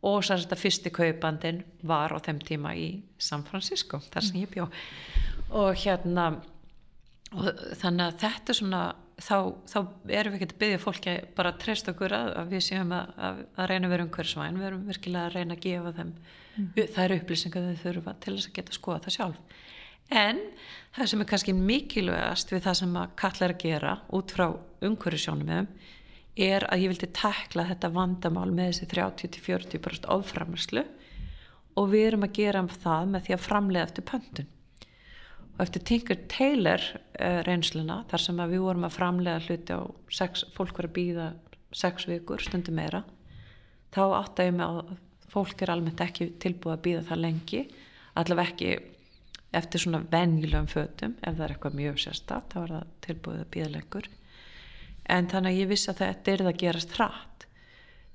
og 0.01 0.23
svo 0.25 0.37
að 0.37 0.57
fyrsti 0.57 0.91
kaupandin 0.93 1.61
var 1.85 2.13
á 2.13 2.17
þeim 2.23 2.39
tíma 2.41 2.73
í 2.77 2.87
San 3.21 3.43
Francisco 3.45 4.01
þar 4.11 4.25
sem 4.25 4.41
ég 4.41 4.49
bjó. 4.53 4.67
Og 5.51 5.75
hérna 5.83 6.31
og 7.31 7.47
þannig 7.79 8.07
að 8.07 8.17
þetta 8.25 8.55
svona 8.57 8.81
þá, 9.21 9.35
þá 9.69 9.77
erum 10.11 10.33
við 10.33 10.37
ekki 10.39 10.47
að 10.49 10.59
byggja 10.63 10.81
fólki 10.81 11.15
bara 11.37 11.53
að 11.53 11.61
treysta 11.63 11.93
okkur 11.93 12.15
að, 12.17 12.31
að 12.41 12.53
við 12.55 12.63
séum 12.65 12.93
að, 12.95 13.13
að, 13.27 13.41
að 13.55 13.69
reyna 13.71 13.87
að 13.87 13.93
vera 13.93 14.05
umhverfsvæn 14.07 14.59
við 14.59 14.67
erum 14.69 14.83
virkilega 14.89 15.29
að 15.29 15.37
reyna 15.37 15.57
að 15.57 15.65
gefa 15.67 15.93
þeim 15.99 16.11
mm. 16.11 16.71
þær 16.97 17.15
upplýsingar 17.17 17.67
þau 17.67 17.83
þurfa 17.85 18.15
til 18.25 18.35
þess 18.35 18.49
að 18.49 18.57
geta 18.57 18.77
skoða 18.77 19.03
það 19.05 19.17
sjálf. 19.17 19.61
En 20.11 20.41
það 20.97 21.11
sem 21.11 21.23
er 21.23 21.29
kannski 21.29 21.55
mikilvægast 21.55 22.51
við 22.51 22.65
það 22.65 22.79
sem 22.81 22.99
að 22.99 23.15
kalla 23.21 23.47
er 23.47 23.55
að 23.55 23.63
gera 23.63 23.95
út 24.17 24.35
frá 24.35 24.47
umhverfsjónum 24.89 25.47
meðum 25.47 25.69
er 26.35 26.65
að 26.71 26.85
ég 26.85 26.93
vildi 26.93 27.11
tekla 27.15 27.67
þetta 27.69 27.91
vandamál 27.95 28.49
með 28.51 28.71
þessi 28.71 28.89
30-40% 28.93 30.09
oframherslu 30.15 30.85
og 31.79 31.91
við 31.91 32.07
erum 32.07 32.25
að 32.27 32.35
gera 32.39 32.63
það 32.71 33.13
með 33.13 33.25
því 33.25 33.35
að 33.35 33.45
framlega 33.45 33.87
eftir 33.87 34.07
pöntun. 34.07 34.49
Og 35.55 35.63
eftir 35.65 35.83
Tinker 35.87 36.19
Taylor 36.31 36.83
uh, 36.83 37.39
reynsluna 37.47 38.01
þar 38.11 38.23
sem 38.25 38.43
við 38.43 38.63
vorum 38.63 38.87
að 38.87 38.95
framlega 38.97 39.43
hluti 39.45 39.75
á 39.75 39.81
sex, 40.11 40.45
fólk 40.55 40.79
var 40.79 40.89
að 40.89 40.95
býða 40.97 41.27
6 41.75 42.07
vikur, 42.11 42.43
stundu 42.43 42.73
meira 42.75 43.03
þá 43.91 44.03
áttægum 44.21 44.47
ég 44.47 44.57
með 44.57 44.79
að 44.79 44.95
fólk 45.31 45.63
er 45.63 45.71
almennt 45.73 46.03
ekki 46.03 46.31
tilbúið 46.41 46.75
að 46.75 46.83
býða 46.87 47.03
það 47.09 47.23
lengi 47.25 47.61
allaveg 48.19 48.49
ekki 48.51 48.71
eftir 49.55 49.83
svona 49.83 50.01
venjulegum 50.11 50.69
fötum 50.71 51.15
ef 51.19 51.35
það 51.35 51.45
er 51.45 51.53
eitthvað 51.53 51.77
mjög 51.79 52.01
sérstatt 52.03 52.53
þá 52.53 52.59
er 52.61 52.73
það 52.75 52.91
tilbúið 53.07 53.39
að 53.43 53.51
býða 53.55 53.71
lengur 53.75 54.09
en 55.11 55.29
þannig 55.31 55.51
að 55.51 55.61
ég 55.61 55.69
vissi 55.71 55.91
að 55.91 56.01
þetta 56.05 56.31
er 56.31 56.43
það 56.43 56.51
að 56.51 56.61
gerast 56.63 56.97
hratt. 56.97 57.47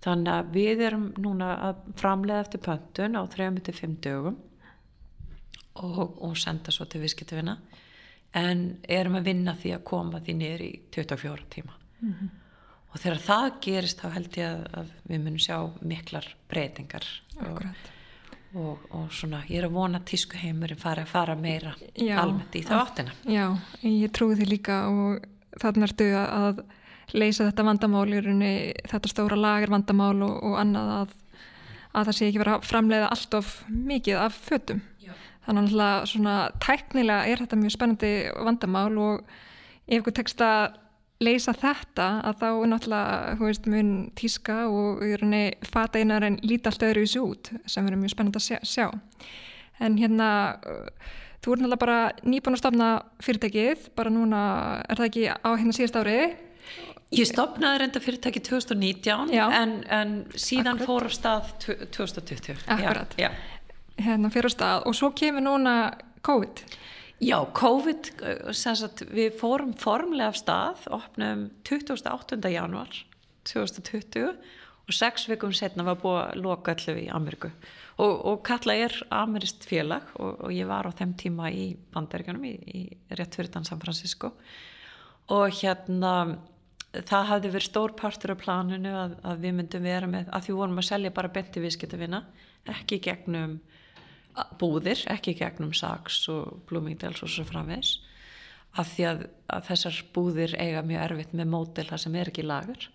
Þannig 0.06 0.32
að 0.32 0.50
við 0.54 0.82
erum 0.86 1.06
núna 1.18 1.48
að 1.68 1.80
framlega 1.98 2.44
eftir 2.44 2.62
pöntun 2.62 3.18
á 3.18 3.22
3-5 3.32 3.96
dögum 4.04 4.36
og, 5.82 6.16
og 6.22 6.36
senda 6.38 6.72
svo 6.72 6.86
til 6.88 7.02
viðskiptuvina 7.02 7.56
en 8.36 8.62
erum 8.82 9.18
að 9.18 9.30
vinna 9.30 9.54
því 9.56 9.74
að 9.76 9.84
koma 9.88 10.20
því 10.20 10.36
niður 10.40 10.64
í 10.66 10.72
24 10.94 11.46
tíma. 11.52 11.76
Mm 12.00 12.12
-hmm. 12.12 12.30
og 12.92 13.00
þegar 13.00 13.20
það 13.24 13.46
gerist 13.64 14.00
þá 14.00 14.08
held 14.12 14.36
ég 14.36 14.48
að, 14.50 14.64
að 14.78 14.90
við 15.08 15.20
munum 15.24 15.38
sjá 15.38 15.56
miklar 15.80 16.26
breytingar 16.48 17.06
og, 17.40 17.62
og, 18.54 18.82
og 18.90 19.06
svona 19.12 19.40
ég 19.48 19.62
er 19.62 19.68
að 19.68 19.78
vona 19.78 19.98
að 19.98 20.08
tískuheimurinn 20.10 20.78
fara 20.78 21.02
að 21.02 21.08
fara 21.08 21.34
meira 21.34 21.72
já, 21.94 22.18
almennt 22.20 22.54
í 22.54 22.62
það 22.62 22.82
áttina. 22.82 23.14
Já, 23.24 23.46
ég 23.82 24.12
trúi 24.12 24.36
því 24.36 24.48
líka 24.50 24.82
og 24.88 25.24
þannig 25.56 25.88
ertu 25.88 26.10
að 26.20 26.60
leysa 27.14 27.46
þetta 27.46 27.66
vandamál 27.66 28.06
í 28.10 28.20
rauninni, 28.20 28.54
þetta 28.88 29.10
stóra 29.10 29.38
lager 29.38 29.72
vandamál 29.72 30.16
og, 30.26 30.36
og 30.42 30.56
annað 30.60 30.92
að, 30.96 31.12
að 31.92 32.08
það 32.08 32.18
sé 32.18 32.28
ekki 32.30 32.42
vera 32.42 32.56
að 32.58 32.66
framleiða 32.70 33.10
allt 33.14 33.36
of 33.38 33.52
mikið 33.70 34.22
af 34.24 34.40
fötum. 34.48 34.82
Já. 35.04 35.12
Þannig 35.46 35.76
að 35.86 36.08
svona 36.10 36.38
tæknilega 36.62 37.30
er 37.30 37.44
þetta 37.44 37.60
mjög 37.60 37.76
spennandi 37.76 38.12
vandamál 38.48 38.90
og 38.98 39.36
ef 39.86 40.00
ykkur 40.00 40.16
tekst 40.18 40.42
að 40.42 40.80
leysa 41.22 41.54
þetta 41.56 42.06
að 42.28 42.40
þá 42.42 42.48
er 42.50 42.70
náttúrulega, 42.72 43.36
þú 43.38 43.46
veist, 43.48 43.68
mun 43.72 43.92
tíska 44.18 44.56
og 44.68 45.04
í 45.06 45.14
rauninni 45.16 45.44
fata 45.64 46.02
einar 46.02 46.26
en 46.26 46.40
líti 46.44 46.68
allt 46.68 46.84
öðru 46.84 47.06
í 47.06 47.12
sig 47.12 47.22
út 47.22 47.52
sem 47.64 47.86
verður 47.86 48.02
mjög 48.02 48.12
spennandi 48.12 48.42
að 48.42 48.66
sjá. 48.68 48.90
En 49.80 49.96
hérna, 50.00 50.28
þú 51.44 51.54
er 51.54 51.62
náttúrulega 51.62 51.80
bara 51.80 52.00
nýbúin 52.26 52.56
að 52.56 52.62
stofna 52.64 52.90
fyrirtækið, 53.24 53.88
bara 53.96 54.12
núna 54.12 54.42
er 54.84 54.98
það 54.98 55.08
ekki 55.08 55.24
á 55.32 55.50
hérna 55.54 55.76
síðast 55.76 55.98
árið 56.02 56.36
Ég 57.14 57.28
stopnaði 57.30 57.82
reynda 57.82 58.02
fyrirtæki 58.02 58.42
2019 58.48 59.30
en, 59.36 59.76
en 59.86 60.16
síðan 60.34 60.74
Akkurat. 60.74 60.88
fór 60.88 61.06
á 61.06 61.10
stað 61.14 61.52
2020 61.94 62.66
Akkurat, 62.66 63.14
já, 63.20 63.28
já. 63.28 64.02
hérna 64.02 64.30
fyrir 64.34 64.50
á 64.50 64.52
stað 64.56 64.86
og 64.90 64.98
svo 64.98 65.12
kemur 65.14 65.46
núna 65.46 65.76
COVID 66.26 66.64
Já, 67.16 67.38
COVID 67.56 68.10
sagt, 68.52 69.06
við 69.08 69.38
fórum 69.40 69.70
formlega 69.80 70.28
af 70.28 70.36
stað 70.36 70.82
opnum 70.92 71.46
28. 71.64 72.36
januar 72.52 72.92
2020 73.48 74.34
og 74.86 74.94
sex 74.94 75.24
vikum 75.30 75.54
setna 75.56 75.86
var 75.86 75.96
búið 76.02 76.18
að 76.20 76.42
loka 76.44 76.74
allu 76.76 76.96
í 77.00 77.06
Ameriku 77.08 77.48
og, 78.02 78.12
og 78.12 78.42
Kalla 78.46 78.76
er 78.84 78.94
amerist 79.14 79.64
félag 79.66 80.12
og, 80.20 80.44
og 80.44 80.52
ég 80.52 80.68
var 80.68 80.86
á 80.86 80.92
þeim 80.92 81.14
tíma 81.16 81.48
í 81.50 81.70
bandaríkanum 81.94 82.44
í, 82.44 82.52
í 82.52 82.82
rétt 83.16 83.38
fyrir 83.38 83.64
San 83.64 83.80
Francisco 83.80 84.34
og 85.32 85.56
hérna 85.62 86.36
það 87.06 87.30
hafði 87.30 87.52
verið 87.54 87.68
stór 87.68 87.94
partur 87.98 88.32
af 88.34 88.42
planinu 88.42 88.92
að, 88.96 89.16
að 89.26 89.40
við 89.44 89.56
myndum 89.58 89.86
vera 89.86 90.10
með 90.10 90.28
að 90.34 90.46
því 90.46 90.58
vorum 90.60 90.82
að 90.82 90.88
selja 90.90 91.14
bara 91.16 91.32
benti 91.34 91.62
viðskiptavina 91.62 92.22
ekki 92.72 93.00
gegnum 93.04 93.58
búðir, 94.60 95.00
ekki 95.12 95.34
gegnum 95.38 95.72
Saks 95.76 96.26
og 96.32 96.60
Bloomingdale's 96.68 97.22
og 97.24 97.32
svo 97.32 97.46
framvegs 97.48 97.96
að 98.76 98.90
því 98.92 99.06
að, 99.10 99.22
að 99.56 99.68
þessar 99.70 100.00
búðir 100.14 100.56
eiga 100.60 100.82
mjög 100.84 101.04
erfitt 101.06 101.36
með 101.36 101.52
mótil 101.52 101.86
það 101.88 102.02
sem 102.04 102.18
er 102.20 102.30
ekki 102.32 102.44
lagur 102.46 102.88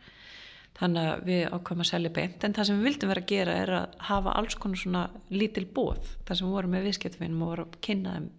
þannig 0.78 1.08
að 1.12 1.24
við 1.28 1.42
ákvæmum 1.50 1.84
að 1.84 1.90
selja 1.90 2.14
beint 2.16 2.46
en 2.46 2.54
það 2.58 2.68
sem 2.70 2.78
við 2.78 2.88
vildum 2.90 3.12
vera 3.12 3.24
að 3.24 3.32
gera 3.32 3.56
er 3.64 3.74
að 3.80 3.96
hafa 4.10 4.36
alls 4.40 4.58
konar 4.62 4.82
svona 4.82 5.02
lítil 5.34 5.66
búð 5.76 6.14
þar 6.28 6.40
sem 6.40 6.54
vorum 6.54 6.76
með 6.76 6.88
viðskiptavinum 6.90 7.42
og 7.42 7.52
vorum 7.52 7.72
að 7.72 7.82
kynna 7.88 8.14
þeim 8.18 8.30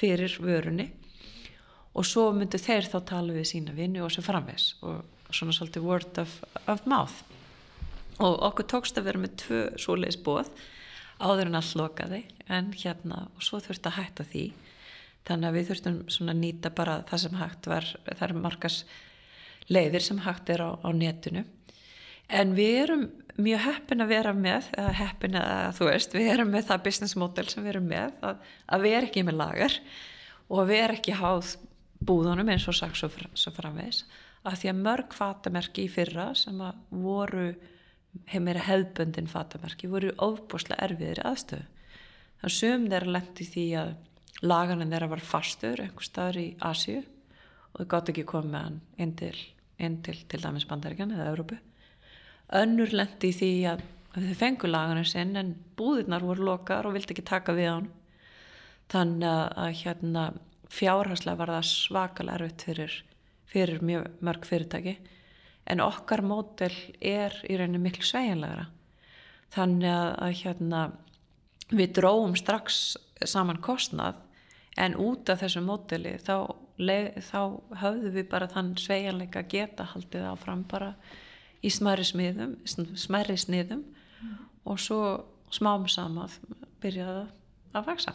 fyrir 0.00 0.36
vörunni 0.42 0.88
og 1.94 2.06
svo 2.06 2.30
myndu 2.34 2.60
þeir 2.60 2.86
þá 2.90 2.98
tala 3.08 3.34
við 3.34 3.48
sína 3.50 3.74
vinnu 3.74 4.04
og 4.04 4.12
svo 4.14 4.24
framvegs 4.24 4.74
og 4.86 5.02
svona 5.34 5.54
svolítið 5.54 5.86
word 5.86 6.20
of, 6.22 6.36
of 6.70 6.86
mouth. 6.90 7.22
Og 8.20 8.36
okkur 8.50 8.68
tókst 8.68 8.98
að 9.00 9.08
vera 9.08 9.22
með 9.22 9.36
tvö 9.44 9.60
svoleiðis 9.80 10.20
bóð 10.24 10.50
áður 11.20 11.50
en 11.50 11.60
allt 11.60 11.76
lokaði 11.78 12.24
en 12.50 12.72
hérna 12.76 13.26
og 13.34 13.44
svo 13.44 13.60
þurfti 13.62 13.90
að 13.90 13.98
hætta 13.98 14.26
því. 14.28 14.44
Þannig 15.28 15.48
að 15.48 15.56
við 15.56 15.70
þurftum 15.70 15.96
svona 16.10 16.34
að 16.34 16.42
nýta 16.42 16.72
bara 16.74 17.00
það 17.08 17.22
sem 17.24 17.40
hægt 17.40 17.70
var, 17.70 17.88
það 18.08 18.26
er 18.26 18.36
margas 18.40 18.78
leiðir 19.70 20.04
sem 20.04 20.22
hægt 20.24 20.52
er 20.52 20.64
á, 20.64 20.70
á 20.80 20.88
netinu. 20.96 21.44
En 22.30 22.54
við 22.56 22.76
erum 22.84 23.08
mjög 23.40 23.64
heppin 23.64 24.04
að 24.04 24.12
vera 24.12 24.32
með 24.36 24.68
heppin 24.98 25.36
að 25.38 25.74
þú 25.78 25.88
veist, 25.88 26.14
við 26.14 26.30
erum 26.34 26.52
með 26.54 26.68
það 26.70 26.84
business 26.86 27.16
model 27.18 27.46
sem 27.50 27.64
við 27.64 27.74
erum 27.74 27.90
með 27.90 28.24
að, 28.26 28.46
að 28.66 28.86
við 28.86 28.96
erum 28.96 29.10
ekki 29.10 29.26
með 29.26 29.38
lagar 29.40 29.76
og 30.50 30.68
við 30.70 30.82
erum 30.84 31.00
ekki 31.00 31.18
háð 31.20 31.52
búðunum 32.06 32.48
eins 32.52 32.66
og 32.70 32.76
sagt 32.76 32.98
svo, 32.98 33.10
framvegs 33.54 34.04
að 34.48 34.56
því 34.62 34.70
að 34.70 34.80
mörg 34.86 35.16
fatamerki 35.16 35.84
í 35.84 35.92
fyrra 35.92 36.30
sem 36.38 36.60
að 36.64 36.78
voru 37.02 37.48
hefur 38.30 38.44
meira 38.46 38.64
hefðböndin 38.66 39.28
fatamerki 39.30 39.90
voru 39.90 40.14
ofbúslega 40.18 40.80
erfiðir 40.88 41.20
aðstöðu. 41.28 41.66
Þannig 42.40 42.56
sögum 42.56 42.86
þeirra 42.90 43.14
lendi 43.16 43.46
því 43.46 43.66
að 43.82 43.90
laganinn 44.40 44.94
þeirra 44.94 45.10
var 45.12 45.24
fastur 45.30 45.82
einhver 45.84 46.06
staður 46.06 46.40
í 46.40 46.46
Asju 46.70 46.98
og 47.00 47.82
þau 47.82 47.90
gátt 47.92 48.12
ekki 48.12 48.26
komið 48.26 48.54
með 48.54 48.64
hann 48.66 48.80
inn 49.04 49.16
til, 49.20 49.34
inn 49.78 50.00
til, 50.06 50.16
til 50.26 50.40
dæmis 50.42 50.66
bandaríkan 50.70 51.12
eða 51.14 51.28
Európu 51.34 51.60
önnur 52.56 52.90
lendi 52.96 53.30
því 53.36 53.52
að 53.70 53.84
þau 54.14 54.36
fengu 54.40 54.70
laganinn 54.70 55.06
sinn 55.06 55.36
en 55.38 55.52
búðirnar 55.78 56.24
voru 56.26 56.48
lokar 56.48 56.88
og 56.88 56.96
vildi 56.96 57.14
ekki 57.14 57.26
taka 57.28 57.54
við 57.54 57.70
hann 57.70 57.90
þannig 58.90 59.60
að 59.62 59.76
hérna 59.84 60.24
fjárhagslega 60.70 61.38
var 61.40 61.54
það 61.56 61.68
svakalega 61.70 62.38
erfitt 62.38 62.66
fyrir, 62.68 62.96
fyrir 63.50 63.82
mjög 63.84 64.08
mörg 64.24 64.46
fyrirtæki. 64.46 64.96
En 65.70 65.82
okkar 65.84 66.22
mótel 66.26 66.74
er 67.00 67.34
í 67.46 67.58
rauninu 67.58 67.82
miklu 67.82 68.06
sveiginlegra 68.06 68.66
þannig 69.54 69.90
að, 69.90 70.10
að 70.24 70.34
hérna 70.40 70.80
við 71.70 71.94
dróum 71.98 72.34
strax 72.38 72.80
saman 73.26 73.60
kostnað 73.62 74.18
en 74.80 74.96
út 74.98 75.30
af 75.30 75.42
þessu 75.42 75.62
mótili 75.64 76.14
þá, 76.22 76.54
þá 76.78 77.40
höfðu 77.82 78.12
við 78.14 78.28
bara 78.30 78.48
þann 78.50 78.72
sveianleika 78.80 79.42
geta 79.50 79.88
haldið 79.92 80.28
áfram 80.30 80.64
bara 80.70 80.94
í 81.60 81.70
smæri 81.72 82.06
smiðum 82.06 82.56
smæri 82.66 83.36
sniðum 83.38 83.82
mm. 83.84 84.38
og 84.64 84.80
svo 84.80 85.02
smám 85.52 85.86
samað 85.90 86.38
byrjaði 86.82 87.26
að 87.74 87.90
vaksa 87.90 88.14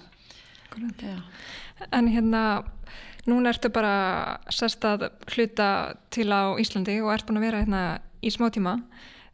En 1.92 2.08
hérna 2.08 2.64
núna 3.26 3.52
ertu 3.52 3.72
bara 3.74 4.40
sérst 4.54 4.86
að 4.86 5.10
hluta 5.34 5.70
til 6.14 6.30
á 6.30 6.54
Íslandi 6.62 7.00
og 7.02 7.14
ert 7.14 7.28
búin 7.28 7.42
að 7.42 7.48
vera 7.48 7.62
hérna 7.64 7.84
í 8.26 8.32
smá 8.34 8.50
tíma 8.54 8.78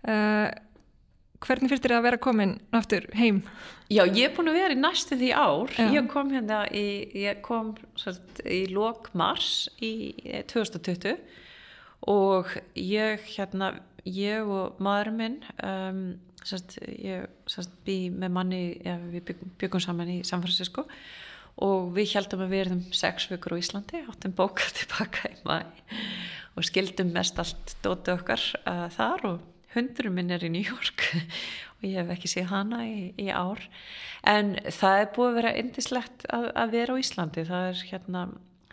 uh, 0.08 0.48
hvernig 1.42 1.72
fyrst 1.72 1.86
er 1.86 1.96
það 1.96 2.00
að 2.00 2.08
vera 2.08 2.22
komin 2.22 2.56
náttúr 2.74 3.08
heim? 3.18 3.42
Já, 3.92 4.04
ég 4.06 4.30
er 4.30 4.34
búin 4.36 4.52
að 4.52 4.60
vera 4.62 4.76
í 4.76 4.80
næstu 4.80 5.18
því 5.20 5.32
ár 5.36 5.76
Já. 5.76 5.88
ég 5.98 6.10
kom 6.12 6.32
hérna 6.32 6.64
í, 6.70 6.88
ég 7.26 7.42
kom 7.46 7.74
sérst, 8.00 8.44
í 8.46 8.64
lok 8.72 9.10
mars 9.18 9.68
í 9.84 9.94
2020 10.52 11.18
og 12.12 12.54
ég 12.78 13.26
hérna 13.36 13.74
ég 14.08 14.48
og 14.48 14.80
maðurinn 14.82 15.20
minn 15.20 15.40
um, 15.62 16.04
sérst, 16.48 16.78
ég 16.98 17.28
sérst, 17.50 17.74
bý 17.86 17.98
með 18.14 18.34
manni 18.38 18.62
ja, 18.86 18.98
við 19.12 19.28
byggum, 19.32 19.54
byggum 19.62 19.84
saman 19.84 20.12
í 20.12 20.18
San 20.28 20.44
Francisco 20.44 20.88
og 21.62 21.92
við 21.96 22.16
heldum 22.16 22.46
að 22.46 22.54
við 22.54 22.64
erum 22.66 22.84
sex 22.96 23.28
vikur 23.32 23.58
á 23.58 23.62
Íslandi 23.62 24.04
áttum 24.08 24.36
bókað 24.38 24.76
tilbaka 24.82 25.32
í 25.32 25.40
mæ 25.48 25.60
og 26.58 26.68
skildum 26.68 27.14
mest 27.16 27.40
allt 27.40 27.76
dóti 27.84 28.14
okkar 28.16 28.44
uh, 28.66 28.88
þar 28.92 29.28
og 29.30 29.50
hundurum 29.76 30.18
minn 30.20 30.32
er 30.34 30.44
í 30.44 30.52
New 30.52 30.64
York 30.64 31.06
og 31.78 31.86
ég 31.88 32.00
hef 32.02 32.14
ekki 32.16 32.32
séð 32.32 32.50
hana 32.52 32.84
í, 32.86 33.12
í 33.16 33.30
ár. 33.32 33.62
En 34.28 34.58
það 34.68 34.98
er 35.00 35.12
búið 35.16 35.30
að 35.30 35.38
vera 35.40 35.54
indislegt 35.62 36.26
að, 36.30 36.50
að 36.60 36.74
vera 36.76 36.98
á 36.98 37.02
Íslandi 37.02 37.46
það 37.48 37.68
er 37.70 37.86
hérna, 37.92 38.26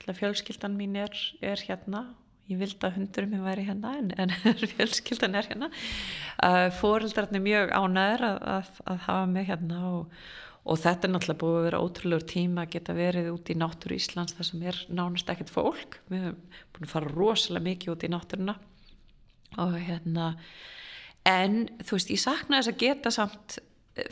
fjölskyldan 0.08 0.76
mín 0.76 0.96
er, 0.98 1.14
er 1.44 1.62
hérna 1.68 2.08
ég 2.48 2.58
vildi 2.60 2.86
að 2.86 2.96
hundurum 2.96 3.32
minn 3.34 3.44
væri 3.44 3.66
hérna 3.66 3.94
en, 4.00 4.10
en 4.16 4.34
fjölskyldan 4.74 5.36
er 5.38 5.48
hérna. 5.50 5.70
Uh, 6.40 6.68
fóreldrarnir 6.78 7.44
mjög 7.44 7.72
ánæður 7.76 8.26
að, 8.30 8.38
að, 8.54 8.70
að 8.92 9.00
hafa 9.06 9.26
mig 9.34 9.48
hérna 9.50 9.82
og, 9.90 10.16
og 10.68 10.80
þetta 10.82 11.08
er 11.08 11.14
náttúrulega 11.14 11.42
búið 11.42 11.58
að 11.58 11.68
vera 11.68 11.82
ótrúlegur 11.84 12.26
tíma 12.32 12.64
að 12.64 12.74
geta 12.76 12.96
verið 12.96 13.30
út 13.34 13.52
í 13.52 13.58
náttúru 13.58 13.98
Íslands 13.98 14.36
þar 14.38 14.50
sem 14.50 14.66
er 14.72 14.80
nánast 14.88 15.32
ekkert 15.32 15.52
fólk. 15.52 16.00
Við 16.08 16.26
hefum 16.28 16.42
búin 16.74 16.88
að 16.88 16.94
fara 16.94 17.14
rosalega 17.14 17.68
mikið 17.68 17.94
út 17.94 18.08
í 18.08 18.12
náttúruna 18.14 18.58
og 19.58 19.78
hérna 19.80 20.34
en 21.28 21.64
þú 21.82 21.96
veist 21.96 22.12
ég 22.12 22.20
sakna 22.20 22.60
þess 22.60 22.72
að 22.72 22.82
geta 22.84 23.12
samt 23.12 23.58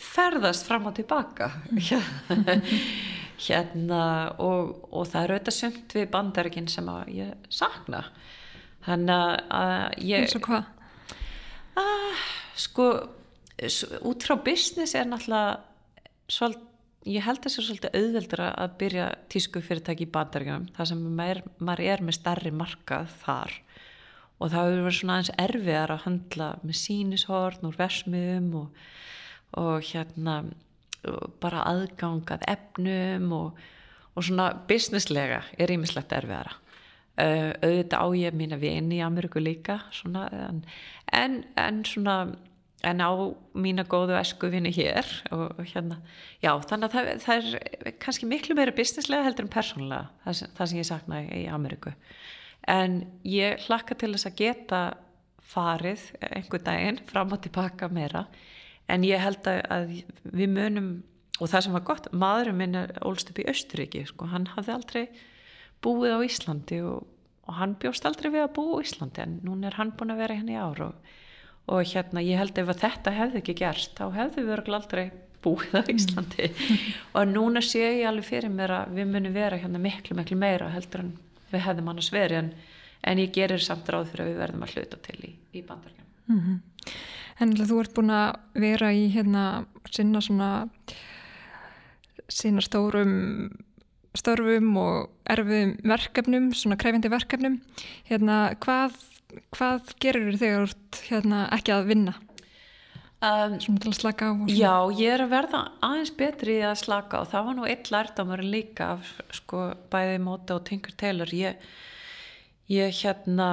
ferðast 0.02 0.66
fram 0.66 0.88
og 0.88 0.96
tilbaka 0.96 1.52
hérna 3.36 4.02
og, 4.42 4.72
og 4.90 5.08
það 5.10 5.22
er 5.22 5.34
auðvitað 5.34 5.58
sumt 5.58 5.96
við 5.96 6.08
bandarikinn 6.12 6.70
sem 6.72 6.88
að 6.88 7.12
ég 7.16 7.50
sakna 7.52 8.02
þannig 8.86 9.42
að 9.58 10.06
ég 10.06 10.24
eins 10.24 10.36
og 10.38 10.46
hvað? 10.46 10.72
Uh, 11.76 12.24
sko 12.56 12.86
út 14.06 14.24
frá 14.24 14.36
business 14.44 14.96
er 14.96 15.08
náttúrulega 15.08 15.58
svol, 16.32 16.54
ég 17.08 17.24
held 17.24 17.40
að 17.40 17.46
það 17.46 17.60
er 17.60 17.66
svolítið 17.68 18.00
auðveldur 18.00 18.42
að 18.46 18.74
byrja 18.80 19.06
tísku 19.32 19.62
fyrirtæki 19.64 20.06
í 20.06 20.12
bandarikunum 20.12 20.68
þar 20.76 20.90
sem 20.90 21.06
maður, 21.18 21.42
maður 21.58 21.86
er 21.92 22.04
með 22.04 22.18
starri 22.20 22.52
markað 22.54 23.12
þar 23.22 23.56
og 24.36 24.52
það 24.52 24.68
hefur 24.68 24.84
verið 24.84 24.98
svona 24.98 25.16
aðeins 25.16 25.34
erfiðar 25.46 25.94
að 25.94 26.04
handla 26.04 26.48
með 26.62 26.78
sínishorn 26.82 27.68
úr 27.68 27.78
versmiðum 27.78 28.50
og, 28.60 28.80
og 29.62 29.86
hérna 29.88 30.38
og 30.44 30.65
bara 31.42 31.64
aðgangað 31.70 32.44
efnum 32.50 33.32
og, 33.36 33.60
og 34.14 34.26
svona 34.26 34.50
businesslega 34.68 35.42
er 35.58 35.72
ímislegt 35.74 36.14
erfiðara. 36.16 36.56
Uh, 37.16 37.54
auðvitað 37.64 38.02
á 38.04 38.06
ég 38.20 38.34
mín 38.36 38.52
að 38.52 38.66
vini 38.66 38.98
í 38.98 39.04
Ameríku 39.04 39.40
líka 39.40 39.78
svona, 39.94 40.26
en, 41.16 41.38
en, 41.56 41.78
svona 41.88 42.18
en 42.84 43.00
á 43.00 43.10
mína 43.56 43.86
góðu 43.88 44.18
eskuvinni 44.18 44.70
hér 44.76 45.08
og 45.32 45.62
hérna, 45.64 45.96
já 46.44 46.52
þannig 46.68 46.90
að 46.90 46.96
það, 46.96 47.08
það 47.24 47.48
er 47.48 47.96
kannski 48.02 48.28
miklu 48.28 48.56
meira 48.58 48.74
businesslega 48.76 49.24
heldur 49.24 49.46
en 49.46 49.54
persónulega 49.54 50.10
það, 50.26 50.42
það 50.58 50.70
sem 50.70 50.80
ég 50.82 50.88
sakna 50.90 51.22
í 51.24 51.46
Ameríku. 51.48 51.94
En 52.68 53.00
ég 53.24 53.64
hlakka 53.66 53.96
til 53.96 54.12
þess 54.12 54.28
að 54.28 54.38
geta 54.42 54.82
farið 55.46 56.04
einhver 56.26 56.62
daginn 56.66 57.00
fram 57.08 57.32
og 57.32 57.42
tilbaka 57.44 57.88
meira 57.92 58.26
en 58.92 59.04
ég 59.06 59.22
held 59.22 59.46
að 59.50 59.92
við 60.22 60.52
munum 60.52 60.90
og 61.40 61.50
það 61.52 61.66
sem 61.66 61.76
var 61.76 61.84
gott, 61.84 62.08
maðurinn 62.16 62.56
minn 62.60 62.78
er 62.78 62.94
ólst 63.04 63.30
upp 63.32 63.40
í 63.42 63.48
Östuríki, 63.50 64.06
sko, 64.08 64.28
hann 64.32 64.48
hafði 64.54 64.72
aldrei 64.72 65.02
búið 65.84 66.16
á 66.16 66.20
Íslandi 66.24 66.80
og, 66.86 67.04
og 67.46 67.58
hann 67.58 67.76
bjóst 67.80 68.08
aldrei 68.08 68.30
við 68.32 68.46
að 68.46 68.54
búa 68.56 68.80
á 68.80 68.84
Íslandi 68.86 69.24
en 69.26 69.38
núna 69.44 69.68
er 69.68 69.76
hann 69.80 69.92
búin 69.98 70.14
að 70.14 70.22
vera 70.24 70.38
hérna 70.38 70.54
í 70.54 70.60
ár 70.62 70.82
og, 70.88 71.12
og 71.66 71.92
hérna 71.92 72.24
ég 72.24 72.40
held 72.40 72.58
ef 72.62 72.72
þetta 72.80 73.14
hefði 73.18 73.42
ekki 73.42 73.58
gerst, 73.60 73.98
þá 73.98 74.16
hefði 74.16 74.46
við 74.46 74.72
aldrei 74.78 75.04
búið 75.44 75.76
á 75.76 75.82
Íslandi 75.92 76.48
mm. 76.48 76.88
og 77.18 77.28
núna 77.30 77.62
sé 77.64 77.84
ég 77.84 78.08
alveg 78.08 78.30
fyrir 78.30 78.52
mér 78.52 78.74
að 78.80 78.96
við 78.96 79.12
munum 79.12 79.36
vera 79.36 79.60
hérna 79.60 79.82
miklu 79.82 80.16
miklu 80.18 80.38
meira 80.40 80.70
heldur 80.72 81.04
en 81.04 81.12
við 81.52 81.66
hefðum 81.66 81.92
annars 81.92 82.10
verið 82.14 82.40
en, 82.40 82.50
en 83.06 83.22
ég 83.22 83.34
gerir 83.34 83.62
samt 83.62 83.88
ráð 83.92 84.10
fyrir 84.12 84.24
að 84.24 84.32
við 84.32 84.40
verðum 84.42 84.66
að 84.66 84.74
hluta 84.74 85.02
til 85.04 85.18
í, 85.20 85.32
í 85.52 85.62
bandarkjum 85.66 86.08
mm 86.32 86.40
-hmm. 86.40 86.58
En 87.42 87.52
þú 87.56 87.82
ert 87.82 87.94
búin 87.96 88.12
að 88.14 88.38
vera 88.56 88.92
í 88.96 89.06
hérna 89.12 89.66
sinna 89.92 90.22
svona 90.24 90.50
sína 92.32 92.62
stórum 92.64 93.16
störfum 94.16 94.70
og 94.80 95.10
erfum 95.28 95.74
verkefnum, 95.86 96.50
svona 96.56 96.78
krefindi 96.80 97.10
verkefnum. 97.12 97.58
Hérna, 98.08 98.54
hvað, 98.62 98.96
hvað 99.54 99.92
gerir 100.02 100.30
þau 100.30 100.40
þegar 100.40 100.62
þú 100.62 100.70
ert 100.70 101.02
hérna, 101.10 101.42
ekki 101.56 101.74
að 101.76 101.90
vinna? 101.92 102.16
Um, 103.16 103.54
svona 103.62 103.80
til 103.80 103.90
að 103.90 103.96
slaka 103.96 104.26
á 104.28 104.32
Já, 104.52 104.74
ég 104.92 105.14
er 105.14 105.22
að 105.24 105.30
verða 105.32 105.60
aðeins 105.84 106.10
betri 106.18 106.58
að 106.60 106.74
slaka 106.82 107.22
og 107.22 107.30
það 107.30 107.46
var 107.46 107.54
nú 107.56 107.64
eitt 107.64 107.88
lærdamur 107.88 108.42
líka 108.44 108.90
af 108.98 109.12
sko 109.38 109.62
bæði 109.92 110.18
móta 110.20 110.58
og 110.58 110.66
tengur 110.68 110.92
telur 111.00 111.32
ég, 111.32 111.56
ég 112.68 112.92
hérna 113.00 113.48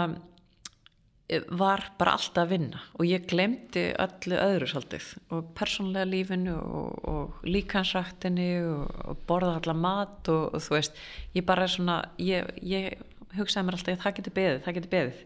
var 1.56 1.86
bara 1.98 2.18
alltaf 2.18 2.44
að 2.44 2.52
vinna 2.52 2.82
og 3.00 3.08
ég 3.08 3.24
glemdi 3.30 3.86
öllu 4.02 4.38
öðru 4.38 4.68
svolítið 4.70 5.06
og 5.34 5.54
persónlega 5.58 6.10
lífinu 6.10 6.56
og, 6.60 7.08
og 7.10 7.46
líkansrættinni 7.48 8.50
og, 8.68 8.92
og 9.08 9.22
borða 9.30 9.56
allar 9.62 9.80
mat 9.80 10.30
og, 10.34 10.50
og 10.52 10.66
þú 10.66 10.76
veist, 10.76 11.00
ég 11.34 11.48
bara 11.48 11.70
svona 11.72 12.02
ég, 12.20 12.52
ég 12.60 13.00
hugsaði 13.38 13.68
mér 13.68 13.78
alltaf 13.78 13.96
að 13.96 14.04
það 14.04 14.18
getur 14.20 14.36
beðið, 14.38 14.60
það 14.66 14.78
getur 14.78 14.94
beðið. 14.94 15.22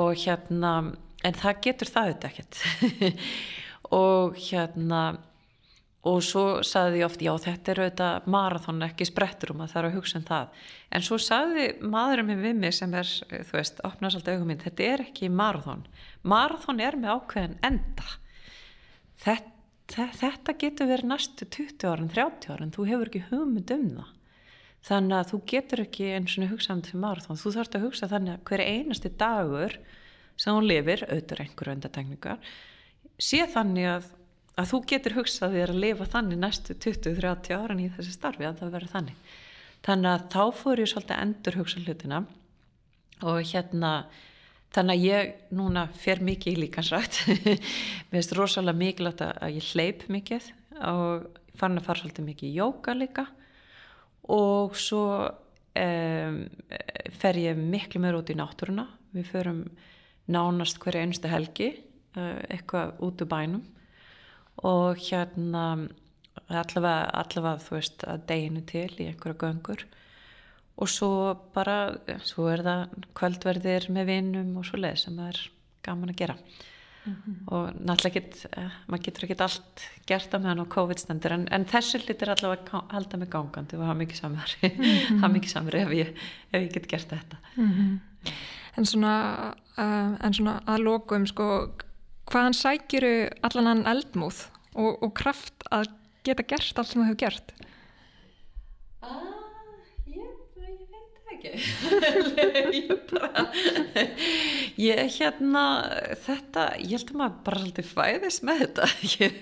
Og 0.00 0.24
hérna, 0.24 0.72
en 1.24 1.38
það 1.40 1.60
getur 1.66 1.92
það 1.94 2.10
auðvitað 2.10 2.30
ekkert. 2.32 3.22
Og 3.94 4.38
hérna 4.40 5.00
og 6.04 6.18
svo 6.24 6.44
saði 6.66 7.00
ég 7.00 7.06
oft, 7.06 7.22
já 7.24 7.32
þetta 7.40 7.70
er 7.72 7.80
auðvitað 7.80 8.26
marathón 8.34 8.84
ekki 8.84 9.06
sprettur 9.08 9.54
um 9.54 9.62
að 9.64 9.70
það 9.72 9.80
er 9.80 9.86
að 9.88 9.94
hugsa 9.96 10.18
um 10.18 10.26
það. 10.28 10.64
En 10.92 11.04
svo 11.06 11.18
saði 11.22 11.68
maðurinn 11.80 12.28
minn 12.28 12.42
við 12.44 12.58
mig 12.60 12.74
sem 12.76 12.96
er, 12.98 13.12
þú 13.32 13.56
veist, 13.56 13.80
opnast 13.88 14.18
alltaf 14.18 14.36
augum 14.36 14.50
minn 14.52 14.60
þetta 14.60 14.88
er 14.90 15.04
ekki 15.06 15.30
marathón 15.32 15.86
marathón 16.24 16.82
er 16.84 16.98
með 17.00 17.14
ákveðin 17.16 17.56
enda. 17.64 18.10
Þetta, 19.24 20.08
þetta 20.20 20.56
getur 20.60 20.90
verið 20.92 21.10
næstu 21.12 21.48
20 21.56 21.88
árin, 21.88 22.12
30 22.12 22.52
árin 22.52 22.74
þú 22.74 22.86
hefur 22.90 23.10
ekki 23.10 23.24
hugmynd 23.30 23.74
um 23.76 23.88
það. 23.96 24.12
Þannig 24.84 25.16
að 25.16 25.30
þú 25.30 25.40
getur 25.48 25.82
ekki 25.86 26.10
eins 26.12 26.36
og 26.36 26.50
hugsa 26.52 26.74
um 26.76 26.84
þetta 26.84 27.00
marathón, 27.00 27.40
þú 27.40 27.54
þarfst 27.56 27.78
að 27.78 27.86
hugsa 27.86 28.10
þannig 28.12 28.34
að 28.34 28.46
hver 28.50 28.64
einasti 28.68 29.12
dagur 29.16 29.78
sem 30.36 30.52
hún 30.52 30.68
lifir, 30.68 31.06
auðvitað 31.08 31.44
einhverju 31.46 31.76
endatekningar 31.78 32.54
sé 33.22 33.44
þannig 33.50 33.88
að 33.88 34.08
að 34.54 34.70
þú 34.70 34.80
getur 34.90 35.16
hugsað 35.18 35.56
þér 35.58 35.72
að 35.72 35.80
lifa 35.82 36.06
þannig 36.12 36.40
næstu 36.40 36.76
20-30 36.78 37.56
ára 37.58 37.76
í 37.78 37.88
þessi 37.96 38.14
starfi 38.14 38.46
að 38.46 38.60
það 38.60 38.74
verður 38.76 38.92
þannig. 38.92 39.32
Þannig 39.84 40.10
að 40.10 40.26
þá 40.32 40.42
fór 40.60 40.80
ég 40.80 40.90
svolítið 40.90 41.22
endur 41.24 41.58
hugsa 41.60 41.82
hlutina 41.82 42.20
og 43.24 43.40
hérna 43.50 43.90
þannig 44.74 44.94
að 44.94 45.06
ég 45.06 45.32
núna 45.54 45.84
fer 45.98 46.22
mikið 46.24 46.54
í 46.54 46.60
líkansrætt 46.64 47.20
mér 47.28 48.14
finnst 48.14 48.34
rosalega 48.38 48.78
mikilvægt 48.78 49.24
að 49.26 49.58
ég 49.58 49.72
hleyp 49.74 50.06
mikið 50.10 50.48
og 50.88 51.26
fann 51.58 51.78
að 51.78 51.86
fara 51.86 52.02
svolítið 52.02 52.28
mikið 52.30 52.48
í 52.48 52.56
jóka 52.58 52.94
líka. 52.98 53.26
Og 54.34 54.78
svo 54.78 55.04
um, 55.28 56.38
fer 57.20 57.42
ég 57.42 57.58
miklu 57.58 58.00
meður 58.00 58.22
út 58.22 58.32
í 58.32 58.38
náttúruna. 58.38 58.86
Við 59.14 59.28
förum 59.30 59.60
nánast 60.30 60.80
hverja 60.82 61.04
einstu 61.04 61.30
helgi 61.30 61.74
uh, 62.16 62.40
eitthvað 62.48 62.96
út 63.04 63.22
úr 63.22 63.30
bænum 63.30 63.62
og 64.64 65.00
hérna 65.04 65.64
allavega, 66.48 67.10
allavega 67.20 67.62
þú 67.64 67.76
veist 67.76 68.04
að 68.08 68.26
deginu 68.30 68.64
til 68.68 68.90
í 68.98 69.08
einhverja 69.10 69.40
göngur 69.40 69.84
og 70.74 70.90
svo 70.90 71.10
bara 71.54 71.78
svo 72.26 72.48
er 72.50 72.64
það 72.66 72.94
kvöldverðir 73.16 73.90
með 73.94 74.10
vinnum 74.10 74.54
og 74.58 74.66
svo 74.68 74.80
leið 74.82 75.02
sem 75.04 75.18
það 75.18 75.32
er 75.32 75.42
gaman 75.84 76.10
að 76.10 76.20
gera 76.22 76.36
mm 76.36 77.14
-hmm. 77.14 77.54
og 77.54 77.74
náttúrulega 77.74 78.14
get, 78.14 78.46
uh, 78.56 78.72
maður 78.86 79.04
getur 79.04 79.24
ekki 79.24 79.42
allt 79.42 79.84
gert 80.06 80.34
á 80.34 80.38
meðan 80.38 80.64
á 80.64 80.74
COVID-stendur 80.74 81.32
en, 81.32 81.48
en 81.50 81.64
þessu 81.64 81.98
hlutir 81.98 82.30
allavega 82.30 82.62
að 82.72 82.92
halda 82.92 83.16
mig 83.16 83.30
gangandi 83.30 83.76
og 83.76 83.86
hafa 83.86 83.98
mikið 83.98 84.16
samar 84.16 84.56
mm 84.62 84.70
-hmm. 84.70 85.20
hafa 85.20 85.32
mikið 85.32 85.50
samar 85.50 85.74
ef 85.74 85.88
ég, 85.88 86.14
ég 86.52 86.72
get 86.72 86.88
gert 86.88 87.08
þetta 87.08 87.36
-hmm. 87.56 87.98
En 88.76 88.86
svona, 88.86 89.54
uh, 89.78 90.26
en 90.26 90.34
svona 90.34 90.60
að 90.66 90.78
lókum 90.78 91.26
sko, 91.26 91.70
hvaðan 92.26 92.54
sækjuru 92.54 93.28
allan 93.42 93.66
hann 93.66 93.86
eldmúð 93.86 94.48
og, 94.74 94.90
og 95.02 95.14
kraft 95.16 95.66
að 95.74 95.88
geta 96.26 96.46
gert 96.54 96.78
allt 96.78 96.90
sem 96.90 97.02
þú 97.02 97.08
hefur 97.08 97.22
gert? 97.26 97.54
ekki. 101.34 101.52
Ég 102.78 102.92
bara 103.10 103.44
ég 104.80 105.16
hérna 105.18 105.64
þetta, 106.24 106.68
ég 106.80 106.96
held 106.96 107.12
að 107.12 107.18
maður 107.20 107.36
bara 107.46 107.60
svolítið 107.62 107.90
fæðist 107.90 108.46
með 108.46 108.62
þetta. 108.64 108.88
Ég, 109.24 109.36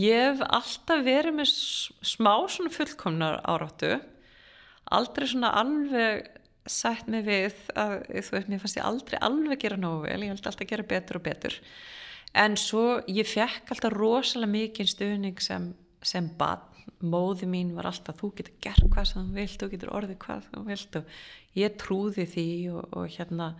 ég 0.00 0.26
hef 0.26 0.42
alltaf 0.48 1.06
verið 1.06 1.38
með 1.40 1.54
smá 1.54 2.34
svona 2.50 2.74
fullkomnar 2.74 3.40
áráttu. 3.48 3.96
Aldrei 4.90 5.28
svona 5.30 5.54
alveg 5.60 6.28
sætt 6.70 7.08
mig 7.10 7.24
við 7.26 7.56
að 7.78 7.96
þú 8.10 8.36
veist, 8.36 8.50
mér 8.50 8.60
fannst 8.62 8.78
ég 8.78 8.86
aldrei 8.86 9.16
alveg 9.24 9.62
gera 9.62 9.78
nógu 9.80 10.04
vel, 10.04 10.20
ég 10.22 10.34
held 10.34 10.44
alltaf 10.44 10.66
að 10.66 10.72
gera 10.74 10.86
betur 10.90 11.18
og 11.18 11.24
betur 11.24 11.56
en 12.32 12.56
svo 12.60 13.00
ég 13.10 13.28
fekk 13.28 13.72
alltaf 13.74 13.94
rosalega 13.96 14.52
mikið 14.52 14.90
stuðning 14.94 15.40
sem, 15.42 15.70
sem 16.02 16.28
bann 16.38 16.66
móði 17.00 17.46
mín 17.48 17.72
var 17.76 17.88
alltaf 17.88 18.18
þú 18.20 18.32
getur 18.38 18.56
gert 18.60 18.88
hvað 18.92 19.06
sem 19.08 19.22
þú 19.24 19.36
vilt, 19.38 19.60
þú 19.60 19.68
getur 19.72 19.94
orðið 19.96 20.18
hvað 20.20 20.48
þú 20.50 20.64
vilt 20.66 20.98
og 21.00 21.14
ég 21.56 21.78
trúði 21.80 22.26
því 22.28 22.48
og, 22.74 22.82
og 22.96 23.06
hérna 23.14 23.54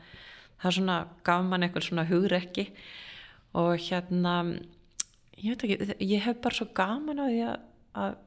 það 0.61 0.77
svona 0.77 0.97
gaf 1.27 1.47
mann 1.47 1.65
eitthvað 1.67 1.87
svona 1.87 2.07
hugrekki. 2.09 2.67
Og 3.59 3.77
hérna 3.83 4.35
ég 5.41 5.55
veit 5.55 5.65
ekki, 5.67 5.95
ég 6.05 6.27
hef 6.27 6.43
bara 6.45 6.59
svo 6.59 6.69
gaman 6.77 7.23
á 7.23 7.27
því 7.27 7.41
að, 7.49 7.63
að 8.05 8.19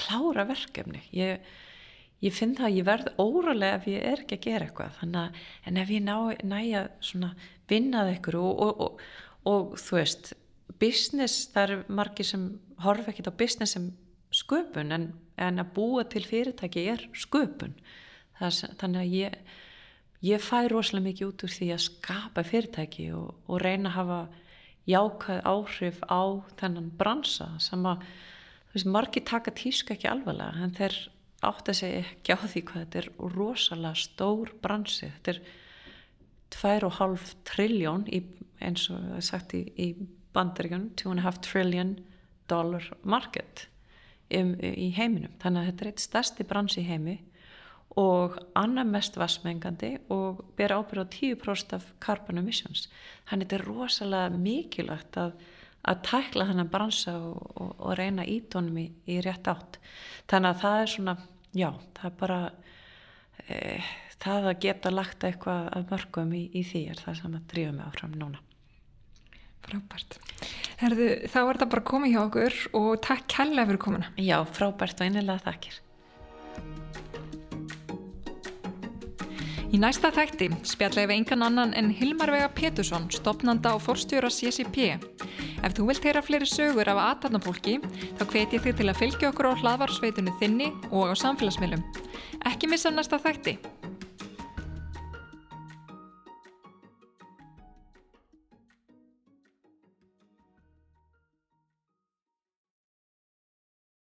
klára 0.00 0.46
verkefni. 0.48 1.02
Ég, 1.14 1.50
ég 2.24 2.34
finn 2.34 2.56
það 2.58 2.68
að 2.70 2.78
ég 2.78 2.88
verð 2.88 3.10
óralega 3.22 3.80
ef 3.80 3.90
ég 3.92 4.06
er 4.12 4.24
ekki 4.24 4.38
að 4.38 4.46
gera 4.46 4.68
eitthvað. 4.68 4.96
Þannig 5.00 5.20
að 5.22 5.68
en 5.70 5.82
ef 5.82 5.92
ég 5.92 6.48
næja 6.54 6.86
svona 7.04 7.34
vinnað 7.70 8.14
eitthvað 8.14 8.40
og, 8.40 8.64
og, 8.66 8.82
og 8.88 9.04
þú 9.44 9.98
veist 9.98 10.32
business, 10.82 11.48
það 11.52 11.64
eru 11.64 11.96
margi 11.98 12.26
sem 12.26 12.46
horfa 12.82 13.12
ekkit 13.12 13.30
á 13.30 13.38
business 13.38 13.76
sem 13.76 13.90
sköpun 14.32 14.94
en, 14.94 15.10
en 15.36 15.62
að 15.62 15.74
búa 15.76 16.04
til 16.08 16.24
fyrirtæki 16.26 16.86
er 16.92 17.04
sköpun. 17.12 17.74
Það, 18.38 18.62
þannig 18.80 19.00
að 19.02 19.16
ég, 19.18 19.36
ég 20.32 20.42
fæ 20.42 20.68
rosalega 20.72 21.08
mikið 21.08 21.28
út 21.28 21.44
úr 21.46 21.54
því 21.56 21.68
að 21.74 21.84
skapa 21.86 22.46
fyrirtæki 22.46 23.10
og, 23.16 23.34
og 23.46 23.62
reyna 23.62 23.92
að 23.92 23.98
hafa 24.00 24.20
jákað 24.88 25.42
áhrif 25.46 26.00
á 26.10 26.22
þennan 26.58 26.90
bransa 26.98 27.52
sem 27.62 27.84
að 27.86 28.02
veist, 28.72 28.88
margir 28.88 29.26
taka 29.28 29.54
tíska 29.54 29.94
ekki 29.94 30.10
alvarlega 30.10 30.64
en 30.64 30.74
þeir 30.74 30.96
átt 31.42 31.70
að 31.70 31.78
segja 31.78 32.02
ekki 32.02 32.34
á 32.34 32.40
því 32.42 32.62
hvað 32.66 32.84
þetta 32.84 33.00
er 33.02 33.08
rosalega 33.36 33.98
stór 33.98 34.52
bransi. 34.62 35.10
Þetta 35.10 35.34
er 35.34 35.40
2,5 36.52 37.34
trilljón 37.48 38.06
eins 38.62 38.88
og 38.92 39.00
það 39.00 39.18
er 39.18 39.26
sagt 39.26 39.54
í, 39.58 39.62
í 39.76 39.88
bandaríkjum 40.36 40.88
2,5 41.00 41.42
trillion 41.44 41.96
dollar 42.50 42.86
market 43.02 43.66
um, 44.34 44.54
í 44.60 44.90
heiminum. 44.96 45.34
Þannig 45.42 45.62
að 45.62 45.68
þetta 45.70 45.84
er 45.84 45.92
eitt 45.92 46.04
stærsti 46.04 46.48
brans 46.48 46.78
í 46.80 46.86
heimi 46.86 47.18
og 48.00 48.38
annar 48.56 48.86
mest 48.88 49.18
vassmengandi 49.20 49.98
og 50.14 50.40
ber 50.56 50.72
ábyrð 50.72 51.04
á 51.04 51.06
10% 51.12 51.74
af 51.76 51.90
carbon 52.00 52.40
emissions. 52.40 52.86
Þannig 53.28 53.46
að 53.46 53.50
þetta 53.50 53.58
er 53.58 53.66
rosalega 53.68 54.38
mikilvægt 54.46 55.18
að, 55.20 55.34
að 55.88 56.00
tækla 56.08 56.48
þannig 56.48 56.70
bransa 56.72 57.16
og, 57.18 57.42
og, 57.52 57.74
og 57.76 57.98
reyna 58.00 58.24
ídónum 58.24 58.80
í, 58.80 58.86
í 59.12 59.20
rétt 59.24 59.50
átt. 59.52 59.76
Þannig 60.30 60.54
að 60.54 60.64
það 60.64 60.78
er 60.80 60.92
svona 60.94 61.16
já, 61.52 61.68
það 61.98 62.08
er 62.08 62.16
bara 62.22 62.40
e, 63.44 63.58
það 64.22 64.48
að 64.52 64.62
geta 64.64 64.94
lagt 64.94 65.26
eitthvað 65.26 65.68
að 65.76 65.92
mörgum 65.92 66.32
í, 66.38 66.46
í 66.54 66.64
því 66.66 66.86
er 66.94 67.04
það 67.04 67.20
sem 67.20 67.36
að 67.36 67.46
drífa 67.52 67.76
mig 67.76 67.86
áfram 67.88 68.16
núna 68.18 68.42
Frábært. 69.62 70.18
Herðu, 70.80 71.08
þá 71.30 71.38
er 71.38 71.48
þetta 71.52 71.70
bara 71.70 71.84
komið 71.86 72.14
hjá 72.16 72.20
okkur 72.24 72.56
og 72.80 72.90
takk 73.06 73.28
kærlega 73.30 73.68
fyrir 73.70 73.80
komuna. 73.84 74.08
Já, 74.18 74.40
frábært 74.56 74.98
og 74.98 75.06
einlega 75.06 75.38
þakkir. 75.44 75.76
Í 79.72 79.78
næsta 79.80 80.10
þætti 80.12 80.50
spjallega 80.68 81.08
við 81.08 81.14
engan 81.22 81.44
annan 81.46 81.70
en 81.78 81.86
Hilmar 81.96 82.28
Vega 82.34 82.50
Petursson, 82.52 83.06
stopnanda 83.14 83.72
og 83.72 83.80
forstjóra 83.86 84.28
CCP. 84.28 84.98
Ef 85.64 85.76
þú 85.78 85.86
vilt 85.88 86.04
heyra 86.04 86.20
fleiri 86.26 86.48
sögur 86.50 86.90
af 86.92 87.00
aðtarnafólki, 87.06 87.78
þá 88.18 88.24
hveti 88.26 88.58
ég 88.58 88.66
þig 88.66 88.76
til 88.82 88.90
að 88.90 88.98
fylgja 88.98 89.30
okkur 89.30 89.48
á 89.48 89.60
hlaðvarsveitunni 89.62 90.34
þinni 90.42 90.68
og 90.90 91.14
á 91.14 91.22
samfélagsmiðlum. 91.22 91.86
Ekki 92.50 92.68
missa 92.68 92.92
næsta 92.92 93.22
þætti. 93.22 93.56